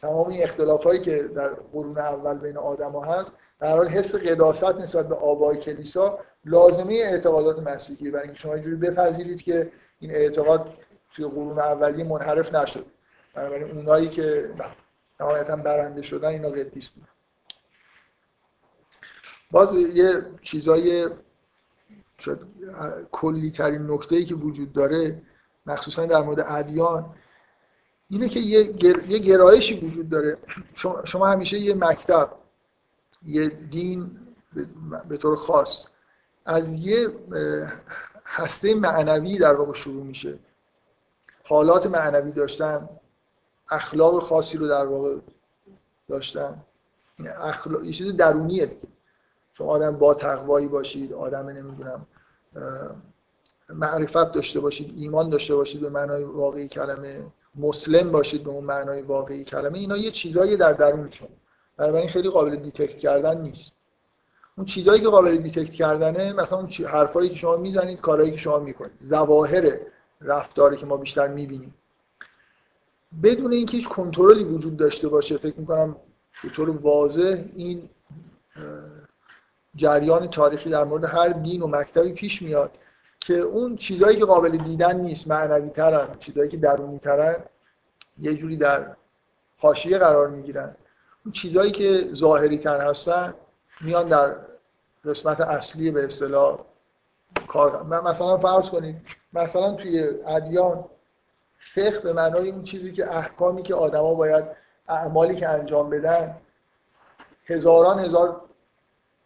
تمام 0.00 0.28
این 0.28 0.42
اختلاف 0.42 0.84
هایی 0.84 1.00
که 1.00 1.22
در 1.22 1.48
قرون 1.48 1.98
اول 1.98 2.38
بین 2.38 2.56
آدم 2.56 2.90
ها 2.92 3.04
هست 3.04 3.34
در 3.60 3.76
حال 3.76 3.88
حس 3.88 4.14
قداست 4.14 4.64
نسبت 4.64 5.08
به 5.08 5.14
آبای 5.14 5.56
کلیسا 5.56 6.18
لازمه 6.44 6.94
اعتقادات 6.94 7.58
مسیحی. 7.68 8.10
برای 8.10 8.24
اینکه 8.24 8.38
شما 8.38 8.54
اینجوری 8.54 8.76
بپذیرید 8.76 9.42
که 9.42 9.72
این 10.00 10.10
اعتقاد 10.10 10.74
توی 11.14 11.24
قرون 11.24 11.58
اولیه 11.58 12.04
منحرف 12.04 12.54
نشد. 12.54 12.86
بنابراین 13.34 13.76
اونایی 13.76 14.08
که 14.08 14.50
نهایتا 15.20 15.56
برنده 15.56 16.02
شدن 16.02 16.28
اینا 16.28 16.48
قدیس 16.48 16.88
بود. 16.88 17.08
باز 19.52 19.74
یه 19.74 20.26
چیزای 20.42 21.10
کلی 23.12 23.50
ترین 23.50 23.90
نکته 23.90 24.24
که 24.24 24.34
وجود 24.34 24.72
داره 24.72 25.22
مخصوصا 25.66 26.06
در 26.06 26.22
مورد 26.22 26.40
ادیان 26.48 27.14
اینه 28.08 28.28
که 28.28 28.40
یه, 28.40 28.84
یه 29.08 29.18
گرایشی 29.18 29.80
وجود 29.80 30.08
داره. 30.08 30.38
شما 31.04 31.26
همیشه 31.26 31.58
یه 31.58 31.74
مکتب 31.74 32.32
یه 33.26 33.48
دین 33.48 34.10
به 35.08 35.16
طور 35.16 35.36
خاص 35.36 35.86
از 36.44 36.72
یه 36.72 37.08
هسته 38.24 38.74
معنوی 38.74 39.38
در 39.38 39.54
واقع 39.54 39.72
شروع 39.72 40.04
میشه. 40.04 40.38
حالات 41.44 41.86
معنوی 41.86 42.32
داشتن 42.32 42.88
اخلاق 43.70 44.22
خاصی 44.22 44.58
رو 44.58 44.68
در 44.68 44.86
واقع 44.86 45.16
داشتن. 46.08 46.62
اخلاق... 47.40 47.84
یه 47.84 47.92
چیز 47.92 48.16
درونیه 48.16 48.66
دیگه. 48.66 48.88
شما 49.54 49.66
آدم 49.66 49.96
با 49.96 50.14
تقوایی 50.14 50.68
باشید 50.68 51.12
آدم 51.12 51.48
نمی‌دونم 51.48 52.06
معرفت 53.68 54.32
داشته 54.32 54.60
باشید 54.60 54.94
ایمان 54.96 55.30
داشته 55.30 55.54
باشید 55.54 55.80
به 55.80 55.88
معنای 55.88 56.24
واقعی 56.24 56.68
کلمه 56.68 57.22
مسلم 57.56 58.10
باشید 58.10 58.44
به 58.44 58.50
اون 58.50 58.64
معنای 58.64 59.02
واقعی 59.02 59.44
کلمه 59.44 59.78
اینا 59.78 59.96
یه 59.96 60.10
چیزایی 60.10 60.56
در 60.56 60.72
درونتون 60.72 61.28
بنابراین 61.76 62.08
خیلی 62.08 62.30
قابل 62.30 62.56
detect 62.56 62.98
کردن 62.98 63.40
نیست. 63.40 63.76
اون 64.56 64.66
چیزایی 64.66 65.00
که 65.00 65.08
قابل 65.08 65.36
detect 65.36 65.72
کردنه 65.72 66.32
مثلا 66.32 66.58
اون 66.58 66.68
حرفایی 66.68 67.28
که 67.28 67.36
شما 67.36 67.56
می‌زنید 67.56 68.00
کارهایی 68.00 68.32
که 68.32 68.38
شما 68.38 68.58
می‌کنید. 68.58 68.92
ظواهر 69.04 69.78
رفتاری 70.20 70.76
که 70.76 70.86
ما 70.86 70.96
بیشتر 70.96 71.28
می‌بینیم. 71.28 71.74
بدون 73.22 73.52
اینکه 73.52 73.76
هیچ 73.76 73.88
کنترلی 73.88 74.44
وجود 74.44 74.76
داشته 74.76 75.08
باشه 75.08 75.38
فکر 75.38 75.60
می‌کنم 75.60 75.96
به 76.42 76.48
طور 76.48 76.70
واضح 76.70 77.44
این 77.54 77.88
جریان 79.76 80.30
تاریخی 80.30 80.70
در 80.70 80.84
مورد 80.84 81.04
هر 81.04 81.28
دین 81.28 81.62
و 81.62 81.66
مکتبی 81.66 82.12
پیش 82.12 82.42
میاد 82.42 82.70
که 83.20 83.34
اون 83.34 83.76
چیزهایی 83.76 84.18
که 84.18 84.24
قابل 84.24 84.56
دیدن 84.56 85.00
نیست 85.00 85.28
معنوی 85.28 85.70
ترن 85.70 86.08
چیزهایی 86.18 86.50
که 86.50 86.56
درونی 86.56 86.98
ترن 86.98 87.36
یه 88.18 88.34
جوری 88.34 88.56
در 88.56 88.96
حاشیه 89.58 89.98
قرار 89.98 90.28
می‌گیرن. 90.28 90.76
اون 91.24 91.32
چیزهایی 91.32 91.70
که 91.70 92.10
ظاهری 92.14 92.58
تر 92.58 92.80
هستن 92.80 93.34
میان 93.80 94.08
در 94.08 94.36
قسمت 95.04 95.40
اصلی 95.40 95.90
به 95.90 96.04
اصطلاح 96.04 96.58
کار 97.48 97.82
مثلا 97.82 98.38
فرض 98.38 98.70
کنید 98.70 98.96
مثلا 99.32 99.72
توی 99.72 100.08
ادیان 100.26 100.84
فقه 101.58 101.98
به 101.98 102.12
معنای 102.12 102.50
اون 102.50 102.62
چیزی 102.62 102.92
که 102.92 103.16
احکامی 103.16 103.62
که 103.62 103.74
آدما 103.74 104.14
باید 104.14 104.44
اعمالی 104.88 105.36
که 105.36 105.48
انجام 105.48 105.90
بدن 105.90 106.36
هزاران 107.46 107.98
هزار 107.98 108.40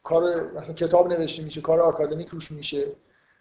کار 0.07 0.51
مثلا 0.51 0.75
کتاب 0.75 1.13
نوشته 1.13 1.43
میشه 1.43 1.61
کار 1.61 1.81
آکادمیک 1.81 2.29
روش 2.29 2.53
میشه. 2.53 2.87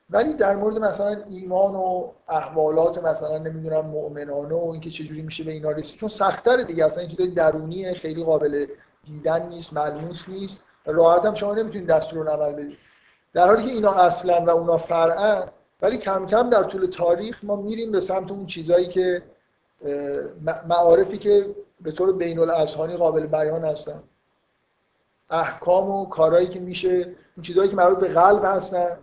ولی 0.09 0.33
در 0.33 0.55
مورد 0.55 0.77
مثلا 0.77 1.23
ایمان 1.29 1.75
و 1.75 2.11
احوالات 2.27 3.03
مثلا 3.03 3.37
نمی‌دونم 3.37 3.85
مؤمنانه 3.85 4.55
و 4.55 4.69
اینکه 4.71 4.89
چجوری 4.89 5.21
میشه 5.21 5.43
به 5.43 5.51
اینا 5.51 5.71
رسید. 5.71 5.99
چون 5.99 6.09
سختره 6.09 6.63
دیگه 6.63 6.85
اصلا 6.85 7.01
این 7.01 7.09
چیزای 7.09 7.27
درونیه 7.27 7.93
خیلی 7.93 8.23
قابل 8.23 8.65
دیدن 9.03 9.49
نیست 9.49 9.73
ملموس 9.73 10.23
نیست. 10.27 10.61
راحت 10.85 11.25
هم 11.25 11.33
شما 11.33 11.53
نمی‌تونید 11.53 11.87
دستور 11.87 12.29
عمل 12.29 12.53
بدید. 12.53 12.77
در 13.33 13.47
حالی 13.47 13.65
که 13.65 13.71
اینا 13.71 13.93
اصلا 13.93 14.45
و 14.45 14.49
اونا 14.49 14.77
فرعن 14.77 15.43
ولی 15.81 15.97
کم 15.97 16.25
کم 16.25 16.49
در 16.49 16.63
طول 16.63 16.85
تاریخ 16.85 17.43
ما 17.43 17.55
میریم 17.55 17.91
به 17.91 17.99
سمت 17.99 18.31
اون 18.31 18.45
چیزایی 18.45 18.87
که 18.87 19.21
معارفی 20.67 21.17
که 21.17 21.55
به 21.81 21.91
طور 21.91 22.13
بین 22.13 22.39
الاذهانی 22.39 22.95
قابل 22.97 23.27
بیان 23.27 23.65
هستن. 23.65 24.03
احکام 25.30 25.89
و 25.89 26.06
کارهایی 26.06 26.47
که 26.47 26.60
میشه 26.60 26.89
اون 26.97 27.43
چیزهایی 27.43 27.69
که 27.69 27.76
مربوط 27.76 27.99
به 27.99 28.07
قلب 28.07 28.45
هستن 28.45 28.97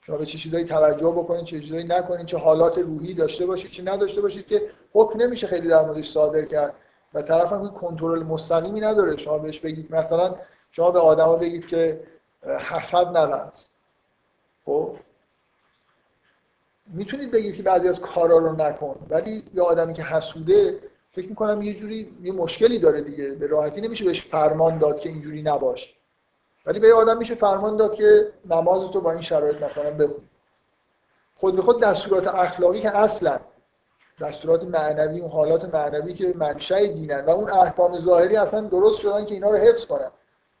شما 0.00 0.16
به 0.16 0.26
چه 0.26 0.38
چیزایی 0.38 0.64
توجه 0.64 1.06
بکنید 1.06 1.44
چه 1.44 1.60
چیزایی 1.60 1.84
نکنید 1.84 2.26
چه 2.26 2.38
حالات 2.38 2.78
روحی 2.78 3.14
داشته 3.14 3.46
باشید 3.46 3.70
چه 3.70 3.82
نداشته 3.82 4.20
باشید 4.20 4.46
که 4.46 4.62
حکم 4.92 5.22
نمیشه 5.22 5.46
خیلی 5.46 5.68
در 5.68 5.84
موردش 5.84 6.10
صادر 6.10 6.44
کرد. 6.44 6.74
و 7.14 7.22
طرف 7.22 7.52
هم 7.52 7.68
کنترل 7.68 8.22
مستقیمی 8.22 8.80
نداره. 8.80 9.16
شما 9.16 9.38
بهش 9.38 9.60
بگید 9.60 9.94
مثلا 9.94 10.34
شما 10.70 10.90
به 10.90 10.98
آدما 10.98 11.36
بگید 11.36 11.66
که 11.66 12.00
حسد 12.42 13.16
نورز 13.16 13.62
خب؟ 14.64 14.96
می‌تونید 16.86 17.30
بگید 17.30 17.56
که 17.56 17.62
بعضی 17.62 17.88
از 17.88 18.00
کارا 18.00 18.38
رو 18.38 18.52
نکن. 18.52 19.06
ولی 19.10 19.44
یه 19.54 19.62
آدمی 19.62 19.94
که 19.94 20.02
حسوده 20.02 20.78
فکر 21.12 21.28
می‌کنم 21.28 21.62
یه 21.62 21.74
جوری 21.74 22.16
یه 22.22 22.32
مشکلی 22.32 22.78
داره 22.78 23.00
دیگه. 23.00 23.30
به 23.30 23.46
راحتی 23.46 23.80
نمیشه 23.80 24.04
بهش 24.04 24.26
فرمان 24.26 24.78
داد 24.78 25.00
که 25.00 25.08
اینجوری 25.08 25.42
نباش. 25.42 25.94
ولی 26.66 26.80
به 26.80 26.88
یه 26.88 26.94
آدم 26.94 27.18
میشه 27.18 27.34
فرمان 27.34 27.76
داد 27.76 27.94
که 27.94 28.32
نماز 28.50 28.90
تو 28.90 29.00
با 29.00 29.12
این 29.12 29.20
شرایط 29.20 29.62
مثلا 29.62 29.90
بخون. 29.90 30.24
خود 31.34 31.56
به 31.56 31.62
خود 31.62 31.82
دستورات 31.82 32.26
اخلاقی 32.26 32.80
که 32.80 32.96
اصلا 32.96 33.40
دستورات 34.20 34.64
معنوی 34.64 35.20
اون 35.20 35.30
حالات 35.30 35.74
معنوی 35.74 36.14
که 36.14 36.34
منشأ 36.36 36.86
دینن 36.86 37.20
و 37.20 37.30
اون 37.30 37.50
احکام 37.50 37.98
ظاهری 37.98 38.36
اصلا 38.36 38.60
درست 38.60 39.00
شدن 39.00 39.24
که 39.24 39.34
اینا 39.34 39.50
رو 39.50 39.56
حفظ 39.56 39.86
کنن. 39.86 40.10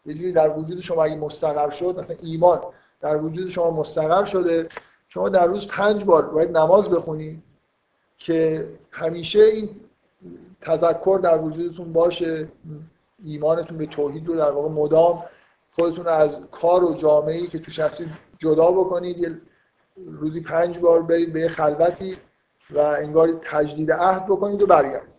یه 0.06 0.14
جوری 0.14 0.32
در 0.32 0.58
وجود 0.58 0.80
شما 0.80 1.04
اگه 1.04 1.16
مستقر 1.16 1.70
شد 1.70 1.98
مثلا 1.98 2.16
ایمان 2.22 2.60
در 3.00 3.16
وجود 3.16 3.48
شما 3.48 3.70
مستقر 3.70 4.24
شده 4.24 4.68
شما 5.08 5.28
در 5.28 5.46
روز 5.46 5.66
پنج 5.66 6.04
بار 6.04 6.22
باید 6.22 6.56
نماز 6.56 6.88
بخونید 6.88 7.42
که 8.18 8.68
همیشه 8.90 9.38
این 9.38 9.80
تذکر 10.62 11.20
در 11.22 11.38
وجودتون 11.38 11.92
باشه 11.92 12.48
ایمانتون 13.24 13.78
به 13.78 13.86
توحید 13.86 14.26
رو 14.26 14.36
در 14.36 14.50
واقع 14.50 14.68
مدام 14.68 15.24
خودتون 15.70 16.08
از 16.08 16.36
کار 16.50 16.84
و 16.84 16.94
جامعه 16.94 17.46
که 17.46 17.58
توش 17.58 17.78
هستید 17.78 18.08
جدا 18.38 18.72
بکنید. 18.72 19.18
یه 19.18 19.38
روزی 19.96 20.40
پنج 20.40 20.78
بار 20.78 21.02
برید 21.02 21.32
به 21.32 21.40
یه 21.40 21.48
خلوتی 21.48 22.16
و 22.70 22.78
انگار 22.78 23.40
تجدید 23.50 23.92
عهد 23.92 24.26
بکنید 24.26 24.62
و 24.62 24.66
برگردید. 24.66 25.12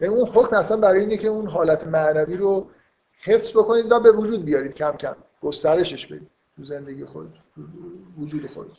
یعنی 0.00 0.14
اون 0.14 0.28
حکم 0.28 0.56
اصلا 0.56 0.76
برای 0.76 1.00
اینه 1.00 1.16
که 1.16 1.28
اون 1.28 1.46
حالت 1.46 1.86
معنوی 1.86 2.36
رو 2.36 2.66
حفظ 3.22 3.50
بکنید 3.50 3.92
و 3.92 4.00
به 4.00 4.12
وجود 4.12 4.44
بیارید 4.44 4.74
کم 4.74 4.92
کم. 4.92 5.16
گسترشش 5.42 6.06
بدید 6.06 6.30
تو 6.56 6.64
زندگی 6.64 7.04
خود 7.04 7.34
وجود 8.18 8.46
خود 8.46 8.72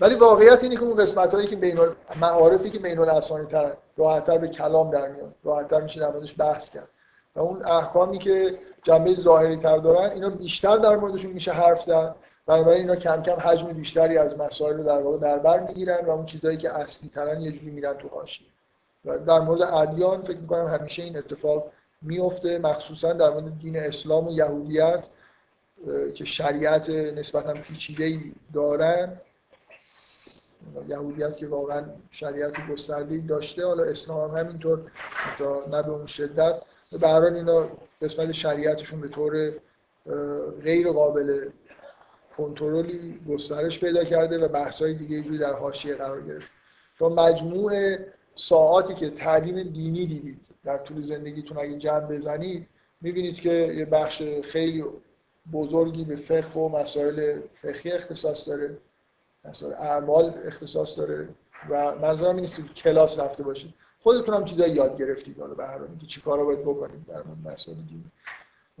ولی 0.00 0.14
واقعیت 0.14 0.62
اینه 0.62 0.76
که 0.76 0.82
اون 0.82 0.96
قسمت 0.96 1.34
هایی 1.34 1.46
که 1.46 1.56
بین 1.56 1.78
معارفی 2.20 2.70
که 2.70 2.78
بین 2.78 2.98
الاسانی 2.98 3.46
تر 3.46 3.72
راحتتر 3.96 4.38
به 4.38 4.48
کلام 4.48 4.90
در 4.90 5.08
میاد 5.08 5.34
راحتتر 5.44 5.80
میشه 5.80 6.00
در 6.00 6.10
موردش 6.10 6.34
بحث 6.38 6.70
کرد. 6.70 6.88
و 7.36 7.40
اون 7.40 7.64
احکامی 7.64 8.18
که 8.18 8.58
جنبه 8.82 9.14
ظاهری 9.14 9.56
تر 9.56 9.78
دارن 9.78 10.10
اینا 10.10 10.30
بیشتر 10.30 10.76
در 10.76 10.96
موردشون 10.96 11.32
میشه 11.32 11.52
حرف 11.52 11.82
زد. 11.82 12.14
بنابراین 12.46 12.80
اینا 12.80 12.96
کم 12.96 13.22
کم 13.22 13.36
حجم 13.40 13.66
بیشتری 13.66 14.18
از 14.18 14.38
مسائل 14.38 14.76
رو 14.76 14.84
در 14.84 14.98
واقع 14.98 15.18
در 15.18 15.38
بر 15.38 15.60
می‌گیرن 15.60 16.06
و 16.06 16.10
اون 16.10 16.24
چیزهایی 16.24 16.56
که 16.56 16.72
اصلی 16.72 17.08
ترن 17.08 17.40
یه 17.40 17.52
جوری 17.52 17.70
میرن 17.70 17.94
تو 17.94 18.08
حاشیه. 18.08 18.46
و 19.04 19.18
در 19.18 19.40
مورد 19.40 19.62
ادیان 19.62 20.22
فکر 20.22 20.38
می‌کنم 20.38 20.66
همیشه 20.66 21.02
این 21.02 21.18
اتفاق 21.18 21.72
میفته 22.02 22.58
مخصوصا 22.58 23.12
در 23.12 23.30
مورد 23.30 23.58
دین 23.58 23.76
اسلام 23.76 24.26
و 24.28 24.32
یهودیت 24.32 25.04
که 26.14 26.24
شریعت 26.24 26.90
نسبتا 26.90 27.52
پیچیده 27.52 28.18
دارن. 28.54 29.20
یهودیت 30.88 31.36
که 31.36 31.46
واقعا 31.46 31.84
شریعت 32.10 32.52
گسترده 32.70 33.18
داشته 33.18 33.66
حالا 33.66 33.84
اسلام 33.84 34.30
هم 34.30 34.44
همینطور 34.44 34.90
تا 35.38 35.64
نه 35.70 35.82
به 35.82 35.90
اون 35.90 36.06
شدت. 36.06 36.62
به 37.00 37.34
اینا 37.34 37.68
قسمت 38.02 38.32
شریعتشون 38.32 39.00
به 39.00 39.08
طور 39.08 39.52
غیر 40.62 40.92
قابل 40.92 41.48
کنترلی 42.36 43.20
گسترش 43.28 43.80
پیدا 43.80 44.04
کرده 44.04 44.38
و 44.38 44.48
بحث‌های 44.48 44.94
دیگه 44.94 45.22
جوری 45.22 45.38
در 45.38 45.52
حاشیه 45.52 45.94
قرار 45.94 46.22
گرفت. 46.22 46.50
شما 46.98 47.08
مجموع 47.08 47.96
ساعاتی 48.34 48.94
که 48.94 49.10
تعلیم 49.10 49.62
دینی 49.62 50.06
دیدید 50.06 50.40
در 50.64 50.78
طول 50.78 51.02
زندگیتون 51.02 51.58
اگه 51.58 51.78
جمع 51.78 52.06
بزنید 52.06 52.68
می‌بینید 53.00 53.34
که 53.34 53.52
یه 53.52 53.84
بخش 53.84 54.22
خیلی 54.42 54.84
بزرگی 55.52 56.04
به 56.04 56.16
فقه 56.16 56.60
و 56.60 56.68
مسائل 56.68 57.40
فقهی 57.62 57.92
اختصاص 57.92 58.48
داره. 58.48 58.76
مسائل 59.44 59.72
اعمال 59.72 60.34
اختصاص 60.44 60.98
داره 60.98 61.28
و 61.70 61.94
منظورم 61.94 62.34
این 62.34 62.44
نیست 62.44 62.56
که 62.56 62.62
کلاس 62.62 63.18
رفته 63.18 63.42
باشید 63.42 63.74
خودتون 64.00 64.34
هم 64.34 64.44
چیزایی 64.44 64.74
یاد 64.74 64.98
گرفتید 64.98 65.40
حالا 65.40 65.54
به 65.54 65.66
هر 65.66 65.78
حال 65.78 65.88
که 66.00 66.06
چیکارا 66.06 66.44
باید 66.44 66.62
بکنید 66.62 67.06
در 67.06 67.22
مورد 67.22 67.54
مسائل 67.54 67.76
دینی 67.76 68.10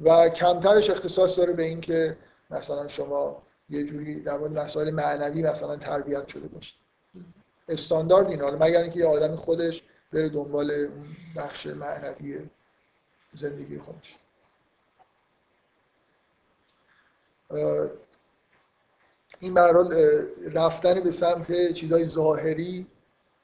و 0.02 0.28
کمترش 0.28 0.90
اختصاص 0.90 1.38
داره 1.38 1.52
به 1.52 1.62
اینکه 1.62 2.16
مثلا 2.50 2.88
شما 2.88 3.42
یه 3.70 3.84
جوری 3.84 4.20
در 4.20 4.38
مورد 4.38 4.58
مسائل 4.58 4.90
معنوی 4.90 5.42
مثلا 5.42 5.76
تربیت 5.76 6.28
شده 6.28 6.48
باشید. 6.48 6.74
استاندارد 7.68 8.30
این 8.30 8.40
حالا 8.40 8.58
مگر 8.66 8.80
اینکه 8.80 8.98
یه 8.98 9.06
آدمی 9.06 9.36
خودش 9.36 9.82
بره 10.12 10.28
دنبال 10.28 10.70
اون 10.70 11.16
بخش 11.36 11.66
معنوی 11.66 12.38
زندگی 13.34 13.78
خودش. 13.78 14.16
این 19.44 19.54
برحال 19.54 19.94
رفتن 20.52 21.00
به 21.00 21.10
سمت 21.10 21.72
چیزهای 21.72 22.04
ظاهری 22.04 22.86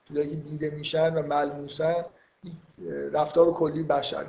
چیزایی 0.08 0.30
که 0.30 0.36
دیده 0.36 0.70
میشن 0.70 1.14
و 1.14 1.22
ملموسن 1.22 2.04
رفتار 3.12 3.52
کلی 3.52 3.82
بشره 3.82 4.26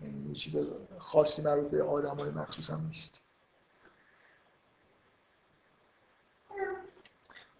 یعنی 0.00 0.34
چیز 0.34 0.56
خاصی 0.98 1.42
مربوط 1.42 1.70
به 1.70 1.82
آدم 1.82 2.16
های 2.16 2.30
مخصوص 2.30 2.70
هم 2.70 2.86
نیست. 2.86 3.20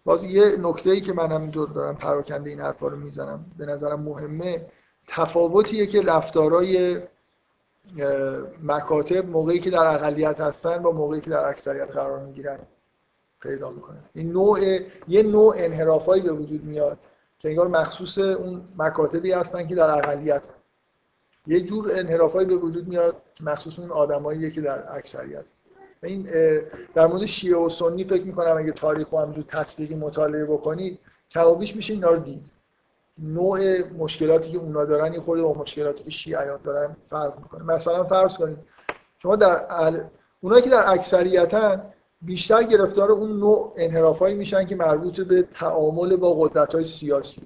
باز 0.05 0.23
یه 0.23 0.57
نکته 0.59 0.89
ای 0.89 1.01
که 1.01 1.13
من 1.13 1.49
دور 1.49 1.69
دارم 1.69 1.95
پراکنده 1.95 2.49
این 2.49 2.59
حرفا 2.59 2.87
رو 2.87 2.97
می‌زنم 2.97 3.45
به 3.57 3.65
نظرم 3.65 4.01
مهمه 4.01 4.65
تفاوتیه 5.07 5.87
که 5.87 6.01
رفتارای 6.01 7.01
مکاتب 8.63 9.29
موقعی 9.29 9.59
که 9.59 9.69
در 9.69 9.85
اقلیت 9.85 10.39
هستن 10.39 10.77
با 10.77 10.91
موقعی 10.91 11.21
که 11.21 11.29
در 11.29 11.49
اکثریت 11.49 11.91
قرار 11.91 12.19
می‌گیرن. 12.19 12.59
پیدا 13.43 13.71
می‌کنه. 13.71 13.97
این 14.13 14.31
نوع 14.31 14.59
یه 15.07 15.23
نوع 15.23 15.53
انحرافایی 15.57 16.21
به 16.21 16.31
وجود 16.31 16.63
میاد 16.63 16.97
که 17.39 17.49
انگار 17.49 17.67
مخصوص 17.67 18.17
اون 18.17 18.61
مکاتبی 18.77 19.31
هستن 19.31 19.67
که 19.67 19.75
در 19.75 19.97
اقلیت. 19.97 20.47
یه 21.47 21.61
جور 21.61 21.91
انحرافایی 21.91 22.47
به 22.47 22.55
وجود 22.55 22.87
میاد 22.87 23.15
که 23.35 23.43
مخصوص 23.43 23.79
اون 23.79 23.91
آدماییه 23.91 24.51
که 24.51 24.61
در 24.61 24.95
اکثریت. 24.95 25.45
این 26.03 26.27
در 26.93 27.07
مورد 27.07 27.25
شیعه 27.25 27.57
و 27.57 27.69
سنی 27.69 28.03
فکر 28.03 28.23
می‌کنم 28.23 28.57
اگه 28.57 28.71
تاریخ 28.71 29.13
و 29.13 29.17
همجور 29.17 29.43
تطبیقی 29.47 29.95
مطالعه 29.95 30.45
بکنید 30.45 30.99
کمابیش 31.29 31.75
میشه 31.75 31.93
اینا 31.93 32.09
رو 32.09 32.19
دید. 32.19 32.51
نوع 33.17 33.87
مشکلاتی 33.97 34.51
که 34.51 34.57
اونا 34.57 34.85
دارن 34.85 35.13
یه 35.13 35.19
خورده 35.19 35.43
با 35.43 35.53
مشکلاتی 35.53 36.03
که 36.03 36.09
شیعیان 36.09 36.59
دارن 36.63 36.95
فرق 37.09 37.39
می‌کنه. 37.39 37.63
مثلا 37.63 38.03
فرض 38.03 38.33
کنید 38.33 38.57
شما 39.19 39.35
در 39.35 40.01
اونایی 40.41 40.61
که 40.61 40.69
در 40.69 40.91
اکثریتن 40.91 41.92
بیشتر 42.25 42.63
گرفتار 42.63 43.11
اون 43.11 43.39
نوع 43.39 43.73
انحرافایی 43.77 44.35
میشن 44.35 44.65
که 44.65 44.75
مربوط 44.75 45.19
به 45.19 45.41
تعامل 45.41 46.15
با 46.15 46.33
قدرت 46.33 46.75
های 46.75 46.83
سیاسی. 46.83 47.41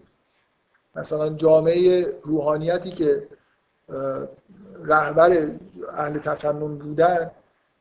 مثلا 0.95 1.29
جامعه 1.29 2.13
روحانیتی 2.23 2.91
که 2.91 3.27
رهبر 4.83 5.51
اهل 5.93 6.19
تسنن 6.19 6.77
بودن 6.77 7.31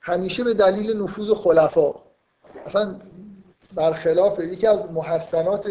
همیشه 0.00 0.44
به 0.44 0.54
دلیل 0.54 1.02
نفوذ 1.02 1.30
خلفا. 1.30 1.94
اصلا 2.66 2.96
برخلاف 3.74 4.38
یکی 4.38 4.66
از 4.66 4.92
محسنات 4.92 5.70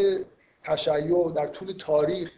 تشیع 0.64 1.32
در 1.36 1.48
طول 1.48 1.74
تاریخ 1.80 2.32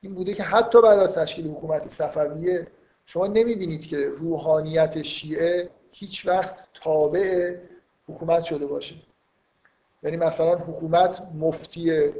این 0.00 0.14
بوده 0.14 0.34
که 0.34 0.42
حتی 0.42 0.82
بعد 0.82 0.98
از 0.98 1.14
تشکیل 1.14 1.48
حکومت 1.50 1.88
صفویه 1.88 2.66
شما 3.06 3.26
نمی‌بینید 3.26 3.86
که 3.86 4.08
روحانیت 4.08 5.02
شیعه 5.02 5.68
هیچ 5.92 6.26
وقت 6.26 6.68
تابع 6.74 7.56
حکومت 8.08 8.44
شده 8.44 8.66
باشه. 8.66 8.94
یعنی 10.02 10.16
مثلا 10.16 10.54
حکومت 10.54 11.22
مفتی 11.34 12.12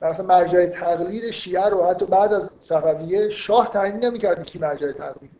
مثلا 0.00 0.26
مرجع 0.26 0.66
تقلید 0.66 1.30
شیعه 1.30 1.64
رو 1.64 1.86
حتی 1.86 2.06
بعد 2.06 2.32
از 2.32 2.52
صفویه 2.58 3.28
شاه 3.28 3.70
تعیین 3.70 3.96
نمی‌کرد 3.96 4.44
کی 4.44 4.58
مرجع 4.58 4.92
تقلید. 4.92 5.30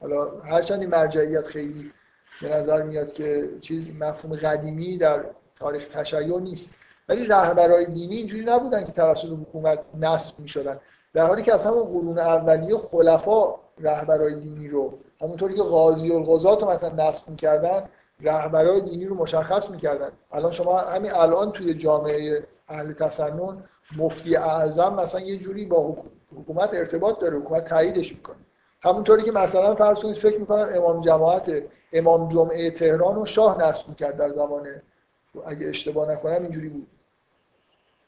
حالا 0.00 0.40
هرچند 0.40 0.80
این 0.80 0.90
مرجعیت 0.90 1.46
خیلی 1.46 1.92
به 2.42 2.48
نظر 2.48 2.82
میاد 2.82 3.12
که 3.12 3.48
چیز 3.60 3.88
مفهوم 4.00 4.36
قدیمی 4.36 4.98
در 4.98 5.24
تاریخ 5.56 5.88
تشیع 5.88 6.38
نیست. 6.38 6.68
ولی 7.08 7.26
رهبرای 7.26 7.86
دینی 7.86 8.16
اینجوری 8.16 8.44
نبودن 8.44 8.84
که 8.84 8.92
توسط 8.92 9.28
حکومت 9.28 9.88
نصب 10.00 10.38
می‌شدن. 10.38 10.80
در 11.14 11.26
حالی 11.26 11.42
که 11.42 11.54
از 11.54 11.64
همون 11.64 11.84
قرون 11.84 12.18
اولیه 12.18 12.78
خلفا 12.78 13.54
رهبرای 13.78 14.34
دینی 14.34 14.68
رو 14.68 14.98
همونطوری 15.20 15.54
که 15.54 15.62
قاضی 15.62 16.12
القضات 16.12 16.62
رو 16.62 16.70
مثلا 16.70 17.08
نصب 17.08 17.28
می‌کردن 17.28 17.88
رهبرای 18.20 18.80
دینی 18.80 19.04
رو 19.04 19.14
مشخص 19.14 19.70
می‌کردن. 19.70 20.10
الان 20.32 20.52
شما 20.52 20.78
همین 20.78 21.12
الان 21.14 21.52
توی 21.52 21.74
جامعه 21.74 22.46
اهل 22.68 22.92
تسنن 22.92 23.62
مفتی 23.96 24.36
اعظم 24.36 24.94
مثلا 24.94 25.20
یه 25.20 25.36
جوری 25.36 25.66
با 25.66 25.96
حکومت 26.36 26.74
ارتباط 26.74 27.18
داره 27.18 27.38
حکومت 27.38 27.64
تاییدش 27.64 28.12
می‌کنه. 28.12 28.36
همونطوری 28.82 29.22
که 29.22 29.32
مثلا 29.32 29.74
فرض 29.74 29.98
کنید 29.98 30.16
فکر 30.16 30.38
می‌کنم 30.38 30.68
امام 30.74 31.00
جماعت 31.00 31.62
امام 31.92 32.28
جمعه 32.28 32.70
تهران 32.70 33.14
رو 33.14 33.26
شاه 33.26 33.62
نصب 33.62 33.88
می‌کرد 33.88 34.16
در 34.16 34.32
زمان 34.32 34.68
اگه 35.46 35.68
اشتباه 35.68 36.10
نکنم 36.10 36.42
اینجوری 36.42 36.68
بود. 36.68 36.86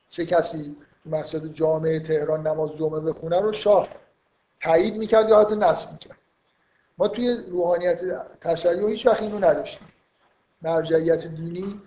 چه 0.08 0.26
کسی 0.26 0.76
مسجد 1.06 1.52
جامعه 1.52 2.00
تهران 2.00 2.46
نماز 2.46 2.76
جمعه 2.76 3.00
بخونه 3.00 3.40
رو 3.40 3.52
شاه 3.52 3.88
تایید 4.62 4.96
می‌کرد 4.96 5.28
یا 5.28 5.40
حتی 5.40 5.56
نصب 5.56 5.92
می‌کرد؟ 5.92 6.16
ما 6.98 7.08
توی 7.08 7.36
روحانیت 7.50 8.00
تشریع 8.40 8.88
هیچ 8.88 9.06
وقت 9.06 9.22
اینو 9.22 9.38
نداشتیم. 9.38 9.88
مرجعیت 10.62 11.26
دینی 11.26 11.80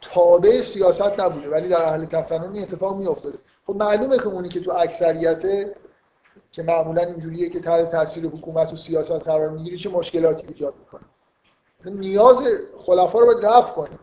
تابع 0.00 0.62
سیاست 0.62 1.20
نبوده 1.20 1.50
ولی 1.50 1.68
در 1.68 1.82
اهل 1.82 2.04
تسنن 2.04 2.52
این 2.54 2.62
اتفاق 2.62 2.96
میافتاده. 2.96 3.38
خب 3.66 3.76
معلومه 3.76 4.16
که 4.18 4.26
اونی 4.26 4.48
که 4.48 4.60
تو 4.60 4.72
اکثریت 4.72 5.42
که 6.52 6.62
معمولا 6.62 7.02
اینجوریه 7.02 7.50
که 7.50 7.60
تحت 7.60 7.90
تاثیر 7.90 8.26
حکومت 8.26 8.72
و 8.72 8.76
سیاست 8.76 9.10
قرار 9.10 9.50
می‌گیره 9.50 9.76
چه 9.76 9.90
مشکلاتی 9.90 10.46
ایجاد 10.46 10.74
می‌کنه. 10.78 11.00
نیاز 11.84 12.42
خلفا 12.78 13.18
رو 13.18 13.26
باید 13.26 13.46
رفع 13.46 13.72
کنیم. 13.72 13.98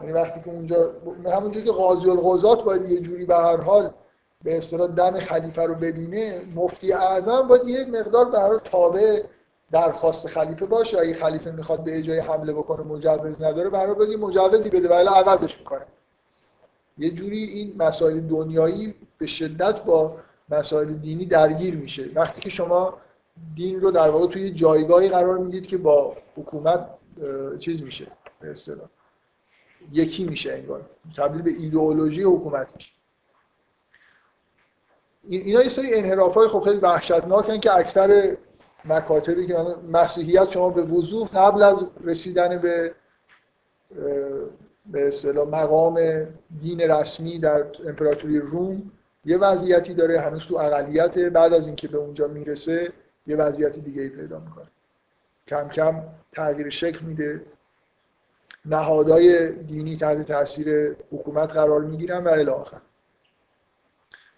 یعنی 0.00 0.12
وقتی 0.12 0.40
که 0.40 0.50
اونجا 0.50 0.92
همونجوری 1.26 1.66
که 1.66 1.72
قاضی 1.72 2.10
القضات 2.10 2.64
باید 2.64 2.90
یه 2.90 3.00
جوری 3.00 3.24
به 3.24 3.34
هر 3.34 3.56
حال 3.56 3.90
به 4.44 4.58
اصطلاح 4.58 4.88
دم 4.88 5.20
خلیفه 5.20 5.62
رو 5.62 5.74
ببینه 5.74 6.44
مفتی 6.54 6.92
اعظم 6.92 7.48
باید 7.48 7.68
یه 7.68 7.84
مقدار 7.84 8.24
به 8.24 8.40
هر 8.40 8.58
تابع 8.58 9.22
درخواست 9.72 10.26
خلیفه 10.26 10.66
باشه 10.66 10.98
اگه 10.98 11.14
خلیفه 11.14 11.50
می‌خواد 11.50 11.84
به 11.84 12.02
جای 12.02 12.18
حمله 12.18 12.52
بکنه 12.52 12.82
مجوز 12.82 13.42
نداره 13.42 13.70
برای 13.70 13.94
باید 13.94 14.18
مجوزی 14.18 14.70
بده 14.70 14.88
ولی 14.88 15.08
عوضش 15.08 15.58
می‌کنه. 15.58 15.86
یه 16.98 17.10
جوری 17.10 17.44
این 17.44 17.74
مسائل 17.78 18.20
دنیایی 18.20 18.94
به 19.18 19.26
شدت 19.26 19.82
با 19.84 20.16
مسائل 20.48 20.92
دینی 20.92 21.26
درگیر 21.26 21.76
میشه. 21.76 22.10
وقتی 22.14 22.40
که 22.40 22.50
شما 22.50 22.98
دین 23.54 23.80
رو 23.80 23.90
در 23.90 24.10
واقع 24.10 24.26
توی 24.26 24.50
جایگاهی 24.50 25.08
قرار 25.08 25.38
می‌دید 25.38 25.66
که 25.66 25.76
با 25.76 26.16
حکومت 26.36 26.88
چیز 27.60 27.82
میشه 27.82 28.06
به 28.40 28.50
اصطلاح. 28.50 28.88
یکی 29.92 30.24
میشه 30.24 30.52
انگار. 30.52 30.80
تبدیل 31.16 31.42
به 31.42 31.50
ایدئولوژی 31.50 32.22
حکومت 32.22 32.68
میشه. 32.76 32.92
اینا 35.24 35.62
یه 35.62 35.68
سری 35.68 35.94
انحراف 35.94 36.34
های 36.34 36.48
خب 36.48 36.60
خیلی 36.60 36.78
وحشتناکن 36.78 37.60
که 37.60 37.76
اکثر 37.76 38.36
مکاتبی 38.84 39.46
که 39.46 39.56
مسیحیت 39.92 40.50
شما 40.50 40.70
به 40.70 40.82
وضوح 40.82 41.28
قبل 41.28 41.62
از 41.62 41.86
رسیدن 42.04 42.58
به 42.58 42.94
به 44.86 45.08
اصطلاح 45.08 45.48
مقام 45.48 46.26
دین 46.60 46.80
رسمی 46.80 47.38
در 47.38 47.64
امپراتوری 47.86 48.38
روم 48.38 48.90
یه 49.24 49.38
وضعیتی 49.38 49.94
داره 49.94 50.20
هنوز 50.20 50.46
تو 50.46 50.56
اقلیت 50.56 51.18
بعد 51.18 51.52
از 51.52 51.66
اینکه 51.66 51.88
به 51.88 51.98
اونجا 51.98 52.28
می‌رسه 52.28 52.92
یه 53.26 53.36
وضعیت 53.36 53.78
دیگه 53.78 54.02
ای 54.02 54.08
پیدا 54.08 54.38
می‌کنه. 54.38 54.66
کم 55.48 55.68
کم 55.68 56.02
تغییر 56.32 56.70
شکل 56.70 57.04
میده. 57.04 57.42
نهادهای 58.64 59.52
دینی 59.52 59.96
تحت 59.96 60.26
تاثیر 60.26 60.96
حکومت 61.12 61.52
قرار 61.52 61.80
می‌گیرن 61.80 62.24
و 62.24 62.28
الی 62.28 62.50
آخر. 62.50 62.80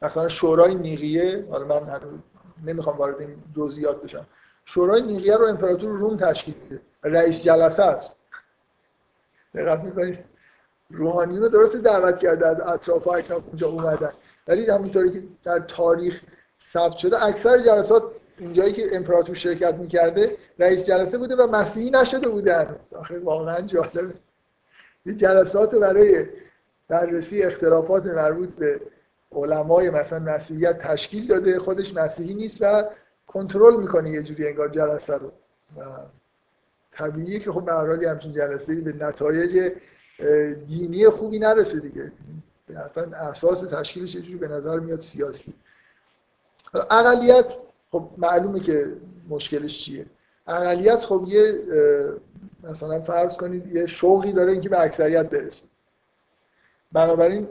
مثلا 0.03 0.29
شورای 0.29 0.75
نیقیه 0.75 1.45
حالا 1.51 1.81
من 1.81 2.01
نمی‌خوام 2.67 2.97
وارد 2.97 3.21
این 3.21 3.43
جزئیات 3.57 4.03
بشم. 4.03 4.27
شورای 4.65 5.03
نیقیه 5.03 5.37
رو 5.37 5.45
امپراتور 5.45 5.99
روم 5.99 6.17
تشکیل 6.17 6.55
میده. 6.63 6.83
رئیس 7.05 7.43
جلسه 7.43 7.83
است. 7.83 8.17
دقت 9.55 9.81
می‌کنید؟ 9.85 10.19
روحانی 10.91 11.39
رو 11.39 11.49
درست 11.49 11.77
دعوت 11.77 12.19
کرده 12.19 12.47
از 12.47 12.61
اطراف 12.61 13.09
اکناف 13.09 13.43
اونجا 13.47 13.69
اومدن. 13.69 14.13
ولی 14.49 14.67
همونطوری 14.67 15.11
که 15.11 15.23
در 15.45 15.59
تاریخ 15.59 16.23
ثبت 16.63 16.97
شده 16.97 17.25
اکثر 17.25 17.59
جلسات 17.59 18.03
اینجایی 18.39 18.73
که 18.73 18.97
امپراتور 18.97 19.35
شرکت 19.35 19.75
می‌کرده 19.75 20.37
رئیس 20.59 20.85
جلسه 20.85 21.19
بوده 21.19 21.37
و 21.37 21.47
مسیحی 21.47 21.91
نشده 21.91 22.29
بودن 22.29 22.77
آخه 22.97 23.19
واقعا 23.19 23.61
جالبه. 23.61 24.15
یه 25.07 25.15
جلسات 25.15 25.75
برای 25.75 26.27
بررسی 26.89 27.43
اختلافات 27.43 28.07
مربوط 28.07 28.55
به 28.55 28.81
علمای 29.33 29.91
مثلا 29.91 30.19
مسیحیت 30.19 30.79
تشکیل 30.79 31.27
داده 31.27 31.59
خودش 31.59 31.95
مسیحی 31.95 32.35
نیست 32.35 32.57
و 32.61 32.85
کنترل 33.27 33.77
می‌کنه 33.77 34.11
یه 34.11 34.23
جوری 34.23 34.49
انگار 34.49 34.69
جلسه 34.69 35.15
رو. 35.15 35.33
و 35.77 35.83
طبیعیه 36.93 37.39
که 37.39 37.53
خب 37.53 37.65
به 37.65 37.73
همچین 38.11 38.33
جلسه 38.33 38.81
به 38.81 38.93
نتایج 38.93 39.73
دینی 40.67 41.09
خوبی 41.09 41.39
نرسه 41.39 41.81
دیگه. 41.81 42.13
اصلا 42.77 43.17
اساس 43.17 43.61
تشکیلش 43.61 44.15
یه 44.15 44.37
به 44.37 44.49
نظر 44.49 44.79
میاد 44.79 45.01
سیاسی. 45.01 45.55
اقلیت 46.75 47.55
خب 47.93 48.09
معلومه 48.19 48.61
که 48.61 48.87
مشکلش 49.29 49.85
چیه. 49.85 50.07
اقلیت 50.47 50.99
خب 50.99 51.25
یه 51.29 51.55
مثلا 52.63 53.01
فرض 53.01 53.35
کنید 53.35 53.75
یه 53.75 53.87
شوقی 53.87 54.33
داره 54.33 54.53
اینکه 54.53 54.69
به 54.69 54.81
اکثریت 54.81 55.31
برسه. 55.31 55.67
بنابراین 56.93 57.49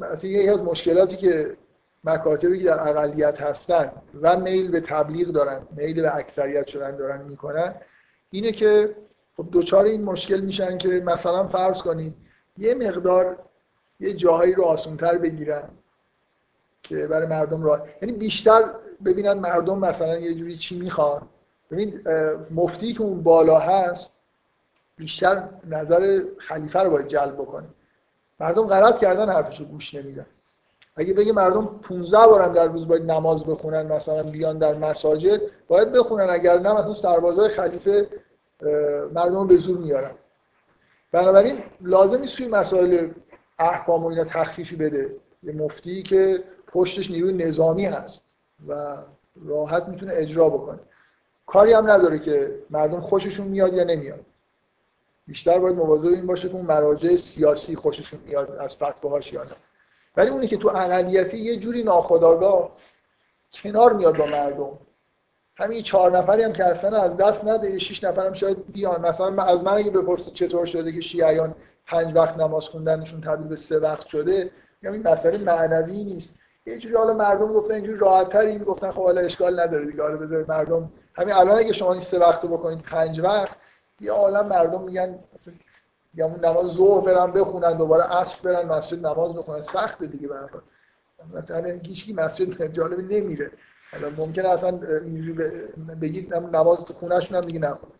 مثلا 0.00 0.30
یکی 0.30 0.48
از 0.48 0.58
مشکلاتی 0.58 1.16
که 1.16 1.56
مکاتبی 2.04 2.58
که 2.58 2.64
در 2.64 2.88
اقلیت 2.88 3.40
هستن 3.40 3.92
و 4.22 4.36
میل 4.36 4.70
به 4.70 4.80
تبلیغ 4.80 5.28
دارن 5.28 5.62
میل 5.76 6.02
به 6.02 6.16
اکثریت 6.16 6.66
شدن 6.66 6.96
دارن 6.96 7.22
می‌کنن 7.22 7.74
اینه 8.30 8.52
که 8.52 8.96
خب 9.36 9.46
دوچار 9.50 9.84
این 9.84 10.04
مشکل 10.04 10.40
میشن 10.40 10.78
که 10.78 10.88
مثلا 10.88 11.48
فرض 11.48 11.78
کنید 11.78 12.14
یه 12.58 12.74
مقدار 12.74 13.38
یه 14.00 14.14
جاهایی 14.14 14.54
رو 14.54 14.64
آسونتر 14.64 15.18
بگیرن 15.18 15.68
که 16.82 17.06
برای 17.06 17.26
مردم 17.26 17.62
را 17.62 17.86
یعنی 18.02 18.14
بیشتر 18.14 18.62
ببینن 19.04 19.32
مردم 19.32 19.78
مثلا 19.78 20.18
یه 20.18 20.34
جوری 20.34 20.56
چی 20.56 20.78
می‌خوان. 20.78 21.28
ببین 21.70 22.00
مفتی 22.50 22.92
که 22.92 23.02
اون 23.02 23.22
بالا 23.22 23.58
هست 23.58 24.14
بیشتر 24.96 25.48
نظر 25.70 26.22
خلیفه 26.38 26.80
رو 26.80 26.90
باید 26.90 27.08
جلب 27.08 27.34
بکنه. 27.34 27.66
مردم 28.42 28.66
غلط 28.66 28.98
کردن 28.98 29.28
حرفشو 29.28 29.64
گوش 29.64 29.94
نمیدن. 29.94 30.26
اگه 30.96 31.14
بگه 31.14 31.32
مردم 31.32 31.66
15 31.66 32.18
بارم 32.26 32.52
در 32.52 32.66
روز 32.66 32.88
باید 32.88 33.10
نماز 33.10 33.44
بخونن 33.44 33.92
مثلا 33.92 34.22
بیان 34.22 34.58
در 34.58 34.74
مساجد 34.74 35.40
باید 35.68 35.92
بخونن. 35.92 36.30
اگر 36.30 36.58
نه 36.58 36.72
مثلا 36.72 36.92
سربازای 36.92 37.48
خلیفه 37.48 38.06
مردم 39.14 39.46
به 39.46 39.56
زور 39.56 39.78
میارن. 39.78 40.10
بنابراین 41.12 41.58
لازم 41.80 42.20
نیست 42.20 42.36
توی 42.36 42.46
مسائل 42.46 43.08
احکام 43.58 44.04
و 44.04 44.06
اینا 44.06 44.24
تخفیفی 44.24 44.76
بده. 44.76 45.16
یه 45.42 45.52
مفتی 45.52 46.02
که 46.02 46.42
پشتش 46.66 47.10
نیروی 47.10 47.32
نظامی 47.32 47.86
هست 47.86 48.24
و 48.68 48.96
راحت 49.46 49.88
می‌تونه 49.88 50.12
اجرا 50.16 50.48
بکنه. 50.48 50.78
کاری 51.46 51.72
هم 51.72 51.90
نداره 51.90 52.18
که 52.18 52.54
مردم 52.70 53.00
خوششون 53.00 53.46
میاد 53.46 53.74
یا 53.74 53.84
نمیاد. 53.84 54.20
بیشتر 55.26 55.58
باید 55.58 55.76
مواظب 55.76 56.08
این 56.08 56.26
باشه 56.26 56.48
که 56.48 56.54
اون 56.54 56.66
مراجع 56.66 57.16
سیاسی 57.16 57.76
خوششون 57.76 58.20
میاد 58.26 58.50
از 58.50 58.76
فتواهاش 58.76 59.32
یا 59.32 59.44
نه. 59.44 59.50
ولی 60.16 60.30
اونی 60.30 60.46
که 60.48 60.56
تو 60.56 60.68
اقلیتی 60.68 61.38
یه 61.38 61.56
جوری 61.56 61.82
ناخداگاه 61.82 62.76
کنار 63.52 63.92
میاد 63.92 64.16
با 64.16 64.26
مردم. 64.26 64.78
همین 65.56 65.82
چهار 65.82 66.18
نفری 66.18 66.42
هم 66.42 66.52
که 66.52 66.64
اصلا 66.64 67.02
از 67.02 67.16
دست 67.16 67.44
نده 67.44 67.78
شش 67.78 68.04
نفرم 68.04 68.32
شاید 68.32 68.72
بیان. 68.72 69.00
مثلا 69.00 69.42
از 69.42 69.64
من 69.64 69.72
اگه 69.72 69.90
بپرسید 69.90 70.34
چطور 70.34 70.66
شده 70.66 70.92
که 70.92 71.00
شیعیان 71.00 71.54
پنج 71.86 72.16
وقت 72.16 72.38
نماز 72.38 72.64
خوندنشون 72.64 73.20
تبدیل 73.20 73.48
به 73.48 73.56
سه 73.56 73.78
وقت 73.78 74.06
شده 74.06 74.50
میگم 74.82 74.92
این 74.92 75.08
مسئله 75.08 75.38
معنوی 75.38 76.04
نیست. 76.04 76.34
یه 76.66 76.78
جوری 76.78 76.94
حالا 76.94 77.12
مردم 77.12 77.52
گفتن 77.52 77.74
اینجوری 77.74 77.98
راحت‌تری 77.98 78.58
گفتن 78.58 78.90
خب 78.90 79.04
حالا 79.04 79.20
اشکال 79.20 79.60
نداره 79.60 79.86
دیگه. 79.86 80.02
حالا 80.02 80.16
بذارید 80.16 80.48
مردم 80.48 80.92
همین 81.14 81.34
الان 81.34 81.58
اگه 81.58 81.72
شما 81.72 81.92
این 81.92 82.00
سه 82.00 82.18
وقت 82.18 82.42
رو 82.42 82.48
بکنید 82.48 82.82
پنج 82.82 83.20
وقت 83.20 83.56
یه 84.00 84.12
عالم 84.12 84.48
مردم 84.48 84.82
میگن 84.82 85.18
یا 86.14 86.28
نماز 86.28 86.66
ظهر 86.66 87.00
برن 87.00 87.32
بخونن 87.32 87.76
دوباره 87.76 88.02
عصر 88.02 88.38
برن 88.42 88.68
مسجد 88.68 89.06
نماز 89.06 89.34
بخونن. 89.34 89.62
سخته 89.62 90.06
دیگه 90.06 90.28
به 90.28 90.34
مثلا 91.34 91.80
هیچ 91.82 92.14
مسجد 92.14 92.72
جالب 92.72 93.12
نمیره. 93.12 93.50
حالا 93.92 94.10
ممکنه 94.16 94.48
اصلا 94.48 94.80
بگید 96.00 96.34
نماز 96.34 96.84
تو 96.84 96.94
خونهشون 96.94 97.38
هم 97.38 97.44
دیگه 97.44 97.58
نخونه. 97.58 97.92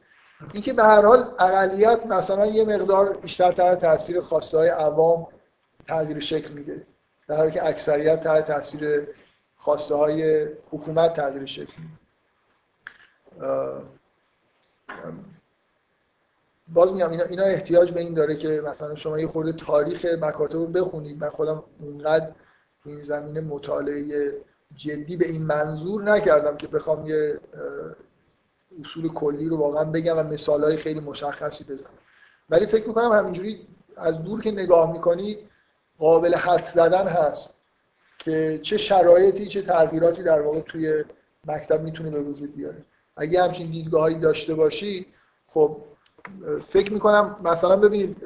اینکه 0.52 0.72
به 0.72 0.82
هر 0.82 1.02
حال 1.02 1.34
اقلیت 1.38 2.06
مثلا 2.06 2.46
یه 2.46 2.64
مقدار 2.64 3.16
بیشتر 3.16 3.52
تحت 3.52 3.78
تاثیر 3.78 4.20
خواسته 4.20 4.58
های 4.58 4.68
عوام 4.68 5.26
تغییر 5.88 6.20
شکل 6.20 6.52
میده. 6.52 6.86
در 7.28 7.36
حالی 7.36 7.50
که 7.50 7.66
اکثریت 7.66 8.20
تحت 8.20 8.44
تاثیر 8.44 9.08
خواسته 9.56 9.94
های 9.94 10.48
حکومت 10.70 11.14
تغییر 11.16 11.46
شکل 11.46 11.72
میده. 11.78 12.02
باز 16.74 16.92
میگم 16.92 17.10
اینا, 17.10 17.24
اینا 17.24 17.42
احتیاج 17.42 17.92
به 17.92 18.00
این 18.00 18.14
داره 18.14 18.36
که 18.36 18.62
مثلا 18.66 18.94
شما 18.94 19.18
یه 19.20 19.26
خورده 19.26 19.52
تاریخ 19.52 20.04
مکاتب 20.04 20.56
رو 20.56 20.66
بخونید. 20.66 21.20
من 21.20 21.28
خودم 21.28 21.62
اونقدر 21.80 22.28
این 22.86 23.02
زمینه 23.02 23.40
مطالعه 23.40 24.32
جدی 24.74 25.16
به 25.16 25.28
این 25.28 25.42
منظور 25.42 26.02
نکردم 26.02 26.56
که 26.56 26.66
بخوام 26.66 27.06
یه 27.06 27.40
اصول 28.80 29.08
کلی 29.08 29.48
رو 29.48 29.56
واقعا 29.56 29.84
بگم 29.84 30.18
و 30.18 30.22
مثال 30.22 30.76
خیلی 30.76 31.00
مشخصی 31.00 31.64
بزنم. 31.64 31.90
ولی 32.50 32.66
فکر 32.66 32.86
می‌کنم 32.86 33.12
همینجوری 33.12 33.66
از 33.96 34.22
دور 34.22 34.40
که 34.40 34.50
نگاه 34.50 34.92
می‌کنید 34.92 35.38
قابل 35.98 36.34
حد 36.34 36.64
زدن 36.64 37.06
هست 37.06 37.54
که 38.18 38.60
چه 38.62 38.76
شرایطی 38.76 39.46
چه 39.46 39.62
تغییراتی 39.62 40.22
در 40.22 40.40
واقع 40.40 40.60
توی 40.60 41.04
مکتب 41.46 41.82
می‌تونه 41.82 42.10
به 42.10 42.20
وجود 42.20 42.56
بیاره. 42.56 42.84
اگه 43.16 43.42
همچین 43.42 43.70
دیدگاهی 43.70 44.14
داشته 44.14 44.54
باشی 44.54 45.06
خب 45.46 45.76
فکر 46.68 46.92
می‌کنم 46.92 47.36
مثلا 47.44 47.76
ببینید 47.76 48.16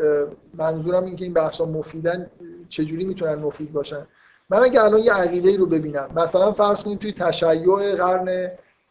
منظورم 0.54 1.04
این 1.04 1.16
که 1.16 1.24
این 1.24 1.34
بحثا 1.34 1.64
مفیدن 1.64 2.30
چجوری 2.68 3.04
می‌تونن 3.04 3.34
مفید 3.34 3.72
باشن؟ 3.72 4.06
من 4.50 4.58
اگه 4.58 4.84
الان 4.84 5.00
یه 5.00 5.12
عقیده 5.12 5.56
رو 5.56 5.66
ببینم 5.66 6.10
مثلا 6.16 6.52
فرض 6.52 6.82
کنید 6.82 6.98
توی 6.98 7.12
تشیع 7.12 7.94
قرن 7.94 8.50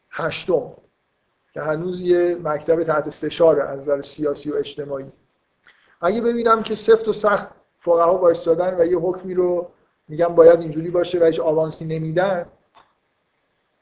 هشتم 0.10 0.72
که 1.54 1.62
هنوز 1.62 2.02
یه 2.02 2.38
مکتب 2.44 2.84
تحت 2.84 3.10
فشار 3.10 3.62
از 3.62 3.80
نظر 3.80 4.02
سیاسی 4.02 4.52
و 4.52 4.56
اجتماعی. 4.56 5.06
اگه 6.02 6.22
ببینم 6.22 6.64
که 6.64 6.76
سفت 6.76 7.08
و 7.08 7.14
سخت 7.14 7.48
فقها 7.80 8.18
وایستادن 8.18 8.76
و 8.80 8.86
یه 8.86 8.98
حکمی 8.98 9.34
رو 9.34 9.70
میگم 10.08 10.36
باید 10.36 10.60
اینجوری 10.60 10.90
باشه 10.90 11.20
و 11.20 11.24
هیچ 11.24 11.40
آوانسی 11.40 11.86
نمیدن 11.86 12.46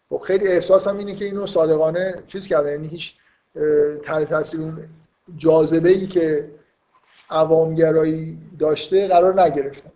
خب 0.10 0.18
خیلی 0.18 0.48
احساسم 0.48 0.98
اینه 0.98 1.16
که 1.16 1.26
اینو 1.26 1.48
صادقانه 1.48 2.24
چیز 2.28 2.48
کرده 2.48 2.72
یعنی 2.72 2.88
هیچ 2.88 3.16
تحت 4.04 4.30
تاثیر 4.30 4.60
جاذبه 5.38 5.90
ای 5.90 6.08
که 6.08 6.50
عوامگرایی 7.30 8.38
داشته 8.60 9.08
قرار 9.08 9.42
نگرفتن 9.42 9.92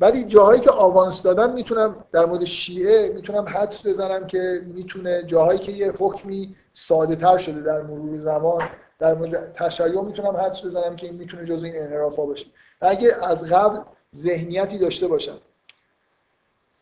ولی 0.00 0.24
جاهایی 0.24 0.60
که 0.60 0.70
آوانس 0.70 1.22
دادن 1.22 1.52
می‌تونم 1.52 2.04
در 2.12 2.26
مورد 2.26 2.44
شیعه 2.44 3.12
می‌تونم 3.14 3.48
حدس 3.48 3.86
بزنم 3.86 4.26
که 4.26 4.62
می‌تونه 4.66 5.22
جاهایی 5.22 5.58
که 5.58 5.72
یه 5.72 5.92
حکمی 5.98 6.56
ساده 6.72 7.16
تر 7.16 7.38
شده 7.38 7.60
در 7.60 7.82
مرور 7.82 8.18
زمان 8.18 8.68
در 8.98 9.14
مورد 9.14 9.52
تشیع 9.52 10.00
می‌تونم 10.00 10.36
حدس 10.36 10.64
بزنم 10.64 10.96
که 10.96 11.06
این 11.06 11.16
می‌تونه 11.16 11.44
جز 11.44 11.64
این 11.64 11.82
انحراف 11.82 12.16
باشه. 12.16 12.46
اگه 12.80 13.16
از 13.22 13.42
قبل 13.42 13.80
ذهنیتی 14.14 14.78
داشته 14.78 15.08
باشم 15.08 15.36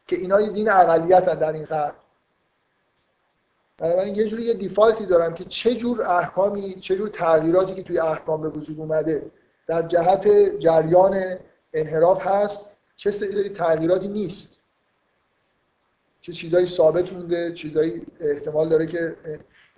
که 0.07 0.17
اینا 0.17 0.41
دین 0.41 0.71
اقلیت 0.71 1.39
در 1.39 1.53
این 1.53 1.65
قرن 1.65 1.93
بنابراین 3.78 4.15
یه 4.15 4.28
جوری 4.28 4.43
یه 4.43 4.55
دیفالتی 4.55 5.07
دارم 5.07 5.35
که 5.35 5.44
چه 5.44 5.74
جور 5.74 6.03
احکامی 6.03 6.74
چه 6.81 6.97
جور 6.97 7.09
تغییراتی 7.09 7.74
که 7.74 7.82
توی 7.82 7.98
احکام 7.98 8.43
به 8.43 8.48
وجود 8.48 8.81
اومده 8.81 9.31
در 9.66 9.82
جهت 9.82 10.28
جریان 10.59 11.36
انحراف 11.73 12.27
هست 12.27 12.61
چه 12.97 13.11
سری 13.11 13.48
تغییراتی 13.48 14.09
نیست. 14.09 14.57
چه 16.20 16.32
چیزایی 16.32 16.66
ثابت 16.66 17.12
مونده 17.12 17.53
چیزایی 17.53 18.07
احتمال 18.20 18.69
داره 18.69 18.86
که 18.86 19.16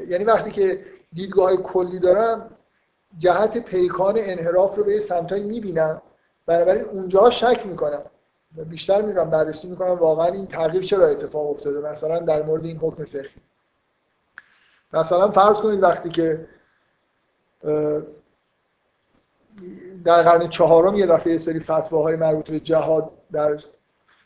یعنی 0.08 0.24
وقتی 0.24 0.50
که 0.50 0.84
دیدگاه 1.12 1.56
کلی 1.56 1.98
دارم 1.98 2.50
جهت 3.18 3.58
پیکان 3.58 4.14
انحراف 4.18 4.76
رو 4.76 4.84
به 4.84 4.92
یه 4.92 5.00
سمتایی 5.00 5.42
می‌بینم 5.42 6.02
بنابراین 6.46 6.84
اونجا 6.84 7.30
شک 7.30 7.66
می‌کنم 7.66 8.02
بیشتر 8.70 9.02
میرم 9.02 9.30
بررسی 9.30 9.68
می‌کنم 9.68 9.90
واقعا 9.90 10.26
این 10.26 10.46
تغییر 10.46 10.82
چرا 10.82 11.06
اتفاق 11.06 11.50
افتاده؟ 11.50 11.90
مثلا 11.90 12.18
در 12.18 12.42
مورد 12.42 12.64
این 12.64 12.76
حکم 12.76 13.04
فقهی. 13.04 13.28
مثلا 14.92 15.30
فرض 15.30 15.56
کنید 15.56 15.82
وقتی 15.82 16.08
که 16.08 16.46
در 20.04 20.22
قرن 20.22 20.48
چهارم 20.48 20.94
یه 20.94 21.06
دفعه 21.06 21.32
یه 21.32 21.38
سری 21.38 21.60
فتواهای 21.60 22.16
مربوط 22.16 22.50
به 22.50 22.60
جهاد 22.60 23.10
در 23.32 23.58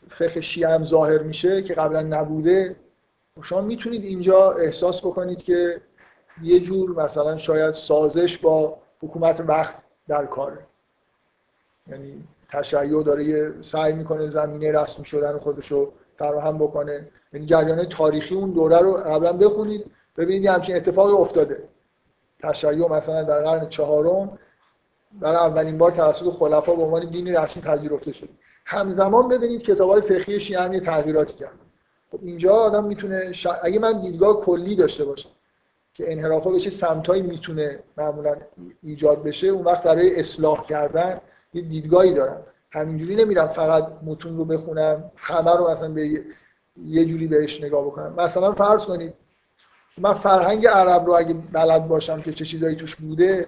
فقه 0.09 0.41
شیعه 0.41 0.69
هم 0.69 0.85
ظاهر 0.85 1.21
میشه 1.21 1.61
که 1.61 1.73
قبلا 1.73 2.01
نبوده 2.01 2.75
شما 3.41 3.61
می‌تونید 3.61 4.03
اینجا 4.03 4.51
احساس 4.51 5.05
بکنید 5.05 5.43
که 5.43 5.81
یه 6.41 6.59
جور 6.59 7.03
مثلا 7.03 7.37
شاید 7.37 7.73
سازش 7.73 8.37
با 8.37 8.77
حکومت 9.01 9.43
وقت 9.47 9.75
در 10.07 10.25
کاره. 10.25 10.59
یعنی 11.87 12.23
تشیع 12.51 13.03
داره 13.03 13.23
یه 13.23 13.53
سعی 13.61 13.93
می‌کنه 13.93 14.29
زمینه 14.29 14.71
رسمی 14.81 15.05
شدن 15.05 15.39
خودش 15.39 15.71
رو 15.71 15.93
فراهم 16.17 16.57
بکنه. 16.57 17.07
یعنی 17.33 17.45
جریان 17.45 17.85
تاریخی 17.85 18.35
اون 18.35 18.51
دوره 18.51 18.77
رو 18.77 18.93
قبلا 18.93 19.33
بخونید 19.33 19.85
ببینید 20.17 20.45
همچین 20.45 20.75
اتفاقی 20.75 21.11
افتاده. 21.11 21.63
تشیع 22.39 22.87
مثلا 22.87 23.23
در 23.23 23.43
قرن 23.43 23.69
چهارم 23.69 24.39
در 25.21 25.35
اولین 25.35 25.77
بار 25.77 25.91
توسط 25.91 26.29
خلفا 26.29 26.75
به 26.75 26.83
عنوان 26.83 27.09
دینی 27.09 27.31
رسمی 27.31 27.63
پذیرفته 27.63 28.11
شد. 28.11 28.29
همزمان 28.65 29.27
ببینید 29.27 29.69
های 29.69 30.01
فقهی 30.01 30.39
شیعه 30.39 30.61
هم 30.61 30.73
یه 30.73 30.79
تغییراتی 30.79 31.33
کرد. 31.33 31.59
خب 32.11 32.19
اینجا 32.23 32.53
آدم 32.53 32.83
می‌تونه 32.83 33.31
اگه 33.63 33.79
من 33.79 34.01
دیدگاه 34.01 34.41
کلی 34.41 34.75
داشته 34.75 35.05
باشم 35.05 35.29
که 35.93 36.11
انحرافا 36.11 36.49
به 36.49 36.59
چه 36.59 36.69
سمتایی 36.69 37.21
می‌تونه 37.21 37.79
معمولا 37.97 38.35
ایجاد 38.83 39.23
بشه 39.23 39.47
اون 39.47 39.63
وقت 39.63 39.83
برای 39.83 40.19
اصلاح 40.19 40.65
کردن 40.65 41.21
یه 41.53 41.61
دیدگاهی 41.61 42.13
دارم. 42.13 42.43
همینجوری 42.71 43.15
نمیرم 43.15 43.47
فقط 43.47 43.87
متون 44.03 44.37
رو 44.37 44.45
بخونم 44.45 45.11
همه 45.15 45.51
رو 45.51 45.69
مثلا 45.69 45.89
به 45.89 46.21
یه 46.85 47.05
جوری 47.05 47.27
بهش 47.27 47.63
نگاه 47.63 47.85
بکنم. 47.85 48.13
مثلا 48.17 48.51
فرض 48.51 48.85
کنید 48.85 49.13
من 49.97 50.13
فرهنگ 50.13 50.67
عرب 50.67 51.05
رو 51.05 51.13
اگه 51.13 51.33
بلد 51.33 51.87
باشم 51.87 52.21
که 52.21 52.33
چه 52.33 52.45
چیزایی 52.45 52.75
توش 52.75 52.95
بوده 52.95 53.41
و 53.41 53.45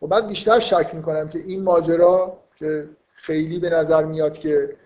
خب 0.00 0.06
بعد 0.06 0.28
بیشتر 0.28 0.60
شک 0.60 0.90
می‌کنم 0.94 1.28
که 1.28 1.38
این 1.38 1.62
ماجرا 1.62 2.38
که 2.56 2.88
خیلی 3.14 3.58
به 3.58 3.70
نظر 3.70 4.04
میاد 4.04 4.38
که 4.38 4.76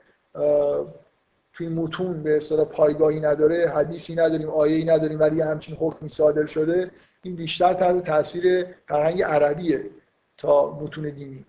توی 1.52 1.68
متون 1.68 2.22
به 2.22 2.36
اصطلاح 2.36 2.64
پایگاهی 2.64 3.20
نداره 3.20 3.68
حدیثی 3.68 4.14
نداریم 4.14 4.50
آیه‌ای 4.50 4.84
نداریم 4.84 5.20
ولی 5.20 5.40
همچین 5.40 5.76
حکمی 5.76 6.08
صادر 6.08 6.46
شده 6.46 6.90
این 7.22 7.36
بیشتر 7.36 7.74
تحت 7.74 8.04
تاثیر 8.04 8.66
فرهنگ 8.88 9.22
عربیه 9.22 9.90
تا 10.38 10.70
متون 10.70 11.10
دینی. 11.10 11.44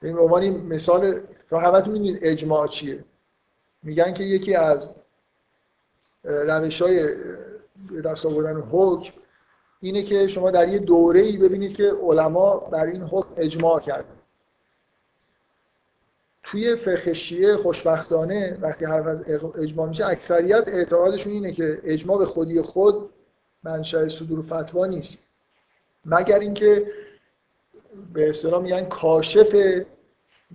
به 0.00 0.08
عنوان 0.08 0.48
مثال 0.48 1.20
رو 1.50 1.58
همتون 1.58 1.92
می‌دونید 1.92 2.18
اجماع 2.22 2.68
چیه. 2.68 3.04
میگن 3.82 4.12
که 4.12 4.24
یکی 4.24 4.54
از 4.54 4.94
روش 6.24 6.82
های 6.82 7.14
دست 8.04 8.26
آوردن 8.26 8.60
حکم 8.60 9.12
اینه 9.80 10.02
که 10.02 10.26
شما 10.26 10.50
در 10.50 10.68
یه 10.68 10.78
دوره 10.78 11.20
ای 11.20 11.36
ببینید 11.36 11.74
که 11.74 11.92
علما 12.02 12.56
بر 12.56 12.86
این 12.86 13.02
حکم 13.02 13.28
اجماع 13.36 13.80
کردن. 13.80 14.18
توی 16.42 16.76
فقه 16.76 17.12
شیعه 17.12 17.56
خوشبختانه 17.56 18.58
وقتی 18.60 18.84
حرف 18.84 19.06
از 19.06 19.24
اجماع 19.58 19.88
میشه 19.88 20.06
اکثریت 20.06 20.68
اعتقادشون 20.68 21.32
اینه 21.32 21.52
که 21.52 21.80
اجماع 21.84 22.18
به 22.18 22.26
خودی 22.26 22.62
خود 22.62 23.10
منشأ 23.62 24.08
صدور 24.08 24.42
فتوا 24.42 24.86
نیست. 24.86 25.18
مگر 26.04 26.38
اینکه 26.38 26.86
به 28.12 28.28
اصطلاح 28.28 28.62
میگن 28.62 28.84
کاشف 28.84 29.54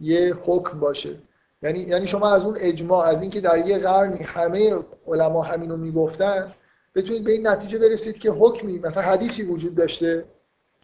یه 0.01 0.35
حکم 0.45 0.79
باشه. 0.79 1.15
یعنی 1.61 1.79
یعنی 1.79 2.07
شما 2.07 2.29
از 2.29 2.43
اون 2.43 2.57
اجماع 2.59 3.05
از 3.05 3.21
اینکه 3.21 3.41
در 3.41 3.67
یه 3.67 3.77
قرنی 3.79 4.23
همه 4.23 4.79
علما 5.07 5.41
همینو 5.41 5.77
می‌گفتن 5.77 6.51
بتونید 6.95 7.23
به 7.23 7.31
این 7.31 7.47
نتیجه 7.47 7.77
برسید 7.77 8.19
که 8.19 8.31
حکمی 8.31 8.79
مثلا 8.79 9.03
حدیثی 9.03 9.43
وجود 9.43 9.75
داشته. 9.75 10.25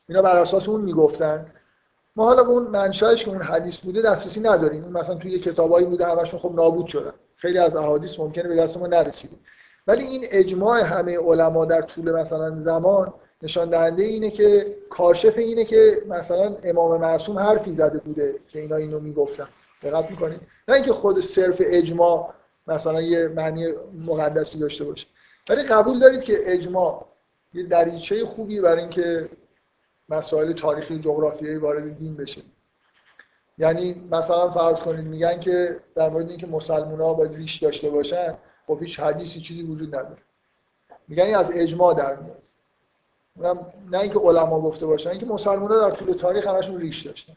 اینا 0.09 0.21
بر 0.21 0.35
اساس 0.35 0.69
اون 0.69 0.81
می‌گفتن. 0.81 1.45
ما 2.15 2.25
حالا 2.25 2.43
به 2.43 2.49
اون 2.49 2.67
منشأش 2.67 3.23
که 3.23 3.31
اون 3.31 3.41
حدیث 3.41 3.77
بوده 3.77 4.01
دسترسی 4.01 4.39
نداریم. 4.39 4.83
اون 4.83 4.93
مثلا 4.93 5.15
توی 5.15 5.39
کتابایی 5.39 5.85
بوده 5.85 6.05
همشون 6.05 6.39
خب 6.39 6.55
نابود 6.55 6.87
شدن. 6.87 7.13
خیلی 7.37 7.57
از 7.57 7.75
احادیث 7.75 8.19
ممکنه 8.19 8.47
به 8.47 8.55
دست 8.55 8.77
ما 8.77 8.87
نرسیده. 8.87 9.35
ولی 9.87 10.03
این 10.03 10.25
اجماع 10.31 10.81
همه 10.81 11.19
علما 11.19 11.65
در 11.65 11.81
طول 11.81 12.11
مثلا 12.11 12.59
زمان 12.59 13.13
نشان 13.41 13.69
دهنده 13.69 14.03
اینه 14.03 14.31
که 14.31 14.75
کاشف 14.89 15.37
اینه 15.37 15.65
که 15.65 16.01
مثلا 16.07 16.55
امام 16.63 17.01
معصوم 17.01 17.39
حرفی 17.39 17.73
زده 17.73 17.99
بوده 17.99 18.35
که 18.47 18.59
اینا 18.59 18.75
اینو 18.75 18.99
می‌گفتن. 18.99 19.47
دقت 19.83 20.11
می‌کنید؟ 20.11 20.39
نه 20.67 20.75
اینکه 20.75 20.93
خود 20.93 21.19
صرف 21.19 21.55
اجماع 21.59 22.33
مثلا 22.67 23.01
یه 23.01 23.27
معنی 23.27 23.67
مقدسی 24.05 24.59
داشته 24.59 24.83
باشه. 24.83 25.07
ولی 25.49 25.63
قبول 25.63 25.99
دارید 25.99 26.23
که 26.23 26.53
اجماع 26.53 27.05
یه 27.53 27.63
دریچه 27.63 28.25
خوبی 28.25 28.61
برای 28.61 28.81
اینکه 28.81 29.29
مسائل 30.09 30.53
تاریخی 30.53 30.99
جغرافیایی 30.99 31.57
وارد 31.57 31.97
دین 31.97 32.15
بشه 32.15 32.41
یعنی 33.57 34.07
مثلا 34.11 34.51
فرض 34.51 34.79
کنید 34.79 35.05
میگن 35.05 35.39
که 35.39 35.79
در 35.95 36.09
مورد 36.09 36.29
اینکه 36.29 36.47
مسلمان 36.47 37.01
ها 37.01 37.13
باید 37.13 37.35
ریش 37.35 37.63
داشته 37.63 37.89
باشن 37.89 38.37
خب 38.67 38.81
هیچ 38.81 38.99
حدیثی 38.99 39.41
چیزی 39.41 39.63
وجود 39.63 39.95
نداره. 39.95 40.21
میگن 41.07 41.23
از 41.23 41.51
اجماع 41.53 41.93
در 41.93 42.15
میاد. 42.15 42.43
اونم 43.35 43.73
نه 43.91 43.99
اینکه 43.99 44.19
علما 44.19 44.61
گفته 44.61 44.85
باشن 44.85 45.09
اینکه 45.09 45.25
مسلمان 45.25 45.71
ها 45.71 45.89
در 45.89 45.95
طول 45.95 46.13
تاریخ 46.13 46.47
همشون 46.47 46.79
ریش 46.79 47.05
داشتن. 47.05 47.33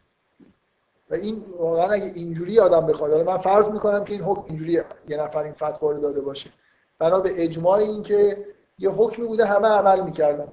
و 1.11 1.15
این 1.15 1.45
واقعا 1.59 1.91
اگه 1.91 2.05
اینجوری 2.05 2.61
آدم 2.61 2.87
بخواد 2.87 3.15
من 3.15 3.39
فرض 3.39 3.67
می‌کنم 3.67 4.05
که 4.05 4.13
این 4.13 4.23
حکم 4.23 4.45
اینجوری 4.47 4.73
یه 5.09 5.17
نفر 5.17 5.43
این 5.43 5.53
فتوا 5.53 5.91
رو 5.91 6.01
داده 6.01 6.21
باشه. 6.21 6.51
بنا 6.99 7.21
به 7.21 7.45
اجماع 7.45 7.79
این 7.79 8.03
که 8.03 8.47
یه 8.79 8.91
حکمی 8.91 9.27
بوده 9.27 9.45
همه 9.45 9.69
عمل 9.69 10.01
می‌کردن. 10.01 10.53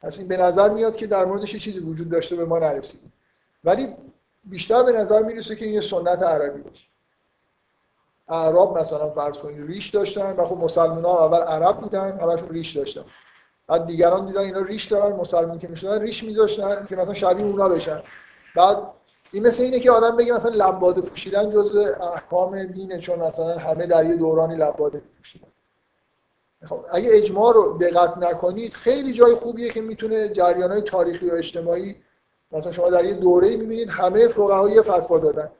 پس 0.00 0.18
این 0.18 0.28
به 0.28 0.36
نظر 0.36 0.68
میاد 0.68 0.96
که 0.96 1.06
در 1.06 1.24
موردش 1.24 1.56
چیزی 1.56 1.78
وجود 1.78 2.10
داشته 2.10 2.36
به 2.36 2.44
ما 2.44 2.58
نرسید. 2.58 3.00
ولی 3.64 3.94
بیشتر 4.44 4.82
به 4.82 4.92
نظر 4.92 5.22
می‌رسه 5.22 5.56
که 5.56 5.64
این 5.64 5.74
یه 5.74 5.80
سنت 5.80 6.22
عربی 6.22 6.60
باشه. 6.60 6.84
اعراب 8.28 8.78
مثلا 8.78 9.10
فرض 9.10 9.38
کنید 9.38 9.66
ریش 9.66 9.90
داشتن 9.90 10.32
و 10.32 10.44
خب 10.44 10.56
مسلمان 10.56 11.04
ها 11.04 11.24
اول 11.24 11.38
عرب 11.38 11.76
بودن 11.76 12.18
همشون 12.18 12.48
ریش 12.48 12.76
داشتن. 12.76 13.04
بعد 13.66 13.86
دیگران 13.86 14.26
دیدن 14.26 14.40
اینا 14.40 14.60
ریش 14.60 14.84
دارن 14.84 15.16
مسلمان 15.16 15.58
که 15.58 15.68
می‌شدن 15.68 16.00
ریش 16.00 16.24
میذاشتن 16.24 16.86
که 16.88 16.96
مثلا 16.96 17.14
شبیه 17.14 17.46
اونا 17.46 17.68
بشن. 17.68 18.02
بعد 18.56 18.78
این 19.32 19.46
مثل 19.46 19.62
اینه 19.62 19.80
که 19.80 19.90
آدم 19.90 20.16
بگه 20.16 20.32
مثلا 20.32 20.68
لباده 20.68 21.00
پوشیدن 21.00 21.50
جزء 21.50 21.94
احکام 22.14 22.64
دینه 22.64 22.98
چون 22.98 23.18
مثلا 23.18 23.58
همه 23.58 23.86
در 23.86 24.06
یه 24.06 24.16
دورانی 24.16 24.56
لباده 24.56 25.02
پوشیدن. 25.18 25.46
خب 26.64 26.84
اگه 26.90 27.08
اجماع 27.12 27.54
رو 27.54 27.78
دقت 27.80 28.18
نکنید 28.18 28.72
خیلی 28.72 29.12
جای 29.12 29.34
خوبیه 29.34 29.70
که 29.70 29.80
می‌تونه 29.80 30.28
جریان 30.28 30.70
های 30.70 30.80
تاریخی 30.80 31.30
و 31.30 31.34
اجتماعی 31.34 31.96
مثلا 32.52 32.72
شما 32.72 32.90
در 32.90 33.04
یه 33.04 33.14
دوره 33.14 33.56
می‌بینید 33.56 33.88
همه 33.88 34.28
فقها 34.28 34.70
یه 34.70 34.82
فتوا 34.82 35.18
دادن. 35.18 35.50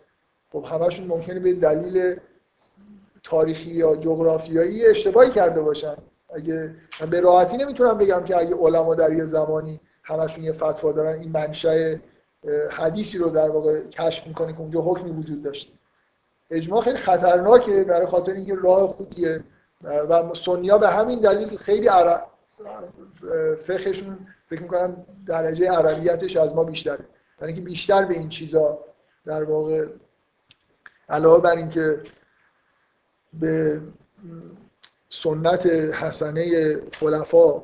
خب 0.53 0.65
همشون 0.65 1.07
ممکنه 1.07 1.40
به 1.40 1.53
دلیل 1.53 2.16
تاریخی 3.23 3.70
یا 3.70 3.97
جغرافیایی 3.97 4.86
اشتباهی 4.86 5.31
کرده 5.31 5.61
باشن. 5.61 5.97
اگه 6.35 6.74
به 7.11 7.20
راحتی 7.20 7.57
نمی‌تونم 7.57 7.99
بگم 7.99 8.24
که 8.24 8.36
اگه 8.36 8.55
علما 8.55 8.94
در 8.94 9.12
یه 9.12 9.24
زمانی 9.24 9.81
همشون 10.03 10.44
یه 10.44 10.53
فتوا 10.53 10.93
دارن 10.93 11.20
این 11.20 11.32
منشأ 11.32 11.94
حدیثی 12.70 13.19
رو 13.19 13.31
در 13.31 13.51
واقع 13.51 13.81
کشف 13.81 14.27
می‌کنه 14.27 14.52
که 14.52 14.60
اونجا 14.60 14.81
حکمی 14.81 15.10
وجود 15.10 15.43
داشته. 15.43 15.73
اجماع 16.51 16.82
خیلی 16.82 16.98
خطرناکه 16.98 17.85
برای 17.85 18.06
خاطر 18.06 18.32
اینکه 18.32 18.55
راه 18.55 18.89
خوبیه. 18.89 19.44
و 19.82 20.35
سنیا 20.35 20.78
به 20.78 20.89
همین 20.89 21.20
دلیل 21.20 21.56
خیلی 21.56 21.89
عرب 21.89 22.27
فقهشون 23.66 24.19
فکر 24.47 24.62
می‌کنم 24.62 25.06
درجه 25.27 25.70
عربیتش 25.70 26.36
از 26.36 26.55
ما 26.55 26.64
بیشتره. 26.64 27.05
برای 27.39 27.52
اینکه 27.52 27.69
بیشتر 27.69 28.05
به 28.05 28.14
این 28.14 28.28
چیزا 28.28 28.78
در 29.24 29.44
واقع 29.44 29.86
علاوه 31.09 31.43
بر 31.43 31.56
اینکه 31.56 32.01
به 33.40 33.81
سنت 35.09 35.66
حسنه 35.66 36.77
خلفا 36.93 37.62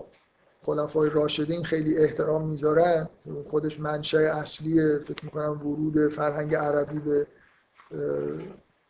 خلفای 0.62 1.10
راشدین 1.10 1.64
خیلی 1.64 1.98
احترام 1.98 2.48
می‌ذارن 2.48 3.08
خودش 3.46 3.80
منشأ 3.80 4.18
اصلی 4.18 4.98
فکر 4.98 5.24
می‌کنم 5.24 5.66
ورود 5.66 6.08
فرهنگ 6.08 6.54
عربی 6.54 6.98
به 6.98 7.26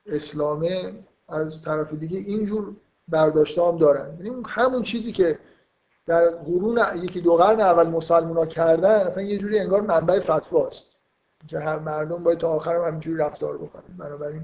اسلامه. 0.06 0.94
از 1.28 1.62
طرف 1.62 1.94
دیگه 1.94 2.18
اینجور 2.18 2.76
برداشته 3.08 3.62
هم 3.62 3.78
دارن. 3.78 4.16
یعنی 4.24 4.42
همون 4.48 4.82
چیزی 4.82 5.12
که 5.12 5.38
در 6.06 6.30
قرون 6.30 6.80
یکی 6.96 7.20
دو 7.20 7.36
قرن 7.36 7.60
اول 7.60 7.86
مسلمان 7.86 8.36
ها 8.36 8.46
کردن 8.46 9.06
اصلا 9.06 9.22
یه 9.22 9.38
جوری 9.38 9.58
انگار 9.58 9.80
منبع 9.80 10.20
فتواست 10.20 10.86
که 11.48 11.58
هر 11.58 11.78
مردم 11.78 12.22
باید 12.22 12.38
تا 12.38 12.48
آخر 12.48 12.76
هم 12.76 12.86
همینجوری 12.86 13.16
رفتار 13.16 13.58
بکنن 13.58 13.96
بنابراین 13.98 14.42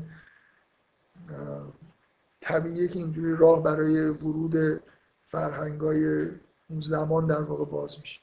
طبیعیه 2.41 2.89
که 2.89 2.99
اینجوری 2.99 3.37
راه 3.37 3.63
برای 3.63 4.09
ورود 4.09 4.83
فرهنگای 5.29 6.29
اون 6.69 6.81
زمان 6.81 7.27
در 7.27 7.43
واقع 7.43 7.65
باز 7.65 7.99
میشه. 8.01 8.21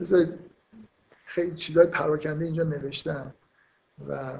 بذارید 0.00 0.38
خیلی 1.24 1.56
چیزای 1.56 1.86
پراکنده 1.86 2.44
اینجا 2.44 2.62
نوشتم 2.62 3.34
و 4.08 4.38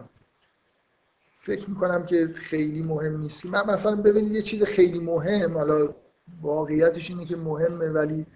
فکر 1.48 1.70
می‌کنم 1.70 2.06
که 2.06 2.30
خیلی 2.34 2.82
مهم 2.82 3.20
نیست. 3.20 3.46
من 3.46 3.70
مثلا 3.70 3.96
ببینید 3.96 4.32
یه 4.32 4.42
چیز 4.42 4.62
خیلی 4.62 4.98
مهم 4.98 5.58
حالا 5.58 5.94
واقعیتش 6.42 7.10
اینه 7.10 7.24
که 7.24 7.36
مهمه 7.36 7.88
ولی 7.88 8.26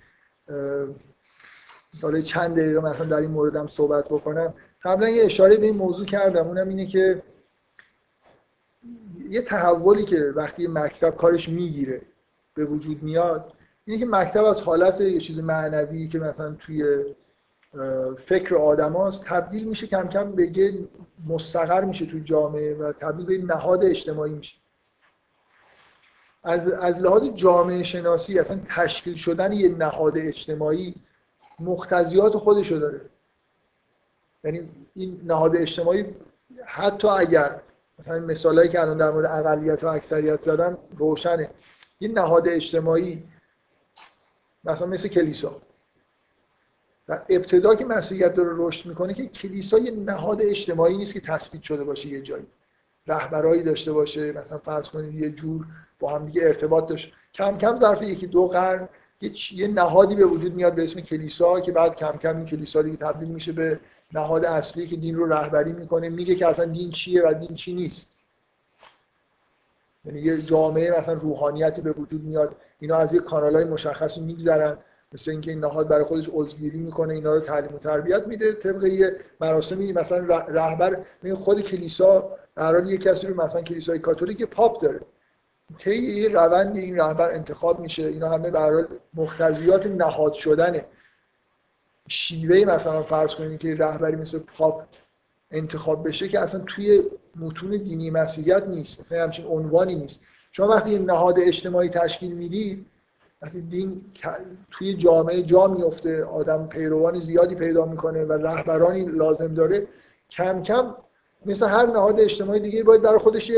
حالا 2.03 2.21
چند 2.21 2.57
دقیقه 2.57 2.81
مثلا 2.81 3.07
در 3.07 3.17
این 3.17 3.31
موردم 3.31 3.67
صحبت 3.67 4.05
بکنم. 4.05 4.55
قبلا 4.83 5.09
یه 5.09 5.25
اشاره 5.25 5.57
به 5.57 5.67
این 5.67 5.77
موضوع 5.77 6.07
کردم. 6.07 6.47
اونم 6.47 6.69
اینه 6.69 6.87
که 6.87 7.23
یه 9.29 9.43
تحولی 9.43 10.05
که 10.05 10.33
وقتی 10.37 10.67
مکتب 10.67 11.17
کارش 11.17 11.49
می‌گیره 11.49 12.03
به 12.55 12.65
وجود 12.65 13.03
میاد 13.03 13.53
اینه 13.85 14.01
که 14.01 14.07
مکتب 14.07 14.45
از 14.45 14.61
حالت 14.61 15.01
یه 15.01 15.21
چیز 15.21 15.39
معنوی 15.39 16.09
که 16.09 16.19
مثلا 16.19 16.53
توی 16.53 17.05
فکر 18.27 18.57
آدماست 18.57 19.25
تبدیل 19.25 19.69
میشه 19.69 19.87
کم 19.87 20.09
کم 20.09 20.33
بگه 20.33 20.89
مستقر 21.27 21.85
میشه 21.85 22.07
توی 22.07 22.21
جامعه 22.21 22.75
و 22.75 22.93
تبدیل 22.93 23.27
به 23.27 23.55
نهاد 23.55 23.85
اجتماعی 23.85 24.33
میشه. 24.33 24.57
از, 26.45 26.69
از 26.69 27.01
لحاظ 27.01 27.23
جامعه 27.35 27.83
شناسی 27.83 28.39
اصلا 28.39 28.61
تشکیل 28.69 29.17
شدن 29.17 29.53
یه 29.53 29.69
نهاد 29.69 30.19
اجتماعی 30.19 30.95
مختزیات 31.61 32.37
خودشو 32.37 32.77
داره. 32.77 33.01
یعنی 34.45 34.69
این 34.95 35.21
نهاد 35.25 35.57
اجتماعی 35.57 36.17
حتی 36.65 37.09
اگر 37.09 37.61
مثلا 37.99 38.19
مثالایی 38.19 38.69
که 38.69 38.81
الان 38.81 38.97
در 38.97 39.11
مورد 39.11 39.47
اقلیت 39.47 39.85
و 39.85 39.87
اکثریت 39.87 40.43
زدم 40.43 40.79
روشنه. 40.99 41.51
این 41.99 42.19
نهاد 42.19 42.49
اجتماعی 42.49 43.23
مثلا 44.65 44.87
مثل 44.87 45.09
کلیسا. 45.09 45.57
ابتدا 47.29 47.75
که 47.75 47.85
مسیحیت 47.85 48.35
داره 48.35 48.51
رشد 48.53 48.89
می‌کنه 48.89 49.15
که 49.15 49.27
کلیسا 49.27 49.79
یه 49.79 49.91
نهاد 49.91 50.43
اجتماعی 50.43 50.97
نیست 50.97 51.13
که 51.13 51.21
تثبیت 51.21 51.63
شده 51.63 51.85
باشه 51.85 52.09
یه 52.09 52.21
جایی. 52.21 52.47
رهبرایی 53.07 53.63
داشته 53.63 53.93
باشه 53.93 54.33
مثلا 54.33 54.59
فرض 54.59 54.89
کنید 54.89 55.15
یه 55.15 55.31
جور 55.31 55.67
با 56.01 56.17
هم 56.19 56.27
دیگه 56.27 56.43
ارتباط 56.43 56.89
داشت. 56.89 57.13
کم 57.35 57.59
کم 57.59 57.79
ظرف 57.79 58.03
یکی 58.03 58.27
دو 58.27 58.47
قرن 58.47 58.89
یه 59.53 59.69
نهادی 59.69 60.15
به 60.15 60.25
وجود 60.25 60.55
میاد 60.55 60.75
به 60.75 60.85
اسم 60.85 61.01
کلیسا 61.01 61.61
که 61.61 61.73
بعد 61.73 61.97
کم 61.97 62.13
کم 62.13 62.37
این 62.37 62.47
کلیسا 62.47 62.83
دیگه 62.83 62.97
تبدیل 62.97 63.29
میشه 63.29 63.53
به 63.53 63.81
نهاد 64.13 64.45
اصلی 64.45 64.87
که 64.87 64.97
دین 64.97 65.17
رو 65.17 65.33
رهبری 65.33 65.73
می‌کنه. 65.73 66.09
میگه 66.09 66.35
که 66.35 66.47
اصلا 66.47 66.65
دین 66.65 66.91
چیه 66.91 67.23
و 67.23 67.35
دین 67.35 67.55
چی 67.55 67.75
نیست. 67.75 68.15
یعنی 70.05 70.21
یه 70.21 70.43
جامعه 70.43 70.99
مثلا 70.99 71.15
روحانیتی 71.15 71.81
به 71.81 71.93
وجود 71.93 72.25
میاد. 72.25 72.57
اینا 72.79 72.97
از 72.97 73.15
یه 73.15 73.21
کانال 73.21 73.55
های 73.55 73.65
مشخصی 73.65 74.21
میگذرن. 74.21 74.77
مثل 75.15 75.31
اینکه 75.31 75.51
این 75.51 75.61
نهاد 75.61 75.89
برای 75.89 76.05
خودش 76.05 76.29
عضوگیری 76.33 76.79
می‌کنه 76.79 77.15
اینا 77.15 77.35
رو 77.35 77.41
تعلیم 77.41 77.75
و 77.75 77.79
تربیت 77.79 78.27
میده. 78.27 78.53
طبق 78.53 78.85
یه 78.85 79.17
مراسمی 79.41 79.93
مثلا 79.93 80.19
رهبر 80.49 81.05
خود 81.35 81.61
کلیسا 81.61 82.37
قرار 82.57 82.87
یه 82.87 82.99
کسی 82.99 83.27
رو 83.27 83.43
مثلا 83.43 83.63
کلیسای 83.63 83.99
کاتولیک 83.99 84.43
پاپ 84.43 84.83
داره. 84.83 85.01
طی 85.79 85.97
یه 85.97 86.29
روند 86.29 86.77
این 86.77 87.01
رهبر 87.01 87.31
انتخاب 87.31 87.81
میشه. 87.81 88.03
اینا 88.03 88.31
همه 88.31 88.51
به 88.51 88.89
مختزیات 89.15 89.87
نهاد 89.87 90.33
شدنه. 90.33 90.85
شیوه 92.09 92.65
مثلا 92.75 93.03
فرض 93.03 93.35
کنید 93.35 93.61
که 93.61 93.75
رهبری 93.75 94.17
مثل 94.17 94.39
پاپ 94.39 94.83
انتخاب 95.51 96.09
بشه 96.09 96.29
که 96.29 96.41
اصلا 96.41 96.61
توی 96.67 97.03
متون 97.37 97.71
دینی 97.71 98.11
مسیحیت 98.11 98.67
نیست. 98.67 99.01
مثلا 99.01 99.23
همچین 99.23 99.47
عنوانی 99.47 99.95
نیست. 99.95 100.21
شما 100.53 100.69
وقتی 100.69 100.99
نهاد 100.99 101.39
اجتماعی 101.39 101.89
تشکیل 101.89 102.33
می‌دید 102.33 102.87
وقتی 103.43 103.61
دین 103.61 104.05
توی 104.71 104.95
جامعه 104.95 105.43
جا 105.43 105.67
میفته 105.67 106.25
آدم 106.25 106.67
پیروان 106.67 107.21
زیادی 107.21 107.55
پیدا 107.55 107.85
می‌کنه 107.85 108.25
و 108.25 108.33
رهبرانی 108.33 109.05
لازم 109.05 109.55
داره 109.55 109.87
کم 110.31 110.63
کم 110.63 110.95
مثل 111.47 111.67
هر 111.67 111.87
نهاد 111.87 112.21
اجتماعی 112.21 112.61
دیگه 112.61 112.83
باید 112.83 113.03
در 113.03 113.19
خودش 113.19 113.51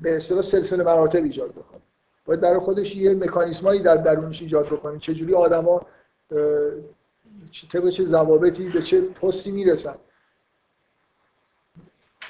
به 0.00 0.16
اصطلاح 0.16 0.42
سلسله 0.42 0.84
مراتب 0.84 1.24
ایجاد 1.24 1.50
بکنه. 1.50 1.80
باید 2.26 2.40
در 2.40 2.58
خودش 2.58 2.96
یه 2.96 3.14
مکانیزمایی 3.14 3.80
در 3.80 3.96
درونش 3.96 4.42
ایجاد 4.42 4.66
بکنه. 4.66 4.98
چجوری 4.98 5.34
آدما 5.34 5.86
طبق 7.72 7.88
چه 7.90 8.04
ضوابطی 8.04 8.68
به 8.68 8.82
چه 8.82 9.00
پستی 9.00 9.50
می‌رسن؟ 9.50 9.94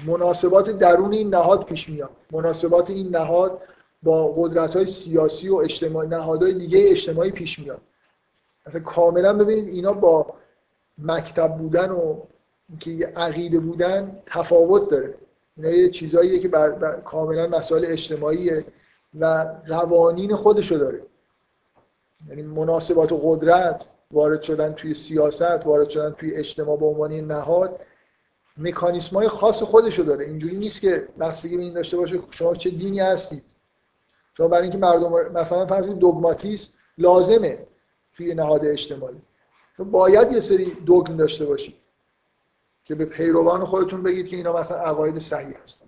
مناسبات 0.06 0.70
درون 0.70 1.12
این 1.12 1.34
نهاد 1.34 1.64
پیش 1.64 1.88
میاد. 1.88 2.10
مناسبات 2.30 2.90
این 2.90 3.16
نهاد 3.16 3.62
با 4.02 4.34
قدرت 4.36 4.76
های 4.76 4.86
سیاسی 4.86 5.48
و 5.48 5.56
اجتماعی 5.56 6.08
نهادهای 6.08 6.52
دیگه 6.52 6.86
اجتماعی 6.88 7.30
پیش 7.30 7.58
میاد. 7.58 7.80
مثلا 8.66 8.80
کاملا 8.80 9.32
ببینید 9.32 9.68
اینا 9.68 9.92
با 9.92 10.34
مکتب 10.98 11.56
بودن 11.56 11.90
و 11.90 12.20
که 12.80 13.12
عقیده 13.16 13.58
بودن 13.58 14.18
تفاوت 14.26 14.90
داره. 14.90 15.14
اینا 15.56 15.70
یه 15.70 15.90
چیزاییه 15.90 16.38
که 16.38 16.48
بر, 16.48 16.70
بر 16.70 17.00
کاملا 17.00 17.46
مسائل 17.46 17.84
اجتماعیه 17.84 18.64
و 19.20 19.46
قوانین 19.68 20.34
خودشو 20.34 20.74
داره. 20.74 21.02
یعنی 22.28 22.42
مناسبات 22.42 23.12
و 23.12 23.20
قدرت 23.24 23.84
وارد 24.10 24.42
شدن 24.42 24.72
توی 24.72 24.94
سیاست 24.94 25.66
وارد 25.66 25.88
شدن 25.88 26.10
توی 26.10 26.34
اجتماع 26.34 26.76
به 26.76 26.86
عنوان 26.86 27.12
نهاد 27.12 27.80
مکانیسم 28.56 29.16
های 29.16 29.28
خاص 29.28 29.62
خودشو 29.62 30.02
داره. 30.02 30.24
اینجوری 30.24 30.56
نیست 30.56 30.80
که 30.80 31.08
بستگی 31.20 31.56
به 31.56 31.62
این 31.62 31.74
داشته 31.74 31.96
باشه 31.96 32.18
شما 32.30 32.54
چه 32.54 32.70
دینی 32.70 33.00
هستید؟ 33.00 33.42
شما 34.39 34.48
برای 34.48 34.62
اینکه 34.62 34.78
مردم 34.78 35.32
مثلا 35.32 35.66
فرض 35.66 35.86
دوگماتیسم 35.86 36.70
لازمه 36.98 37.66
توی 38.16 38.35
نهاد 38.35 38.65
اجتماعی. 38.65 39.16
شما 39.77 39.86
باید 39.90 40.32
یه 40.32 40.40
سری 40.40 40.65
دوگم 40.65 41.16
داشته 41.16 41.47
باشید 41.47 41.74
که 42.85 42.94
به 42.94 43.05
پیروان 43.05 43.65
خودتون 43.65 44.02
بگید 44.02 44.28
که 44.28 44.36
اینا 44.36 44.52
مثلا 44.52 44.78
عقاید 44.78 45.19
صحیح 45.19 45.56
هستن 45.62 45.86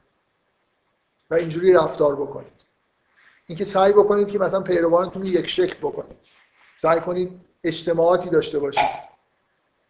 و 1.30 1.34
اینجوری 1.34 1.72
رفتار 1.72 2.16
بکنید. 2.16 2.52
اینکه 3.46 3.64
سعی 3.64 3.92
بکنید 3.92 4.28
که 4.28 4.38
مثلا 4.38 4.60
پیروانتون 4.60 5.26
یک 5.26 5.46
شکل 5.46 5.76
بکنید. 5.78 6.16
سعی 6.76 7.00
کنید 7.00 7.40
اجتماعاتی 7.64 8.30
داشته 8.30 8.58
باشید. 8.58 8.88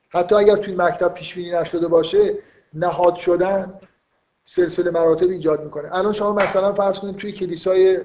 حتی 0.09 0.35
اگر 0.35 0.57
توی 0.57 0.75
مکتب 0.75 1.15
پیش 1.15 1.35
بینی 1.35 1.51
نشده 1.51 1.89
باشه 1.89 2.39
نهاد 2.75 3.17
شدن 3.17 3.81
سلسله 4.45 4.91
مراتب 4.91 5.29
ایجاد 5.29 5.65
می‌کنه. 5.65 5.97
الان 5.97 6.13
شما 6.13 6.33
مثلا 6.33 6.73
فرض 6.73 6.99
کنید 6.99 7.17
توی 7.17 7.33
کلیسای 7.33 8.01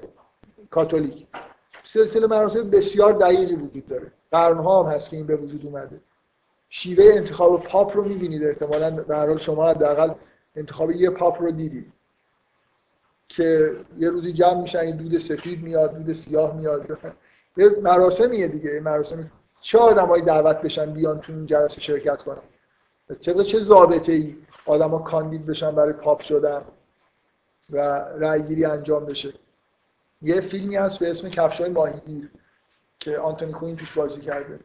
کاتولیک. 0.69 1.27
سلسله 1.83 2.27
مراتب 2.27 2.75
بسیار 2.75 3.13
دقیقی 3.13 3.55
وجود 3.55 3.87
داره. 3.87 4.11
قرنها 4.31 4.83
هم 4.83 4.95
هست 4.95 5.09
که 5.09 5.17
این 5.17 5.25
به 5.25 5.35
وجود 5.35 5.65
اومده. 5.65 5.99
شیوه 6.69 7.05
انتخاب 7.13 7.63
پاپ 7.63 7.97
رو 7.97 8.03
می‌بینید. 8.03 8.43
احتمالا 8.43 8.91
به 8.91 9.15
هر 9.15 9.27
حال 9.27 9.37
شما 9.37 9.69
حداقل 9.69 10.13
انتخاب 10.55 10.91
یه 10.91 11.09
پاپ 11.09 11.41
رو 11.41 11.51
دیدید. 11.51 11.91
که 13.27 13.75
یه 13.97 14.09
روزی 14.09 14.33
جمع 14.33 14.61
میشن 14.61 14.79
این 14.79 14.97
دود 14.97 15.17
سفید 15.17 15.63
میاد 15.63 15.97
دود 15.97 16.13
سیاه 16.13 16.55
میاد. 16.55 16.97
یه 17.57 17.69
مراسمیه 17.69 18.47
دیگه. 18.47 18.79
مراسم. 18.79 19.31
چه 19.61 19.77
آدمایی 19.77 20.23
دعوت 20.23 20.61
بشن 20.61 20.93
بیان 20.93 21.19
تو 21.19 21.33
این 21.33 21.45
جلسه 21.45 21.81
شرکت 21.81 22.21
کنن؟ 22.21 22.41
چه 23.19 23.43
چه 23.43 23.59
ضابطه 23.59 24.11
ای 24.11 24.35
آدما 24.65 24.99
کاندید 24.99 25.45
بشن 25.45 25.71
برای 25.71 25.93
پاپ 25.93 26.21
شدن 26.21 26.61
و 27.69 27.79
رأیگیری 28.19 28.65
انجام 28.65 29.05
بشه؟ 29.05 29.33
یه 30.21 30.41
فیلمی 30.41 30.75
هست 30.75 30.99
به 30.99 31.09
اسم 31.09 31.29
کفشای 31.29 31.69
ماهیگیر 31.69 32.29
که 32.99 33.17
آنتونی 33.17 33.51
کوین 33.51 33.75
توش 33.75 33.93
بازی 33.97 34.21
کرده. 34.21 34.59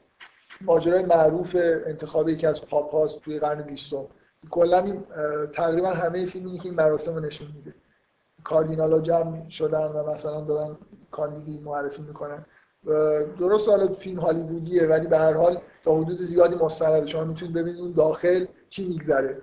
ماجرای 0.61 1.03
معروف 1.03 1.57
انتخاب 1.87 2.29
یکی 2.29 2.47
از 2.47 2.67
پاپ 2.67 2.95
هاست 2.95 3.21
توی 3.21 3.39
قرن 3.39 3.63
بیستم. 3.63 4.05
کلا 4.51 5.03
تقریبا 5.53 5.89
همه 5.89 6.27
فیلمی 6.27 6.59
که 6.59 6.65
این 6.67 6.75
مراسم 6.75 7.15
رو 7.15 7.21
نشون 7.21 7.49
میده. 7.57 7.75
کاردینال 8.45 8.93
ها 8.93 8.99
جمع 9.01 9.49
شدن 9.49 9.87
و 9.87 10.13
مثلا 10.15 10.41
دارن 10.41 10.77
کاندیدی 11.11 11.59
معرفی 11.59 12.03
می‌کنن. 12.03 12.47
درست 13.39 13.69
حالا 13.69 13.89
فیلم 13.89 14.19
هالیوودیه 14.19 14.87
ولی 14.87 15.07
به 15.07 15.19
هر 15.19 15.35
حال 15.35 15.61
تا 15.85 15.97
حدود 16.01 16.23
زیادی 16.23 16.55
مستند 16.55 17.07
شما 17.07 17.25
می‌تونید 17.25 17.55
ببینید 17.55 17.81
اون 17.81 17.93
داخل 17.93 18.47
چی 18.71 18.89
میگذره. 18.89 19.43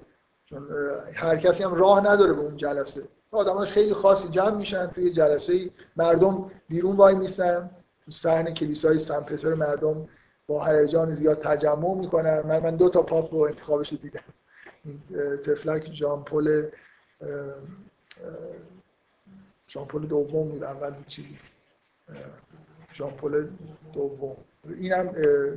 چون 0.50 0.68
هر 1.14 1.38
کسی 1.38 1.64
هم 1.64 1.74
راه 1.74 2.08
نداره 2.08 2.34
به 2.34 2.42
اون 2.42 2.58
جلسه. 2.58 3.04
آدم 3.32 3.66
خیلی 3.66 3.94
خاصی 3.94 4.30
جمع 4.30 4.56
میشن 4.56 4.88
توی 4.88 5.14
جلسه 5.14 5.70
مردم 5.96 6.52
بیرون 6.70 6.96
وای 6.96 7.16
میسن 7.16 7.70
تو 8.06 8.12
صحن 8.12 8.54
کلیسای 8.54 9.00
سن 9.00 9.20
پتر 9.20 9.54
مردم 9.54 10.10
با 10.48 10.66
هیجان 10.66 11.12
زیاد 11.12 11.42
تجمع 11.42 11.96
می‌کنن. 11.96 12.42
من 12.42 12.60
من 12.60 12.76
دو 12.76 12.90
تا 12.90 13.02
پاپ 13.02 13.34
رو 13.34 13.40
انتخابش 13.40 13.94
دیدم. 13.94 14.24
تفلک 15.46 15.92
جان 15.94 16.24
پل 16.24 16.70
جان 19.68 19.86
پل 19.86 20.06
دوم 20.06 20.50
بود 20.50 20.64
اول 20.64 20.94
چی؟ 21.08 21.38
جان 22.94 23.12
پل 23.12 23.48
دوم. 23.94 24.38
اینم 24.78 25.14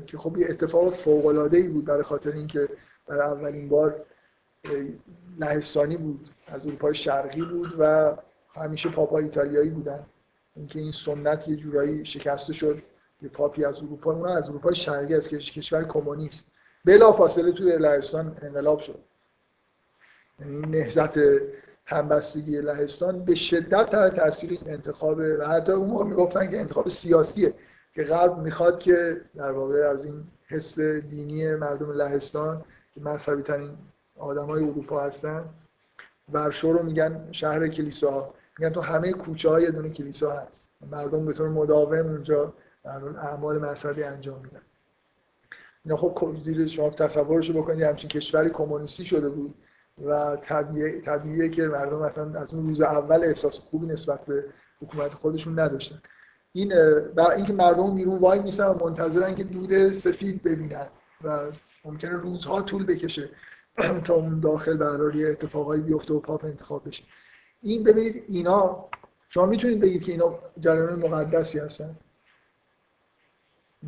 که 0.06 0.18
خب 0.18 0.38
یه 0.38 0.46
اتفاق 0.50 0.94
فوق 0.94 1.26
العاده 1.26 1.56
ای 1.56 1.68
بود 1.68 1.84
برای 1.84 2.02
خاطر 2.02 2.32
اینکه 2.32 2.68
برای 3.06 3.30
اولین 3.30 3.68
بار 3.68 4.06
لهستانی 5.38 5.96
بود. 5.96 6.30
از 6.46 6.66
اروپای 6.66 6.94
شرقی 6.94 7.42
بود 7.42 7.74
و 7.78 8.16
همیشه 8.54 8.88
پاپا 8.88 9.18
ایتالیایی 9.18 9.70
بودن. 9.70 10.06
اینکه 10.56 10.78
این 10.78 10.92
سنت 10.92 11.48
یه 11.48 11.56
جورایی 11.56 12.04
شکسته 12.04 12.52
شد 12.52 12.82
یه 13.22 13.28
پاپی 13.28 13.64
از 13.64 13.76
اروپا 13.76 14.12
اون 14.12 14.28
از 14.28 14.48
اروپای 14.48 14.74
شرقی 14.74 15.20
که 15.20 15.38
کشور 15.38 15.84
کمونیست. 15.84 16.52
بلا 16.84 17.12
فاصله 17.12 17.52
توی 17.52 17.78
لهستان 17.78 18.36
انقلاب 18.42 18.80
شد. 18.80 18.98
یعنی 20.40 20.60
نهضت 20.60 21.18
همبستگی 21.86 22.60
لهستان 22.60 23.24
به 23.24 23.34
شدت 23.34 23.90
تحت 23.90 24.16
تاثیر 24.16 24.50
این 24.50 24.74
انتخاب 24.74 25.18
و 25.18 25.46
حتی 25.46 25.72
اون 25.72 25.88
موقع 25.88 26.04
می‌گفتن 26.04 26.50
که 26.50 26.60
انتخاب 26.60 26.88
سیاسیه 26.88 27.54
که 27.94 28.02
غرب 28.02 28.38
می‌خواد 28.38 28.78
که 28.78 29.20
در 29.34 29.50
واقع 29.50 29.90
از 29.90 30.04
این 30.04 30.24
حس 30.48 30.80
دینی 30.80 31.54
مردم 31.54 31.90
لهستان 31.90 32.64
که 32.94 33.00
مذهبی 33.00 33.42
ترین 33.42 33.70
آدمای 34.20 34.64
اروپا 34.64 35.00
هستن. 35.00 35.44
ورشو 36.32 36.72
رو 36.72 36.82
میگن 36.82 37.28
شهر 37.32 37.68
کلیسا 37.68 38.34
میگن 38.58 38.70
تو 38.70 38.80
همه 38.80 39.12
کوچه 39.12 39.48
های 39.48 39.70
دونه 39.70 39.90
کلیسا 39.90 40.30
هست. 40.32 40.70
مردم 40.90 41.26
به 41.26 41.32
طور 41.32 41.48
مداوم 41.48 42.06
اونجا 42.06 42.52
اعمال 43.22 43.58
مذهبی 43.58 44.02
انجام 44.02 44.42
میدن. 44.42 44.62
اینا 45.84 45.96
خب 45.96 46.36
زیر 46.44 46.68
شما 46.68 46.90
تصورشو 46.90 47.52
بکنید 47.52 47.82
همچین 47.82 48.10
کشوری 48.10 48.50
کمونیستی 48.50 49.04
شده 49.04 49.28
بود 49.28 49.54
و 50.04 50.36
طبیعی 50.36 51.00
طبیعیه 51.00 51.48
که 51.48 51.62
مردم 51.62 51.98
مثلا 51.98 52.40
از 52.40 52.54
اون 52.54 52.68
روز 52.68 52.80
اول 52.80 53.24
احساس 53.24 53.58
خوبی 53.58 53.86
نسبت 53.86 54.26
به 54.26 54.44
حکومت 54.82 55.14
خودشون 55.14 55.58
نداشتن. 55.58 56.02
این 56.52 56.72
اینکه 57.36 57.52
مردم 57.52 57.94
بیرون 57.94 58.18
وای 58.18 58.38
میسن 58.38 58.66
و 58.66 58.84
منتظرن 58.84 59.34
که 59.34 59.44
دود 59.44 59.92
سفید 59.92 60.42
ببینن 60.42 60.86
و 61.24 61.38
ممکنه 61.84 62.10
روزها 62.10 62.62
طول 62.62 62.86
بکشه. 62.86 63.28
تا 64.04 64.14
اون 64.14 64.40
داخل 64.40 64.76
برای 64.76 65.30
اتفاقایی 65.30 65.82
بیفته 65.82 66.14
و 66.14 66.20
پاپ 66.20 66.44
انتخاب 66.44 66.88
بشه. 66.88 67.04
این 67.62 67.84
ببینید 67.84 68.24
اینا 68.28 68.84
شما 69.28 69.46
می‌تونید 69.46 69.80
بگید 69.80 70.04
که 70.04 70.12
اینا 70.12 70.38
جریان 70.60 70.98
مقدسی 70.98 71.58
هستن؟ 71.58 71.96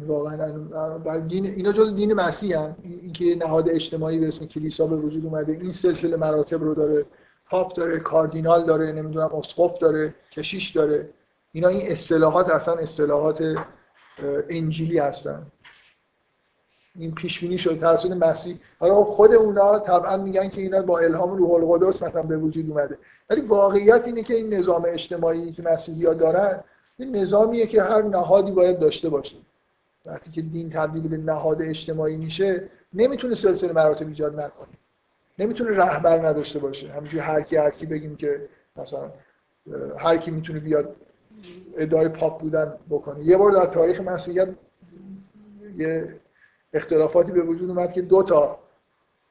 واقعا 0.07 0.59
بر 0.99 1.19
دین 1.19 1.47
اینا 1.47 1.73
جز 1.73 1.95
دین 1.95 2.13
مسیح 2.13 2.59
هستن. 2.59 2.77
اینکه 2.83 3.35
نهاد 3.35 3.69
اجتماعی 3.69 4.19
به 4.19 4.29
اسم 4.29 4.47
کلیسا 4.47 4.87
به 4.87 4.97
وجود 4.97 5.25
اومده 5.25 5.53
این 5.53 5.73
سلسله 5.73 6.17
مراتب 6.17 6.63
رو 6.63 6.75
داره. 6.75 7.07
پاپ 7.51 7.77
داره 7.77 8.01
کاردینال 8.01 8.67
داره 8.67 8.93
نمی‌دونم 8.93 9.35
اسقف 9.35 9.79
داره 9.79 10.15
کشیش 10.31 10.71
داره. 10.71 11.09
اینا 11.53 11.69
این 11.69 11.93
اصطلاحات 11.93 12.51
اصلا 12.51 12.75
اصطلاحات 12.75 13.57
انجیلی 14.51 14.99
هستن. 14.99 15.47
این 16.99 17.15
پیش 17.15 17.41
بینی 17.41 17.59
شد 17.59 17.81
توسط 17.81 18.11
مسیح. 18.11 18.59
حالا 18.81 18.95
خب 18.95 19.11
خود 19.11 19.35
اونا 19.35 19.79
طبعا 19.79 20.17
میگن 20.17 20.49
که 20.49 20.61
اینا 20.61 20.83
با 20.83 20.99
الهام 20.99 21.37
روح 21.37 21.51
القدس 21.51 22.03
مثلا 22.03 22.23
به 22.23 22.37
وجود 22.37 22.71
اومده. 22.71 22.99
ولی 23.31 23.41
واقعیت 23.41 24.07
اینه 24.07 24.23
که 24.23 24.35
این 24.35 24.55
نظام 24.55 24.85
اجتماعی 24.89 25.53
که 25.53 25.63
مسیحی 25.63 26.07
ها 26.07 26.15
دارن 26.15 26.61
این 26.99 27.17
نظامیه 27.17 27.67
که 27.67 27.83
هر 27.83 28.03
نهادی 28.03 28.53
باید 28.53 28.79
داشته 28.79 29.09
باشه. 29.09 29.37
وقتی 30.07 30.31
که 30.31 30.43
دین 30.43 30.71
تبدیل 30.71 31.09
به 31.09 31.17
نهاد 31.17 31.63
اجتماعی 31.63 32.17
میشه 32.17 32.69
نمی‌تونه 32.95 33.35
سلسله 33.35 33.73
مراتب 33.73 34.09
ایجاد 34.09 34.41
نکنه. 34.41 34.69
نمی‌تونه 35.39 35.71
رهبر 35.71 36.29
نداشته 36.29 36.59
باشه. 36.59 36.89
همینجوری 36.89 37.19
هر 37.19 37.43
کی 37.43 37.57
هر 37.57 37.71
کی 37.71 37.87
بگیم 37.87 38.17
که 38.17 38.49
مثلا 38.77 39.11
هر 39.99 40.17
کی 40.17 40.31
می‌تونه 40.31 40.61
بیاد 40.61 40.97
ادعای 41.77 42.09
پاپ 42.09 42.41
بودن 42.41 42.73
بکنه. 42.91 43.25
یه 43.25 43.37
بار 43.37 43.53
در 43.53 43.67
تاریخ 43.67 44.01
مسیحیت 44.01 44.49
یه 45.79 46.09
اختلافاتی 46.73 47.33
به 47.33 47.41
وجود 47.41 47.71
اومد 47.71 47.93
که 47.93 48.03
دو 48.03 48.23
تا 48.23 48.59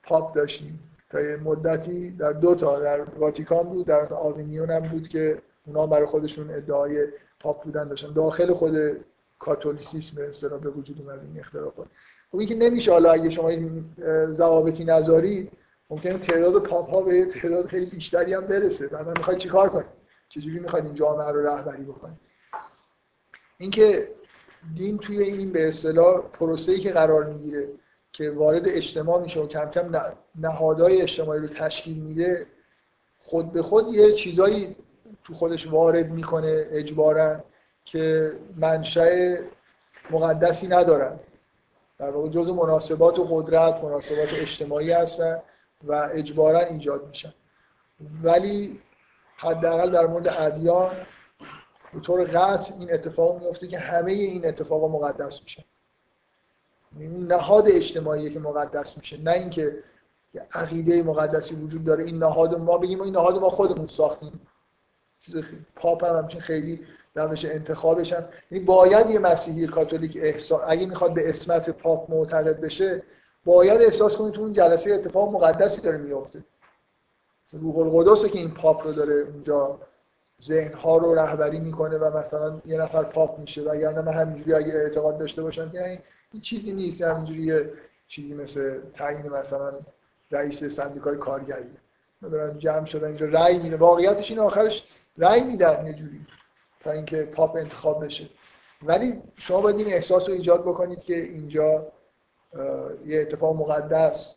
پاپ 0.04 0.36
داشتیم. 0.36 0.80
تا 1.10 1.22
یه 1.22 1.38
مدتی 1.38 2.10
در 2.12 2.32
دو 2.32 2.56
تا 2.56 2.80
در 2.80 3.02
واتیکان 3.02 3.64
بود 3.64 3.86
در 3.88 4.14
آوینیون 4.14 4.72
هم 4.72 4.80
بود 4.80 5.08
که 5.08 5.42
اونا 5.68 5.88
برای 5.88 6.06
خودشون 6.06 6.50
ادعای 6.50 7.08
پاپ 7.40 7.64
بودن 7.64 7.88
داشتن. 7.88 8.14
داخل 8.14 8.54
خود 8.54 9.06
کاتولیسیسم 9.40 10.16
به 10.16 10.58
به 10.58 10.70
وجود 10.70 11.02
اومد 11.02 11.20
این 11.20 11.40
اختلافات. 11.40 11.88
خب 12.32 12.38
این 12.38 12.50
که 12.50 12.56
نمیشه 12.56 12.92
حالا 12.92 13.12
اگه 13.12 13.30
شما 13.30 13.50
این 13.50 13.86
ضوابطی 14.32 14.84
نذارید 14.84 15.52
ممکنه 15.90 16.18
تعداد 16.18 16.64
پاپ 16.64 16.90
ها 16.90 17.02
به 17.02 17.26
تعداد 17.26 17.66
خیلی 17.68 17.86
بیشتری 17.86 18.34
هم 18.34 18.42
برسه. 18.42 18.88
بعدا 18.88 19.14
می‌خواید 19.18 19.40
چیکار 19.40 19.70
کنید 19.70 19.86
چجوری 20.30 20.60
می‌خواید 20.60 20.86
این 20.86 20.94
جامعه 20.94 21.28
رو 21.28 21.48
رهبری 21.48 21.84
بکنید 21.84 22.18
اینکه 23.58 24.08
دین 24.76 24.98
توی 24.98 25.20
این 25.24 25.52
به 25.52 25.68
اصطلاح 25.68 26.22
پروسه‌ای 26.22 26.80
که 26.80 26.92
قرار 26.92 27.26
می‌گیره 27.26 27.68
که 28.12 28.32
وارد 28.32 28.68
اجتماع 28.68 29.22
میشه 29.22 29.40
و 29.40 29.48
کم 29.48 29.70
کم 29.70 30.02
نهادهای 30.36 31.02
اجتماعی 31.02 31.40
رو 31.42 31.48
تشکیل 31.48 31.98
میده 31.98 32.48
خود 33.20 33.52
به 33.52 33.62
خود 33.62 33.94
یه 33.94 34.14
چیزایی 34.14 34.76
تو 35.24 35.34
خودش 35.34 35.68
وارد 35.68 36.12
می‌کنه 36.12 36.68
اجبارا 36.72 37.44
که 37.86 38.32
منشأ 38.56 39.36
مقدسی 40.12 40.68
ندارن. 40.68 41.20
در 42.00 42.10
واقع 42.10 42.30
جز 42.30 42.50
مناسبات 42.50 43.20
و 43.20 43.24
قدرت 43.24 43.84
مناسبات 43.84 44.30
اجتماعی 44.34 44.92
هستن 44.92 45.42
و 45.84 46.10
اجبارا 46.14 46.60
ایجاد 46.60 47.08
میشن. 47.08 47.34
ولی 48.24 48.82
حداقل 49.38 49.92
در 49.92 50.08
مورد 50.08 50.28
ادیان 50.28 50.92
به 51.94 52.00
طور 52.00 52.24
قطع 52.24 52.74
این 52.80 52.94
اتفاق 52.94 53.44
میفته 53.44 53.68
که 53.68 53.80
همه 53.80 54.12
این 54.12 54.48
اتفاقا 54.48 54.88
مقدس 54.88 55.44
میشن 55.44 55.64
این 57.00 57.28
نهاد 57.28 57.70
اجتماعی 57.70 58.30
که 58.30 58.40
مقدس 58.40 58.98
میشه 58.98 59.22
نه 59.22 59.32
اینکه 59.32 59.84
عقیده 60.54 61.04
مقدسی 61.04 61.56
وجود 61.56 61.84
داره 61.84 62.04
این 62.04 62.18
نهاد 62.18 62.60
ما 62.60 62.78
بگیم 62.78 63.02
این 63.02 63.14
نهاد 63.14 63.40
ما 63.40 63.50
خودمون 63.50 63.88
ساختیم. 63.88 64.42
چیز 65.20 65.36
پاپ 65.76 66.04
هم 66.04 66.18
همچین 66.18 66.42
خیلی 66.42 66.80
روش 67.16 67.46
انتخابش 67.46 68.14
هم 68.14 68.26
یعنی 68.52 68.64
باید 68.64 69.10
یه 69.10 69.20
مسیحی 69.20 69.68
کاتولیک 69.68 70.18
احساس 70.22 70.62
اگه 70.68 70.86
می‌خواد 70.86 71.14
به 71.14 71.30
اسمت 71.30 71.70
پاپ 71.70 72.12
معتقد 72.12 72.60
بشه 72.60 73.04
باید 73.46 73.82
احساس 73.82 74.16
کنید 74.16 74.34
تو 74.34 74.42
اون 74.42 74.54
جلسه 74.54 74.94
اتفاق 74.94 75.32
مقدسی 75.32 75.82
داره 75.82 75.98
میفته 75.98 76.44
روح 77.54 77.78
القدسه 77.78 78.30
که 78.30 78.40
این 78.40 78.52
پاپ 78.52 78.88
رو 78.88 78.94
داره 78.94 79.14
اونجا 79.14 79.80
ذهن 80.44 80.74
ها 80.74 80.98
رو 80.98 81.16
رهبری 81.16 81.60
می‌کنه 81.60 81.98
و 81.98 82.18
مثلا 82.18 82.62
یه 82.66 82.78
نفر 82.78 83.04
پاپ 83.04 83.40
میشه 83.40 83.62
و 83.62 83.70
اگر 83.70 84.02
من 84.02 84.14
همینجوری 84.14 84.54
اگه 84.54 84.74
اعتقاد 84.74 85.18
داشته 85.18 85.44
باشم 85.44 85.72
که 85.72 86.02
این 86.32 86.42
چیزی 86.42 86.74
نیست 86.74 87.02
همینجوری 87.02 87.44
یه 87.44 87.74
چیزی 88.08 88.34
مثل 88.34 88.80
تعیین 88.94 89.30
مثلا 89.30 89.74
رئیس 90.32 90.64
سندیکای 90.64 91.18
کارگری 91.18 91.70
دارن 92.22 92.60
جمع 92.60 92.86
شدن 92.86 93.08
اینجا 93.08 93.26
رأی 93.26 93.60
میده. 93.60 93.78
واقعیتش 93.78 94.32
این 94.32 94.40
آخرش 94.40 94.88
رأی 95.18 95.44
میدن 95.44 95.88
یه 95.88 95.94
جوری 95.94 96.26
تا 96.80 96.92
اینکه 96.92 97.24
پاپ 97.24 97.56
انتخاب 97.56 98.06
بشه. 98.06 98.30
ولی 98.84 99.22
شما 99.38 99.62
باید 99.62 99.78
این 99.78 99.94
احساس 99.94 100.30
رو 100.30 100.34
ایجاد 100.34 100.62
بکنید 100.62 101.00
که 101.00 101.16
اینجا 101.16 101.88
یه 103.06 103.22
اتفاق 103.22 103.56
مقدس 103.56 104.36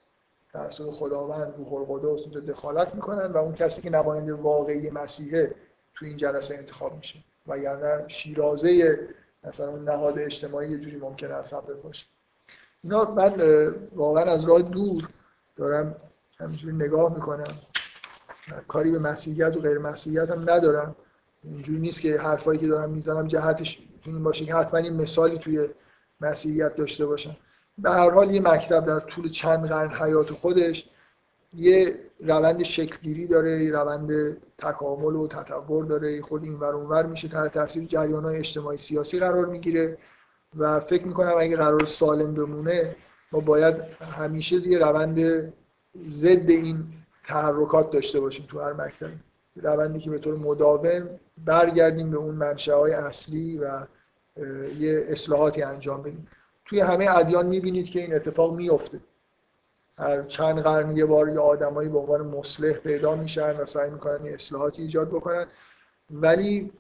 توسط 0.53 0.91
خداوند 0.91 1.55
روح 1.57 1.73
القدس 1.73 2.23
اونجا 2.23 2.41
دخالت 2.41 2.95
می‌کنن 2.95 3.33
و 3.33 3.37
اون 3.37 3.55
کسی 3.55 3.83
که 3.83 3.91
نماینده 3.91 4.35
واقعی 4.35 4.91
مسیحه 4.91 5.55
تو 5.95 6.07
این 6.07 6.17
جلسه 6.17 6.55
انتخاب 6.55 6.97
میشه. 6.97 7.19
وگرنه 7.47 8.09
شیرازه 8.09 8.99
مثلا 9.45 9.77
نهاد 9.77 10.19
اجتماعی 10.19 10.71
یه 10.71 10.79
جوری 10.79 10.97
ممکنه 10.97 11.35
از 11.35 11.55
باشه 11.83 12.07
اینا 12.85 13.05
من 13.05 13.33
واقعا 13.95 14.25
از 14.25 14.45
راه 14.45 14.63
دور 14.63 15.09
دارم 15.57 15.97
همینجوری 16.39 16.77
نگاه 16.77 17.15
می‌کنم. 17.15 17.59
کاری 18.69 18.91
به 18.91 18.99
مسیحیت 18.99 19.57
و 19.57 19.61
غیر 19.61 19.79
مسیحیت 19.79 20.31
هم 20.31 20.51
ندارم. 20.51 20.97
اینجوری 21.45 21.79
نیست 21.79 22.01
که 22.01 22.19
حرفایی 22.19 22.59
که 22.59 22.67
دارم 22.67 22.91
می‌زنم 22.91 23.29
جهتش 23.29 23.83
این 24.05 24.23
باشه 24.23 24.45
که 24.45 24.55
حتما 24.55 24.81
این 24.81 24.93
مثالی 24.93 25.39
توی 25.39 25.69
مسیحیت 26.21 26.77
داشته 26.77 27.07
باشم. 27.07 27.37
به 27.79 27.91
هر 27.91 28.11
حال 28.11 28.35
یه 28.35 28.41
مکتب 28.41 28.87
در 28.87 29.01
طول 29.01 29.31
چند 29.31 29.69
قرن 29.69 29.91
حیات 29.91 30.33
خودش 30.33 30.91
یه 31.57 31.95
روند 32.21 32.63
شکلگیری 32.63 33.27
داره 33.27 33.65
یه 33.65 33.73
روند 33.73 34.37
تکامل 34.59 35.17
و 35.17 35.29
تطور 35.29 35.85
داره. 35.85 36.23
خود 36.23 36.45
این 36.45 36.55
ور 36.55 36.75
اونور 36.75 37.07
میشه. 37.07 37.29
تحت 37.29 37.53
تاثیر 37.53 37.85
جریان 37.85 38.25
های 38.25 38.39
اجتماعی 38.39 38.79
سیاسی 38.79 39.19
قرار 39.19 39.47
می‌گیره 39.47 39.99
و 40.57 40.81
فکر 40.81 41.07
می‌کنم 41.07 41.35
اگه 41.39 41.57
قرار 41.57 41.85
سالم 41.85 42.35
بمونه 42.35 42.97
ما 43.33 43.41
باید 43.41 43.75
همیشه 44.01 44.57
یه 44.57 44.79
روند 44.79 45.19
ضد 46.11 46.51
این 46.51 46.85
تحرکات 47.27 47.91
داشته 47.91 48.21
باشیم 48.21 48.47
تو 48.49 48.61
هر 48.61 48.73
مکتب 48.73 49.11
روندی 49.57 49.99
که 49.99 50.11
به 50.11 50.19
طور 50.19 50.37
مداوم 50.37 51.09
برگردیم 51.45 52.11
به 52.11 52.17
اون 52.17 52.35
منشه 52.35 52.75
های 52.75 52.93
اصلی 52.93 53.59
و 53.59 53.87
یه 54.79 55.07
اصلاحاتی 55.09 55.63
انجام 55.63 56.03
بدیم. 56.03 56.29
توی 56.65 56.81
همه 56.81 57.17
ادیان 57.17 57.47
می‌بینید 57.47 57.91
که 57.91 58.01
این 58.01 58.15
اتفاق 58.15 58.55
میفته 58.55 59.01
هر 59.99 60.23
چند 60.23 60.61
قرن 60.61 60.97
یه 60.97 61.05
بار 61.05 61.29
یه 61.29 61.39
آدمایی 61.39 61.89
به 61.89 61.99
عنوان 61.99 62.21
مصلح 62.21 62.73
پیدا 62.73 63.15
میشن 63.15 63.57
و 63.57 63.67
سعی 63.67 63.91
می‌کنن 63.91 64.27
یه 64.27 64.35
اصلاحاتی 64.35 64.83
ایجاد 64.83 65.09
بکنن. 65.09 65.47
ولی 66.11 66.73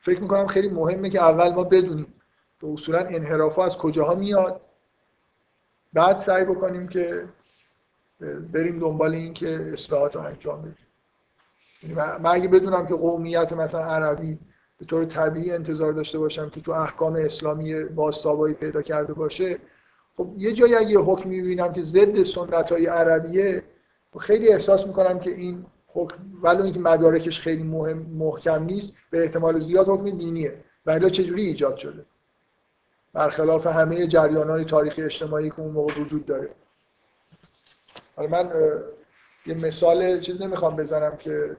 فکر 0.00 0.20
می‌کنم 0.20 0.46
خیلی 0.46 0.68
مهمه 0.68 1.10
که 1.10 1.22
اول 1.22 1.54
ما 1.54 1.64
بدونیم 1.64 2.14
به 2.60 2.68
اصولا 2.68 2.98
انحراف 2.98 3.58
از 3.58 3.76
کجاها 3.76 4.14
میاد. 4.14 4.60
بعد 5.92 6.18
سعی 6.18 6.44
بکنیم 6.44 6.88
که 6.88 7.24
بریم 8.52 8.78
دنبال 8.78 9.14
این 9.14 9.34
که 9.34 9.70
اصلاحات 9.72 10.16
رو 10.16 10.22
انجام 10.22 10.62
بدیم. 10.62 10.86
یعنی 11.82 11.94
من 11.94 12.26
اگه 12.26 12.48
بدونم 12.48 12.86
که 12.86 12.94
قومیت 12.94 13.52
مثلا 13.52 13.84
عربی 13.84 14.38
به 14.78 14.84
طور 14.86 15.04
طبیعی 15.04 15.52
انتظار 15.52 15.92
داشته 15.92 16.18
باشم 16.18 16.50
که 16.50 16.60
تو 16.60 16.72
احکام 16.72 17.16
اسلامی 17.16 17.84
باستابایی 17.84 18.54
پیدا 18.54 18.82
کرده 18.82 19.12
باشه 19.12 19.58
خب 20.16 20.34
یه 20.38 20.52
جایی 20.52 20.74
اگه 20.74 20.98
حکم 20.98 21.28
می‌بینم 21.28 21.72
که 21.72 21.82
ضد 21.82 22.22
سنت 22.22 22.72
های 22.72 22.86
عربیه 22.86 23.62
خیلی 24.18 24.48
احساس 24.48 24.86
می‌کنم 24.86 25.18
که 25.18 25.30
این 25.30 25.66
حکم 25.86 26.16
ولو 26.42 26.64
اینکه 26.64 26.80
مدارکش 26.80 27.40
خیلی 27.40 27.62
مهم 27.62 27.98
محکم 27.98 28.64
نیست 28.64 28.96
به 29.10 29.22
احتمال 29.22 29.58
زیاد 29.58 29.88
حکم 29.88 30.10
دینیه. 30.10 30.64
ولی 30.86 31.10
چجوری 31.10 31.42
ایجاد 31.42 31.76
شده؟ 31.76 32.04
برخلاف 33.12 33.66
همه 33.66 34.06
جریان 34.06 34.50
های 34.50 34.64
تاریخی 34.64 35.02
اجتماعی 35.02 35.50
که 35.50 35.60
اون 35.60 35.72
موقع 35.72 36.00
وجود 36.00 36.26
داره. 36.26 36.50
حالا 38.16 38.28
من 38.28 38.50
یه 39.46 39.54
مثال 39.54 40.20
چیز 40.20 40.42
نمی‌خوام 40.42 40.76
بزنم 40.76 41.16
که 41.16 41.56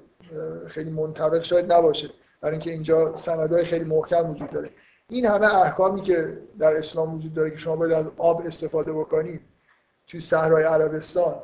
خیلی 0.68 0.90
منطبق 0.90 1.44
شاید 1.44 1.74
نباشه 1.74 2.10
برای 2.42 2.54
اینکه 2.54 2.72
اینجا 2.72 3.16
سندهای 3.16 3.66
خیلی 3.66 3.86
محکم 3.86 4.30
وجود 4.30 4.52
داره. 4.52 4.70
این 5.10 5.26
همه 5.26 5.56
احکامی 5.56 6.02
که 6.02 6.38
در 6.60 6.78
اسلام 6.78 7.16
وجود 7.16 7.34
داره 7.34 7.52
که 7.52 7.58
شما 7.58 7.76
باید 7.76 7.92
از 7.92 8.06
آب 8.18 8.42
استفاده 8.46 8.94
بکنید 8.94 9.42
توی 10.08 10.20
صحرای 10.20 10.64
عربستان. 10.64 11.36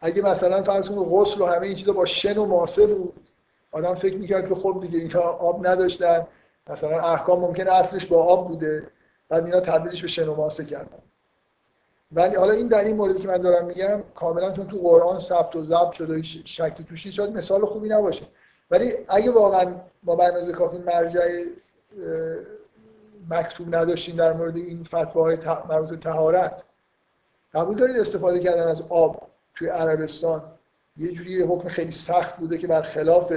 اگه 0.00 0.22
مثلا 0.22 0.62
فرض 0.62 0.88
کنید 0.88 1.08
غسل 1.12 1.40
و 1.40 1.46
همه 1.46 1.66
این 1.66 1.74
چیزا 1.74 1.92
با 1.92 2.04
شن 2.04 2.38
و 2.38 2.44
ماسه 2.44 2.86
بود 2.86 3.28
آدم 3.72 3.94
فکر 3.94 4.16
می‌کرد 4.16 4.48
که 4.48 4.54
خب 4.54 4.78
دیگه 4.80 4.98
اینها 4.98 5.20
آب 5.20 5.66
نداشتن. 5.66 6.26
مثلا 6.66 7.00
احکام 7.00 7.40
ممکنه 7.40 7.72
اصلش 7.72 8.06
با 8.06 8.22
آب 8.24 8.48
بوده. 8.48 8.86
بعد 9.28 9.44
اینا 9.44 9.60
تبدیلش 9.60 10.02
به 10.02 10.08
شن 10.08 10.64
کردن. 10.64 10.98
ولی 12.12 12.36
حالا 12.36 12.52
این 12.52 12.68
در 12.68 12.84
این 12.84 12.96
موردی 12.96 13.20
که 13.20 13.28
من 13.28 13.36
دارم 13.36 13.66
میگم 13.66 14.02
کاملا 14.14 14.52
چون 14.52 14.66
تو 14.66 14.78
قرآن 14.78 15.18
ثبت 15.18 15.56
و 15.56 15.64
ضبط 15.64 15.92
شده 15.92 16.18
و 16.18 16.22
شکی 16.22 16.84
توش 16.84 17.06
شاید 17.06 17.36
مثال 17.36 17.66
خوبی 17.66 17.88
نباشه. 17.88 18.26
ولی 18.70 18.92
اگه 19.08 19.30
واقعا 19.30 19.74
ما 20.02 20.16
برنامه 20.16 20.52
کافی 20.52 20.78
مرجع 20.78 21.44
مکتوب 23.30 23.74
نداشتیم 23.74 24.16
در 24.16 24.32
مورد 24.32 24.56
این 24.56 24.84
فتواهای 24.84 25.38
مربوط 25.68 25.90
به 25.90 25.96
طهارت 25.96 26.64
قبول 27.54 27.76
دارید 27.76 27.96
استفاده 27.96 28.38
کردن 28.38 28.68
از 28.68 28.82
آب 28.88 29.28
توی 29.54 29.68
عربستان 29.68 30.42
یه 30.96 31.12
جوری 31.12 31.42
حکم 31.42 31.68
خیلی 31.68 31.90
سخت 31.90 32.36
بوده 32.36 32.58
که 32.58 32.66
برخلاف 32.66 33.32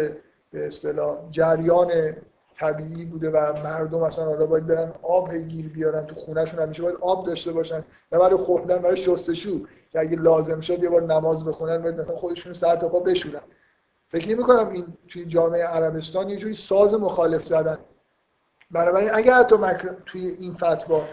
به 0.51 0.67
اصطلاح 0.67 1.17
جریان 1.31 2.15
طبیعی 2.55 3.05
بوده 3.05 3.29
و 3.29 3.53
مردم 3.63 3.99
مثلا 3.99 4.25
حالا 4.25 4.45
باید 4.45 4.67
برن 4.67 4.93
آب 5.01 5.35
گیر 5.35 5.69
بیارن 5.69 6.05
تو 6.05 6.15
خونهشون 6.15 6.59
همیشه 6.59 6.83
باید 6.83 6.97
آب 7.01 7.25
داشته 7.25 7.51
باشن 7.51 7.83
نه 8.11 8.19
برای 8.19 8.35
خوردن 8.35 8.77
برای 8.77 8.97
شستشو. 8.97 9.59
که 9.91 9.99
اگه 9.99 10.17
لازم 10.17 10.61
شد 10.61 10.83
یه 10.83 10.89
بار 10.89 11.01
نماز 11.01 11.45
بخونن 11.45 11.77
باید 11.77 12.01
مثلا 12.01 12.15
خودشون 12.15 12.53
سر 12.53 12.75
تا 12.75 12.89
پا 12.89 12.99
بشورن. 12.99 13.41
فکر 14.07 14.29
نمی 14.29 14.43
کنم 14.43 14.69
این 14.69 14.85
توی 15.07 15.25
جامعه 15.25 15.63
عربستان 15.63 16.29
یه 16.29 16.37
جوری 16.37 16.53
ساز 16.53 16.93
مخالف 16.93 17.45
زدن. 17.45 17.77
بنابراین 18.71 19.13
اگر 19.13 19.33
حتی 19.33 19.55
توی 20.05 20.27
این 20.27 20.53
فتوا 20.53 21.07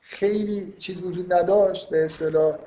خیلی 0.00 0.74
چیز 0.78 1.02
وجود 1.02 1.32
نداشت 1.32 1.88
به 1.88 2.04
اصطلاح 2.04 2.58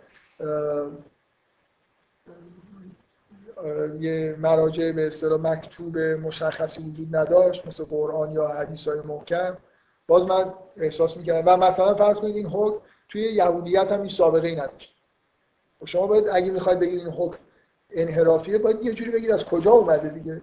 یه 3.99 4.35
مراجع 4.39 4.91
به 4.91 5.07
اصطلاح 5.07 5.39
مکتوب 5.39 5.97
مشخصی 5.97 6.83
وجود 6.83 7.15
نداشت 7.15 7.67
مثل 7.67 7.85
قرآن 7.85 8.33
یا 8.33 8.47
حدیث 8.47 8.87
های 8.87 8.99
محکم. 8.99 9.57
باز 10.07 10.25
من 10.25 10.53
احساس 10.77 11.17
می‌کردم. 11.17 11.53
و 11.53 11.57
مثلا 11.57 11.95
فرض 11.95 12.17
کنید 12.17 12.35
این 12.35 12.47
حکم 12.47 12.77
توی 13.09 13.21
یهودیت 13.21 13.91
هم 13.91 13.99
این 13.99 14.09
سابقه 14.09 14.47
ای 14.47 14.55
نداشت. 14.55 14.95
و 15.81 15.85
خب 15.85 15.85
شما 15.85 16.07
باید 16.07 16.27
اگه 16.27 16.51
می‌خواید 16.51 16.79
بگید 16.79 16.99
این 16.99 17.07
حکم 17.07 17.37
انحرافیه 17.91 18.57
باید 18.57 18.83
یه 18.83 18.93
جوری 18.93 19.11
بگید 19.11 19.31
از 19.31 19.43
کجا 19.45 19.71
اومده 19.71 20.09
دیگه. 20.09 20.41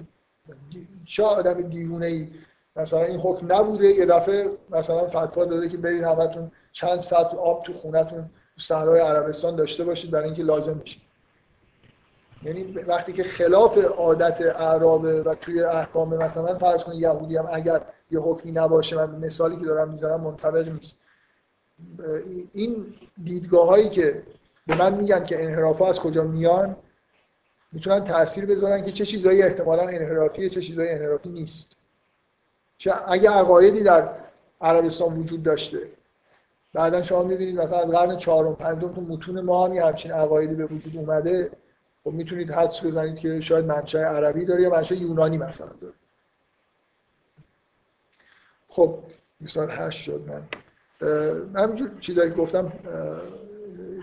چه 1.05 1.23
آدم 1.23 1.63
دیوونه 1.63 2.07
ای 2.07 2.29
مثلا 2.77 3.05
این 3.05 3.21
حکم 3.21 3.53
نبوده 3.53 3.87
یه 3.87 4.07
دفعه 4.07 4.51
مثلا 4.71 5.07
فتوا 5.07 5.45
داده 5.45 5.69
که 5.69 5.77
برید 5.77 6.03
همتون 6.03 6.51
چند 6.73 7.01
ساعت 7.01 7.35
آب 7.35 7.63
تو 7.63 7.73
خونتون 7.73 8.31
تو 8.55 8.61
صحرای 8.61 9.01
عربستان 9.01 9.57
داشته 9.57 9.85
باشید 9.85 10.11
برای 10.11 10.25
اینکه 10.25 10.43
لازم 10.43 10.77
میشه 10.77 10.99
یعنی 12.43 12.63
وقتی 12.65 13.13
که 13.13 13.23
خلاف 13.25 13.79
عادت 13.79 14.41
اعرابه 14.41 15.23
و 15.23 15.35
توی 15.35 15.63
احکام 15.63 16.15
مثلا 16.15 16.59
فرض 16.59 16.85
کنید 16.85 17.01
یهودی 17.01 17.37
هم 17.37 17.49
اگر 17.53 17.83
یه 18.11 18.21
حکمی 18.21 18.53
نباشه 18.53 18.97
من 18.97 19.27
مثالی 19.27 19.57
که 19.57 19.65
دارم 19.65 19.89
می‌ذارم 19.89 20.21
منطبق 20.21 20.69
نیست. 20.69 21.01
این 22.53 22.95
دیدگاه 23.25 23.69
هایی 23.69 23.89
که 23.89 24.23
به 24.67 24.79
من 24.79 24.95
میگن 24.95 25.25
که 25.25 25.45
انحراف 25.45 25.83
از 25.83 25.99
کجا 25.99 26.25
میان 26.25 26.77
می‌تونن 27.73 28.05
تاثیر 28.05 28.47
بذارن 28.47 28.85
که 28.85 28.93
چه 28.93 29.07
چیزایی 29.07 29.43
احتمالا 29.43 29.83
انحرافیه 29.83 30.49
چه 30.49 30.61
چیزایی 30.61 30.91
انحرافی 30.91 31.29
نیست. 31.29 31.76
چه 32.79 32.95
اگه 33.07 33.31
عقایدی 33.31 33.83
در 33.83 34.09
عربستان 34.61 35.19
وجود 35.19 35.43
داشته. 35.43 35.79
بعدا 36.73 37.03
شما 37.03 37.23
می‌بینید 37.23 37.61
مثلا 37.61 37.79
از 37.79 37.91
قرن 37.91 38.17
چهارم 38.17 38.55
پنجم 38.55 38.93
تو 38.93 39.01
متون 39.01 39.41
ما 39.41 39.67
هم 39.67 39.73
همچین 39.73 40.13
عقایدی 40.13 40.55
به 40.55 40.67
وجود 40.67 40.97
اومده. 40.97 41.51
خب 42.05 42.11
می‌تونید 42.11 42.51
حدس 42.51 42.85
بزنید 42.85 43.19
که 43.19 43.41
شاید 43.41 43.65
منشأ 43.65 43.99
عربی 43.99 44.45
داره 44.45 44.63
یا 44.63 44.71
منشأ 44.71 44.95
یونانی 44.95 45.39
مثلا 45.39 45.71
داره. 45.81 45.95
خب 48.69 48.99
مثال 49.41 49.71
هشت 49.71 50.03
شد 50.03 50.21
من. 50.29 50.43
همینجور 51.55 51.91
چیزایی 52.01 52.31
گفتم 52.31 52.73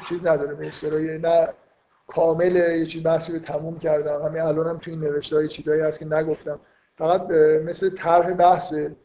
چیز 0.10 0.26
نداره. 0.26 0.56
به 0.56 0.68
اصطلاح 0.68 1.02
نه 1.02 1.48
کامل 2.08 2.56
یه 2.56 2.86
چیز 2.86 3.04
بحثی 3.04 3.34
رو 3.34 3.40
تموم 3.40 3.80
کردم. 3.80 4.22
همین 4.22 4.41
الانم 4.41 4.70
هم 4.70 4.78
توی 4.78 4.94
این 4.94 5.04
نوشته 5.04 5.36
های 5.36 5.48
چیزایی 5.48 5.82
هست 5.82 6.00
که 6.00 6.06
نگفتم. 6.06 6.60
فقط 6.98 7.22
مثل 7.65 7.90
طرح 7.90 8.34
بحثه 8.34 8.95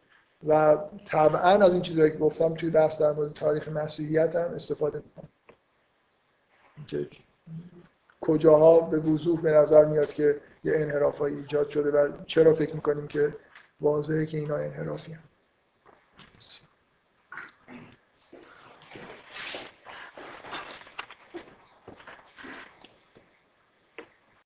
و 0.47 0.78
طبعا 1.06 1.65
از 1.65 1.73
این 1.73 1.82
چیزهایی 1.82 2.10
که 2.10 2.19
گفتم 2.19 2.55
توی 2.55 2.70
بحث 2.70 3.01
در 3.01 3.12
مورد 3.12 3.32
تاریخ 3.32 3.69
مسیحیت 3.69 4.36
هم 4.36 4.55
استفاده 4.55 5.02
می‌کنم 5.05 5.28
کجاها 8.20 8.81
به 8.81 8.98
وضوح 8.98 9.40
به 9.40 9.51
نظر 9.52 9.85
میاد 9.85 10.12
که 10.12 10.40
یه 10.65 10.73
انحرافایی 10.77 11.36
ایجاد 11.36 11.69
شده 11.69 11.90
و 11.90 12.12
چرا 12.27 12.55
فکر 12.55 12.74
می‌کنیم 12.74 13.06
که 13.06 13.35
واضحه 13.81 14.27
که 14.27 14.39
اینا 14.39 14.56
انحرافی 14.56 15.12
هم. 15.12 15.27